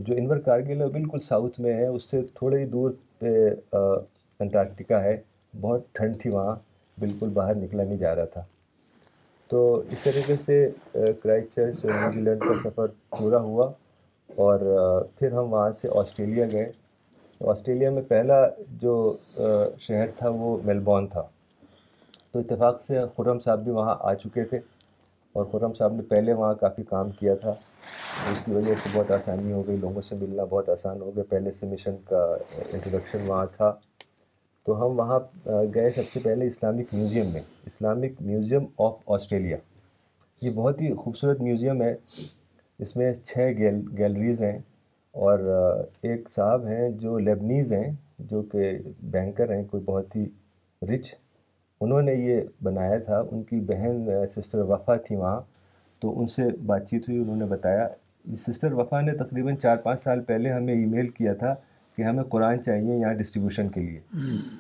جو 0.07 0.15
انور 0.17 0.37
کارگل 0.45 0.81
ہے 0.83 0.87
بالکل 0.93 1.21
ساؤتھ 1.27 1.61
میں 1.61 1.73
ہے 1.75 1.87
اس 1.87 2.05
سے 2.11 2.21
تھوڑے 2.35 2.59
ہی 2.61 2.65
دور 2.71 2.91
پہ 3.19 3.29
انٹارکٹیکا 3.75 5.03
ہے 5.05 5.17
بہت 5.61 5.83
ٹھنڈ 5.95 6.17
تھی 6.21 6.31
وہاں 6.33 6.55
بالکل 7.01 7.29
باہر 7.35 7.55
نکلا 7.57 7.83
نہیں 7.85 7.99
جا 7.99 8.15
رہا 8.17 8.25
تھا 8.33 8.43
تو 9.49 9.61
اس 9.93 10.03
طریقے 10.05 10.35
سے 10.47 10.57
کرائسٹ 10.95 11.55
چرچ 11.57 11.85
نیوزی 11.85 12.21
لینڈ 12.21 12.41
کا 12.41 12.55
سفر 12.65 12.87
پورا 13.19 13.39
ہوا 13.47 13.67
اور 14.47 14.59
پھر 15.19 15.33
ہم 15.33 15.53
وہاں 15.53 15.71
سے 15.81 15.89
آسٹریلیا 16.01 16.45
گئے 16.53 16.67
آسٹریلیا 17.53 17.91
میں 17.97 18.03
پہلا 18.09 18.43
جو 18.83 18.95
شہر 19.87 20.07
تھا 20.19 20.29
وہ 20.39 20.57
میلبورن 20.65 21.07
تھا 21.17 21.23
تو 22.33 22.39
اتفاق 22.39 22.83
سے 22.87 22.99
خرم 23.17 23.39
صاحب 23.45 23.65
بھی 23.65 23.73
وہاں 23.79 23.95
آ 24.11 24.15
چکے 24.25 24.45
تھے 24.51 24.59
اور 25.39 25.47
خرم 25.51 25.73
صاحب 25.79 25.93
نے 25.95 26.03
پہلے 26.11 26.33
وہاں 26.39 26.55
کافی 26.61 26.83
کام 26.85 27.11
کیا 27.19 27.35
تھا 27.43 27.51
اس 28.31 28.39
کی 28.45 28.51
وجہ 28.53 28.75
سے 28.83 28.89
بہت 28.95 29.11
آسانی 29.17 29.53
ہو 29.53 29.67
گئی 29.67 29.77
لوگوں 29.85 30.03
سے 30.09 30.17
ملنا 30.21 30.45
بہت 30.51 30.69
آسان 30.69 31.01
ہو 31.03 31.15
گیا 31.17 31.25
پہلے 31.29 31.53
سے 31.59 31.67
مشن 31.67 31.97
کا 32.09 32.23
انٹروڈکشن 32.73 33.27
وہاں 33.29 33.45
تھا 33.57 33.71
تو 34.67 34.77
ہم 34.85 34.99
وہاں 35.01 35.19
گئے 35.75 35.91
سب 35.97 36.09
سے 36.13 36.21
پہلے 36.25 36.47
اسلامک 36.47 36.93
میوزیم 36.95 37.27
میں 37.33 37.41
اسلامک 37.67 38.21
میوزیم 38.31 38.65
آف 38.87 38.97
آسٹریلیا 39.19 39.57
یہ 40.43 40.51
بہت 40.55 40.81
ہی 40.81 40.93
خوبصورت 41.05 41.41
میوزیم 41.51 41.83
ہے 41.83 41.95
اس 42.87 42.97
میں 42.97 43.13
چھ 43.29 43.49
گیل 43.59 43.81
گیلریز 43.99 44.43
ہیں 44.43 44.59
اور 45.27 45.47
ایک 46.09 46.29
صاحب 46.35 46.67
ہیں 46.67 46.89
جو 47.05 47.19
لیبنیز 47.29 47.73
ہیں 47.73 47.91
جو 48.31 48.43
کہ 48.53 48.77
بینکر 49.19 49.55
ہیں 49.57 49.63
کوئی 49.71 49.83
بہت 49.93 50.17
ہی 50.17 50.25
رچ 50.93 51.15
انہوں 51.85 52.03
نے 52.03 52.15
یہ 52.15 52.41
بنایا 52.65 52.99
تھا 53.07 53.19
ان 53.33 53.43
کی 53.49 53.59
بہن 53.67 54.03
سسٹر 54.37 54.59
وفا 54.69 54.97
تھی 55.07 55.17
وہاں 55.17 55.41
تو 56.01 56.19
ان 56.21 56.27
سے 56.37 56.43
بات 56.67 56.89
چیت 56.91 57.09
ہوئی 57.09 57.19
انہوں 57.23 57.37
نے 57.43 57.47
بتایا 57.55 57.87
سسٹر 58.47 58.73
وفا 58.79 59.01
نے 59.01 59.13
تقریباً 59.25 59.57
چار 59.63 59.77
پانچ 59.83 60.01
سال 60.01 60.21
پہلے 60.31 60.53
ہمیں 60.53 60.75
ای 60.75 60.85
میل 60.95 61.09
کیا 61.19 61.35
تھا 61.43 61.55
کہ 61.97 62.03
ہمیں 62.03 62.23
قرآن 62.31 62.63
چاہیے 62.65 62.97
یہاں 62.99 63.13
ڈسٹریبیوشن 63.21 63.69
کے 63.75 63.81
لیے 63.81 64.01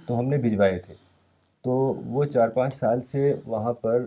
تو 0.06 0.18
ہم 0.18 0.28
نے 0.28 0.36
بھجوائے 0.46 0.78
تھے 0.86 0.94
تو 1.64 1.70
وہ 2.16 2.24
چار 2.34 2.48
پانچ 2.58 2.74
سال 2.74 3.00
سے 3.10 3.32
وہاں 3.46 3.72
پر 3.80 4.04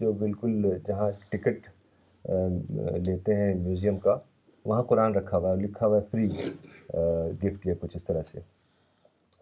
جو 0.00 0.12
بالکل 0.22 0.68
جہاں 0.86 1.10
ٹکٹ 1.30 1.68
لیتے 3.06 3.34
ہیں 3.42 3.54
میوزیم 3.64 3.98
کا 3.98 4.16
وہاں 4.66 4.82
قرآن 4.88 5.14
رکھا 5.14 5.36
ہوا 5.38 5.54
لکھا 5.60 5.86
ہوا 5.86 5.96
ہے 5.98 6.02
فری 6.10 6.28
گفٹ 7.44 7.66
یا 7.66 7.74
کچھ 7.80 7.96
اس 7.96 8.04
طرح 8.06 8.22
سے 8.32 8.40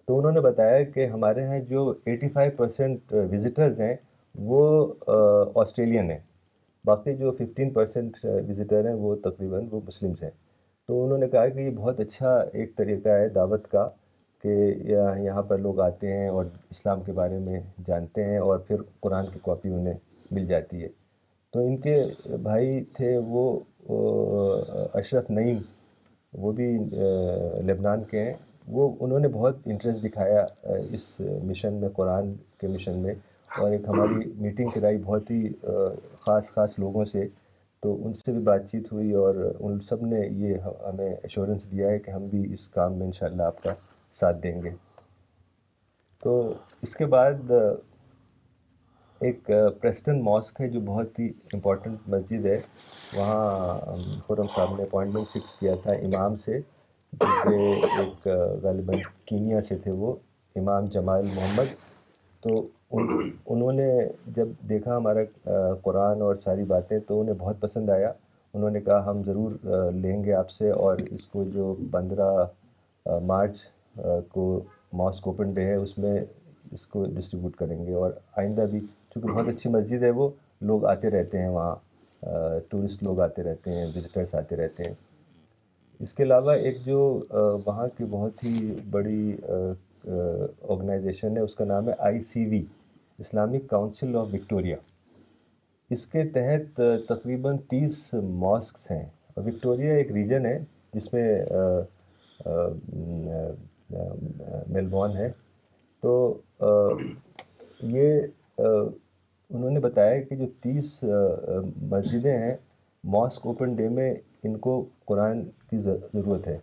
تو 0.08 0.18
انہوں 0.18 0.32
نے 0.32 0.40
بتایا 0.40 0.82
کہ 0.92 1.06
ہمارے 1.06 1.40
یہاں 1.42 1.58
جو 1.68 1.92
ایٹی 2.10 2.28
فائیو 2.34 2.50
پرسینٹ 2.56 3.12
وزٹرز 3.32 3.80
ہیں 3.80 3.94
وہ 4.50 4.60
آسٹریلین 5.60 6.10
ہیں 6.10 6.18
باقی 6.88 7.14
جو 7.16 7.32
ففٹین 7.38 7.70
پرسینٹ 7.72 8.16
وزٹر 8.48 8.86
ہیں 8.88 8.94
وہ 9.02 9.14
تقریباً 9.24 9.66
وہ 9.70 9.80
مسلمس 9.86 10.22
ہیں 10.22 10.30
تو 10.88 11.02
انہوں 11.04 11.18
نے 11.24 11.28
کہا 11.32 11.46
کہ 11.48 11.58
یہ 11.60 11.70
بہت 11.80 12.00
اچھا 12.00 12.30
ایک 12.60 12.74
طریقہ 12.76 13.08
ہے 13.20 13.28
دعوت 13.34 13.68
کا 13.72 13.88
کہ 14.42 14.48
یہاں 15.24 15.42
پر 15.48 15.58
لوگ 15.66 15.80
آتے 15.88 16.16
ہیں 16.16 16.28
اور 16.38 16.44
اسلام 16.70 17.02
کے 17.06 17.12
بارے 17.20 17.38
میں 17.48 17.60
جانتے 17.86 18.24
ہیں 18.30 18.38
اور 18.48 18.58
پھر 18.68 18.82
قرآن 19.00 19.26
کی 19.32 19.38
کاپی 19.44 19.68
انہیں 19.74 19.94
مل 20.32 20.46
جاتی 20.54 20.82
ہے 20.82 20.88
تو 21.52 21.66
ان 21.66 21.76
کے 21.86 22.02
بھائی 22.50 22.82
تھے 22.96 23.16
وہ 23.34 23.46
اشرف 25.02 25.30
نعیم 25.40 25.58
وہ 26.44 26.52
بھی 26.52 26.76
لبنان 27.68 28.02
کے 28.10 28.22
ہیں 28.24 28.34
وہ 28.76 28.88
انہوں 29.00 29.18
نے 29.18 29.28
بہت 29.36 29.56
انٹرسٹ 29.64 30.02
دکھایا 30.04 30.44
اس 30.98 31.06
مشن 31.48 31.74
میں 31.80 31.88
قرآن 31.96 32.32
کے 32.60 32.66
مشن 32.68 32.98
میں 33.02 33.14
اور 33.58 33.70
ایک 33.72 33.88
ہماری 33.88 34.30
میٹنگ 34.42 34.68
کرائی 34.74 34.96
بہت 35.04 35.30
ہی 35.30 35.46
خاص 36.26 36.50
خاص 36.54 36.78
لوگوں 36.78 37.04
سے 37.12 37.26
تو 37.82 37.94
ان 38.06 38.12
سے 38.24 38.32
بھی 38.32 38.40
بات 38.50 38.70
چیت 38.70 38.92
ہوئی 38.92 39.12
اور 39.24 39.34
ان 39.58 39.78
سب 39.88 40.04
نے 40.06 40.20
یہ 40.46 40.68
ہمیں 40.86 41.08
ایشورنس 41.10 41.70
دیا 41.70 41.88
ہے 41.90 41.98
کہ 42.06 42.10
ہم 42.10 42.26
بھی 42.28 42.44
اس 42.54 42.66
کام 42.74 42.96
میں 42.98 43.06
انشاءاللہ 43.06 43.42
آپ 43.42 43.62
کا 43.62 43.72
ساتھ 44.20 44.42
دیں 44.42 44.60
گے 44.62 44.70
تو 46.22 46.32
اس 46.82 46.94
کے 46.96 47.06
بعد 47.16 47.50
ایک 49.26 49.50
پریسٹن 49.80 50.22
ماسک 50.24 50.60
ہے 50.60 50.68
جو 50.70 50.80
بہت 50.86 51.18
ہی 51.18 51.28
امپورٹنٹ 51.54 52.08
مسجد 52.14 52.44
ہے 52.46 52.58
وہاں 53.16 53.96
خورم 54.26 54.46
صاحب 54.56 54.76
نے 54.78 54.82
اپوائنٹمنٹ 54.82 55.28
فکس 55.34 55.54
کیا 55.60 55.74
تھا 55.84 55.94
امام 56.08 56.36
سے 56.44 56.58
ایک 57.22 58.26
غالباً 58.62 58.96
کینیا 59.26 59.60
سے 59.68 59.76
تھے 59.82 59.90
وہ 60.00 60.12
امام 60.60 60.86
جمال 60.94 61.22
محمد 61.36 61.68
تو 62.42 62.50
انہوں 63.52 63.72
نے 63.78 63.86
جب 64.36 64.48
دیکھا 64.68 64.96
ہمارا 64.96 65.20
قرآن 65.82 66.22
اور 66.22 66.34
ساری 66.44 66.64
باتیں 66.74 66.98
تو 67.08 67.20
انہیں 67.20 67.34
بہت 67.38 67.60
پسند 67.60 67.90
آیا 67.90 68.10
انہوں 68.54 68.70
نے 68.70 68.80
کہا 68.80 69.04
ہم 69.10 69.22
ضرور 69.26 69.52
لیں 70.02 70.22
گے 70.24 70.32
آپ 70.40 70.50
سے 70.50 70.70
اور 70.84 70.98
اس 71.10 71.24
کو 71.32 71.44
جو 71.54 71.74
پندرہ 71.92 72.30
مارچ 73.26 73.56
کو 74.32 74.46
اوپن 75.24 75.52
ڈے 75.54 75.64
ہے 75.66 75.74
اس 75.74 75.96
میں 75.98 76.18
اس 76.74 76.86
کو 76.86 77.04
ڈسٹریبیوٹ 77.16 77.56
کریں 77.56 77.84
گے 77.86 77.94
اور 78.02 78.10
آئندہ 78.40 78.66
بھی 78.70 78.78
چونکہ 79.14 79.30
بہت 79.32 79.48
اچھی 79.48 79.70
مسجد 79.70 80.02
ہے 80.02 80.10
وہ 80.20 80.28
لوگ 80.70 80.84
آتے 80.92 81.10
رہتے 81.10 81.42
ہیں 81.42 81.48
وہاں 81.48 81.74
ٹورسٹ 82.70 83.02
لوگ 83.02 83.20
آتے 83.28 83.42
رہتے 83.42 83.70
ہیں 83.74 83.86
وزٹرس 83.96 84.34
آتے 84.34 84.56
رہتے 84.56 84.82
ہیں 84.86 84.94
اس 86.02 86.12
کے 86.14 86.22
علاوہ 86.22 86.52
ایک 86.64 86.84
جو 86.84 86.98
وہاں 87.64 87.86
کی 87.96 88.04
بہت 88.10 88.42
ہی 88.44 88.72
بڑی 88.90 89.36
آرگنائزیشن 90.06 91.36
ہے 91.36 91.42
اس 91.42 91.54
کا 91.54 91.64
نام 91.64 91.88
ہے 91.88 91.94
I 92.08 92.20
C 92.32 92.44
V 92.50 92.62
Islamic 93.18 93.68
council 93.70 94.16
of 94.16 94.26
Victoria 94.32 94.76
اس 95.96 96.04
کے 96.06 96.24
تحت 96.34 96.80
تقریباً 97.08 97.56
تیس 97.70 98.06
ماسکس 98.44 98.90
ہیں 98.90 99.04
وکٹوریا 99.46 99.94
ایک 99.94 100.12
ریجن 100.12 100.46
ہے 100.46 100.58
جس 100.94 101.12
میں 101.12 101.26
میلبون 104.72 105.16
ہے 105.16 105.30
تو 106.02 106.12
یہ 107.98 108.20
انہوں 108.58 109.70
نے 109.70 109.80
بتایا 109.80 110.20
کہ 110.22 110.36
جو 110.36 110.46
تیس 110.62 110.98
مسجدیں 111.90 112.36
ہیں 112.38 112.54
ماسک 113.16 113.46
اوپن 113.46 113.74
ڈے 113.76 113.88
میں 113.88 114.12
ان 114.46 114.56
کو 114.64 114.72
قرآن 115.06 115.40
کی 115.70 115.78
ضرورت 115.84 116.46
ہے 116.46 116.56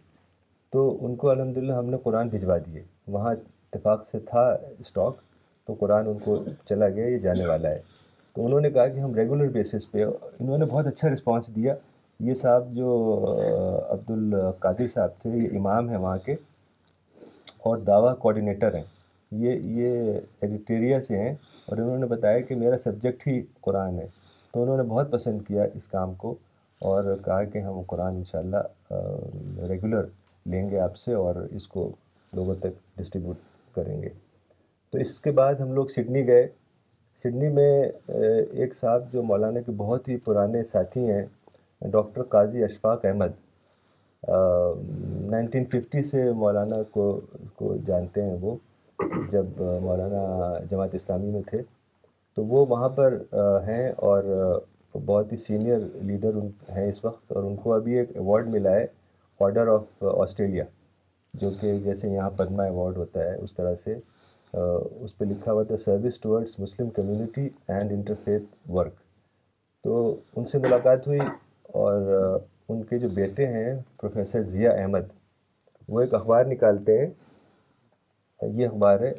تو 0.71 0.87
ان 1.05 1.15
کو 1.21 1.29
الحمدللہ 1.29 1.73
ہم 1.73 1.89
نے 1.89 1.97
قرآن 2.03 2.27
بھجوا 2.29 2.57
دیے 2.65 2.81
وہاں 3.13 3.33
اتفاق 3.33 4.05
سے 4.11 4.19
تھا 4.29 4.41
اسٹاک 4.79 5.17
تو 5.67 5.73
قرآن 5.79 6.07
ان 6.07 6.17
کو 6.25 6.35
چلا 6.69 6.87
گیا 6.95 7.07
یہ 7.07 7.17
جانے 7.27 7.45
والا 7.47 7.69
ہے 7.69 7.79
تو 8.35 8.45
انہوں 8.45 8.61
نے 8.61 8.69
کہا 8.71 8.87
کہ 8.87 8.99
ہم 8.99 9.13
ریگولر 9.15 9.47
بیسس 9.57 9.91
پہ 9.91 10.03
انہوں 10.03 10.57
نے 10.57 10.65
بہت 10.71 10.87
اچھا 10.87 11.09
رسپانس 11.13 11.47
دیا 11.55 11.73
یہ 12.27 12.33
صاحب 12.41 12.71
جو 12.75 12.89
عبد 13.91 14.11
القادر 14.11 14.87
صاحب 14.93 15.21
تھے 15.21 15.29
یہ 15.37 15.57
امام 15.57 15.89
ہیں 15.89 15.97
وہاں 15.97 16.17
کے 16.25 16.35
اور 17.69 17.77
دعویٰ 17.87 18.17
کوآڈینیٹر 18.19 18.75
ہیں 18.75 18.83
یہ 19.43 19.59
یہ 19.81 20.11
ایڈیٹیریا 20.41 21.01
سے 21.07 21.17
ہیں 21.21 21.33
اور 21.69 21.77
انہوں 21.77 21.97
نے 21.97 22.05
بتایا 22.05 22.39
کہ 22.49 22.55
میرا 22.55 22.77
سبجیکٹ 22.83 23.27
ہی 23.27 23.41
قرآن 23.61 23.99
ہے 23.99 24.07
تو 24.51 24.61
انہوں 24.63 24.77
نے 24.77 24.83
بہت 24.89 25.11
پسند 25.11 25.41
کیا 25.47 25.63
اس 25.75 25.87
کام 25.91 26.13
کو 26.17 26.35
اور 26.89 27.15
کہا 27.25 27.43
کہ 27.51 27.57
ہم 27.67 27.81
قرآن 27.87 28.15
انشاءاللہ 28.15 29.65
ریگولر 29.69 30.05
لیں 30.51 30.69
گے 30.69 30.79
آپ 30.79 30.97
سے 30.97 31.13
اور 31.13 31.35
اس 31.55 31.67
کو 31.67 31.89
لوگوں 32.35 32.55
تک 32.61 32.73
ڈسٹریبیوٹ 32.97 33.75
کریں 33.75 34.01
گے 34.01 34.09
تو 34.91 34.97
اس 35.01 35.19
کے 35.19 35.31
بعد 35.39 35.53
ہم 35.61 35.73
لوگ 35.73 35.85
سڈنی 35.95 36.25
گئے 36.27 36.47
سڈنی 37.23 37.47
میں 37.53 37.69
ایک 38.09 38.75
صاحب 38.79 39.11
جو 39.13 39.23
مولانا 39.23 39.59
کے 39.65 39.71
بہت 39.77 40.07
ہی 40.09 40.17
پرانے 40.25 40.63
ساتھی 40.71 41.09
ہیں 41.09 41.25
doctor 41.91 42.23
Qazi 42.35 42.63
Ashfaq 42.63 43.05
Ahmad 43.05 43.31
nineteen 45.31 45.65
fifty 45.71 46.03
سے 46.09 46.29
مولانا 46.43 46.81
کو 46.91 47.73
جانتے 47.87 48.23
ہیں 48.25 48.35
وہ 48.41 48.55
جب 49.31 49.61
مولانا 49.81 50.53
جماعت 50.69 50.95
اسلامی 50.95 51.31
میں 51.31 51.41
تھے 51.49 51.61
تو 52.35 52.45
وہ 52.45 52.65
وہاں 52.69 52.89
پر 52.95 53.17
ہیں 53.67 53.87
اور 54.07 54.23
بہت 55.05 55.31
ہی 55.31 55.37
سینئر 55.47 55.79
لیڈر 56.07 56.35
ہیں 56.75 56.87
اس 56.89 57.03
وقت 57.05 57.31
اور 57.31 57.43
ان 57.43 57.55
کو 57.63 57.73
ابھی 57.73 57.97
ایک 57.99 58.09
ایوارڈ 58.15 58.47
ملا 58.53 58.71
ہے 58.75 58.85
آرڈر 59.45 59.67
آف 59.73 60.03
آسٹریلیا 60.21 60.63
جو 61.41 61.49
کہ 61.61 61.77
جیسے 61.83 62.09
یہاں 62.09 62.29
پدما 62.37 62.63
ایوارڈ 62.63 62.97
ہوتا 62.97 63.23
ہے 63.23 63.35
اس 63.43 63.53
طرح 63.55 63.73
سے 63.83 63.93
اس 65.03 65.17
پہ 65.17 65.25
لکھا 65.25 65.51
ہوا 65.51 65.63
تھا 65.69 65.77
service 65.85 66.19
towards 66.21 66.59
Muslim 66.59 66.89
community 66.95 67.47
and 67.75 67.91
interfaith 67.91 68.43
work 68.71 68.93
تو 69.83 69.95
ان 70.35 70.45
سے 70.51 70.57
ملاقات 70.57 71.07
ہوئی 71.07 71.19
اور 71.81 72.29
ان 72.69 72.83
کے 72.83 72.97
جو 72.99 73.09
بیٹے 73.15 73.45
ہیں 73.47 73.73
پروفیسر 74.01 74.43
ضیاء 74.49 74.71
احمد 74.81 75.09
وہ 75.89 76.01
ایک 76.01 76.13
اخبار 76.13 76.45
نکالتے 76.51 76.97
ہیں 77.05 78.47
یہ 78.55 78.67
اخبار 78.67 78.99
ہے 78.99 79.11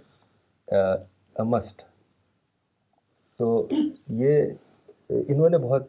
امسٹ 1.42 1.82
تو 3.38 3.66
یہ 4.18 4.42
انہوں 5.08 5.48
نے 5.50 5.58
بہت 5.58 5.86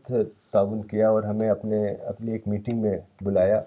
تعاون 0.52 0.82
کیا 0.88 1.10
اور 1.10 1.24
ہمیں 1.24 1.48
اپنے 1.50 1.78
اپنی 2.10 2.32
ایک 2.32 2.48
میٹنگ 2.48 2.82
میں 2.82 2.98
بلایا 3.24 3.58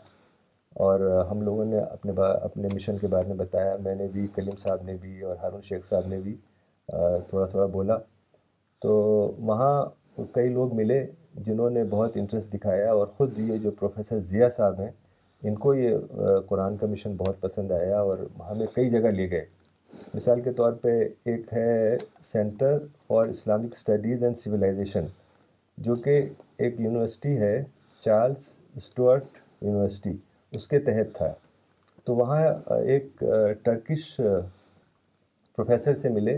اور 0.87 1.01
ہم 1.31 1.41
لوگوں 1.43 1.65
نے 1.67 1.79
اپنے 1.81 2.13
با 2.19 2.27
اپنے 2.49 2.69
مشن 2.75 2.99
کے 2.99 3.07
بارے 3.15 3.29
میں 3.29 3.37
بتایا 3.37 3.75
میں 3.85 3.95
نے 3.95 4.07
بھی 4.13 4.27
کلیم 4.35 4.57
صاحب 4.63 4.83
نے 4.87 4.95
بھی 5.01 5.21
اور 5.27 5.37
ہارون 5.43 5.63
شیخ 5.69 5.89
صاحب 5.89 6.07
نے 6.09 6.19
بھی 6.25 6.35
تھوڑا 7.31 7.47
تھوڑا 7.47 7.67
بولا 7.77 7.97
تو 8.83 8.93
وہاں 9.49 9.75
کئی 10.35 10.49
لوگ 10.55 10.75
ملے 10.77 11.05
جنہوں 11.47 11.69
نے 11.71 11.85
بہت 11.91 12.17
انٹرسٹ 12.21 12.53
دکھایا 12.53 12.93
اور 12.93 13.07
خود 13.17 13.39
یہ 13.39 13.57
جو 13.63 13.71
پروفیسر 13.81 14.19
ضیاء 14.31 14.49
صاحب 14.57 14.81
ہیں 14.81 14.91
ان 15.49 15.55
کو 15.65 15.75
یہ 15.75 15.97
قرآن 16.49 16.77
کا 16.81 16.87
مشن 16.91 17.17
بہت 17.17 17.41
پسند 17.41 17.71
آیا 17.81 18.01
اور 18.01 18.19
ہمیں 18.51 18.67
کئی 18.75 18.91
جگہ 18.91 19.11
لے 19.19 19.31
گئے 19.31 19.45
مثال 20.15 20.41
کے 20.41 20.53
طور 20.61 20.73
پہ 20.83 20.99
ایک 21.31 21.53
ہے 21.53 21.97
centre 22.33 22.79
for 23.09 23.27
Islamic 23.27 23.75
studies 23.79 24.23
and 24.25 24.39
civilisation 24.45 25.07
جو 25.85 25.95
کہ 26.05 26.20
ایک 26.64 26.81
یونیورسٹی 26.81 27.37
ہے 27.41 27.62
چارلس 28.05 28.49
اسٹورٹ 28.76 29.22
یونیورسٹی 29.62 30.11
اس 30.57 30.66
کے 30.68 30.78
تحت 30.89 31.14
تھا 31.16 31.33
تو 32.07 32.14
وہاں 32.16 32.41
ایک 32.70 33.22
ٹرکش 33.64 34.05
پروفیسر 35.57 35.95
سے 36.03 36.09
ملے 36.16 36.37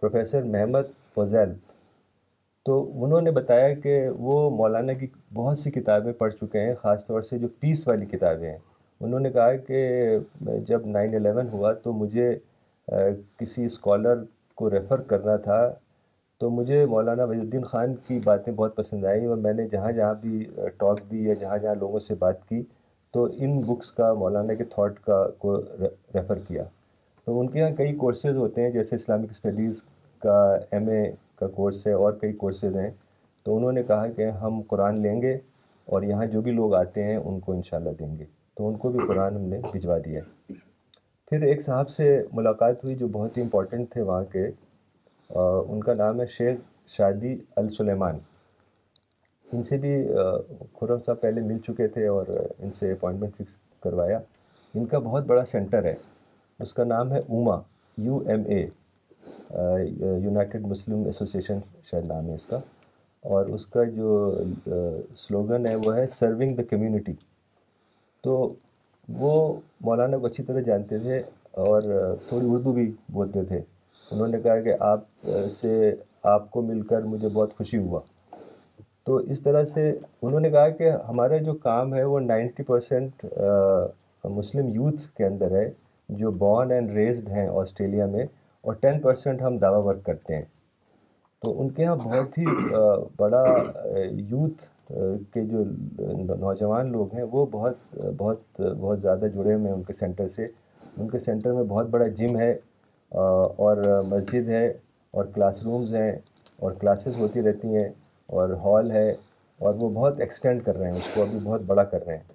پروفیسر 0.00 0.42
محمد 0.56 0.90
فضیل 1.14 1.52
تو 2.66 2.78
انہوں 3.04 3.20
نے 3.20 3.30
بتایا 3.38 3.72
کہ 3.84 3.94
وہ 4.28 4.38
مولانا 4.56 4.92
کی 5.02 5.06
بہت 5.34 5.58
سی 5.58 5.70
کتابیں 5.70 6.12
پڑھ 6.18 6.34
چکے 6.40 6.60
ہیں 6.66 6.74
خاص 6.82 7.06
طور 7.06 7.22
سے 7.30 7.38
جو 7.38 7.48
پیس 7.60 7.86
والی 7.88 8.06
کتابیں 8.16 8.48
ہیں 8.50 8.58
انہوں 9.00 9.20
نے 9.20 9.30
کہا 9.32 9.54
کہ 9.68 10.16
جب 10.66 10.86
نائن 10.96 11.14
الیون 11.16 11.48
ہوا 11.52 11.72
تو 11.84 11.92
مجھے 12.02 12.34
کسی 13.38 13.64
اسکالر 13.64 14.22
کو 14.56 14.70
ریفر 14.70 15.00
کرنا 15.12 15.36
تھا 15.48 15.62
تو 16.42 16.48
مجھے 16.50 16.84
مولانا 16.90 17.24
وحید 17.24 17.40
الدین 17.40 17.64
خان 17.70 17.94
کی 18.06 18.18
باتیں 18.22 18.52
بہت 18.52 18.74
پسند 18.76 19.04
آئیں 19.06 19.26
اور 19.26 19.36
میں 19.42 19.52
نے 19.54 19.66
جہاں 19.72 19.90
جہاں 19.98 20.14
بھی 20.20 20.42
ٹاک 20.78 21.00
دی 21.10 21.22
یا 21.26 21.32
جہاں 21.40 21.58
جہاں 21.62 21.74
لوگوں 21.80 21.98
سے 22.06 22.14
بات 22.18 22.42
کی 22.48 22.60
تو 23.14 23.24
ان 23.38 23.58
بکس 23.66 23.90
کا 23.98 24.12
مولانا 24.20 24.54
کے 24.54 24.64
تھاٹ 24.72 24.98
کا 25.04 25.22
کو 25.44 25.56
ریفر 25.60 26.38
کیا 26.48 26.64
تو 27.24 27.38
ان 27.40 27.48
کے 27.50 27.58
یہاں 27.58 27.74
کئی 27.78 27.94
کورسز 27.96 28.36
ہوتے 28.36 28.62
ہیں 28.62 28.70
جیسے 28.76 28.96
اسلامک 28.96 29.30
اسٹڈیز 29.36 29.82
کا 30.22 30.38
ایم 30.70 30.88
اے 30.96 31.02
کا 31.40 31.46
کورس 31.60 31.86
ہے 31.86 31.92
اور 32.02 32.12
کئی 32.20 32.32
کورسز 32.42 32.76
ہیں 32.76 32.90
تو 33.44 33.56
انہوں 33.56 33.72
نے 33.78 33.82
کہا 33.92 34.08
کہ 34.16 34.28
ہم 34.42 34.60
قرآن 34.70 35.00
لیں 35.02 35.20
گے 35.22 35.36
اور 35.92 36.02
یہاں 36.10 36.26
جو 36.32 36.40
بھی 36.48 36.52
لوگ 36.60 36.74
آتے 36.82 37.04
ہیں 37.10 37.16
ان 37.16 37.38
کو 37.46 37.52
انشاءاللہ 37.52 37.90
دیں 37.98 38.16
گے 38.18 38.24
تو 38.58 38.68
ان 38.68 38.76
کو 38.84 38.88
بھی 38.96 39.06
قرآن 39.06 39.36
ہم 39.36 39.44
نے 39.54 39.60
بھجوا 39.70 39.98
دیا 40.06 40.20
پھر 41.30 41.42
ایک 41.52 41.62
صاحب 41.68 41.90
سے 41.98 42.10
ملاقات 42.40 42.84
ہوئی 42.84 42.94
جو 43.04 43.08
بہت 43.20 43.36
ہی 43.36 43.42
امپورٹنٹ 43.42 43.90
تھے 43.92 44.00
وہاں 44.10 44.22
کے 44.32 44.46
ان 45.40 45.80
کا 45.80 45.94
نام 45.94 46.20
ہے 46.20 46.24
شیخ 46.36 46.58
شادی 46.96 47.34
السلیمان 47.56 48.14
ان 49.52 49.62
سے 49.68 49.76
بھی 49.84 49.92
خورم 50.78 50.98
صاحب 51.06 51.20
پہلے 51.20 51.40
مل 51.40 51.58
چکے 51.66 51.86
تھے 51.94 52.06
اور 52.06 52.26
ان 52.58 52.70
سے 52.78 52.90
اپوائنٹمنٹ 52.92 53.36
فکس 53.38 53.56
کروایا 53.84 54.18
ان 54.74 54.86
کا 54.86 54.98
بہت 55.06 55.26
بڑا 55.26 55.44
سینٹر 55.50 55.84
ہے 55.84 55.94
اس 56.62 56.72
کا 56.74 56.84
نام 56.84 57.12
ہے 57.12 57.18
UMA 57.18 57.58
U 58.06 58.18
M 58.30 58.42
A 58.48 58.64
united 60.24 60.66
Muslim 60.66 61.04
association 61.06 61.58
شاید 61.90 62.04
نام 62.06 62.28
ہے 62.28 62.34
اس 62.34 62.46
کا 62.50 62.56
اور 63.32 63.46
اس 63.54 63.66
کا 63.74 63.82
جو 63.96 64.18
سلوگن 65.26 65.66
ہے 65.68 65.74
وہ 65.84 65.96
ہے 65.96 66.06
سرونگ 66.18 66.56
دا 66.56 66.62
کمیونٹی 66.70 67.12
تو 68.24 68.36
وہ 69.18 69.32
مولانا 69.84 70.18
کو 70.18 70.26
اچھی 70.26 70.44
طرح 70.44 70.60
جانتے 70.66 70.98
تھے 71.04 71.22
اور 71.66 71.82
تھوڑی 72.28 72.46
اردو 72.52 72.72
بھی 72.72 72.90
بولتے 73.12 73.44
تھے 73.44 73.60
انہوں 74.12 74.28
نے 74.28 74.40
کہا 74.42 74.58
کہ 74.60 74.72
آپ 74.90 75.02
سے 75.60 75.70
آپ 76.36 76.50
کو 76.50 76.62
مل 76.62 76.80
کر 76.90 77.02
مجھے 77.12 77.28
بہت 77.32 77.56
خوشی 77.58 77.78
ہوا 77.84 78.00
تو 79.06 79.16
اس 79.34 79.40
طرح 79.44 79.64
سے 79.74 79.90
انہوں 79.90 80.40
نے 80.40 80.50
کہا 80.50 80.68
کہ 80.80 80.90
ہمارا 81.08 81.36
جو 81.46 81.52
کام 81.62 81.94
ہے 81.94 82.02
وہ 82.12 82.20
نائنٹی 82.20 82.62
پرسینٹ 82.66 83.24
مسلم 84.36 84.68
یوتھ 84.74 85.00
کے 85.18 85.24
اندر 85.26 85.56
ہے 85.58 85.68
جو 86.20 86.30
بورن 86.42 86.72
اینڈ 86.72 86.90
ریزڈ 86.96 87.28
ہیں 87.36 87.46
آسٹریلیا 87.60 88.06
میں 88.14 88.24
اور 88.66 88.74
ٹین 88.80 89.00
پرسینٹ 89.06 89.42
ہم 89.42 89.56
دعویٰ 89.64 89.84
ورک 89.84 90.04
کرتے 90.06 90.34
ہیں 90.36 90.42
تو 91.44 91.60
ان 91.60 91.68
کے 91.76 91.82
یہاں 91.82 91.96
بہت 92.02 92.36
ہی 92.38 92.44
بڑا 93.18 93.44
یوتھ 94.30 94.62
کے 95.34 95.44
جو 95.52 95.64
نوجوان 96.40 96.92
لوگ 96.92 97.14
ہیں 97.14 97.22
وہ 97.30 97.46
بہت 97.50 97.76
بہت 98.16 98.60
بہت 98.60 99.00
زیادہ 99.02 99.26
جڑے 99.34 99.54
ہوئے 99.54 99.66
ہیں 99.68 99.72
ان 99.76 99.82
کے 99.82 99.92
سینٹر 100.00 100.28
سے 100.36 100.46
ان 100.96 101.08
کے 101.08 101.18
سینٹر 101.28 101.52
میں 101.52 101.62
بہت 101.74 101.88
بڑا 101.90 102.06
جم 102.20 102.38
ہے 102.40 102.54
اور 103.20 103.76
مسجد 104.10 104.48
ہے 104.48 104.66
اور 105.14 105.24
کلاس 105.34 105.62
رومز 105.64 105.94
ہیں 105.94 106.12
اور 106.64 106.74
کلاسز 106.80 107.18
ہوتی 107.20 107.42
رہتی 107.42 107.74
ہیں 107.74 107.88
اور 108.36 108.50
ہال 108.64 108.90
ہے 108.90 109.10
اور 109.64 109.74
وہ 109.78 109.88
بہت 109.94 110.20
ایکسٹینڈ 110.20 110.64
کر 110.64 110.76
رہے 110.78 110.90
ہیں 110.90 110.96
اس 110.96 111.14
کو 111.14 111.22
ابھی 111.22 111.38
بہت 111.42 111.62
بڑا 111.66 111.84
کر 111.92 112.04
رہے 112.06 112.16
ہیں 112.16 112.30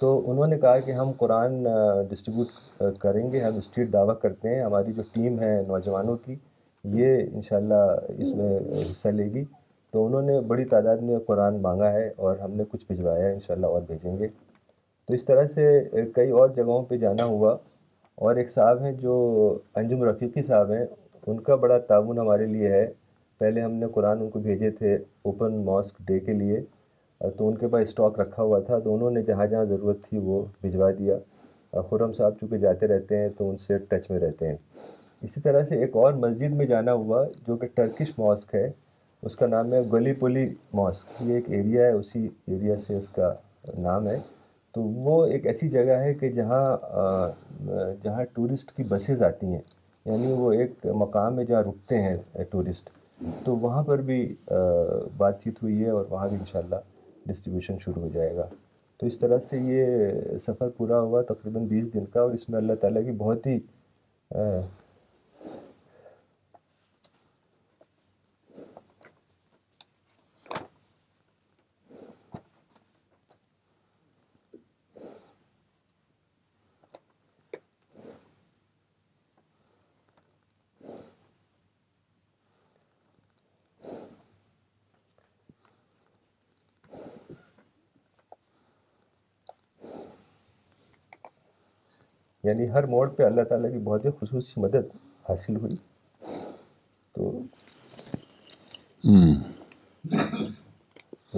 تو 0.00 0.10
انہوں 0.30 0.46
نے 0.46 0.58
کہا 0.60 0.78
کہ 0.86 0.90
ہم 0.92 1.10
قرآن 1.18 1.62
ڈسٹریبیوٹ 2.10 2.98
کریں 3.02 3.22
گے 3.32 3.40
ہم 3.40 3.56
اسٹریٹ 3.58 3.92
دعویٰ 3.92 4.14
کرتے 4.22 4.54
ہیں 4.54 4.60
ہماری 4.62 4.92
جو 4.96 5.02
ٹیم 5.12 5.38
ہے 5.40 5.54
نوجوانوں 5.68 6.16
کی 6.24 6.34
یہ 7.00 7.16
انشاءاللہ 7.34 7.82
اس 8.18 8.34
میں 8.36 8.58
حصہ 8.80 9.08
لے 9.20 9.24
گی 9.34 9.44
تو 9.92 10.06
انہوں 10.06 10.22
نے 10.30 10.40
بڑی 10.48 10.64
تعداد 10.74 10.96
میں 11.08 11.18
قرآن 11.26 11.60
مانگا 11.62 11.90
ہے 11.92 12.08
اور 12.26 12.36
ہم 12.44 12.50
نے 12.56 12.64
کچھ 12.72 12.84
بھجوایا 12.88 13.24
ہے 13.26 13.32
انشاءاللہ 13.32 13.66
اور 13.76 13.82
بھیجیں 13.86 14.16
گے 14.18 14.28
تو 15.06 15.14
اس 15.14 15.24
طرح 15.24 15.46
سے 15.54 16.04
کئی 16.14 16.30
اور 16.40 16.48
جگہوں 16.56 16.82
پہ 16.88 16.96
جانا 17.04 17.24
ہوا 17.34 17.56
اور 18.24 18.36
ایک 18.36 18.50
صاحب 18.50 18.80
ہیں 18.82 18.90
جو 19.00 19.14
انجم 19.80 20.02
رفیقی 20.04 20.42
صاحب 20.46 20.70
ہیں 20.72 20.84
ان 21.30 21.38
کا 21.48 21.54
بڑا 21.64 21.76
تعاون 21.88 22.18
ہمارے 22.18 22.46
لیے 22.52 22.68
ہے 22.68 22.84
پہلے 23.38 23.60
ہم 23.60 23.72
نے 23.82 23.86
قرآن 23.94 24.20
ان 24.20 24.30
کو 24.30 24.38
بھیجے 24.46 24.70
تھے 24.78 24.94
اوپن 25.30 25.56
ماسک 25.64 25.98
ڈے 26.06 26.18
کے 26.26 26.32
لیے 26.34 26.60
تو 27.36 27.48
ان 27.48 27.54
کے 27.58 27.68
پاس 27.72 27.88
اسٹاک 27.88 28.18
رکھا 28.20 28.42
ہوا 28.42 28.58
تھا 28.66 28.78
تو 28.84 28.94
انہوں 28.94 29.10
نے 29.18 29.22
جہاں 29.28 29.46
جہاں 29.52 29.64
ضرورت 29.74 30.02
تھی 30.08 30.18
وہ 30.22 30.42
بھجوا 30.62 30.90
دیا 30.98 31.16
خرم 31.90 32.12
صاحب 32.12 32.34
چونکہ 32.40 32.56
جاتے 32.66 32.86
رہتے 32.94 33.18
ہیں 33.20 33.28
تو 33.38 33.48
ان 33.50 33.56
سے 33.66 33.78
ٹچ 33.88 34.10
میں 34.10 34.18
رہتے 34.20 34.46
ہیں 34.48 34.56
اسی 35.28 35.40
طرح 35.44 35.64
سے 35.68 35.78
ایک 35.84 35.96
اور 36.02 36.12
مسجد 36.26 36.56
میں 36.58 36.66
جانا 36.72 36.92
ہوا 37.02 37.24
جو 37.46 37.56
کہ 37.56 37.66
ٹرکش 37.74 38.12
ماسک 38.18 38.54
ہے 38.54 38.68
اس 39.28 39.36
کا 39.36 39.46
نام 39.56 39.72
ہے 39.74 39.80
گلی 39.92 40.12
پولی 40.20 40.46
ماسک 40.80 41.22
یہ 41.28 41.34
ایک 41.34 41.50
ایریا 41.58 41.86
ہے 41.86 41.92
اسی 42.00 42.24
ایریا 42.26 42.76
سے 42.86 42.94
اس 42.96 43.08
کا 43.16 43.32
نام 43.86 44.08
ہے 44.08 44.16
تو 44.74 44.82
وہ 45.04 45.24
ایک 45.26 45.46
ایسی 45.46 45.68
جگہ 45.70 45.98
ہے 46.02 46.12
کہ 46.20 46.30
جہاں 46.32 46.64
جہاں 48.02 48.24
ٹورسٹ 48.34 48.72
کی 48.76 48.82
بسیز 48.88 49.22
آتی 49.22 49.46
ہیں 49.52 49.60
یعنی 50.04 50.32
وہ 50.38 50.52
ایک 50.52 50.86
مقام 51.02 51.34
میں 51.36 51.44
جہاں 51.44 51.62
رکتے 51.66 52.00
ہیں 52.02 52.16
ٹورسٹ 52.50 52.90
تو 53.44 53.56
وہاں 53.62 53.82
پر 53.82 54.00
بھی 54.10 54.18
بات 55.16 55.42
چیت 55.44 55.62
ہوئی 55.62 55.84
ہے 55.84 55.90
اور 55.90 56.04
وہاں 56.10 56.28
بھی 56.28 56.36
انشاءاللہ 56.36 56.76
ڈسٹریبیوشن 57.26 57.78
شروع 57.84 58.02
ہو 58.02 58.08
جائے 58.14 58.34
گا 58.36 58.48
تو 58.98 59.06
اس 59.06 59.18
طرح 59.18 59.38
سے 59.50 59.58
یہ 59.72 60.38
سفر 60.46 60.68
پورا 60.76 61.00
ہوا 61.00 61.22
تقریباً 61.28 61.66
بیس 61.68 61.92
دن 61.94 62.04
کا 62.12 62.20
اور 62.20 62.30
اس 62.34 62.48
میں 62.50 62.58
اللہ 62.58 62.74
تعالیٰ 62.80 63.04
کی 63.04 63.10
بہت 63.18 63.46
ہی 63.46 63.58
یعنی 92.48 92.68
ہر 92.74 92.86
موڑ 92.92 93.08
پہ 93.16 93.22
اللہ 93.22 93.42
تعالیٰ 93.48 93.70
کی 93.70 93.78
بہت 93.86 94.04
ہی 94.04 94.10
خصوصی 94.20 94.60
مدد 94.60 94.86
حاصل 95.28 95.56
ہوئی 95.64 95.74
تو 97.14 97.28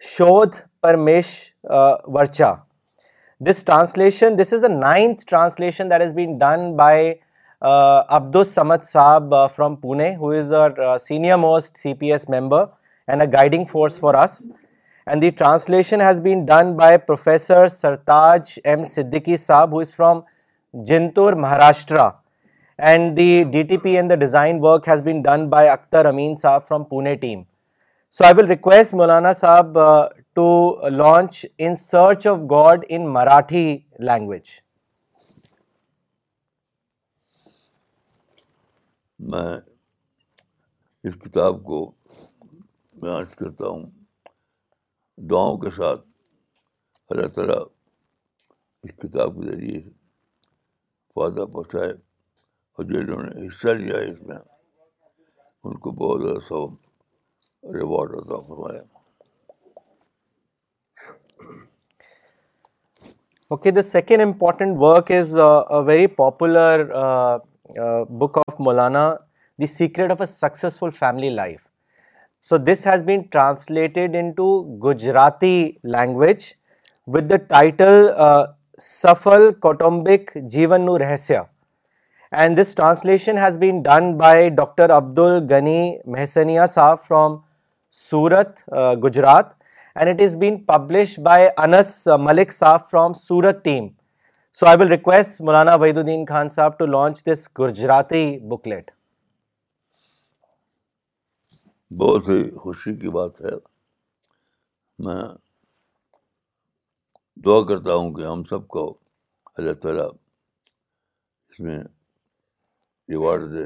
Shodh 0.02 0.64
Parmesh 0.82 1.52
Varcha. 1.64 2.60
This 3.40 3.58
is 3.60 3.64
the 3.64 4.74
9th 4.84 5.24
translation 5.24 5.88
that 5.88 6.02
has 6.02 6.12
been 6.12 6.38
done 6.38 6.76
by 6.76 7.16
Abdus 7.62 8.36
Samad 8.36 8.82
sahib 8.84 9.34
from 9.54 9.74
Pune 9.76 10.08
who's 10.16 10.52
a 10.54 10.98
senior 11.06 11.36
most 11.36 11.76
C 11.76 11.94
P 11.98 12.10
S 12.12 12.28
member 12.30 12.64
and 13.06 13.20
a 13.22 13.26
guiding 13.32 13.64
force 13.70 13.98
for 14.00 14.14
us 14.14 14.38
and 15.06 15.22
the 15.22 15.30
translation 15.38 16.00
has 16.00 16.20
been 16.22 16.44
done 16.46 16.72
by 16.76 16.98
professor 17.06 17.66
Sartaj 17.68 18.52
M 18.64 18.84
Siddi 18.94 19.36
sahib 19.36 19.72
who 19.74 19.80
is 19.80 19.94
from 19.96 20.20
Jintur 20.88 21.32
Maharashtra 21.46 22.08
and 22.90 23.16
the 23.16 23.42
D 23.52 23.62
T 23.68 23.76
P 23.84 23.96
and 23.96 24.10
the 24.10 24.14
design 24.22 24.58
work 24.64 24.88
has 24.88 25.02
been 25.02 25.20
done 25.22 25.48
by 25.50 25.68
Akhtar 25.68 26.04
Amin 26.12 26.34
sahib 26.42 26.66
from 26.68 26.84
Pune 26.92 27.14
team 27.26 27.42
so 28.18 28.24
I 28.24 28.34
will 28.36 28.46
request 28.50 28.94
Maulana 29.02 29.32
sahib 29.40 29.78
to 30.34 30.50
launch 30.88 31.44
in 31.58 31.74
search 31.90 32.26
of 32.26 32.38
God 32.50 32.84
in 32.88 33.12
Marathi 33.12 33.78
language 34.10 34.56
میں 39.30 39.50
اس 41.08 41.14
کتاب 41.24 41.62
کو 41.66 41.84
کرتا 43.02 43.66
ہوں 43.66 43.82
دعاؤں 45.30 45.56
کے 45.60 45.70
ساتھ 45.76 46.00
اللہ 47.10 47.26
تعالیٰ 47.36 47.58
اس 48.84 48.90
کتاب 49.02 49.36
کے 49.40 49.46
ذریعے 49.50 49.80
سے 49.82 49.90
فائدہ 51.14 51.44
پہنچائے 51.52 51.90
اور 51.92 52.84
جنہوں 52.90 53.22
نے 53.22 53.46
حصہ 53.46 53.68
لیا 53.80 53.96
ہے 53.98 54.10
اس 54.12 54.18
میں 54.26 54.36
ان 55.64 55.78
کو 55.86 55.90
بہت 56.02 56.22
زیادہ 56.22 56.44
سب 56.48 57.72
ریوارڈ 57.76 58.14
اور 58.14 58.42
فرمایا 58.48 58.82
okay 63.54 63.70
the 63.70 63.82
second 63.82 64.22
important 64.22 64.76
work 64.80 65.10
is 65.18 65.36
very 65.86 66.06
popular 66.22 66.86
book 68.18 68.38
of 68.38 68.60
Maulana 68.64 69.08
the 69.60 69.66
secret 69.66 70.10
of 70.10 70.20
a 70.20 70.26
successful 70.26 70.90
family 70.98 71.30
life 71.30 71.60
so 72.48 72.56
this 72.58 72.86
has 72.86 73.02
been 73.04 73.20
translated 73.30 74.16
into 74.36 74.44
Gujarati 74.84 75.54
language 75.96 76.44
with 77.14 77.30
the 77.30 77.36
title 77.48 78.08
Safal 78.80 79.50
Kautumbik 79.62 80.36
Jivan 80.50 80.84
nu 80.86 80.98
Rahasya 80.98 81.38
and 82.30 82.60
this 82.60 82.74
translation 82.74 83.38
has 83.38 83.58
been 83.58 83.82
done 83.82 84.12
by 84.16 84.48
doctor 84.56 84.90
Abdul 84.96 85.18
الغنی 85.18 85.94
Mohsinia 86.12 86.66
sahib 86.74 87.02
from 87.08 87.36
Surat 88.08 88.60
Gujarat 89.04 89.46
and 89.94 90.08
it 90.14 90.22
is 90.24 90.36
been 90.36 90.58
publish 90.64 91.18
by 91.24 91.46
Anas 91.62 92.06
Malik 92.20 92.52
sahib 92.52 92.88
from 92.90 93.12
Surat 93.26 93.62
team 93.64 93.86
so 94.56 94.66
I 94.66 94.76
will 94.80 94.88
request 94.90 95.40
Maulana 95.44 95.74
Wahiduddin 95.98 96.24
Khan 96.28 96.48
sahib 96.48 96.78
to 96.78 96.86
launch 96.86 97.24
this 97.24 97.48
Gujarati 97.58 98.24
booklet 98.50 98.90
بہت 101.98 102.28
ہی 102.28 102.42
خوشی 102.60 102.94
کی 103.00 103.08
بات 103.16 103.40
ہے 103.44 103.50
میں 105.04 105.22
دعا 107.44 107.60
کرتا 107.68 107.94
ہوں 107.94 108.12
کہ 108.14 108.26
ہم 108.26 108.42
سب 108.50 108.66
کو 108.74 108.86
اللہ 109.56 109.72
تعالیٰ 109.82 110.08
اس 110.10 111.60
میں 111.64 111.78
ایوارڈ 113.08 113.50
دے 113.52 113.64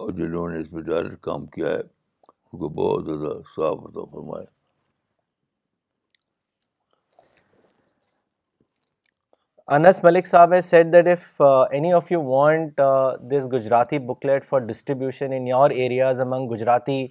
اور 0.00 0.12
جنہوں 0.18 0.48
نے 0.50 0.60
اس 0.60 0.72
میں 0.72 0.82
ڈائریکٹ 0.90 1.20
کام 1.24 1.46
کیا 1.54 1.68
ہے 1.68 1.80
ان 1.80 2.58
کو 2.58 2.68
بہت 2.68 3.04
زیادہ 3.06 3.36
صاف 3.56 3.86
عطا 3.88 4.04
فرمائے 4.12 4.44
Anas 9.76 10.02
Malik 10.04 10.26
sahib 10.26 10.52
said 10.64 10.86
that 10.92 11.06
if 11.12 11.40
any 11.46 11.92
of 11.92 12.10
you 12.12 12.22
want 12.24 12.80
this 13.30 13.48
Gujarati 13.52 13.98
booklet 14.06 14.44
for 14.50 14.60
distribution 14.68 15.32
in 15.36 15.46
your 15.46 15.70
areas 15.70 16.20
among 16.20 16.48
Gujarati 16.50 17.06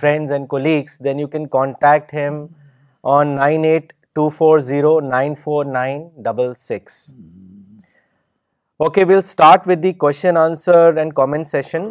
friends 0.00 0.32
and 0.32 0.48
colleagues 0.48 0.98
then 1.04 1.18
you 1.20 1.26
can 1.34 1.46
contact 1.52 2.14
him 2.14 2.44
on 3.12 3.34
nine 3.36 3.64
eight 3.64 3.92
two 4.14 4.28
four 4.36 4.58
zero 4.70 4.98
nine 5.10 5.34
four 5.42 5.64
nine 5.64 6.02
double 6.24 6.52
six 6.62 6.96
okay 8.84 9.04
we'll 9.08 9.18
start 9.18 9.68
with 9.68 9.82
the 9.82 9.92
question 10.06 10.36
answer 10.36 10.96
and 10.96 11.14
comment 11.16 11.46
session 11.48 11.86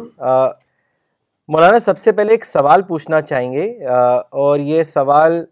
Maulana 1.52 1.78
سب 1.86 1.98
سے 1.98 2.12
پہلے 2.12 2.32
ایک 2.32 2.44
سوال 2.46 2.82
پوچھنا 2.88 3.20
چاہیں 3.20 3.52
گے 3.52 3.68
اور 4.44 4.58
یہ 4.72 4.82
سوال 4.92 5.44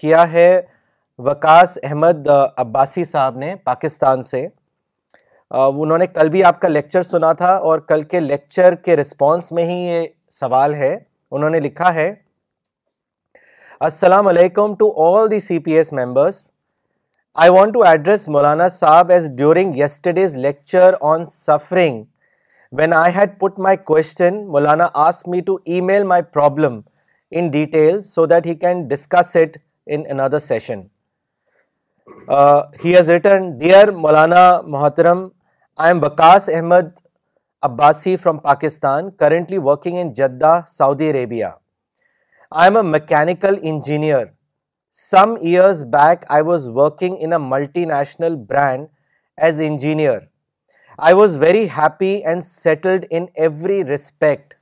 کیا 0.00 0.30
ہے 0.32 0.48
وکاس 1.24 1.78
احمد 1.84 2.26
عباسی 2.58 3.04
صاحب 3.10 3.36
نے 3.38 3.54
پاکستان 3.64 4.22
سے 4.22 4.46
انہوں 5.58 5.98
نے 5.98 6.06
کل 6.06 6.28
بھی 6.30 6.42
آپ 6.44 6.58
کا 6.60 6.68
لیکچر 6.68 7.02
سنا 7.02 7.32
تھا 7.32 7.54
اور 7.68 7.78
کل 7.88 8.02
کے 8.10 8.20
لیکچر 8.20 8.74
کے 8.84 8.96
رسپانس 8.96 9.50
میں 9.52 9.64
ہی 9.66 9.74
یہ 9.86 10.02
سوال 10.40 10.74
ہے 10.74 10.94
انہوں 11.30 11.50
نے 11.50 11.60
لکھا 11.60 11.92
ہے 11.94 12.08
السلام 13.88 14.26
علیکم 14.28 14.74
to 14.78 14.90
all 15.04 15.30
the 15.30 15.38
C 15.40 15.58
P 15.68 15.72
S 15.76 15.92
members 15.98 16.40
I 17.44 17.50
want 17.50 17.72
to 17.74 17.82
address 17.88 18.26
Maulana 18.36 18.68
sahib 18.74 19.10
as 19.12 19.30
during 19.36 19.76
yesterday's 19.78 20.36
lecture 20.46 20.94
on 21.12 21.24
suffering 21.30 22.02
when 22.78 22.92
I 22.94 23.14
had 23.16 23.38
put 23.40 23.58
my 23.68 23.76
question 23.92 24.44
Maulana 24.52 24.88
ask 25.06 25.26
me 25.28 25.40
to 25.46 25.56
email 25.90 26.04
my 26.12 26.22
problem 26.32 26.80
in 27.38 27.48
detail 27.50 28.00
so 28.14 28.26
that 28.26 28.46
he 28.46 28.54
can 28.66 28.86
discuss 28.88 29.34
it 29.42 29.58
in 29.96 30.02
another 30.18 30.38
session 30.52 30.82
Uh, 32.28 32.62
he 32.80 32.92
has 32.92 33.08
written, 33.08 33.58
Dear 33.58 33.86
Maulana 33.86 34.64
Muhtaram, 34.64 35.32
I 35.76 35.90
am 35.90 36.00
Waqas 36.00 36.46
Ahmed 36.56 36.92
Abbasi 37.62 38.18
from 38.18 38.38
Pakistan, 38.38 39.10
currently 39.10 39.58
working 39.58 39.96
in 39.96 40.14
Jeddah, 40.14 40.64
Saudi 40.66 41.08
Arabia. 41.08 41.56
I 42.50 42.68
am 42.68 42.76
a 42.76 42.82
mechanical 42.82 43.58
engineer. 43.62 44.34
Some 44.90 45.36
years 45.38 45.84
back, 45.84 46.24
I 46.30 46.42
was 46.42 46.70
working 46.70 47.18
in 47.18 47.32
a 47.32 47.40
multinational 47.40 48.38
brand 48.46 48.88
as 49.36 49.58
engineer. 49.58 50.30
I 50.98 51.12
was 51.14 51.36
very 51.36 51.66
happy 51.66 52.24
and 52.24 52.42
settled 52.42 53.04
in 53.10 53.28
every 53.36 53.82
respect. 53.82 54.56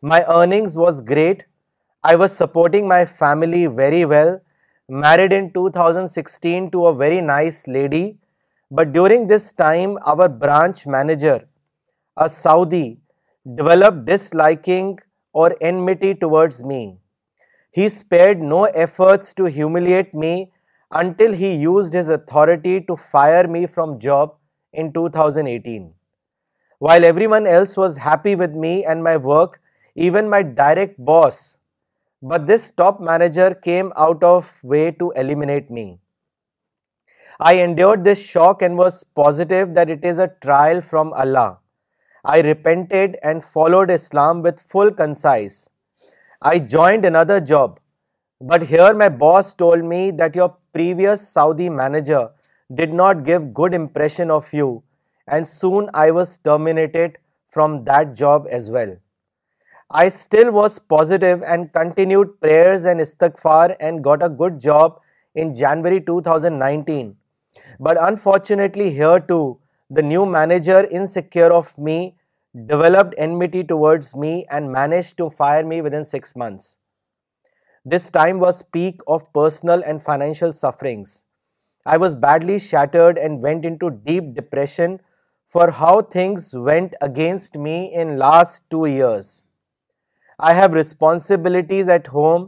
My 0.00 0.24
earnings 0.24 0.76
was 0.76 1.02
great. 1.02 1.46
I 2.02 2.16
was 2.16 2.34
supporting 2.34 2.88
my 2.88 3.06
family 3.06 3.66
very 3.66 4.04
well 4.04 4.38
married 4.90 5.32
in 5.38 5.44
2016 5.50 6.70
to 6.72 6.86
a 6.86 6.96
very 7.02 7.20
nice 7.20 7.60
lady, 7.78 8.18
but 8.70 8.92
during 8.92 9.26
this 9.26 9.52
time 9.52 9.96
our 10.12 10.28
branch 10.44 10.86
manager, 10.96 11.38
a 12.16 12.28
Saudi, 12.28 12.98
developed 13.58 14.04
disliking 14.04 14.98
or 15.32 15.56
enmity 15.60 16.14
towards 16.14 16.62
me. 16.70 16.82
He 17.70 17.88
spared 17.88 18.42
no 18.42 18.64
efforts 18.86 19.32
to 19.34 19.44
humiliate 19.44 20.12
me 20.12 20.50
until 20.90 21.32
he 21.32 21.54
used 21.54 21.92
his 21.94 22.08
authority 22.08 22.80
to 22.88 22.96
fire 22.96 23.46
me 23.46 23.66
from 23.66 24.00
job 24.00 24.34
in 24.72 24.92
2018. 24.92 25.92
While 26.80 27.04
everyone 27.04 27.46
else 27.46 27.76
was 27.76 28.04
happy 28.08 28.34
with 28.34 28.52
me 28.52 28.84
and 28.84 29.04
my 29.04 29.16
work, 29.16 29.60
even 29.94 30.36
my 30.36 30.42
direct 30.42 30.98
boss 31.12 31.48
but 32.22 32.46
this 32.46 32.70
top 32.70 33.00
manager 33.00 33.54
came 33.54 33.94
out 33.96 34.22
of 34.22 34.62
way 34.62 34.90
to 35.02 35.10
eliminate 35.12 35.70
me. 35.70 36.00
I 37.40 37.54
endured 37.54 38.04
this 38.04 38.22
shock 38.22 38.60
and 38.60 38.76
was 38.76 39.02
positive 39.04 39.72
that 39.72 39.88
it 39.88 40.04
is 40.04 40.18
a 40.18 40.30
trial 40.42 40.82
from 40.82 41.14
Allah. 41.14 41.60
I 42.22 42.42
repented 42.42 43.16
and 43.22 43.42
followed 43.42 43.88
Islam 43.88 44.42
with 44.42 44.60
full 44.60 44.90
concise. 44.90 45.70
I 46.42 46.58
joined 46.58 47.06
another 47.06 47.40
job, 47.40 47.80
but 48.38 48.64
here 48.74 48.92
my 48.92 49.08
boss 49.08 49.54
told 49.54 49.84
me 49.84 50.10
that 50.10 50.36
your 50.36 50.54
previous 50.74 51.26
Saudi 51.26 51.70
manager 51.70 52.28
did 52.74 52.92
not 52.92 53.24
give 53.24 53.54
good 53.54 53.72
impression 53.72 54.30
of 54.30 54.52
you, 54.52 54.82
and 55.26 55.46
soon 55.46 55.88
I 55.94 56.10
was 56.10 56.36
terminated 56.36 57.16
from 57.48 57.86
that 57.86 58.12
job 58.14 58.46
as 58.50 58.70
well. 58.70 58.98
I 59.90 60.08
still 60.08 60.52
was 60.52 60.78
positive 60.78 61.42
and 61.42 61.72
continued 61.72 62.40
prayers 62.40 62.84
and 62.84 63.00
istighfar 63.00 63.74
and 63.80 64.04
got 64.04 64.22
a 64.24 64.28
good 64.28 64.60
job 64.60 65.00
in 65.34 65.52
January 65.52 66.00
2019. 66.00 67.16
But 67.80 67.96
unfortunately 68.00 68.90
here 68.90 69.18
too, 69.18 69.58
the 69.90 70.02
new 70.02 70.26
manager, 70.26 70.84
insecure 70.84 71.52
of 71.52 71.76
me, 71.76 72.14
developed 72.54 73.14
enmity 73.18 73.64
towards 73.64 74.14
me 74.14 74.46
and 74.48 74.70
managed 74.70 75.16
to 75.16 75.28
fire 75.28 75.64
me 75.64 75.80
within 75.80 76.04
6 76.04 76.36
months. 76.36 76.78
This 77.84 78.10
time 78.10 78.38
was 78.38 78.62
peak 78.62 79.00
of 79.08 79.32
personal 79.32 79.82
and 79.82 80.00
financial 80.00 80.52
sufferings. 80.52 81.24
I 81.84 81.96
was 81.96 82.14
badly 82.14 82.60
shattered 82.60 83.18
and 83.18 83.42
went 83.42 83.64
into 83.64 83.90
deep 83.90 84.34
depression 84.34 85.00
for 85.48 85.72
how 85.72 86.00
things 86.00 86.54
went 86.54 86.94
against 87.00 87.56
me 87.56 87.92
in 87.92 88.18
last 88.18 88.62
2 88.70 88.84
years. 88.86 89.32
I 90.48 90.56
have 90.58 90.74
responsibilities 90.76 91.88
at 91.90 92.08
home 92.12 92.46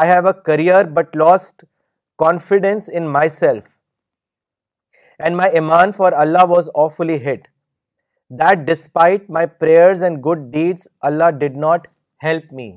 I 0.00 0.10
have 0.10 0.26
a 0.26 0.32
career 0.44 0.84
but 0.98 1.16
lost 1.16 1.64
confidence 2.18 2.88
in 2.94 3.06
myself 3.28 3.64
and 5.24 5.36
my 5.36 5.52
ایمان 5.60 5.92
for 5.96 6.12
Allah 6.24 6.44
was 6.48 6.68
awfully 6.84 7.16
hit 7.30 7.46
that 8.40 8.66
despite 8.66 9.30
my 9.36 9.46
prayers 9.60 10.02
and 10.04 10.18
good 10.26 10.44
deeds 10.52 10.86
Allah 11.10 11.30
did 11.38 11.56
not 11.64 11.86
help 12.24 12.52
me 12.58 12.70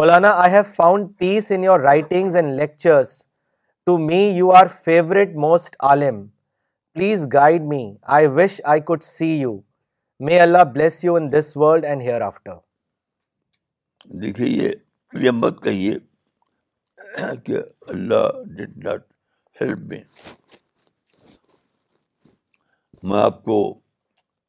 Maulana 0.00 0.32
I 0.42 0.52
have 0.54 0.62
found 0.76 1.08
peace 1.18 1.50
in 1.56 1.64
your 1.64 1.80
writings 1.80 2.36
and 2.36 2.60
lectures 2.60 3.20
to 3.86 3.96
me 3.98 4.22
you 4.36 4.52
are 4.56 4.66
favourite 4.84 5.34
most 5.48 5.76
Alam 5.92 6.24
please 6.94 7.26
guide 7.32 7.62
me 7.74 7.84
I 8.18 8.26
wish 8.42 8.60
I 8.74 8.80
could 8.86 9.02
see 9.16 9.34
you 9.40 9.58
may 10.28 10.40
Allah 10.40 10.64
bless 10.74 11.04
you 11.04 11.14
in 11.16 11.32
this 11.32 11.56
world 11.56 11.84
and 11.86 12.02
hereafter 12.26 12.68
دیکھیے 14.20 14.48
یہ 14.48 15.22
یہ 15.22 15.30
مت 15.40 15.62
کہیے 15.64 15.94
کہ 17.44 17.56
Allah 17.92 18.42
did 18.56 18.76
not 18.84 19.00
help 19.60 19.92
میں 23.02 23.20
آپ 23.22 23.42
کو 23.44 23.56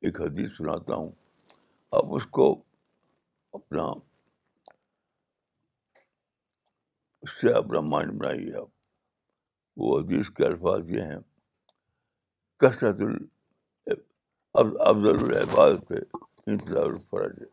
ایک 0.06 0.22
حدیث 0.22 0.56
سناتا 0.58 0.96
ہوں 0.96 1.12
آپ 1.98 2.14
اس 2.16 2.26
کو 2.38 2.52
اپنا 3.54 3.84
اس 7.22 7.40
سے 7.42 7.52
اپنا 7.58 7.80
مائنڈ 7.92 8.12
بنائیے 8.20 8.56
آپ 8.62 8.70
وہ 9.82 10.00
حدیث 10.00 10.30
کے 10.38 10.46
الفاظ 10.46 10.90
یہ 10.92 11.02
ہیں 11.12 11.20
کثرت 12.60 13.02
افضل 14.54 15.16
الحباز 15.16 15.76
پہ 15.90 16.00
انتظار 16.52 16.94
ہے 17.16 17.46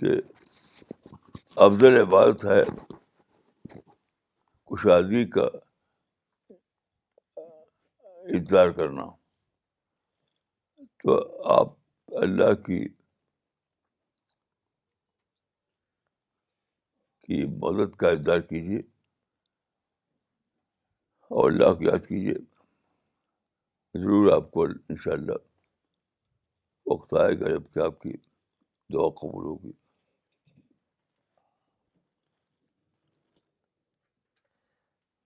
کہ 0.00 0.12
افضل 1.64 1.96
عبادت 2.00 2.44
ہے 2.44 2.62
کشادگی 4.70 5.24
کا 5.30 5.42
انتظار 8.34 8.68
کرنا 8.78 9.04
تو 11.02 11.18
آپ 11.54 11.74
اللہ 12.22 12.52
کی 12.66 12.78
کی 17.26 17.42
مدد 17.64 17.94
کا 18.02 18.10
انتظار 18.10 18.40
کیجیے 18.54 18.78
اور 21.28 21.50
اللہ 21.50 21.72
کو 21.78 21.84
یاد 21.90 22.06
کیجیے 22.08 22.34
ضرور 24.00 24.32
آپ 24.36 24.50
کو 24.52 24.64
ان 24.64 24.96
شاء 25.04 25.12
اللہ 25.18 25.44
وقت 26.92 27.14
آئے 27.26 27.38
گا 27.40 27.50
جب 27.58 27.72
کہ 27.74 27.80
آپ 27.90 28.00
کی 28.00 28.16
دعا 28.94 29.08
قبول 29.20 29.44
ہوگی 29.44 29.70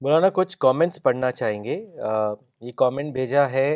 مولانا 0.05 0.29
کچھ 0.35 0.57
کامنٹس 0.61 1.03
پڑھنا 1.03 1.31
چاہیں 1.31 1.63
گے 1.65 1.75
یہ 2.63 2.73
کامنٹ 2.77 3.13
بھیجا 3.13 3.49
ہے 3.51 3.67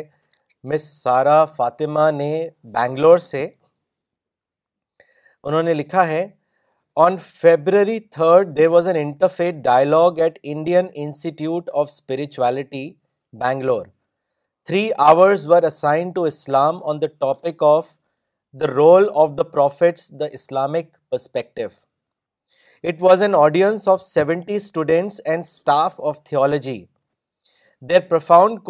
مس 0.71 0.83
سارا 1.01 1.37
فاطمہ 1.55 2.09
نے 2.17 2.27
بینگلور 2.73 3.17
سے 3.27 3.43
انہوں 5.43 5.63
نے 5.63 5.73
لکھا 5.73 6.05
ہے 6.07 6.25
on 7.05 7.15
February 7.31 7.99
third 8.17 8.55
there 8.57 8.67
was 8.75 8.87
an 8.87 8.95
interfaith 9.05 9.55
dialogue 9.65 10.19
at 10.23 10.37
Indian 10.53 10.87
institute 11.05 11.69
of 11.81 11.87
spirituality 11.91 12.83
Bangalore 13.41 13.85
three 14.65 14.87
hours 15.09 15.47
were 15.51 15.63
assigned 15.73 16.11
to 16.15 16.23
Islam 16.33 16.83
on 16.91 17.01
the 17.01 17.07
topic 17.19 17.63
of 17.73 17.85
the 18.61 18.67
role 18.75 19.09
of 19.23 19.29
the 19.37 19.43
prophets 19.55 20.11
the 20.19 20.25
Islamic 20.41 20.95
perspective 21.11 21.67
it 22.87 23.01
was 23.03 23.21
an 23.21 23.33
of 23.89 24.01
seventy 24.03 24.57
of 25.71 26.21
theology 26.25 26.83
there 27.89 27.99
profound 28.09 28.69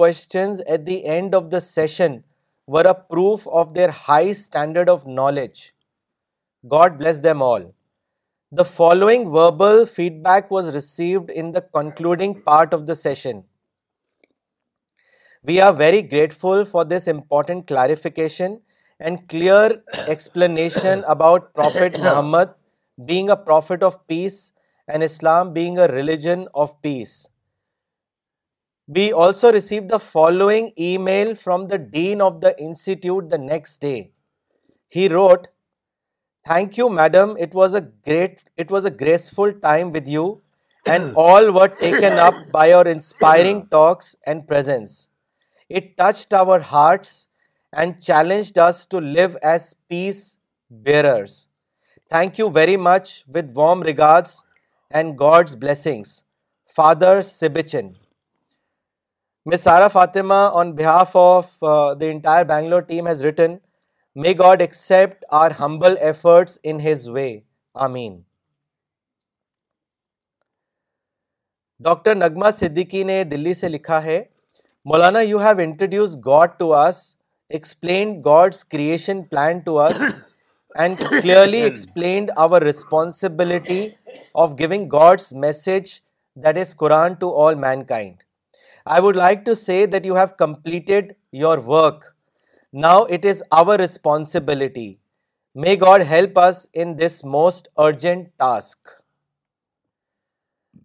high 4.08 4.30
standard 4.30 4.90
of 4.90 5.06
knowledge 5.20 5.60
God 6.72 6.98
bless 7.00 7.24
them 7.24 7.44
all 7.44 7.64
the 8.58 8.64
following 8.76 9.28
verbal 9.34 9.84
feedback 10.24 10.52
was 10.52 10.70
received 10.76 11.32
concluding 11.74 12.34
part 12.46 12.74
of 12.74 12.88
the 12.88 12.96
session 13.04 13.40
we 15.48 15.60
are 15.62 15.74
very 15.78 16.06
grateful 16.12 16.64
for 16.72 16.86
this 16.86 17.08
important 17.14 17.72
explanation 19.06 21.00
about 21.10 21.52
being 23.10 23.28
a 23.34 23.42
prophet 23.50 23.84
of 23.90 24.00
peace 24.14 24.40
and 24.88 25.04
Islam 25.04 25.54
being 25.54 25.78
a 25.78 25.92
religion 26.00 26.48
of 26.54 26.72
peace. 26.82 27.30
We 28.96 29.06
also 29.14 29.52
received 29.52 29.90
the 29.90 30.00
following 30.00 30.72
email 30.78 31.36
from 31.36 31.68
the 31.68 31.78
Dean 31.78 32.22
of 32.28 32.42
the 32.42 32.54
Institute 32.68 33.30
the 33.30 33.38
next 33.38 33.86
day. 33.90 33.98
He 34.96 35.08
wrote, 35.14 35.44
"Thank 36.52 36.80
you, 36.80 36.88
madam. 37.02 37.36
It 38.66 38.72
was 38.76 38.88
a 38.88 38.98
graceful 39.04 39.54
time 39.68 39.92
with 39.98 40.08
you 40.16 40.26
and 40.96 41.16
all 41.26 41.52
were 41.60 41.72
taken 41.86 42.18
up 42.28 42.40
by 42.58 42.66
your 42.74 42.88
inspiring 42.96 43.60
talks 43.78 44.08
and 44.26 44.48
presence. 44.54 44.96
It 45.78 45.96
touched 46.04 46.34
our 46.44 46.60
hearts 46.72 47.14
and 47.82 48.02
challenged 48.10 48.58
us 48.70 48.78
to 48.94 49.04
live 49.20 49.38
as 49.52 49.70
peace 49.94 50.26
bearers. 50.90 51.36
Thank 52.16 52.40
you 52.40 52.48
very 52.54 52.76
much 52.84 53.10
with 53.34 53.50
warm 53.58 53.82
regards 53.84 54.32
and 55.00 55.20
God's 55.20 55.56
blessings 55.56 56.22
father 56.76 57.22
Sabchan 57.22 57.90
Sara 59.58 59.88
Fatima 59.88 60.34
on 60.62 60.72
behalf 60.76 61.16
of 61.18 61.52
the 62.02 62.06
entire 62.06 62.44
Bangalore 62.46 62.82
team 62.88 63.08
has 63.08 63.24
written 63.26 63.56
may 64.24 64.34
God 64.40 64.62
accept 64.62 65.24
our 65.42 65.52
humble 65.60 65.98
efforts 66.06 66.58
in 66.64 66.80
his 66.88 67.08
way 67.14 67.30
amen 67.86 68.20
doctor 71.84 72.16
نغمہ 72.16 72.50
صدیقی 72.60 73.04
نے 73.12 73.24
دلی 73.32 73.54
سے 73.62 73.70
لکھا 73.70 74.04
ہے 74.04 74.22
Maulana 74.92 75.20
you 75.22 75.40
have 75.46 75.58
introduced 75.64 76.18
God 76.26 76.58
to 76.60 76.74
us 76.76 77.04
explained 77.58 78.24
God's 78.26 78.64
creation 78.66 79.24
plan 79.30 79.60
to 79.66 79.80
us 79.80 80.02
and 80.84 81.00
clearly 81.10 81.62
explained 81.64 82.30
our 82.38 82.62
responsibility 82.62 83.88
of 84.44 84.52
giving 84.60 84.88
God's 84.92 85.32
message 85.34 85.66
that 85.94 86.46
that 86.46 86.58
is 86.58 86.76
Quran 86.78 87.14
to 87.14 87.30
to 87.30 87.38
all 87.44 87.56
mankind 87.86 88.22
I 88.86 89.02
would 89.04 89.16
like 89.16 89.50
say 89.58 89.80
you 90.04 90.16
have 90.16 90.36
completed 90.40 91.12
your 91.42 91.58
work 91.68 92.04
now 92.82 93.04
it 93.04 93.26
is 93.30 93.44
our 93.60 93.80
responsibility 93.80 94.94
may 95.64 95.76
God 95.82 96.02
help 96.10 96.40
us 96.40 96.66
in 96.82 96.98
this 97.00 97.24
most 97.38 97.68
urgent 97.86 98.28
task 98.40 98.90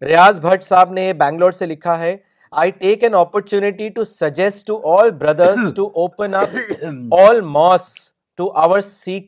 Riyaz 0.08 0.40
Bhat 0.40 0.64
sahib 0.64 0.92
نے 0.92 1.12
بینگلور 1.18 1.52
سے 1.60 1.66
لکھا 1.66 1.98
ہے 1.98 2.16
I 2.62 2.70
take 2.80 3.04
an 3.04 3.14
opportunity 3.14 3.88
to 3.94 4.04
suggest 4.04 4.66
to 4.66 4.80
all 4.98 5.10
brothers 5.20 5.72
to 5.76 5.86
open 5.94 6.34
up 6.34 7.14
all 7.20 7.40
mass 7.56 7.92
language 8.40 9.22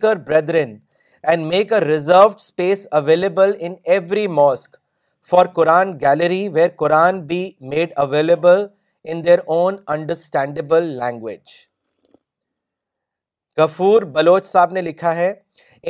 Gafoor 13.58 14.02
Baloch 14.14 14.44
sahib 14.44 14.72
نے 14.72 14.80
لکھا 14.82 15.14
ہے 15.16 15.32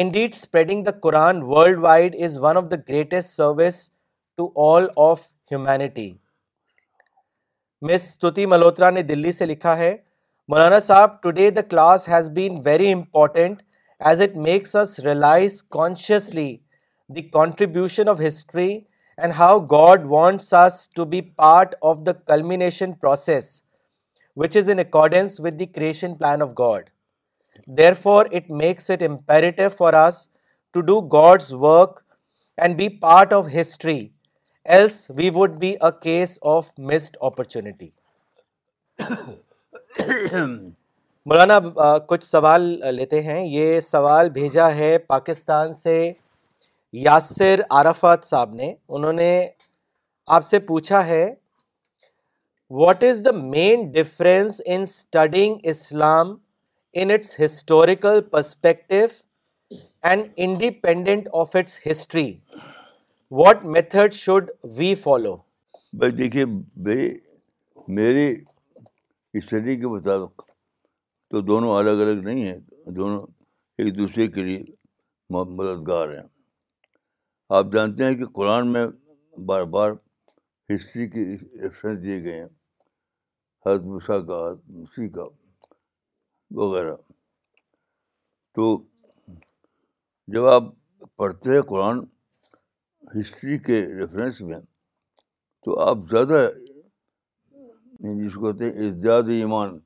indeed 0.01 0.35
spreading 0.35 0.85
the 0.85 0.91
Quran 1.03 1.41
greatest 2.73 3.31
service 3.31 3.89
to 4.39 4.51
all 4.71 4.87
of 5.11 5.21
miss 5.53 6.12
مسست 7.93 8.39
Malhotra 8.49 8.89
نے 8.91 9.03
دلی 9.12 9.33
سے 9.41 9.47
لکھا 9.47 9.77
ہے 9.79 9.97
Maulana 10.49 10.77
Saab, 10.83 11.22
today 11.22 11.51
the 11.51 11.64
class 11.64 12.05
has 12.07 12.31
been 12.31 12.62
very 12.62 12.93
important 12.93 13.64
as 13.99 14.20
it 14.20 14.37
makes 14.37 14.77
us 14.77 15.01
realize 15.05 15.61
consciously 15.61 16.62
the 17.09 17.22
contribution 17.39 18.07
of 18.07 18.20
history 18.20 18.87
and 19.18 19.33
how 19.33 19.59
God 19.59 20.07
wants 20.07 20.53
us 20.53 20.87
to 20.95 21.05
be 21.05 21.20
part 21.20 21.74
of 21.83 22.05
the 22.05 22.14
culmination 22.14 22.95
process, 22.95 23.64
which 24.35 24.55
is 24.55 24.68
in 24.68 24.79
accordance 24.79 25.41
with 25.41 25.59
the 25.59 25.66
creation 25.66 26.14
plan 26.14 26.41
of 26.41 26.55
God. 26.55 26.91
Therefore, 27.66 28.29
it 28.31 28.49
makes 28.49 28.89
it 28.89 29.03
imperative 29.03 29.74
for 29.74 29.97
us 29.97 30.29
to 30.74 30.81
do 30.81 31.03
God's 31.03 31.57
work 31.57 32.05
and 32.57 32.77
be 32.77 32.89
part 32.89 33.33
of 33.33 33.49
history, 33.49 34.12
else 34.64 35.11
we 35.11 35.29
would 35.29 35.59
be 35.59 35.77
a 35.81 35.93
case 35.93 36.39
of 36.41 36.70
missed 36.79 37.16
opportunity. 37.20 37.95
مولانا 40.01 41.59
کچھ 42.09 42.24
سوال 42.24 42.62
لیتے 42.94 43.20
ہیں 43.22 43.44
یہ 43.47 43.80
سوال 43.80 44.28
بھیجا 44.30 44.68
ہے 44.76 44.97
پاکستان 45.09 45.72
سے 45.74 45.94
یاسر 47.07 47.61
عرفات 47.78 48.24
صاحب 48.26 48.53
نے 48.55 48.72
انہوں 48.97 49.12
نے 49.12 49.30
آپ 50.36 50.44
سے 50.44 50.59
پوچھا 50.68 51.07
ہے 51.07 51.24
what 52.82 53.05
is 53.05 53.22
the 53.24 53.30
main 53.40 53.90
difference 53.92 54.61
in 54.64 54.82
studying 54.82 55.66
Islam 55.72 56.34
in 57.01 57.11
its 57.14 57.38
historical 57.44 58.20
perspective 58.30 59.01
and 60.11 60.26
independent 60.47 61.28
of 61.42 61.57
its 61.57 61.78
history 61.90 62.32
what 63.42 63.64
method 63.76 64.14
should 64.14 64.51
we 64.76 64.94
follow 65.03 65.36
بھائی 65.99 66.12
دیکھیے 66.12 66.44
بھائی 66.55 67.09
میری 67.97 68.34
اسٹڈی 69.39 69.74
کے 69.80 69.87
مطابق 69.95 70.43
تو 71.30 71.41
دونوں 71.51 71.76
الگ 71.78 72.01
الگ 72.05 72.20
نہیں 72.28 72.45
ہیں 72.47 72.91
دونوں 72.97 73.20
ایک 73.82 73.95
دوسرے 73.97 74.26
کے 74.37 74.43
لیے 74.45 74.59
مددگار 75.37 76.09
ہیں 76.16 76.26
آپ 77.57 77.66
جانتے 77.72 78.05
ہیں 78.05 78.14
کہ 78.18 78.26
قرآن 78.39 78.72
میں 78.72 78.87
بار 79.49 79.62
بار 79.74 79.91
ہسٹری 80.74 81.07
کے 81.11 81.24
ریفرنس 81.62 82.03
دیے 82.03 82.22
گئے 82.24 82.39
ہیں 82.41 82.49
حضرت 83.66 83.82
مسا 83.95 84.18
کا 84.26 84.39
حضرت 84.47 84.68
مسیح 84.78 85.09
کا 85.16 85.24
وغیرہ 86.62 86.95
تو 88.57 88.66
جب 90.34 90.47
آپ 90.57 90.62
پڑھتے 91.16 91.55
ہیں 91.55 91.62
قرآن 91.74 92.01
ہسٹری 93.20 93.59
کے 93.68 93.80
ریفرنس 94.01 94.41
میں 94.51 94.61
تو 95.64 95.78
آپ 95.89 96.09
زیادہ 96.11 96.47
جس 98.01 98.34
کو 98.34 98.53
کہتے 98.53 98.70
ہیں 99.26 99.38
ایمان 99.40 99.78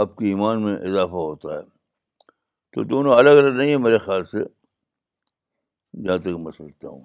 آپ 0.00 0.14
کی 0.16 0.26
ایمان 0.28 0.62
میں 0.64 0.74
اضافہ 0.88 1.10
ہوتا 1.20 1.54
ہے 1.54 1.60
تو 2.74 2.82
دونوں 2.88 3.14
الگ 3.16 3.30
الگ 3.38 3.56
نہیں 3.56 3.68
ہیں 3.70 3.78
میرے 3.84 3.98
خیال 3.98 4.24
سے 4.32 4.38
جہاں 6.06 6.18
تک 6.22 6.38
میں 6.44 6.52
ہوں 6.88 7.02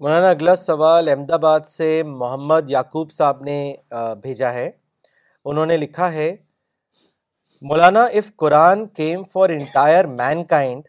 مولانا 0.00 0.28
اگلا 0.30 0.54
سوال 0.56 1.08
احمد 1.08 1.30
آباد 1.34 1.60
سے 1.66 1.92
محمد 2.06 2.70
یعقوب 2.70 3.10
صاحب 3.12 3.42
نے 3.44 3.56
بھیجا 4.22 4.52
ہے 4.52 4.70
انہوں 5.44 5.66
نے 5.66 5.76
لکھا 5.76 6.12
ہے 6.12 6.34
Maulana 7.68 8.02
if 8.20 8.34
Quran 8.38 8.86
came 9.00 9.22
for 9.32 9.50
entire 9.50 10.06
mankind 10.54 10.82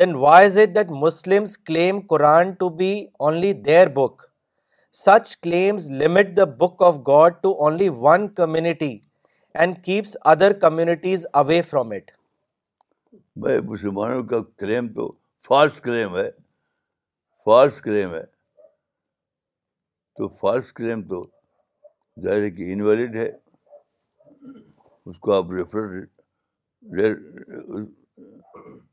then 0.00 0.14
why 0.14 0.46
is 0.46 0.56
it 0.58 0.68
it 0.68 0.74
that 0.74 0.90
Muslims 1.02 1.56
claim 1.58 1.94
claim 1.94 2.06
Quran 2.10 2.50
to 2.50 2.56
to 2.58 2.68
be 2.76 2.90
only 3.20 3.50
only 3.58 3.78
book 3.94 4.12
book 4.12 4.22
such 5.04 5.36
claims 5.42 5.90
limit 6.02 6.36
the 6.36 6.42
of 6.86 6.96
God 7.06 7.46
one 7.96 8.26
community 8.34 8.96
and 9.60 9.76
keeps 9.84 10.16
other 10.32 10.52
communities 10.60 11.26
away 11.40 11.60
from 11.70 11.88
بھائی 11.88 13.60
مسلمانوں 13.70 14.22
کا 14.30 14.38
تو 14.96 15.10
false 15.48 15.80
claim 15.80 16.16
ہے 16.16 16.28
false 17.44 17.72
false 17.82 17.82
claim 20.72 21.02
claim 21.02 21.12
ہے 21.12 21.18
ہے 21.18 21.18
ہے 21.18 21.18
تو 21.18 21.22
تو 21.22 22.20
ظاہر 22.24 22.48
کہ 22.56 22.72
انویلڈ 22.72 23.16
اس 25.06 25.18
کو 25.26 25.32
آپ 25.32 25.50
ریفر 25.58 25.94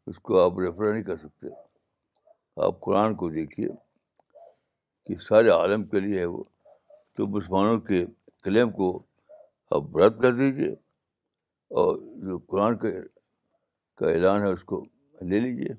اس 0.09 0.17
کو 0.25 0.39
آپ 0.39 0.59
ریفر 0.59 0.91
نہیں 0.93 1.03
کر 1.03 1.17
سکتے 1.17 1.47
آپ 2.65 2.79
قرآن 2.81 3.15
کو 3.21 3.29
دیکھیے 3.33 3.67
کہ 5.05 5.15
سارے 5.27 5.49
عالم 5.49 5.83
کے 5.93 5.99
لیے 5.99 6.19
ہے 6.19 6.25
وہ 6.25 6.43
تو 7.17 7.27
مسلمانوں 7.37 7.79
کے 7.87 8.03
کلیم 8.43 8.69
کو 8.71 8.89
آپ 9.75 9.97
رد 9.97 10.21
کر 10.21 10.31
دیجیے 10.41 10.69
اور 11.83 11.97
جو 12.27 12.37
قرآن 12.49 12.77
کے 12.83 12.91
کا 13.99 14.09
اعلان 14.11 14.41
ہے 14.41 14.51
اس 14.51 14.63
کو 14.71 14.83
لے 15.29 15.39
لیجیے 15.39 15.73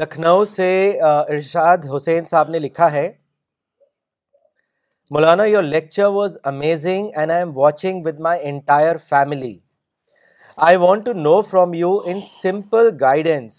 لکھنؤ 0.00 0.44
سے 0.56 0.68
ارشاد 1.08 1.86
حسین 1.96 2.24
صاحب 2.30 2.48
نے 2.50 2.58
لکھا 2.58 2.90
ہے 2.92 3.08
Maulana 5.14 5.44
your 5.44 5.62
your 5.62 5.62
lecture 5.70 6.04
was 6.12 6.36
amazing 6.50 7.08
and 7.12 7.16
I 7.16 7.30
I 7.32 7.42
am 7.44 7.50
watching 7.56 7.96
with 8.04 8.06
with 8.08 8.20
my 8.26 8.38
entire 8.48 8.84
entire 8.88 8.96
family 9.08 9.52
want 10.80 11.04
to 11.04 11.12
know 11.16 11.40
from 11.50 11.72
you 11.74 11.88
you 11.88 11.98
in 12.04 12.12
in 12.14 12.20
simple 12.28 12.88
guidance 13.00 13.54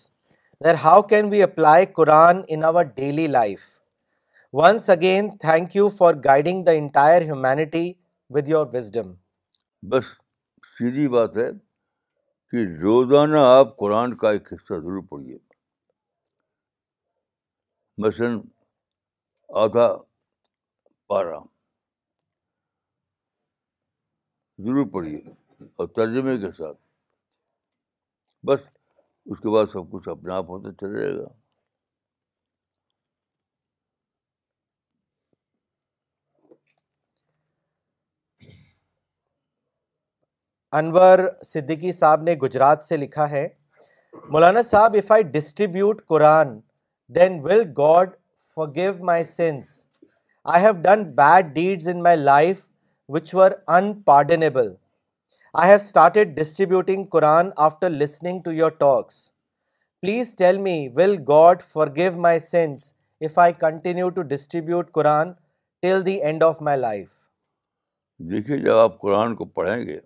how 0.84 1.02
can 1.12 1.26
we 1.32 1.42
apply 1.44 1.86
Quran 1.96 2.42
our 2.68 2.84
daily 2.96 3.26
life 3.34 3.60
once 4.62 4.90
again 4.90 5.30
thank 5.42 5.78
for 5.98 6.14
guiding 6.26 6.64
the 6.96 7.02
humanity 7.20 7.92
wisdom 8.36 9.12
بس 9.92 10.06
سیدھی 10.78 11.08
بات 11.18 11.38
ہے 11.38 11.50
کہ 12.52 12.66
روزانہ 12.82 13.44
آپ 13.60 13.78
قرآن 13.80 14.16
کا 14.24 14.32
ایک 14.32 14.52
حصہ 14.54 14.74
ضرور 14.80 15.02
پڑھیے 15.10 15.38
مثلاً 18.06 18.40
آدھا 19.66 19.88
ضرور 24.60 24.86
پڑھیے 24.92 25.18
اور 25.78 25.88
ترجمے 25.96 26.38
کے 26.40 26.52
ساتھ 26.58 26.78
بس 28.48 28.60
اس 29.32 29.40
کے 29.40 29.50
بعد 29.54 29.66
سب 29.74 29.92
کچھ 29.92 30.08
اپنے 30.10 30.34
آپ 30.34 30.50
ہوتا 30.50 30.72
چل 30.82 30.96
جائے 31.00 31.14
گا 31.18 31.28
انور 40.78 41.20
صدیقی 41.46 41.92
صاحب 41.94 42.22
نے 42.28 42.34
گجرات 42.42 42.84
سے 42.84 42.98
لکھا 42.98 43.30
ہے 43.30 43.48
Maulana 44.32 44.62
sahib 44.72 44.96
if 45.02 45.12
I 45.12 45.24
distribute 45.38 46.06
Quran 46.10 46.60
then 47.16 47.40
will 47.44 47.64
God 47.78 48.16
forgive 48.76 48.94
my 49.06 49.24
sins 49.38 49.83
I 50.52 50.64
have 50.64 50.72
done 50.82 51.04
bad 51.16 51.54
deeds 51.56 51.88
in 51.90 52.02
my 52.04 52.18
life 52.18 52.58
which 53.16 53.34
were 53.36 53.52
unpardonable 54.06 54.68
I 55.60 55.70
have 55.70 55.76
started 55.82 56.36
distributing 56.40 57.04
Quran 57.12 57.50
after 57.66 57.90
listening 57.90 58.40
to 58.46 58.52
your 58.52 58.72
talks 58.80 59.20
please 60.02 60.36
tell 60.38 60.58
me 60.62 60.76
will 60.96 61.16
God 61.28 61.62
forgive 61.96 62.12
my 62.22 62.40
sins 62.50 62.92
if 63.26 63.40
I 63.40 63.54
continue 63.60 64.10
to 64.18 64.22
distribute 64.34 64.92
Quran 64.94 65.32
till 65.82 66.06
the 66.06 66.16
end 66.26 66.44
of 66.44 66.62
my 66.70 66.80
life 66.80 67.08
دیکھیے 68.32 68.58
جب 68.66 68.78
آپ 68.78 69.00
قرآن 69.02 69.36
کو 69.36 69.46
پڑھیں 69.60 69.86
گے 69.88 69.98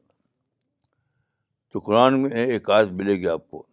تو 1.74 1.80
قرآن 1.88 2.22
میں 2.22 2.30
ایک 2.46 2.70
آیت 2.70 2.92
ملے 3.02 3.16
گی 3.22 3.28
آپ 3.30 3.50
کو 3.50 3.64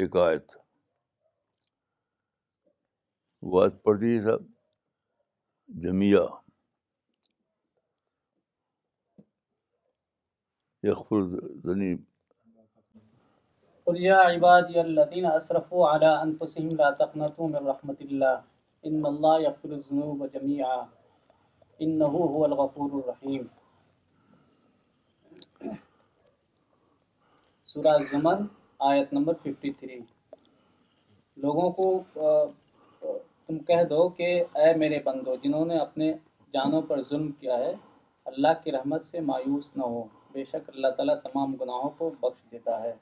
ایک 0.00 0.16
آیت 0.28 0.57
پردی 3.42 4.18
صاحب 4.22 4.44
قل 11.08 11.96
یا 13.96 14.20
عبادی 14.22 15.24
اسرفوا 15.26 15.94
علی 15.94 16.06
انفسهم 16.22 16.68
لا 16.80 16.90
تقنطوا 17.04 17.46
من 17.48 17.66
رحمت 17.66 18.02
اللہ 18.08 18.36
اللہ 18.90 19.48
ان 19.48 19.72
الذنوب 19.72 20.44
هو 22.34 22.44
الغفور 22.44 22.94
الرحیم 23.00 23.42
سورہ 27.72 27.96
زمن 28.12 28.46
آیت 28.92 29.12
نمبر 29.18 29.42
53 29.48 29.98
لوگوں 31.42 31.70
کو 31.80 31.88
تم 33.48 33.58
کہہ 33.68 33.82
دو 33.90 34.08
کہ 34.16 34.24
اے 34.60 34.72
میرے 34.78 34.98
بندو 35.04 35.34
جنہوں 35.42 35.64
نے 35.66 35.76
اپنے 35.78 36.12
جانوں 36.54 36.80
پر 36.88 37.00
ظلم 37.10 37.30
کیا 37.40 37.56
ہے 37.58 37.72
اللہ 38.30 38.48
کی 38.64 38.72
رحمت 38.72 39.02
سے 39.02 39.20
مایوس 39.28 39.70
نہ 39.76 39.82
ہو 39.82 40.02
بے 40.32 40.42
شک 40.44 40.68
اللہ 40.74 40.90
تعالیٰ 40.96 41.14
تمام 41.22 41.54
گناہوں 41.60 41.88
کو 41.98 42.10
بخش 42.22 42.42
دیتا 42.52 42.80
ہے 42.82 42.92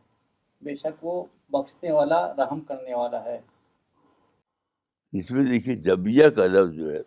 بے 0.64 0.74
شک 0.82 1.04
وہ 1.04 1.14
بخشنے 1.52 1.90
والا 1.92 2.20
رحم 2.38 2.60
کرنے 2.68 2.94
والا 2.94 3.22
ہے 3.24 3.38
اس 5.18 5.30
میں 5.30 5.44
دیکھیے 5.48 5.74
جبیا 5.88 6.28
کا 6.36 6.46
لفظ 6.46 6.76
جو 6.76 6.92
ہے 6.92 7.00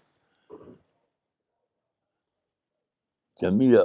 جمیہ 3.41 3.79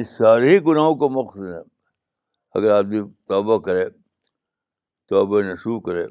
اس 0.00 0.10
سارے 0.18 0.58
گناہوں 0.66 0.94
کو 1.02 1.08
ہے 1.44 1.58
اگر 2.58 2.70
آدمی 2.76 3.00
توبہ 3.34 3.58
کرے 3.66 3.88
توبہ 5.08 5.42
نسو 5.50 5.78
کرے 5.90 6.06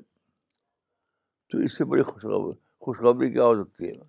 تو 1.56 1.62
اس 1.66 1.78
سے 1.78 1.86
بڑی 1.90 2.04
خوشخبری 2.04 2.52
خوشخبری 2.86 3.30
کیا 3.34 3.44
ہو 3.46 3.54
سکتی 3.64 3.88
ہے 3.90 4.02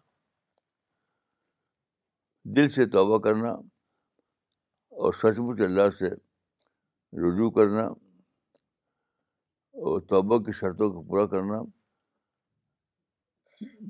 دل 2.57 2.69
سے 2.77 2.87
توبہ 2.95 3.19
کرنا 3.27 3.51
اور 5.03 5.13
سچ 5.21 5.39
مچ 5.47 5.61
اللہ 5.65 5.91
سے 5.99 6.09
رجوع 7.25 7.51
کرنا 7.59 7.85
اور 9.87 10.01
توبہ 10.09 10.39
کی 10.45 10.53
شرطوں 10.61 10.91
کو 10.93 11.03
پورا 11.09 11.27
کرنا 11.37 11.61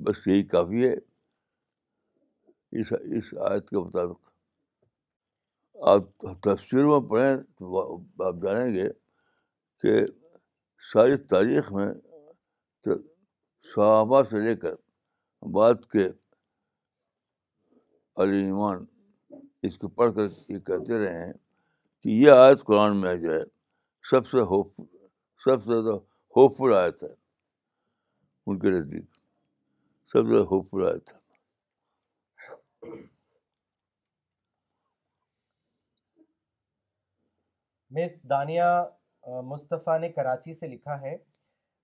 بس 0.05 0.25
یہی 0.27 0.43
کافی 0.53 0.87
ہے 0.87 0.93
اس 2.81 2.93
اس 3.17 3.33
آیت 3.49 3.69
کے 3.69 3.77
مطابق 3.77 4.29
آپ 5.87 6.25
تفصیل 6.51 6.83
میں 6.83 6.99
پڑھیں 7.09 7.35
تو 7.55 7.89
آپ 8.27 8.41
جانیں 8.43 8.73
گے 8.75 8.87
کہ 9.81 9.97
ساری 10.93 11.17
تاریخ 11.33 11.71
میں 11.73 11.91
صحابہ 13.73 14.21
سے 14.29 14.39
لے 14.47 14.55
کر 14.59 14.75
بات 15.55 15.85
کے 15.91 16.05
علی 18.23 18.43
ایمان 18.43 18.83
اس 19.67 19.77
کو 19.77 19.87
پڑھ 19.97 20.11
کر 20.15 20.27
یہ 20.49 20.59
کہتے 20.69 20.99
رہے 20.99 21.25
ہیں 21.25 21.33
کہ 21.33 22.09
یہ 22.09 22.31
آیت 22.45 22.63
قرآن 22.65 22.99
میں 23.01 23.15
جو 23.23 23.33
ہے 23.33 23.43
سب 24.09 24.27
سے 24.27 24.41
ہوپ 24.51 24.73
سب 25.45 25.63
سے 25.63 25.71
زیادہ 25.81 25.97
ہوپ 26.35 26.57
فل 26.57 26.73
آیت 26.77 27.03
ہے 27.03 27.13
ان 28.49 28.59
کے 28.59 28.69
نزدیک 28.79 29.05
سب 30.13 30.31
سے 30.33 30.43
ہوپ 30.51 30.69
فل 30.71 30.85
آیت 30.91 31.11
ہے 31.11 31.25
مس 37.99 38.23
دانیہ 38.29 38.69
مصطفیٰ 39.51 39.99
نے 39.99 40.09
کراچی 40.11 40.53
سے 40.55 40.67
لکھا 40.67 40.99
ہے 41.01 41.15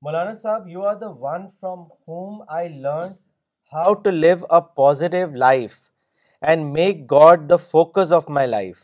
Maulana 0.06 0.34
sahib 0.38 0.68
you 0.68 0.82
are 0.92 0.96
the 1.02 1.08
one 1.20 1.44
from 1.60 1.82
whom 2.08 2.42
I 2.56 2.68
learn 2.84 3.12
how 3.74 3.94
to 4.04 4.10
live 4.10 4.38
a 4.56 4.60
positive 4.76 5.28
life 5.44 5.76
and 6.48 6.66
make 6.78 6.98
God 7.12 7.50
the 7.50 7.56
focus 7.70 8.12
of 8.14 8.30
my 8.40 8.48
life 8.48 8.78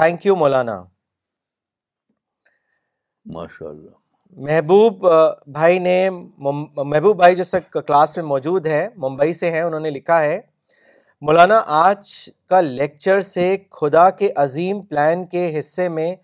thank 0.00 0.26
you 0.26 0.34
Maulana 0.42 0.76
ماشاء 3.34 3.66
اللہ 3.68 3.96
محبوب 4.50 5.06
بھائی 5.54 5.78
نے 5.88 5.96
محبوب 6.48 7.16
بھائی 7.16 7.36
جو 7.36 7.44
سب 7.44 7.70
کلاس 7.86 8.16
میں 8.16 8.24
موجود 8.24 8.66
ہے 8.66 8.86
ممبئی 9.08 9.32
سے 9.42 9.50
ہیں 9.50 9.60
انہوں 9.62 9.80
نے 9.86 9.90
لکھا 9.90 10.20
ہے 10.22 10.40
مولانا 11.26 11.62
آج 11.82 12.12
کا 12.50 12.60
لیکچر 12.60 13.20
سے 13.34 13.54
خدا 13.80 14.08
کے 14.20 14.30
عظیم 14.48 14.80
پلان 14.90 15.26
کے 15.34 15.58
حصے 15.58 15.88
میں 15.98 16.14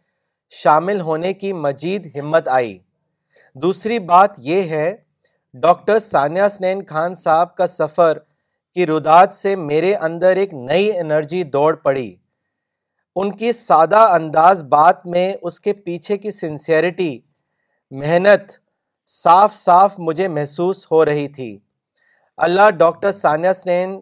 شامل 0.63 1.01
ہونے 1.11 1.33
کی 1.43 1.53
مزید 1.67 2.17
ہمت 2.19 2.49
آئی 2.61 2.79
دوسری 3.62 3.99
بات 4.09 4.31
یہ 4.45 4.62
ہے 4.70 4.87
ڈاکٹر 5.61 5.99
ثانیہ 5.99 6.49
سنین 6.51 6.81
خان 6.89 7.15
صاحب 7.15 7.55
کا 7.57 7.66
سفر 7.66 8.19
کی 8.74 8.87
رداد 8.87 9.33
سے 9.33 9.55
میرے 9.57 9.95
اندر 10.09 10.37
ایک 10.37 10.53
نئی 10.55 10.91
انرجی 10.99 11.43
دوڑ 11.55 11.73
پڑی 11.85 12.15
ان 13.23 13.31
کی 13.37 13.53
سادہ 13.59 13.99
انداز 14.15 14.62
بات 14.73 15.07
میں 15.15 15.31
اس 15.49 15.61
کے 15.61 15.73
پیچھے 15.85 16.19
کی 16.24 16.31
سنسیئرٹی 16.41 17.11
محنت 18.03 18.53
صاف 19.23 19.55
صاف 19.57 19.95
مجھے 20.09 20.28
محسوس 20.37 20.87
ہو 20.93 21.05
رہی 21.11 21.27
تھی 21.39 21.59
اللہ 22.49 22.70
ڈاکٹر 22.83 23.12
ثانیہ 23.23 23.53
سنین 23.62 23.99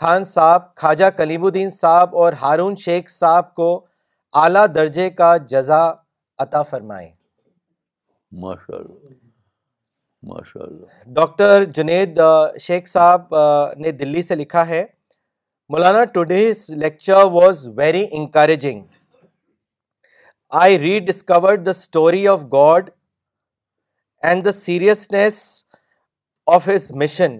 خان 0.00 0.24
صاحب 0.34 0.62
خواجہ 0.80 1.10
کلیم 1.16 1.44
الدین 1.44 1.70
صاحب 1.78 2.16
اور 2.24 2.32
ہارون 2.42 2.74
شیخ 2.84 3.10
صاحب 3.20 3.54
کو 3.54 3.70
اعلیٰ 4.44 4.66
درجے 4.74 5.10
کا 5.22 5.36
جزا 5.48 5.82
عطا 6.44 6.62
فرمائیں 6.70 7.08
ماشاء 8.38 8.80
ماشاء 10.22 10.62
اللہ 10.62 10.76
اللہ 10.84 11.12
ڈاکٹر 11.14 11.64
جنید 11.76 12.20
شیخ 12.60 12.86
صاحب 12.88 13.34
نے 13.80 13.90
دلی 14.02 14.22
سے 14.22 14.34
لکھا 14.34 14.66
ہے 14.66 14.84
Maulana 15.72 16.04
today's 16.12 16.64
lecture 16.82 17.24
was 17.32 17.66
very 17.76 18.04
encouraging 18.18 18.82
I 20.60 20.78
rediscovered 21.06 21.64
the 21.66 21.70
story 21.70 22.26
of 22.28 22.42
God 22.52 22.90
and 24.28 24.44
the 24.44 24.52
seriousness 24.52 25.42
of 26.54 26.68
his 26.74 26.90
mission 27.02 27.36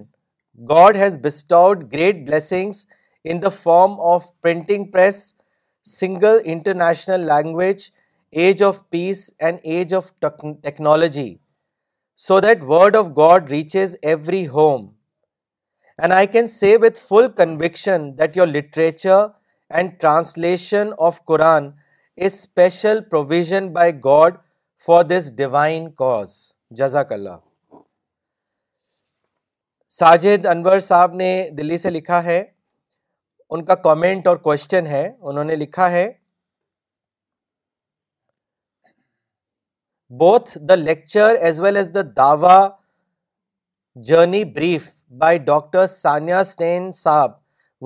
God 0.71 0.97
has 1.03 1.19
bestowed 1.25 1.85
great 1.93 2.27
blessings 2.27 2.85
in 3.31 3.43
the 3.43 3.49
form 3.63 4.01
of 4.15 4.27
printing 4.43 4.85
press 4.93 5.25
single 5.99 6.39
international 6.45 7.27
language 7.33 7.91
age 8.43 8.63
of 8.63 8.79
peace 8.91 9.29
and 9.45 9.59
age 9.75 9.95
of 9.95 10.11
technology 10.21 11.35
so 12.27 12.39
that 12.41 12.63
word 12.69 12.97
of 12.97 13.07
God 13.17 13.51
reaches 13.51 13.97
every 14.11 14.47
home 14.49 14.87
and 16.03 16.13
I 16.13 16.27
can 16.33 16.47
see 16.49 16.75
with 16.83 17.01
full 17.09 17.27
conviction 17.37 18.09
that 18.19 18.37
your 18.37 18.47
literature 18.47 19.25
and 19.71 19.91
translation 20.01 20.91
of 21.07 21.21
Quran 21.29 21.67
is 21.69 22.33
special 22.33 23.01
provision 23.11 23.73
by 23.73 23.93
God 24.05 24.37
for 24.87 25.03
this 25.05 25.31
divine 25.37 25.91
cause 26.03 26.37
جزاک 26.81 27.13
اللہ 27.13 27.37
ساجد 29.99 30.47
انور 30.47 30.79
صاحب 30.93 31.15
نے 31.17 31.33
دلی 31.59 31.79
سے 31.79 31.91
لکھا 31.91 32.23
ہے 32.25 32.43
ان 33.51 33.65
کا 33.65 33.75
comment 33.85 34.27
اور 34.27 34.37
کوشچن 34.49 34.87
ہے 34.87 35.09
انہوں 35.21 35.45
نے 35.45 35.55
لکھا 35.57 35.91
ہے 35.91 36.09
both 40.19 40.57
the 40.69 40.75
lecture 40.75 41.35
as 41.41 41.61
well 41.61 41.77
as 41.77 41.89
Dawa 42.17 42.59
journey 44.07 44.43
brief 44.55 44.89
by 45.19 45.39
doctor 45.47 45.87
Saniya 45.87 46.35
Stein 46.35 46.91
sahib 47.01 47.33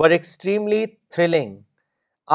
were 0.00 0.10
extremely 0.10 0.84
thrilling 1.14 1.56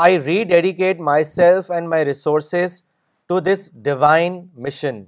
I 0.02 0.20
rededicate 0.50 1.00
my 1.08 1.24
self 1.24 1.72
and 1.72 1.88
my 1.90 2.06
resources 2.06 2.82
to 3.28 3.40
this 3.48 3.70
divine 3.84 4.40
mission 4.66 5.00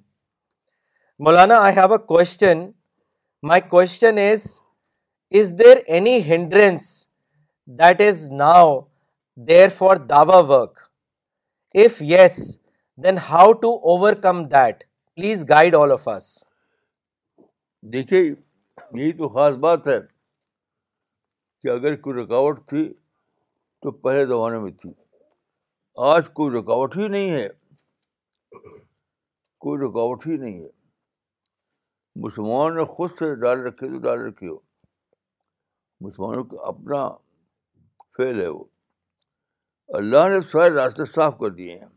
Maulana 1.26 1.60
I 1.64 1.76
have 1.78 1.92
a 1.94 1.98
question 2.08 2.70
my 3.50 3.62
question 3.70 4.18
is 4.20 4.48
is 5.40 5.52
there 5.60 5.78
any 5.86 6.18
hindrance 6.30 6.88
that 7.82 8.02
is 8.08 8.30
now 8.40 8.80
there 9.50 9.70
for 9.78 9.96
دعوا 10.10 10.40
work 10.50 10.78
if 11.86 12.02
yes 12.14 12.42
then 13.04 13.18
how 13.30 13.52
to 13.62 13.70
overcome 14.24 14.44
that 14.52 14.84
please 15.16 15.44
guide 15.50 15.76
all 15.76 15.92
of 15.92 16.08
us 16.10 16.26
دیکھیے 17.94 18.20
یہی 18.22 19.12
تو 19.18 19.30
خاص 19.34 19.54
بات 19.66 19.88
ہے 19.88 19.98
کہ 21.62 21.68
اگر 21.70 21.96
کوئی 22.02 22.20
رکاوٹ 22.22 22.60
تھی 22.70 22.84
تو 23.82 23.92
پہلے 24.06 24.26
زمانے 24.26 24.60
میں 24.60 24.72
تھی 24.82 24.92
آج 26.08 26.30
کوئی 26.34 26.58
رکاوٹ 26.60 26.98
ہی 26.98 27.08
نہیں 27.08 27.32
ہے 27.32 27.48
کوئی 29.66 29.80
رکاوٹ 29.88 30.28
ہی 30.28 30.38
نہیں 30.38 30.62
ہے 30.64 30.70
مسلمانوں 32.24 32.76
نے 32.76 32.84
خود 32.96 33.12
سے 33.20 33.34
ڈال 33.42 33.60
رکھے 33.68 33.88
تو 33.90 33.98
ڈال 34.08 34.26
رکھے 34.26 34.48
ہو 34.48 34.58
مسلمانوں 36.08 36.44
کا 36.54 36.68
اپنا 36.68 37.08
فیل 38.18 38.42
ہے 38.42 38.48
وہ 38.48 38.64
اللہ 40.00 40.28
نے 40.30 40.42
سارے 40.52 40.74
راستے 40.76 41.06
صاف 41.14 41.38
کر 41.40 41.50
دیے 41.50 41.78
ہیں 41.78 41.91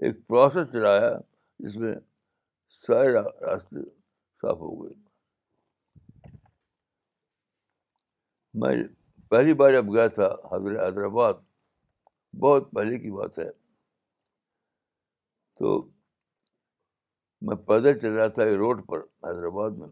ایک 0.00 0.16
پروسیس 0.28 0.68
چلایا 0.72 1.12
جس 1.62 1.76
میں 1.80 1.92
سارے 2.86 3.12
راستے 3.14 3.80
صاف 4.42 4.56
ہو 4.60 4.70
گئے 4.82 4.94
میں 8.60 8.72
پہلی 9.30 9.52
بار 9.60 9.72
جب 9.72 9.92
گیا 9.94 10.06
تھا 10.16 10.28
حضرت 10.52 10.78
حیدرآباد 10.84 11.34
بہت 12.40 12.70
پہلے 12.76 12.98
کی 12.98 13.10
بات 13.16 13.38
ہے 13.38 13.50
تو 15.58 15.76
میں 17.46 17.56
پیدل 17.68 17.98
چل 18.00 18.12
رہا 18.16 18.26
تھا 18.36 18.44
روڈ 18.62 18.86
پر 18.88 19.00
حیدرآباد 19.26 19.70
میں 19.80 19.88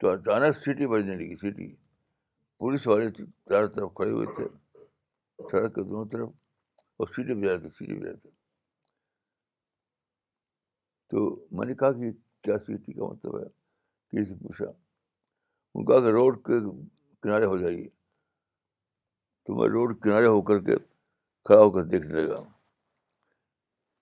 تو 0.00 0.10
اچانک 0.10 0.56
سٹی 0.64 0.86
بجنے 0.92 1.14
لگی 1.16 1.36
سٹی 1.42 1.74
پولیس 2.58 2.86
والے 2.86 3.10
چاروں 3.48 3.68
طرف 3.74 3.90
کھڑے 3.96 4.10
ہوئے 4.10 4.26
تھے 4.36 4.48
سڑک 5.50 5.74
کے 5.74 5.82
دونوں 5.82 6.04
طرف 6.12 6.28
اور 6.98 7.06
سیٹی 7.16 7.34
بجاتے 7.40 7.60
تھے 7.60 7.68
سیٹی 7.78 7.98
بجائے 8.00 8.40
تو 11.12 11.24
میں 11.56 11.64
نے 11.66 11.74
کہا 11.80 11.92
کہ 11.92 12.10
کیا 12.42 12.56
سیٹی 12.66 12.92
کا 12.92 13.04
مطلب 13.06 13.38
ہے 13.38 13.44
کسی 13.44 14.24
سے 14.24 14.34
پوچھا 14.46 14.64
ان 14.66 15.84
کہا 15.86 15.98
کہ 16.00 16.10
روڈ 16.16 16.36
کے 16.46 16.60
کنارے 17.22 17.44
ہو 17.46 17.56
جائیے 17.58 17.88
تو 19.46 19.54
میں 19.58 19.68
روڈ 19.72 19.98
کنارے 20.02 20.26
ہو 20.26 20.40
کر 20.50 20.60
کے 20.68 20.76
کھڑا 21.44 21.58
ہو 21.60 21.70
کر 21.70 21.82
دیکھنے 21.94 22.20
لگا 22.20 22.40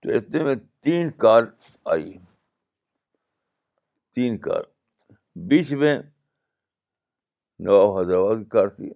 تو 0.02 0.12
اتنے 0.16 0.42
میں 0.44 0.54
تین 0.84 1.10
کار 1.24 1.42
آئی 1.94 2.12
تین 4.14 4.38
کار 4.46 4.68
بیچ 5.50 5.72
میں 5.82 5.96
نواب 7.66 7.98
حیدرآباد 7.98 8.42
کی 8.42 8.44
کار 8.56 8.68
تھی 8.76 8.90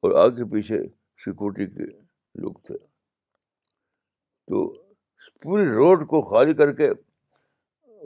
اور 0.00 0.14
آگے 0.24 0.50
پیچھے 0.54 0.78
سیکورٹی 1.24 1.66
کے 1.76 1.90
لوگ 2.42 2.56
تھے 2.66 2.78
تو 4.48 4.64
پوری 5.42 5.64
روڈ 5.70 6.06
کو 6.08 6.20
خالی 6.30 6.54
کر 6.54 6.72
کے 6.76 6.90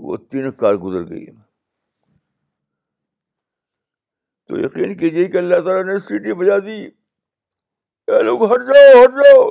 وہ 0.06 0.16
تین 0.30 0.50
کار 0.56 0.74
گزر 0.84 1.08
گئی 1.08 1.26
تو 4.48 4.58
یقین 4.58 4.96
کیجیے 4.98 5.26
کہ 5.28 5.36
اللہ 5.36 5.60
تعالیٰ 5.64 5.82
نے 5.92 5.98
سیٹی 6.08 6.34
بجا 6.42 6.58
دی 6.66 6.78
لوگ 8.24 8.44
ہٹ 8.52 8.60
ہٹ 8.60 9.18
جاؤ 9.18 9.48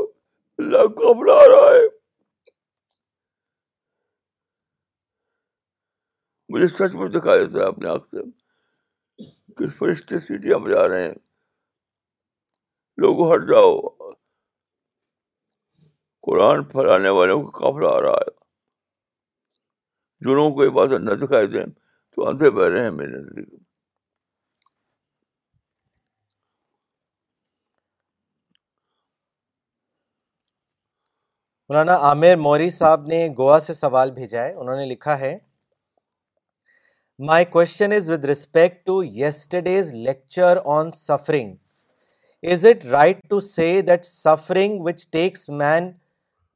جاؤ 0.71 1.03
اللہ 1.11 1.45
رہا 1.49 1.71
ہے 1.73 1.85
مجھے 6.49 6.67
سچ 6.67 6.95
مچ 6.95 7.11
دکھا 7.15 7.35
دیتا 7.37 7.59
ہے 7.59 7.63
اپنے 7.65 7.89
آپ 7.89 8.07
سے 8.11 8.21
کہ 9.57 9.69
فرشتے 9.77 10.19
سیٹیاں 10.19 10.57
بجا 10.65 10.87
رہے 10.87 11.07
ہیں 11.07 11.13
لوگ 13.01 13.33
ہٹ 13.33 13.47
جاؤ 13.49 13.71
قرآن 16.27 16.63
پھیلانے 16.71 17.09
والوں 17.17 17.43
کا 17.43 17.59
قبر 17.59 17.83
آ 17.89 17.99
رہا 18.01 18.13
ہے 18.21 18.31
جو 20.25 20.33
لوگوں 20.35 20.51
کو 20.55 20.63
یہ 20.63 20.69
بات 20.77 20.89
نہ 21.03 21.13
دکھائی 21.25 21.47
دیں 21.47 21.65
تو 22.15 22.27
اندھے 22.27 22.49
بہ 22.57 22.65
رہے 22.71 22.83
ہیں 22.83 22.91
میرے 22.91 23.19
نزدیک 23.19 23.53
مولانا 31.69 31.95
عامر 32.07 32.35
موری 32.45 32.69
صاحب 32.77 33.05
نے 33.13 33.27
گوا 33.37 33.59
سے 33.65 33.73
سوال 33.73 34.11
بھیجا 34.19 34.43
ہے 34.43 34.53
انہوں 34.53 34.75
نے 34.79 34.85
لکھا 34.91 35.17
ہے 35.19 35.37
my 37.29 37.45
question 37.55 37.93
is 37.95 38.09
with 38.09 38.25
respect 38.25 38.85
to 38.85 39.01
yesterday's 39.21 39.93
lecture 39.93 40.57
on 40.75 40.91
suffering 40.99 41.55
is 42.51 42.65
it 42.71 42.85
right 42.91 43.21
to 43.29 43.39
say 43.53 43.71
that 43.91 44.05
suffering 44.05 44.79
which 44.89 45.07
takes 45.11 45.49
man 45.63 45.91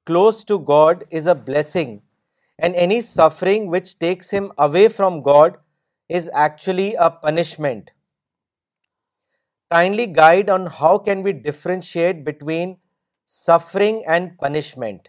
close 0.07 0.43
to 0.47 0.57
God 0.67 1.03
is 1.17 1.27
a 1.27 1.33
blessing 1.45 1.97
and 2.63 2.75
any 2.77 2.99
suffering 3.01 3.69
which 3.71 3.95
takes 3.99 4.33
him 4.33 4.47
away 4.65 4.87
from 4.97 5.19
God 5.27 5.57
is 6.17 6.29
actually 6.43 6.87
a 7.03 7.09
punishment 7.23 7.89
kindly 9.73 10.05
guide 10.17 10.49
on 10.49 10.65
how 10.79 10.97
can 11.05 11.21
be 11.23 11.31
differentiate 11.47 12.23
between 12.25 12.73
suffering 13.45 14.01
and 14.13 14.31
punishment 14.39 15.07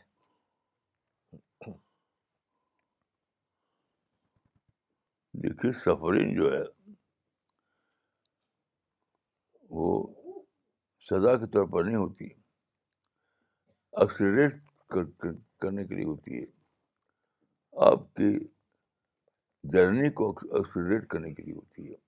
دیکھیے 5.44 5.73
suffering 5.85 6.36
جو 6.39 6.52
ہے 6.55 6.62
وہ 9.78 9.94
سزا 11.10 11.35
کے 11.36 11.47
طور 11.52 11.66
پر 11.73 11.85
نہیں 11.85 11.97
ہوتی 11.97 12.28
اکثریت 14.02 14.60
کرنے 14.94 15.85
کے 15.86 15.94
لیے 15.94 16.05
ہوتی 16.05 16.39
ہے 16.40 16.44
آپ 17.90 18.06
کی 18.16 18.31
جرنی 19.73 20.10
کو 20.20 20.32
کرنے 20.43 21.32
کے 21.35 21.43
لیے 21.43 21.55
ہوتی 21.55 21.90
ہے 21.93 22.01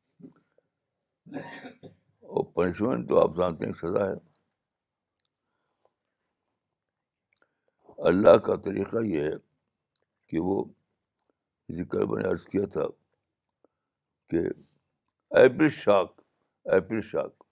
اور 2.34 2.44
پنشمنٹ 2.54 3.08
تو 3.08 3.20
آپ 3.20 3.36
جانتے 3.36 3.66
ہیں 3.66 3.72
سزا 3.82 4.06
ہے 4.08 4.14
اللہ 8.08 8.36
کا 8.46 8.56
طریقہ 8.64 9.04
یہ 9.04 9.22
ہے 9.30 9.36
کہ 10.28 10.38
وہ 10.48 10.62
ذکر 11.78 12.04
نے 12.16 12.28
عرض 12.30 12.44
کیا 12.54 12.66
تھا 12.72 12.86
کہ 14.30 14.42
ایپل 15.42 15.68
شاک 15.78 16.20
ایپل 16.74 17.00
شاک 17.10 17.43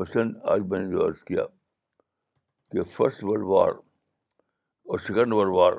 مثلاً 0.00 0.32
آج 0.52 0.60
میں 0.68 0.78
نے 0.80 0.88
جو 0.90 1.06
عرض 1.06 1.22
کیا 1.26 1.44
کہ 2.70 2.82
فرسٹ 2.92 3.24
ورلڈ 3.24 3.44
وار 3.46 3.72
اور 4.90 4.98
سیکنڈ 5.06 5.32
ورلڈ 5.32 5.54
وار 5.54 5.72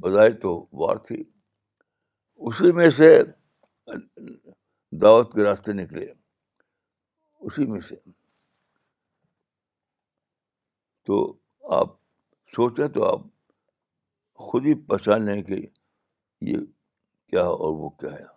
بظاہر 0.00 0.32
تو 0.40 0.50
وار 0.80 0.96
تھی 1.06 1.22
اسی 2.48 2.70
میں 2.76 2.88
سے 2.96 3.08
دعوت 5.02 5.32
کے 5.34 5.44
راستے 5.44 5.72
نکلے 5.82 6.06
اسی 6.10 7.66
میں 7.72 7.80
سے 7.88 7.96
تو 11.06 11.20
آپ 11.76 11.94
سوچیں 12.56 12.86
تو 12.94 13.04
آپ 13.12 13.22
خود 14.48 14.66
ہی 14.66 14.74
پہچان 14.86 15.24
لیں 15.26 15.42
کہ 15.42 15.60
یہ 16.50 16.58
کیا 17.28 17.42
اور 17.44 17.76
وہ 17.84 17.88
کیا 18.00 18.12
ہے 18.12 18.36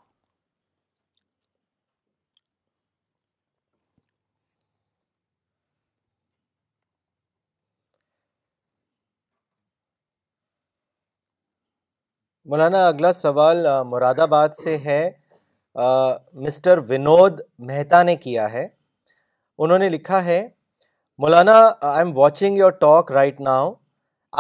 مولانا 12.49 12.88
اگلا 12.88 13.11
سوال 13.13 13.65
مراد 13.85 14.19
آباد 14.19 14.49
سے 14.61 14.76
ہے 14.85 15.01
مسٹر 16.45 16.77
ونود 16.88 17.39
مہتا 17.68 18.01
نے 18.03 18.15
کیا 18.23 18.51
ہے 18.53 18.65
انہوں 19.65 19.80
نے 19.80 19.89
لکھا 19.89 20.23
ہے 20.26 20.39
مولانا 21.23 21.55
I 21.89 21.99
am 22.05 22.15
watching 22.18 22.57
your 22.57 22.72
talk 22.80 23.11
right 23.11 23.41
now 23.47 23.72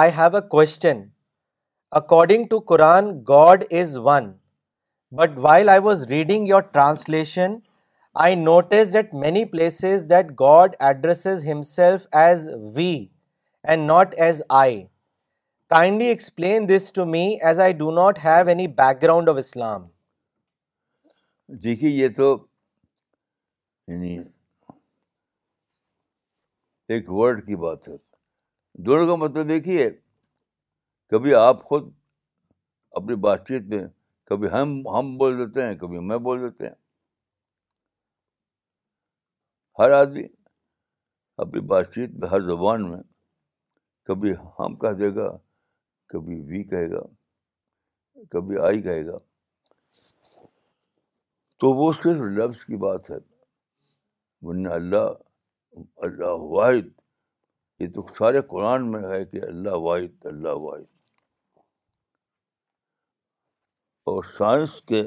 I 0.03 0.11
have 0.17 0.35
a 0.35 0.41
question 0.49 1.03
according 1.99 2.45
to 2.49 2.59
Quran 2.71 3.11
God 3.29 3.63
is 3.81 3.97
one 4.05 4.31
but 5.17 5.37
while 5.43 5.69
I 5.69 5.79
was 5.83 6.05
reading 6.09 6.47
your 6.49 6.61
translation 6.71 7.55
I 8.23 8.35
notice 8.35 8.93
that 8.93 9.13
many 9.25 9.45
places 9.51 10.09
that 10.09 10.31
God 10.39 10.75
addresses 10.87 11.45
himself 11.51 12.07
as 12.25 12.49
we 12.75 12.93
and 13.69 13.85
not 13.91 14.15
as 14.21 14.41
I 14.63 14.83
kindly 15.71 16.05
explain 16.09 16.67
this 16.69 16.91
to 16.93 17.03
me 17.09 17.19
as 17.47 17.59
I 17.63 17.73
do 17.79 17.91
not 17.95 18.17
have 18.23 18.47
any 18.49 18.67
background 19.01 19.29
of 19.29 19.35
Islam 19.37 19.83
دیکھیے 21.63 21.89
یہ 21.89 22.07
تو 22.15 22.25
یعنی 23.87 24.17
ایک 26.93 27.09
word 27.19 27.45
کی 27.45 27.55
بات 27.61 27.87
ہے 27.87 27.93
دونوں 28.85 29.05
کا 29.07 29.15
مطلب 29.23 29.47
دیکھیے 29.49 29.89
کبھی 31.11 31.33
آپ 31.43 31.63
خود 31.69 31.89
اپنی 33.01 33.15
بات 33.27 33.47
چیت 33.47 33.69
میں 33.73 33.79
کبھی 34.29 34.47
ہم 34.57 34.73
ہم 34.97 35.15
بول 35.17 35.37
دیتے 35.37 35.67
ہیں 35.67 35.75
کبھی 35.85 35.99
میں 36.09 36.17
بول 36.27 36.41
دیتے 36.41 36.67
ہیں 36.67 36.73
ہر 39.79 39.91
آدمی 40.01 40.23
اپنی 41.45 41.61
بات 41.73 41.93
چیت 41.95 42.17
میں 42.19 42.29
ہر 42.29 42.41
زبان 42.47 42.89
میں 42.91 43.01
کبھی 44.11 44.33
ہم 44.59 44.75
کہہ 44.83 44.97
دے 44.99 45.13
گا 45.15 45.29
کبھی 46.11 46.39
وی 46.47 46.63
کہے 46.69 46.89
گا 46.91 47.01
کبھی 48.31 48.57
آئی 48.67 48.81
کہے 48.87 49.05
گا 49.07 49.17
تو 51.61 51.69
وہ 51.77 51.91
صرف 52.03 52.21
لفظ 52.37 52.65
کی 52.65 52.77
بات 52.85 53.09
ہے 53.11 53.15
ورنہ 54.47 54.69
اللہ 54.79 55.09
اللہ 56.07 56.35
واحد 56.55 56.87
یہ 57.81 57.91
تو 57.95 58.05
سارے 58.17 58.41
قرآن 58.53 58.91
میں 58.91 59.01
ہے 59.11 59.23
کہ 59.31 59.41
اللہ 59.47 59.75
واحد 59.87 60.25
اللہ 60.31 60.57
واحد 60.65 60.89
اور 64.11 64.23
سائنس 64.37 64.81
کے 64.91 65.01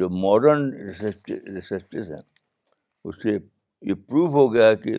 جو 0.00 0.08
ماڈرن 0.22 0.68
ریسرچ 1.00 1.94
ہیں 2.10 2.22
اس 3.04 3.22
سے 3.22 3.32
یہ 3.90 3.94
پروف 4.06 4.30
ہو 4.40 4.44
گیا 4.54 4.68
ہے 4.70 4.76
کہ 4.86 4.94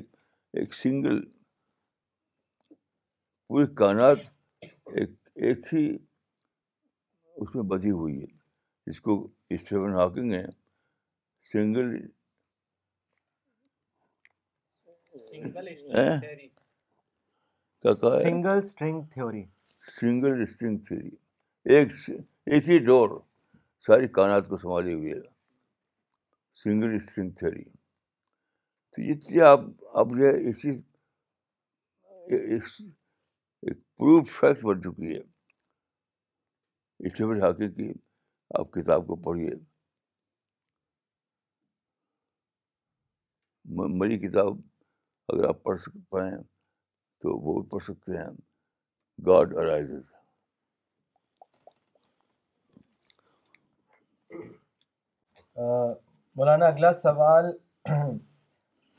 ایک 0.61 0.73
سنگل 0.73 1.19
پوری 3.49 3.65
کائنات 3.79 4.19
ایک 4.61 5.11
ایک 5.45 5.61
ہی 5.73 5.83
اس 7.41 7.49
میں 7.55 7.63
بدھی 7.69 7.91
ہوئی 8.01 8.15
ہے 8.21 8.25
جس 8.89 8.99
کو 9.05 9.11
اسٹیون 9.55 9.91
ہاکنگ 9.95 10.31
ہے 10.33 10.43
single 11.51 11.87
single 17.87 18.55
string 18.63 18.99
theory 19.13 19.43
single 20.01 20.33
string 20.43 20.77
theory 20.87 21.13
ایک 21.73 21.87
ایک 22.51 22.63
ہی 22.69 22.77
ڈور 22.85 23.09
ساری 23.87 24.05
کائنات 24.19 24.43
کو 24.49 24.55
سنبھالی 24.57 24.93
ہوئی 24.93 25.09
ہے 25.13 25.19
سنگل 26.63 26.91
اسٹرنگ 26.95 27.29
تھیوری 27.41 27.63
تو 28.91 28.95
یہ 29.09 29.13
چیز 29.25 29.37
آپ 29.53 29.61
اب 30.03 30.07
جو 30.19 30.25
ہے 30.25 30.35
اس 30.49 30.55
چیز 30.61 30.77
پروف 33.99 34.29
فیکٹ 34.39 34.63
بن 34.65 34.81
چکی 34.81 35.13
ہے 35.15 35.21
اس 37.07 37.19
لیے 37.19 37.33
آ 37.41 37.45
حاقی 37.45 37.67
کی 37.71 37.91
آپ 38.59 38.69
کتاب 38.73 39.07
کو 39.07 39.15
پڑھیے 39.23 39.49
میری 43.99 44.17
کتاب 44.19 44.57
اگر 45.33 45.47
آپ 45.47 45.61
پڑھ 45.63 45.79
سک 45.81 45.97
پڑھیں 46.11 46.37
تو 47.21 47.33
وہ 47.47 47.61
پڑھ 47.71 47.83
سکتے 47.87 48.17
ہیں 48.17 48.27
گاڈ 49.27 49.55
ارائز 49.63 49.89
مولانا 56.35 56.67
اگلا 56.67 56.93
سوال 57.01 57.51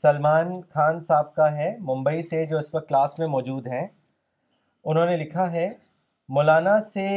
سلمان 0.01 0.59
خان 0.73 0.99
صاحب 1.07 1.33
کا 1.35 1.51
ہے 1.57 1.75
ممبئی 1.91 2.23
سے 2.29 2.45
جو 2.49 2.57
اس 2.57 2.73
وقت 2.75 2.87
کلاس 2.89 3.19
میں 3.19 3.27
موجود 3.37 3.67
ہیں 3.73 3.85
انہوں 4.89 5.05
نے 5.05 5.15
لکھا 5.17 5.51
ہے 5.51 5.67
مولانا 6.35 6.79
سے 6.93 7.07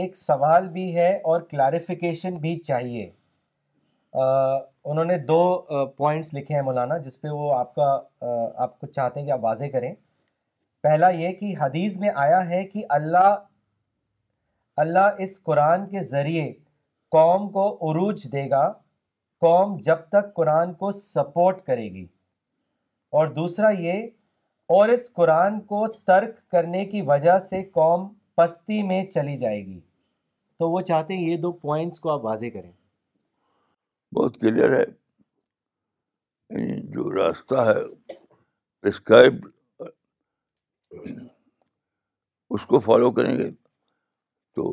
ایک 0.00 0.16
سوال 0.16 0.68
بھی 0.70 0.94
ہے 0.96 1.12
اور 1.30 1.40
کلیریفیکیشن 1.50 2.36
بھی 2.40 2.58
چاہیے 2.66 3.08
انہوں 4.90 5.04
نے 5.04 5.16
دو 5.28 5.38
پوائنٹس 5.96 6.32
لکھے 6.34 6.54
ہیں 6.54 6.62
مولانا 6.62 6.98
جس 7.06 7.20
پہ 7.20 7.28
وہ 7.28 7.52
آپ 7.54 7.74
کا 7.74 7.94
آپ 8.62 8.78
کو 8.78 8.86
چاہتے 8.86 9.20
ہیں 9.20 9.26
کہ 9.26 9.32
آپ 9.32 9.44
واضح 9.44 9.64
کریں 9.72 9.94
پہلا 10.82 11.08
یہ 11.20 11.32
کہ 11.40 11.54
حدیث 11.60 11.96
میں 12.00 12.10
آیا 12.14 12.44
ہے 12.50 12.62
کہ 12.72 12.84
اللہ 12.98 13.34
اللہ 14.82 15.20
اس 15.22 15.42
قرآن 15.44 15.88
کے 15.90 16.02
ذریعے 16.10 16.52
قوم 17.10 17.48
کو 17.52 17.66
عروج 17.90 18.24
دے 18.32 18.48
گا 18.50 18.68
قوم 19.40 19.76
جب 19.84 20.08
تک 20.12 20.34
قرآن 20.34 20.72
کو 20.82 20.92
سپورٹ 20.92 21.60
کرے 21.66 21.88
گی 21.94 22.06
اور 23.18 23.26
دوسرا 23.34 23.68
یہ 23.78 24.02
اور 24.76 24.88
اس 24.92 25.10
قرآن 25.18 25.60
کو 25.68 25.86
ترک 26.06 26.34
کرنے 26.52 26.84
کی 26.86 27.00
وجہ 27.02 27.38
سے 27.50 27.62
قوم 27.74 28.06
پستی 28.36 28.82
میں 28.88 29.04
چلی 29.10 29.36
جائے 29.42 29.60
گی 29.66 29.78
تو 30.60 30.68
وہ 30.70 30.80
چاہتے 30.88 31.16
ہیں 31.16 31.28
یہ 31.28 31.36
دو 31.42 31.52
پوائنٹس 31.62 32.00
کو 32.00 32.10
آپ 32.12 32.24
واضح 32.24 32.50
کریں 32.54 32.70
بہت 34.18 34.36
کلیئر 34.40 34.76
ہے 34.76 34.82
یعنی 34.82 36.76
جو 36.94 37.10
راستہ 37.14 37.64
ہے 37.68 39.30
اس 42.50 42.66
کو 42.66 42.78
فالو 42.88 43.10
کریں 43.20 43.34
گے 43.38 43.50
تو 43.50 44.68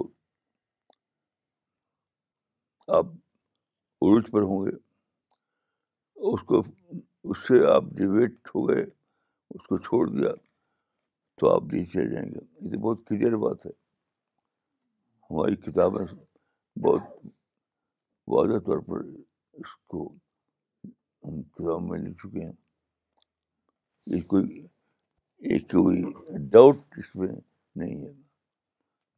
آپ 3.00 3.06
عروج 4.02 4.30
پر 4.32 4.42
ہوں 4.52 4.66
گے 4.66 4.76
اس 6.34 6.42
کو 6.52 6.64
اس 7.24 7.48
سے 7.48 7.66
آپ 7.76 7.84
ڈیویٹ 7.98 8.56
ہو 8.56 8.68
گئے 8.70 8.86
اس 9.54 9.66
کو 9.68 9.78
چھوڑ 9.88 10.06
دیا 10.10 10.30
تو 11.38 11.50
آپ 11.54 11.64
نیچے 11.74 12.10
جائیں 12.12 12.30
گے 12.34 12.40
یہ 12.64 12.72
تو 12.72 12.80
بہت 12.88 13.06
کلیئر 13.08 13.36
بات 13.44 13.66
ہے 13.66 13.72
ہماری 15.30 15.56
کتابیں 15.64 16.06
بہت 16.84 17.02
واضح 18.34 18.60
طور 18.66 18.80
پر 18.88 19.04
اس 19.60 19.76
کو 19.90 20.08
کتاب 21.54 21.82
میں 21.90 21.98
لکھ 22.00 22.18
چکے 22.24 22.46
ہیں 22.46 22.54
یہ 24.16 24.22
کوئی 24.30 24.60
ایک 25.52 25.70
کوئی 25.72 26.02
ڈاؤٹ 26.52 26.98
اس 26.98 27.16
میں 27.16 27.32
نہیں 27.80 28.06
ہے 28.06 28.12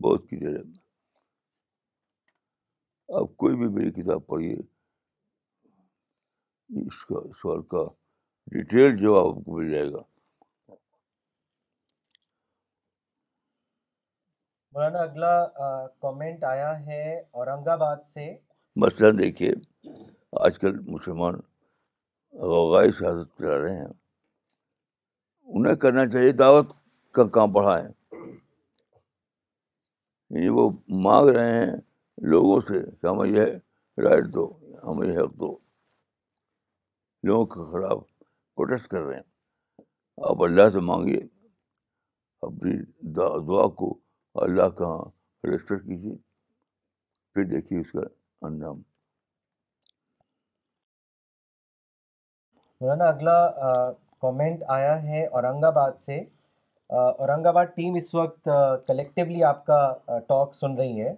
بہت 0.03 0.29
کلیئر 0.29 0.55
ہے 0.55 0.63
آپ 3.21 3.35
کوئی 3.43 3.55
بھی 3.57 3.67
میری 3.75 3.91
کتاب 4.01 4.25
پڑھیے 4.27 4.55
اس 6.85 7.05
کا 7.05 7.19
سوال 7.41 7.61
کا 7.73 7.83
ڈیٹیل 8.51 8.95
جواب 9.01 9.27
آپ 9.27 9.43
کو 9.45 9.55
مل 9.57 9.71
جائے 9.71 9.91
گا 9.91 10.01
مولانا 14.77 14.99
اگلا 15.03 15.33
کامنٹ 16.01 16.43
آیا 16.47 16.69
ہے 16.85 17.01
اورنگ 17.37 17.67
آباد 17.73 17.97
سے 18.13 18.25
مثلاً 18.83 19.17
دیکھیے 19.19 19.49
آج 20.45 20.59
کل 20.59 20.77
مسلمان 20.87 21.35
غوغائی 22.51 22.91
سیاست 22.99 23.37
چلا 23.39 23.57
رہے 23.63 23.75
ہیں 23.79 23.87
انہیں 25.55 25.75
کرنا 25.85 26.05
چاہیے 26.11 26.31
دعوت 26.43 26.73
کا 27.15 27.23
کام 27.39 27.53
پڑھائے 27.53 27.83
یعنی 30.29 30.47
وہ 30.59 30.69
مانگ 31.05 31.29
رہے 31.35 31.59
ہیں 31.59 31.73
لوگوں 32.35 32.59
سے 32.67 32.83
کہ 33.01 33.07
ہمیں 33.07 33.27
یہ 33.29 34.01
رائٹ 34.09 34.25
دو 34.39 34.45
ہمیں 34.87 35.07
یہ 35.07 35.17
حق 35.23 35.33
دو 35.39 35.55
لوگوں 37.27 37.45
کے 37.53 37.71
خلاف 37.71 38.03
پروٹیسٹ 38.55 38.87
کر 38.91 39.01
رہے 39.01 39.15
ہیں 39.15 39.85
آپ 40.29 40.43
اللہ 40.51 40.69
سے 40.73 40.79
مانگیے 40.93 41.21
اپنی 42.47 42.77
دعا 43.17 43.67
کو 43.79 43.97
اللہ 44.45 44.67
کا 44.77 44.87
رجسٹر 45.47 45.77
کیجیے 45.85 46.13
پھر 47.33 47.43
دیکھیے 47.51 47.79
اس 47.79 47.91
کا 47.91 48.01
انجام 48.47 48.75
مولانا 52.81 53.05
اگلا 53.09 53.37
کومنٹ 54.21 54.61
آیا 54.75 55.01
ہے 55.03 55.23
اورنگ 55.25 55.63
آباد 55.65 55.97
سے 56.05 56.17
اورنگ 56.99 57.45
آباد 57.51 57.65
ٹیم 57.75 57.95
اس 57.97 58.13
وقت 58.15 58.49
کلیکٹیولی 58.87 59.43
آپ 59.43 59.65
کا 59.65 59.81
ٹاک 60.27 60.53
سن 60.55 60.75
رہی 60.77 61.01
ہے 61.01 61.13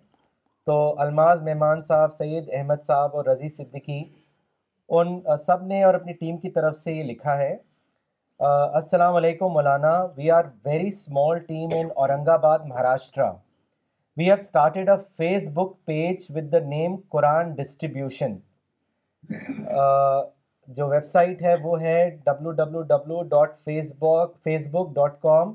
تو 0.66 0.78
الماز 1.02 1.42
مہمان 1.44 1.82
صاحب 1.88 2.14
سید 2.14 2.50
احمد 2.58 2.86
صاحب 2.88 3.16
اور 3.16 3.26
رضی 3.26 3.50
صدیقی 3.58 4.04
ان 5.00 5.20
سب 5.46 5.66
نے 5.74 5.84
اور 5.84 5.94
اپنی 5.94 6.14
ٹیم 6.24 6.38
کی 6.46 6.50
طرف 6.52 6.78
سے 6.78 6.92
یہ 6.94 7.04
لکھا 7.12 7.38
ہے 7.38 7.56
السلام 8.48 9.16
علیکم 9.16 9.46
مولانا 9.54 9.90
we 10.18 10.30
are 10.32 10.44
very 10.66 10.88
small 10.88 11.40
team 11.48 11.70
in 11.78 11.88
Aurangabad 12.34 12.60
Maharashtra 12.66 13.28
we 14.18 14.26
have 14.26 14.34
started 14.40 14.90
a 14.90 14.96
Facebook 15.54 15.74
page 15.86 16.26
with 16.36 16.52
the 16.52 16.60
name 16.68 16.96
Quran 17.16 17.52
distribution 17.56 18.36
جو 20.78 20.88
ویب 20.90 21.06
سائٹ 21.12 21.42
ہے 21.46 21.56
وہ 21.64 21.82
ہے 21.82 21.98
W 22.26 22.52
W 22.62 22.82
W 22.94 23.22
dot 23.36 23.60
Facebook 24.04 24.38
Facebook 24.76 24.94
dot 24.96 25.20
com 25.22 25.54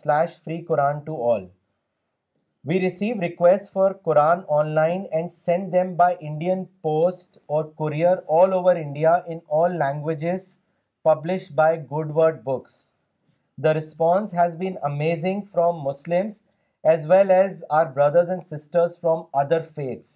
slash 0.00 0.40
free 0.44 0.60
Quran 0.68 0.98
to 1.06 1.22
all 1.32 1.46
we 2.68 2.80
receive 2.88 3.20
request 3.28 3.72
for 3.72 3.92
Quran 4.04 4.40
online 4.74 5.04
and 5.12 5.32
send 5.32 5.72
them 5.72 5.94
by 6.02 6.16
Indian 6.28 6.64
Post 6.82 7.38
اور 7.46 7.64
courier 7.82 8.16
all 8.40 8.52
over 8.52 8.76
India 8.86 9.14
in 9.26 9.38
all 9.62 9.78
languages 9.78 10.54
published 11.04 11.54
by 11.54 11.70
Good 11.76 12.14
Word 12.18 12.42
Books. 12.44 12.88
The 13.58 13.72
response 13.74 14.32
has 14.32 14.56
been 14.56 14.78
amazing 14.90 15.40
from 15.42 15.50
from 15.64 15.82
Muslims 15.88 16.36
as 16.92 17.02
as 17.02 17.06
well 17.10 17.30
our 17.78 17.86
brothers 17.98 18.30
and 18.34 18.46
sisters 18.52 18.96
other 19.42 19.60
faiths. 19.76 20.08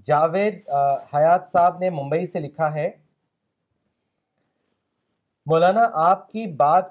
Javed 0.06 0.62
Hayat 1.14 1.48
Sahab 1.52 1.80
نے 1.80 1.90
ممبئی 1.90 2.28
سے 2.34 2.40
لکھا 2.40 2.74
ہے 2.74 2.90
مولانا 5.50 5.82
آپ 6.00 6.28
کی 6.32 6.46
بات 6.58 6.90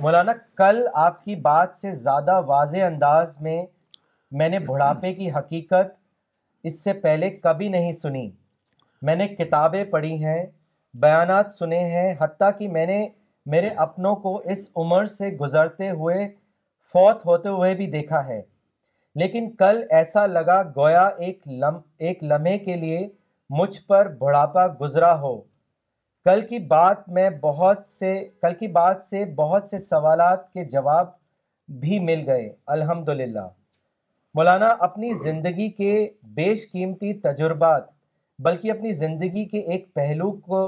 مولانا 0.00 0.32
کل 0.56 0.82
آپ 1.02 1.22
کی 1.24 1.34
بات 1.46 1.70
سے 1.80 1.92
زیادہ 2.02 2.32
واضح 2.46 2.84
انداز 2.86 3.36
میں 3.42 3.56
میں 4.40 4.48
نے 4.48 4.58
بڑھاپے 4.66 5.12
کی 5.20 5.30
حقیقت 5.36 5.94
اس 6.70 6.82
سے 6.84 6.92
پہلے 7.04 7.30
کبھی 7.42 7.68
نہیں 7.76 7.92
سنی 8.02 8.28
میں 9.08 9.14
نے 9.16 9.28
کتابیں 9.28 9.82
پڑھی 9.92 10.12
ہیں 10.24 10.44
بیانات 11.06 11.50
سنے 11.58 11.78
ہیں 11.94 12.14
حتیٰ 12.20 12.50
کہ 12.58 12.68
میں 12.76 12.84
نے 12.92 13.00
میرے 13.56 13.68
اپنوں 13.86 14.14
کو 14.26 14.36
اس 14.54 14.68
عمر 14.84 15.06
سے 15.16 15.30
گزرتے 15.40 15.90
ہوئے 15.90 16.28
فوت 16.92 17.24
ہوتے 17.26 17.48
ہوئے 17.58 17.74
بھی 17.82 17.86
دیکھا 17.96 18.24
ہے 18.28 18.40
لیکن 19.22 19.50
کل 19.58 19.82
ایسا 20.00 20.26
لگا 20.36 20.62
گویا 20.76 21.06
ایک 21.26 21.42
لم 21.64 21.78
ایک 22.08 22.22
لمحے 22.32 22.58
کے 22.68 22.76
لیے 22.86 23.06
مجھ 23.60 23.76
پر 23.86 24.14
بڑھاپا 24.20 24.66
گزرا 24.80 25.20
ہو 25.20 25.38
کل 26.28 26.40
کی 26.48 26.58
بات 26.68 27.08
میں 27.16 27.28
بہت 27.40 27.86
سے 27.98 28.08
کل 28.42 28.54
کی 28.58 28.66
بات 28.72 29.02
سے 29.02 29.24
بہت 29.36 29.68
سے 29.70 29.78
سوالات 29.80 30.42
کے 30.54 30.64
جواب 30.70 31.06
بھی 31.80 31.98
مل 32.04 32.24
گئے 32.26 32.48
الحمد 32.74 33.08
مولانا 34.34 34.66
اپنی 34.88 35.12
زندگی 35.22 35.68
کے 35.78 35.92
بیش 36.36 36.70
قیمتی 36.72 37.12
تجربات 37.20 37.86
بلکہ 38.48 38.70
اپنی 38.72 38.92
زندگی 39.04 39.44
کے 39.52 39.60
ایک 39.76 39.86
پہلو 39.94 40.30
کو 40.50 40.60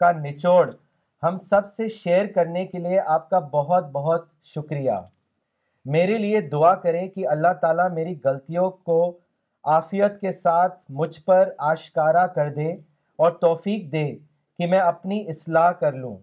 کا 0.00 0.10
نچوڑ 0.26 0.66
ہم 1.22 1.36
سب 1.46 1.66
سے 1.76 1.88
شیئر 2.02 2.26
کرنے 2.34 2.66
کے 2.72 2.78
لیے 2.88 3.00
آپ 3.16 3.30
کا 3.30 3.38
بہت 3.54 3.90
بہت 3.92 4.26
شکریہ 4.54 4.98
میرے 5.98 6.18
لیے 6.26 6.40
دعا 6.58 6.74
کریں 6.86 7.06
کہ 7.14 7.28
اللہ 7.38 7.52
تعالیٰ 7.62 7.90
میری 7.94 8.14
غلطیوں 8.24 8.70
کو 8.86 8.98
آفیت 9.80 10.20
کے 10.20 10.32
ساتھ 10.42 10.78
مجھ 11.00 11.18
پر 11.24 11.50
آشکارا 11.72 12.26
کر 12.38 12.52
دے 12.56 12.70
اور 13.16 13.32
توفیق 13.40 13.92
دے 13.92 14.08
کہ 14.58 14.66
میں 14.66 14.78
اپنی 14.78 15.24
اصلاح 15.30 15.70
کر 15.80 15.92
لوں 16.02 16.16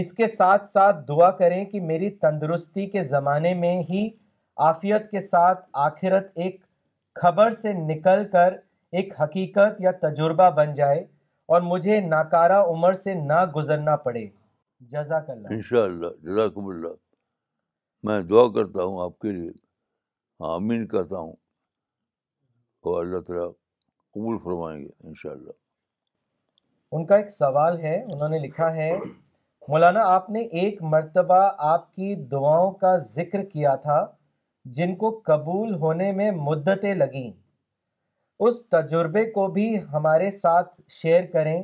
اس 0.00 0.12
کے 0.12 0.26
ساتھ 0.36 0.64
ساتھ 0.70 0.96
دعا 1.08 1.30
کریں 1.36 1.64
کہ 1.64 1.80
میری 1.80 2.10
تندرستی 2.22 2.86
کے 2.90 3.02
زمانے 3.14 3.52
میں 3.64 3.76
ہی 3.90 4.08
آفیت 4.70 5.10
کے 5.10 5.20
ساتھ 5.20 5.64
آخرت 5.88 6.26
ایک 6.44 6.60
خبر 7.22 7.50
سے 7.62 7.72
نکل 7.72 8.22
کر 8.32 8.54
ایک 8.98 9.12
حقیقت 9.20 9.80
یا 9.80 9.90
تجربہ 10.02 10.48
بن 10.56 10.74
جائے 10.74 10.98
اور 11.54 11.60
مجھے 11.62 12.00
ناکارہ 12.08 12.62
عمر 12.72 12.92
سے 13.04 13.14
نہ 13.14 13.44
گزرنا 13.56 13.96
پڑے 14.06 14.26
جزاک 14.92 15.28
اللہ 15.30 15.52
انشاءاللہ 15.54 16.06
جزاکم 16.22 16.66
اللہ 16.68 16.86
اللہ 16.88 18.06
میں 18.10 18.20
دعا 18.30 18.46
کرتا 18.54 18.82
ہوں 18.84 19.02
آپ 19.04 19.18
کے 19.20 19.32
لیے 19.32 19.50
ہاں، 20.40 21.20
قبول 22.82 24.36
فرمائیں 24.44 24.78
گے 24.80 24.88
انشاءاللہ 25.08 25.52
ان 26.96 27.04
کا 27.06 27.16
ایک 27.20 27.30
سوال 27.30 27.78
ہے 27.80 27.94
انہوں 28.12 28.28
نے 28.32 28.38
لکھا 28.38 28.72
ہے 28.74 28.88
مولانا 29.68 30.02
آپ 30.10 30.28
نے 30.34 30.40
ایک 30.60 30.76
مرتبہ 30.92 31.38
آپ 31.70 31.82
کی 31.94 32.14
دعاؤں 32.32 32.70
کا 32.84 32.96
ذکر 33.14 33.42
کیا 33.52 33.74
تھا 33.86 33.98
جن 34.78 34.94
کو 35.02 35.10
قبول 35.24 35.74
ہونے 35.82 36.10
میں 36.20 36.30
مدتیں 36.48 36.94
لگیں 37.02 37.30
اس 38.46 38.64
تجربے 38.76 39.24
کو 39.32 39.46
بھی 39.56 39.66
ہمارے 39.92 40.30
ساتھ 40.38 40.70
شیئر 41.02 41.26
کریں 41.32 41.56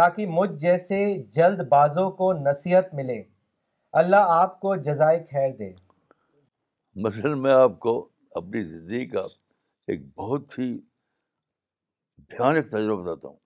تاکہ 0.00 0.26
مجھ 0.38 0.50
جیسے 0.64 0.98
جلد 1.38 1.60
بازوں 1.76 2.10
کو 2.22 2.32
نصیحت 2.48 2.92
ملے 3.00 3.22
اللہ 4.02 4.32
آپ 4.40 4.58
کو 4.66 4.74
جزائے 4.88 5.24
خیر 5.30 5.50
دے 5.58 5.70
میں 7.44 7.52
آپ 7.60 7.78
کو 7.86 7.94
اپنی 8.42 8.62
زندگی 8.74 9.06
کا 9.14 9.22
ایک 9.92 10.06
بہت 10.18 10.58
ہی 10.58 10.68
بھیانک 12.28 12.70
تجربہ 12.72 13.02
بتاتا 13.04 13.28
ہوں 13.28 13.42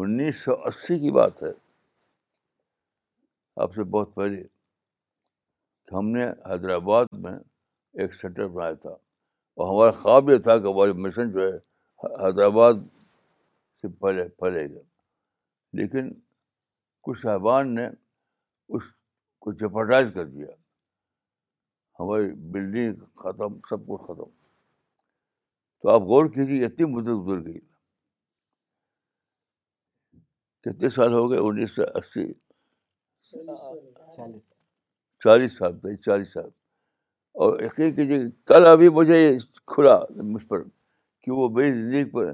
انیس 0.00 0.36
سو 0.44 0.52
اسی 0.68 0.98
کی 0.98 1.10
بات 1.12 1.42
ہے 1.42 1.50
آپ 3.62 3.74
سے 3.74 3.82
بہت 3.94 4.14
پہلے 4.14 4.42
کہ 5.86 5.94
ہم 5.94 6.08
نے 6.10 6.26
حیدرآباد 6.50 7.06
میں 7.24 7.32
ایک 8.02 8.14
سینٹر 8.20 8.46
بنایا 8.54 8.74
تھا 8.84 8.90
اور 8.90 9.68
ہمارا 9.72 9.90
خواب 10.02 10.30
یہ 10.30 10.38
تھا 10.46 10.56
کہ 10.58 10.66
ہماری 10.66 10.92
مشن 11.06 11.30
جو 11.32 11.40
ہے 11.46 11.56
حیدرآباد 12.24 12.74
سے 13.80 13.88
پھیلے 14.00 14.26
پھیلے 14.38 14.64
گا 14.74 14.80
لیکن 15.80 16.08
کچھ 17.06 17.20
صاحبان 17.22 17.74
نے 17.74 17.86
اس 18.76 18.82
کو 19.44 19.52
جپرٹائز 19.60 20.08
کر 20.14 20.26
دیا 20.26 20.46
ہماری 22.00 22.32
بلڈنگ 22.52 23.04
ختم 23.22 23.58
سب 23.68 23.86
کچھ 23.88 24.02
ختم 24.06 24.30
تو 25.82 25.88
آپ 25.88 26.00
غور 26.10 26.26
کیجیے 26.34 26.64
اتنی 26.66 26.86
مدت 26.94 27.26
گزر 27.26 27.44
گئی 27.46 27.58
کتنے 30.64 30.88
سال 30.94 31.12
ہو 31.12 31.30
گئے 31.30 31.38
انیس 31.48 31.74
سو 31.74 31.82
اسی 31.98 32.22
چالیس 35.22 35.56
سال 35.58 35.78
تھی 35.78 35.96
چالیس 36.04 36.32
سال 36.32 36.48
اور 37.42 37.60
یقین 37.62 37.94
کیجیے 37.94 38.18
کل 38.46 38.66
ابھی 38.66 38.88
مجھے 38.98 39.18
یہ 39.18 39.38
کھلا 39.72 39.98
مجھ 40.32 40.46
پر 40.48 40.62
کہ 41.24 41.30
وہ 41.38 41.48
میری 41.56 41.72
زندگی 41.72 42.04
پر 42.10 42.32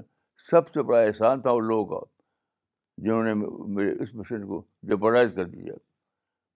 سب 0.51 0.69
سے 0.75 0.83
بڑا 0.89 1.01
احسان 1.01 1.41
تھا 1.43 1.51
ان 1.51 1.67
لوگوں 1.67 1.99
کا 1.99 2.05
جنہوں 3.05 3.23
نے 3.25 3.35
میرے 3.77 3.91
اس 4.03 4.15
مشن 4.15 4.47
کو 4.47 4.63
جبرائز 4.91 5.31
کر 5.37 5.45
دیا 5.49 5.75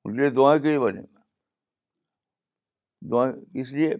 ان 0.04 0.16
لیے 0.16 0.30
دعائیں 0.36 0.60
کے 0.62 0.68
لیے 0.68 0.78
بنے 0.80 1.02
دعائیں 3.10 3.32
اس 3.60 3.72
لیے 3.72 3.94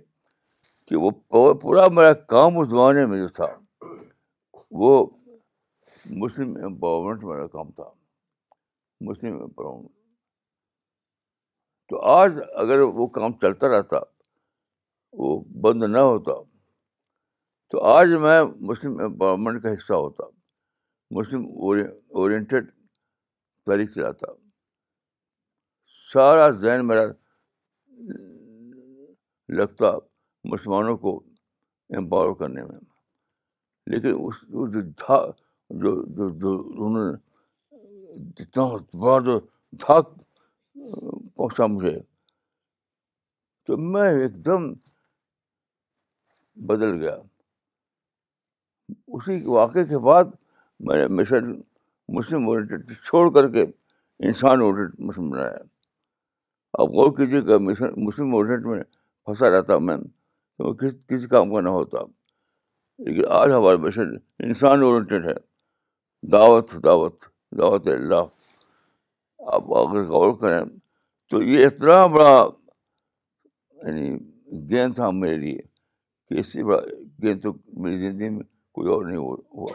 کہ 0.87 0.97
وہ 1.05 1.55
پورا 1.63 1.87
میرا 1.99 2.13
کام 2.35 2.59
اس 2.59 2.69
زمانے 2.69 3.07
میں 3.07 3.19
جو 3.19 3.29
تھا 3.41 3.47
وہ 4.83 4.95
مسلم 6.11 6.57
امپاورمنٹ 6.65 7.25
میرا 7.25 7.47
کام 7.47 7.71
تھا 7.73 7.89
مسلم 9.09 9.41
امپاورمنٹ 9.43 9.91
تو 11.89 12.01
آج 12.11 12.39
اگر 12.63 12.81
وہ 12.81 13.07
کام 13.19 13.33
چلتا 13.43 13.69
رہتا 13.77 13.99
وہ 15.23 15.39
بند 15.63 15.83
نہ 15.93 15.99
ہوتا 15.99 16.33
تو 17.71 17.83
آج 17.85 18.11
میں 18.21 18.43
مسلم 18.69 19.01
امپاورمنٹ 19.05 19.63
کا 19.63 19.73
حصہ 19.75 19.93
ہوتا 19.95 20.25
مسلم 21.19 21.45
اورینٹیڈ 22.17 22.71
تاریخ 23.67 23.91
چلاتا 23.95 24.33
سارا 26.13 26.49
ذہن 26.61 26.87
میرا 26.87 27.05
لگتا 29.59 29.93
مسلمانوں 30.53 30.97
کو 30.99 31.17
امپاور 31.99 32.35
کرنے 32.39 32.63
میں 32.65 32.79
لیکن 33.91 34.15
اس 34.27 34.41
جو 34.75 34.81
جو 35.81 35.91
جو 36.31 36.57
انہوں 36.61 36.97
نے 36.99 38.31
اتنا 38.43 38.63
باد 39.03 39.29
دھاک 39.83 40.09
پہنچا 41.37 41.67
مجھے 41.75 41.99
تو 43.67 43.77
میں 43.93 44.09
ایک 44.23 44.35
دم 44.47 44.73
بدل 46.69 46.99
گیا 47.03 47.15
اسی 49.17 49.41
واقعے 49.47 49.85
کے 49.93 49.99
بعد 50.09 50.35
میں 50.89 50.97
نے 51.01 51.07
مشن 51.21 51.53
مسلم 52.17 52.47
اورینٹیڈ 52.49 52.91
چھوڑ 53.05 53.27
کر 53.35 53.49
کے 53.53 53.63
انسان 54.29 54.61
اورینٹ 54.63 54.99
مسلم 55.01 55.31
بنایا 55.31 55.59
آپ 56.83 56.89
غور 56.99 57.17
کیجیے 57.17 57.41
کہ 57.47 57.57
مشن 57.69 57.95
مسلم 58.07 58.35
اورینٹ 58.35 58.65
میں 58.67 58.83
پھنسا 59.25 59.51
رہتا 59.57 59.79
میں 59.87 59.97
کسی 60.81 61.27
کام 61.29 61.55
کا 61.55 61.61
نہ 61.61 61.69
ہوتا 61.79 62.01
لیکن 63.07 63.27
آج 63.41 63.53
ہمارا 63.53 63.77
مشن 63.87 64.15
انسان 64.47 64.83
اورینٹیڈ 64.83 65.27
ہے 65.27 65.35
دعوت 66.33 66.73
دعوت 66.83 67.25
دعوت 67.59 67.87
اللہ 67.95 68.25
آپ 69.55 69.73
اگر 69.77 70.03
غور 70.09 70.33
کریں 70.41 70.65
تو 71.31 71.43
یہ 71.43 71.67
اتنا 71.67 72.05
بڑا 72.17 72.29
یعنی 73.87 74.09
گین 74.71 74.93
تھا 74.95 75.11
میرے 75.13 75.37
لیے 75.37 75.59
کہ 76.29 76.41
اس 76.41 76.53
سے 76.53 76.65
بڑا 76.65 76.81
گین 77.23 77.41
تو 77.41 77.53
میری 77.83 77.99
زندگی 78.11 78.29
میں 78.29 78.45
کوئی 78.75 78.89
اور 78.93 79.05
نہیں 79.05 79.17
ہوا 79.17 79.73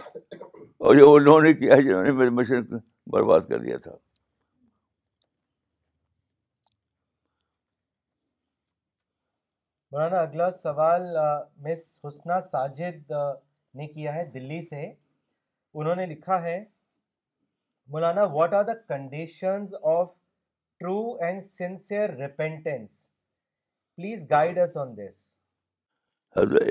اور 0.78 0.96
یہ 0.96 1.04
وہ 1.04 1.18
لوگوں 1.20 1.42
نے 1.42 1.54
کیا 1.54 1.76
ہے 1.76 1.82
جنہوں 1.88 2.04
نے 2.04 2.12
میرے 2.12 2.62
کو 2.62 2.78
برباد 3.12 3.50
کر 3.50 3.60
دیا 3.60 3.78
تھا 3.84 3.92
مولانا 9.92 10.22
اگلا 10.22 10.50
سوال 10.62 11.02
مس 11.68 11.86
حسنہ 12.08 12.40
ساجد 12.52 13.12
نے 13.78 13.88
کیا 13.88 14.16
ہے 14.16 14.26
دلی 14.34 14.62
سے 14.70 14.86
انہوں 15.80 15.96
نے 15.96 16.06
لکھا 16.06 16.42
ہے 16.44 16.58
مولانا 17.96 18.22
what 18.34 18.54
are 18.60 18.64
the 18.68 18.74
conditions 18.88 19.74
of 19.96 20.08
true 20.80 20.98
and 21.26 21.44
sincere 21.46 22.10
repentance 22.22 22.92
please 23.96 24.26
guide 24.30 24.58
us 24.64 24.78
on 24.84 24.96
this 24.98 25.20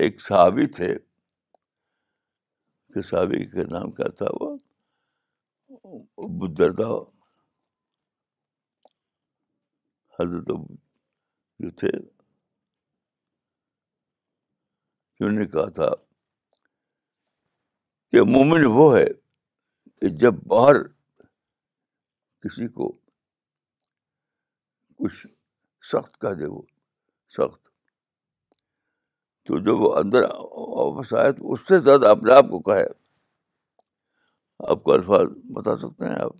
ایک 0.03 0.21
صحابی 0.21 0.65
تھے 0.77 0.93
کہ 2.93 3.01
صحابی 3.09 3.45
کا 3.55 3.63
نام 3.71 3.91
کیا 3.99 4.07
تھا 4.21 4.27
وہ 4.39 6.27
بدردا 6.41 6.87
حضرت 10.19 10.51
جو 11.63 11.69
تھے 11.79 11.95
انہوں 15.19 15.37
نے 15.39 15.45
کہا 15.55 15.69
تھا 15.79 15.89
مومن 18.13 18.65
وہ 18.75 18.93
ہے 18.97 19.05
کہ 20.01 20.09
جب 20.21 20.33
باہر 20.47 20.81
کسی 22.43 22.67
کو 22.77 22.91
کچھ 24.97 25.25
سخت 25.91 26.19
کہہ 26.21 26.33
دے 26.39 26.45
وہ 26.49 26.61
سخت 27.37 27.61
تو 29.47 29.59
جب 29.65 29.81
وہ 29.81 29.93
اندر 29.97 30.23
واپس 30.23 31.13
آئے 31.19 31.31
تو 31.31 31.51
اس 31.53 31.67
سے 31.67 31.79
زیادہ 31.79 32.07
اپنے 32.09 32.33
آپ 32.35 32.45
کو 32.51 32.59
کہے 32.71 32.85
آپ 34.69 34.83
کو 34.83 34.93
الفاظ 34.93 35.27
بتا 35.55 35.77
سکتے 35.79 36.09
ہیں 36.09 36.15
آپ 36.21 36.35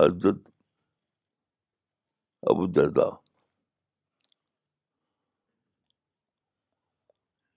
حضرت 0.00 0.48
ابو 2.50 2.66
دردا 2.72 3.08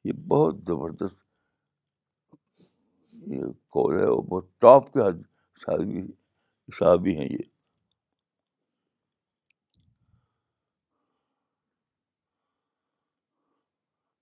یہ 0.07 0.13
بہت 0.31 0.55
زبردست 0.67 1.15
یہ 3.31 3.45
کال 3.75 3.97
ہے 3.99 4.03
اور 4.11 4.21
بہت 4.29 4.45
ٹاپ 4.65 4.85
کے 4.93 4.99
صحابی 5.61 6.01
صحابی 6.77 7.15
ہیں 7.17 7.27
یہ 7.29 7.49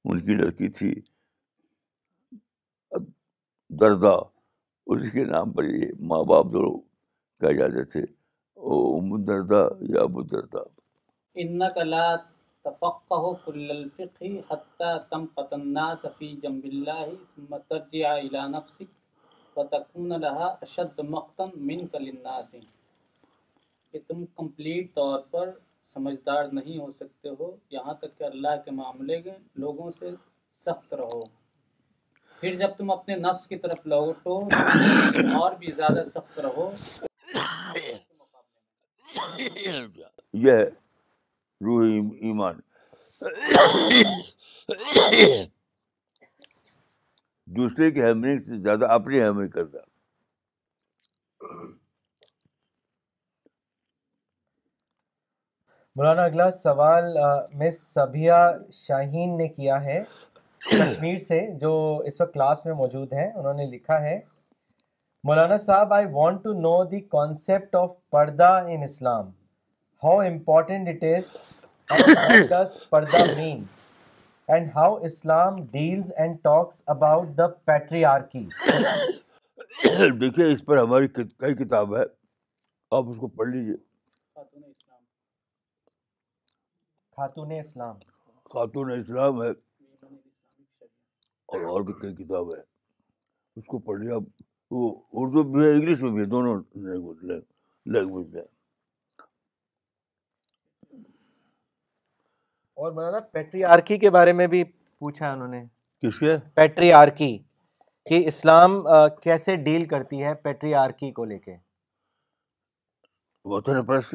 ان 0.10 0.20
کی 0.26 0.36
لڑکی 0.44 0.68
تھی 0.80 0.92
دردا 3.82 4.16
اس 4.94 5.12
کے 5.12 5.26
نام 5.34 5.52
پر 5.54 5.64
یہ 5.74 5.90
ماں 6.12 6.24
باپ 6.34 6.52
دونوں 6.54 6.78
کہے 7.42 7.54
جاتے 7.58 7.84
تھے 7.94 8.02
او 8.70 8.76
ام 8.98 9.18
دردا 9.30 9.62
یا 9.94 10.02
ابو 10.10 10.22
دردا 10.34 10.64
ان 11.44 11.60
کلا 11.76 12.04
تفقہ 12.66 13.16
ہو 13.24 13.34
قلفی 13.46 14.30
حتیٰ 14.50 14.96
کہ 23.92 24.00
تم 24.08 24.24
کمپلیٹ 24.36 24.94
طور 24.96 25.20
پر 25.32 25.52
سمجھدار 25.94 26.44
نہیں 26.60 26.78
ہو 26.80 26.92
سکتے 27.00 27.30
ہو 27.40 27.56
یہاں 27.78 27.94
تک 28.02 28.18
کہ 28.18 28.24
اللہ 28.34 28.56
کے 28.66 28.72
معاملے 28.82 29.22
کے 29.28 29.36
لوگوں 29.66 29.90
سے 30.00 30.10
سخت 30.66 30.94
رہو 31.02 31.20
پھر 32.40 32.56
جب 32.64 32.74
تم 32.78 32.90
اپنے 32.92 33.16
نفس 33.28 33.48
کی 33.52 33.56
طرف 33.68 33.86
لوٹو 33.96 34.40
اور 35.42 35.52
بھی 35.60 35.72
زیادہ 35.82 36.04
سخت 36.14 36.40
رہو 36.48 36.72
یہ 40.48 40.64
روح 41.66 41.84
ایمان 42.30 42.56
دوسرے 47.60 47.90
کی 47.92 48.02
ہیمرنگ 48.02 48.40
سے 48.48 48.58
زیادہ 48.64 48.88
اپنی 48.96 49.22
ہیمرنگ 49.22 49.50
کرتا 49.58 49.80
مولانا 55.98 56.24
اگلا 56.30 56.50
سوال 56.64 57.18
مس 57.60 57.80
سبھیا 57.94 58.40
شاہین 58.82 59.38
نے 59.38 59.48
کیا 59.56 59.82
ہے 59.84 60.00
کشمیر 60.66 61.18
سے 61.28 61.40
جو 61.62 61.74
اس 62.08 62.22
وقت 62.22 62.34
کلاس 62.34 62.66
میں 62.66 62.74
موجود 62.84 63.14
ہیں 63.14 63.30
انہوں 63.32 63.54
نے 63.62 63.66
لکھا 63.76 64.02
ہے 64.04 64.20
مولانا 65.30 65.58
صاحب 65.66 65.94
I 65.94 66.06
want 66.14 66.44
to 66.44 66.54
know 66.68 66.76
the 66.92 67.00
concept 67.18 67.76
of 67.84 67.90
پردہ 68.18 68.50
in 68.76 68.84
Islam 68.90 69.30
how 70.04 70.20
important 70.20 70.88
it 70.90 71.04
is 71.04 72.48
does 72.50 72.78
پردہ 72.90 73.18
mean 73.36 73.64
and 74.54 74.70
how 74.76 74.96
Islam 75.06 75.56
deals 75.72 76.12
and 76.22 76.38
talks 76.44 76.82
about 76.94 77.28
the 77.38 77.48
patriarchy 78.06 78.44
دیکھیے 80.22 80.52
اس 80.54 80.66
پر 80.66 80.78
ہماری 80.78 81.08
کئی 81.18 81.56
کتاب 81.64 81.96
ہے 81.98 82.02
آپ 82.98 83.06
اس 83.10 83.18
کو 83.20 83.28
پڑھ 83.38 83.48
لیجیے 83.50 83.76
خاتون 87.18 87.52
اسلام 87.60 87.96
خاتون 88.54 88.92
اسلام 89.00 89.42
ہے 89.42 89.50
اور 91.46 91.62
اور 91.74 91.82
بھی 91.90 91.94
کئی 92.02 92.16
کتاب 92.16 92.52
ہے 92.56 92.60
اس 93.60 93.64
کو 93.68 93.80
پڑھ 93.90 94.00
لیا 94.02 94.16
آپ 94.16 94.44
وہ 94.72 94.94
اردو 95.22 95.44
بھی 95.52 95.64
ہے 95.66 95.72
انگلش 95.74 96.02
میں 96.02 96.12
بھی 96.12 96.20
ہے 96.22 96.26
دونوں 96.36 96.60
لینگویج 96.76 98.34
میں 98.36 98.44
اور 102.78 102.92
مولانا 102.92 103.20
پیٹری 103.34 103.64
آرکی 103.74 103.98
کے 103.98 104.10
بارے 104.12 104.32
میں 104.38 104.46
بھی 104.54 104.64
پوچھا 105.00 105.32
انہوں 105.34 105.48
نے 105.48 105.64
کس 106.02 106.20
پیٹری 106.56 106.92
آرکی 106.94 107.38
کہ 108.10 108.22
اسلام 108.28 108.80
کیسے 109.24 109.56
ڈیل 109.68 109.86
کرتی 109.94 110.24
ہے 110.24 110.34
پیٹری 110.44 110.74
آرکی 110.84 111.12
کو 111.20 111.26
لے 111.26 111.38
کے 111.40 111.56
میل 113.48 114.12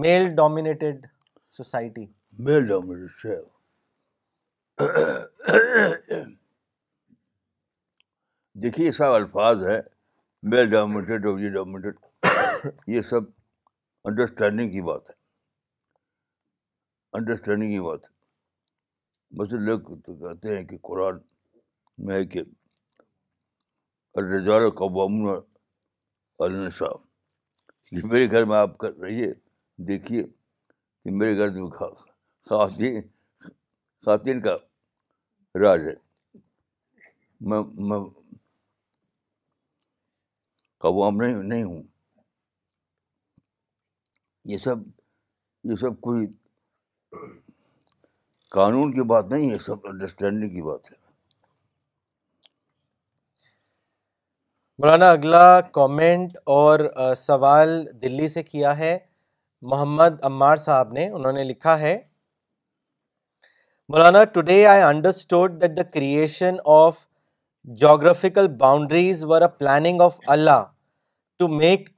میل 0.00 0.28
ڈومینیٹڈ 0.34 1.04
ڈومینیٹڈ 2.68 3.26
دیکھیے 8.62 8.92
سب 9.02 9.12
الفاظ 9.18 9.64
ہے 9.66 9.78
میل 10.54 10.70
ڈومینیٹڈ 10.70 11.26
اور 11.26 12.58
یہ 12.94 13.00
سب 13.10 13.24
انڈرسٹینڈنگ 14.08 14.70
کی 14.72 14.82
بات 14.86 15.10
ہے 15.10 15.16
انڈرسٹینڈنگ 17.16 17.70
کی 17.72 17.80
بات 17.86 18.04
ہے 18.04 19.36
بس 19.38 19.52
لوگ 19.66 19.80
تو 20.04 20.14
کہتے 20.20 20.56
ہیں 20.56 20.64
کہ 20.68 20.76
قرآن 20.88 21.16
میں 22.06 22.24
کہ 22.32 22.42
الرجال 24.20 24.62
و 24.64 24.70
قوام 24.80 25.14
النسا 26.44 26.86
یہ 27.92 28.06
میرے 28.12 28.30
گھر 28.30 28.44
میں 28.50 28.56
آپ 28.56 28.76
کر 28.78 28.92
رہیے 29.02 29.30
دیکھیے 29.88 30.22
کہ 31.02 31.10
میرے 31.18 31.36
گھر 31.38 31.50
میں 31.50 31.70
خواتین 34.04 34.40
کا 34.42 34.54
راج 35.62 35.86
ہے 35.88 35.94
میں 37.48 37.60
میں 37.88 37.98
قوام 40.84 41.20
نہیں 41.22 41.62
ہوں 41.64 41.82
یہ 44.50 44.58
سب 44.64 44.86
یہ 45.70 45.76
سب 45.80 46.00
کوئی 46.00 46.26
قانون 48.54 48.92
کی 48.92 49.02
بات 49.08 49.30
نہیں 49.30 49.50
ہے 49.50 49.58
سب 49.66 49.86
انڈرسٹینڈنگ 49.88 50.54
کی 50.54 50.62
بات 50.62 50.90
ہے 50.92 50.96
مولانا 54.82 55.10
اگلا 55.10 55.60
کامنٹ 55.76 56.36
اور 56.56 56.80
سوال 57.18 57.70
دلی 58.02 58.28
سے 58.34 58.42
کیا 58.42 58.76
ہے 58.78 58.96
محمد 59.70 60.24
عمار 60.24 60.56
صاحب 60.66 60.92
نے 60.92 61.08
انہوں 61.10 61.32
نے 61.32 61.44
لکھا 61.44 61.78
ہے 61.78 61.98
مولانا 63.92 64.24
today 64.32 64.64
I 64.66 64.82
understood 64.82 65.60
that 65.62 65.76
the 65.76 65.82
creation 65.92 66.56
of 66.76 66.96
geographical 67.80 68.48
boundaries 68.58 69.24
were 69.28 69.42
a 69.42 69.48
planning 69.58 70.00
of 70.00 70.20
Allah 70.36 70.64
to 71.38 71.48
make 71.48 71.88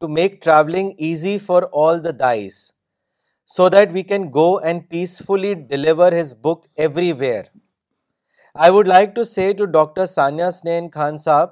to 0.00 0.08
make 0.14 0.42
traveling 0.44 0.90
easy 1.08 1.38
for 1.48 1.62
all 1.84 2.04
the 2.04 2.10
dies 2.20 2.70
so 3.54 3.68
that 3.68 3.88
we 3.92 4.02
can 4.10 4.24
go 4.34 4.44
and 4.64 4.82
peacefully 4.88 5.52
deliver 5.68 6.12
his 6.18 6.34
book 6.42 6.58
everywhere 7.18 7.44
I 8.54 8.70
would 8.72 8.86
like 8.88 9.14
to 9.14 9.24
say 9.30 9.52
to 9.58 9.64
doctor 9.76 10.06
Sania 10.06 10.50
Sanin 10.54 10.88
Khan 10.94 11.16
Sahab 11.18 11.48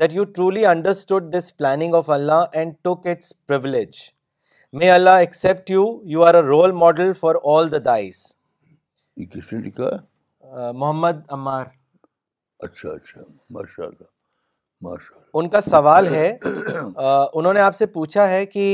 that 0.00 0.12
you 0.12 0.16
you 0.20 0.24
you 0.26 0.32
truly 0.36 0.64
understood 0.66 1.30
this 1.36 1.56
planning 1.56 1.94
of 1.94 2.10
Allah 2.10 2.32
Allah 2.34 2.58
and 2.58 2.74
talk 2.84 3.06
its 3.08 3.32
privilege 3.46 3.96
may 4.78 4.90
are 4.90 5.06
a 6.34 6.42
role 6.48 6.72
model 6.82 7.12
for 7.20 7.34
all 7.56 7.70
the 7.72 7.78
dies 7.84 8.26
Muhammad 10.72 11.22
Ammar 11.38 11.64
اچھا 12.68 12.88
اچھا 12.92 13.20
ماشاء 13.58 13.84
اللہ 13.86 14.96
ان 15.38 15.48
کا 15.50 15.60
سوال 15.70 16.14
ہے 16.14 16.28
انہوں 16.44 17.52
نے 17.52 17.60
آپ 17.70 17.74
سے 17.76 17.86
پوچھا 17.98 18.28
ہے 18.30 18.44
کہ 18.56 18.68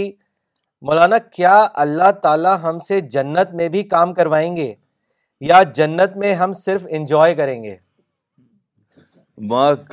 مولانا 0.87 1.19
کیا 1.37 1.53
اللہ 1.83 2.11
تعالی 2.23 2.49
ہم 2.63 2.79
سے 2.87 3.01
جنت 3.13 3.53
میں 3.61 3.69
بھی 3.75 3.83
کام 3.93 4.13
کروائیں 4.15 4.57
گے 4.57 4.73
یا 5.51 5.61
جنت 5.79 6.17
میں 6.23 6.33
ہم 6.41 6.53
صرف 6.63 6.87
انجوائے 6.99 7.35
کریں 7.35 7.63
گے 7.63 7.77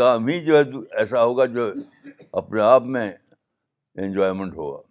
کام 0.01 0.27
ہی 0.27 0.39
جو 0.45 0.57
ہے 0.57 0.61
ایسا 1.01 1.23
ہوگا 1.23 1.45
جو 1.53 1.69
اپنے 2.41 2.61
آپ 2.61 2.85
میں 2.97 3.05
انجوائمنٹ 4.07 4.55
ہوگا 4.57 4.81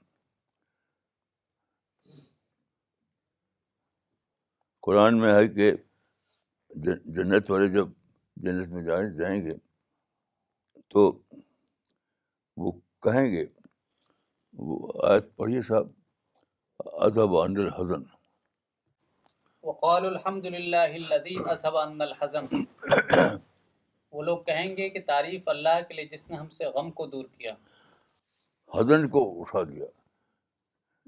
قرآن 4.89 5.19
میں 5.21 5.35
ہے 5.35 5.47
کہ 5.61 5.71
جنت 7.21 7.51
والے 7.51 7.69
جب 7.79 7.89
جنت 8.49 8.69
میں 8.77 8.83
جائیں 9.21 9.41
گے 9.47 9.55
تو 10.95 11.09
وہ 12.65 12.73
کہیں 13.07 13.25
گے 13.33 13.45
آیت 15.11 15.27
پڑھیے 15.37 15.61
صاحب 15.67 15.87
ادب 17.07 17.37
الحزن 17.37 18.03
الحمد 20.07 20.45
للہ 20.47 21.41
وہ 24.13 24.23
لوگ 24.23 24.39
کہیں 24.47 24.77
گے 24.77 24.89
کہ 24.97 25.01
تعریف 25.07 25.49
اللہ 25.49 25.81
کے 25.89 25.95
لیے 25.95 26.05
جس 26.13 26.29
نے 26.31 26.37
ہم 26.37 26.49
سے 26.59 26.67
غم 26.75 26.91
کو 26.99 27.07
دور 27.15 27.25
کیا 27.39 27.53
حضن 28.79 29.09
کو 29.17 29.23
اٹھا 29.41 29.63
دیا 29.73 29.85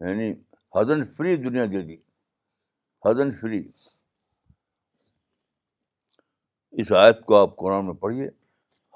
یعنی 0.09 0.33
حضن 0.77 1.05
فری 1.17 1.37
دنیا 1.45 1.65
دے 1.73 1.83
دی 1.93 1.97
حضن 3.07 3.31
فری 3.41 3.63
اس 6.83 6.93
آیت 7.05 7.25
کو 7.25 7.37
آپ 7.41 7.57
قرآن 7.57 7.85
میں 7.87 7.95
پڑھیے 8.07 8.29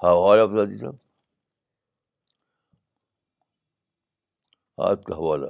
ہاں 0.03 0.13
صاحب 0.55 0.93
آج 4.85 4.97
کا 5.05 5.15
حوالہ 5.17 5.45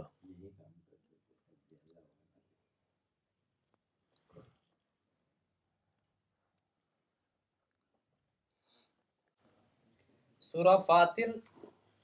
سورہ 10.39 10.75
فاتر 10.85 11.21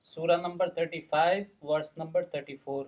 سورہ 0.07 0.35
نمبر 0.37 0.67
35 0.79 1.43
ورس 1.61 1.93
نمبر 1.97 2.23
34 2.35 2.83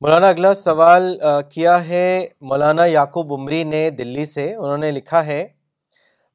مولانا 0.00 0.28
اگلا 0.28 0.52
سوال 0.54 1.16
کیا 1.52 1.78
ہے 1.88 2.06
مولانا 2.48 2.84
یعقوب 2.86 3.32
عمری 3.38 3.62
نے 3.64 3.88
دلی 3.98 4.26
سے 4.34 4.54
انہوں 4.54 4.78
نے 4.78 4.90
لکھا 4.98 5.24
ہے 5.26 5.42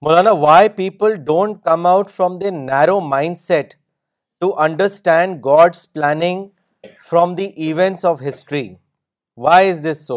مولانا 0.06 0.32
why 0.46 0.70
people 0.82 1.24
don't 1.26 1.64
come 1.66 1.86
out 1.96 2.12
from 2.16 2.38
the 2.40 2.50
narrow 2.64 3.00
mind 3.10 3.38
set 3.38 3.80
to 4.42 4.48
understand 4.62 5.36
God's 5.46 5.92
planning 5.94 6.46
from 7.10 7.34
the 7.36 7.44
events 7.64 8.06
of 8.06 8.22
history 8.28 8.64
why 9.46 9.70
is 9.70 9.82
this 9.84 10.00
so 10.08 10.16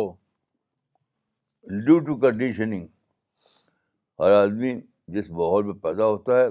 due 1.86 1.98
to 2.06 2.16
conditioning 2.20 2.86
ہر 4.20 4.30
آدمی 4.42 4.74
جس 5.14 5.28
ماحول 5.30 5.64
میں 5.64 5.74
پیدا 5.82 6.04
ہوتا 6.06 6.38
ہے 6.38 6.46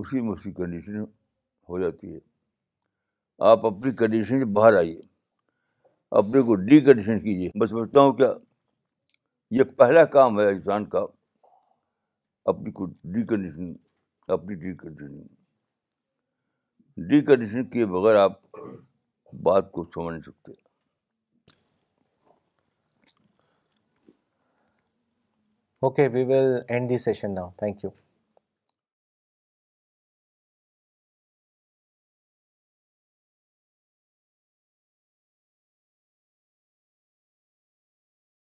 اسی 0.00 0.20
میں 0.20 0.32
اس 0.32 0.42
کی 0.42 0.52
کنڈیشن 0.60 1.00
ہو 1.68 1.78
جاتی 1.80 2.12
ہے 2.14 2.18
آپ 3.52 3.66
اپنی 3.66 3.92
کنڈیشن 4.04 4.38
سے 4.40 4.44
باہر 4.60 4.76
آئیے 4.78 5.00
اپنے 6.20 6.42
کو 6.50 6.54
ڈی 6.68 6.80
کنڈیشن 6.90 7.18
کیجیے 7.24 7.48
میں 7.58 7.66
سمجھتا 7.74 8.00
ہوں 8.00 8.12
کیا 8.22 8.32
یہ 9.58 9.64
پہلا 9.78 10.04
کام 10.18 10.40
ہے 10.40 10.48
انسان 10.50 10.84
کا 10.94 11.04
اپنی 12.52 12.72
کو 12.78 12.86
ڈی 12.94 13.26
کنڈیشن 13.34 13.72
اپنی 14.38 14.54
ڈی 14.66 14.72
ڈی 17.06 17.20
کنڈیشن 17.24 17.64
کیے 17.70 17.84
بغیر 17.86 18.16
آپ 18.16 18.32
بات 19.42 19.70
کو 19.72 19.84
سمجھ 19.94 20.12
نہیں 20.12 20.22
سکتے 20.22 20.52
okay 25.86 26.08
we 26.12 26.24
will 26.28 26.58
end 26.68 26.88
the 26.90 26.98
session 27.04 27.34
now 27.34 27.50
thank 27.58 27.84
you 27.84 28.07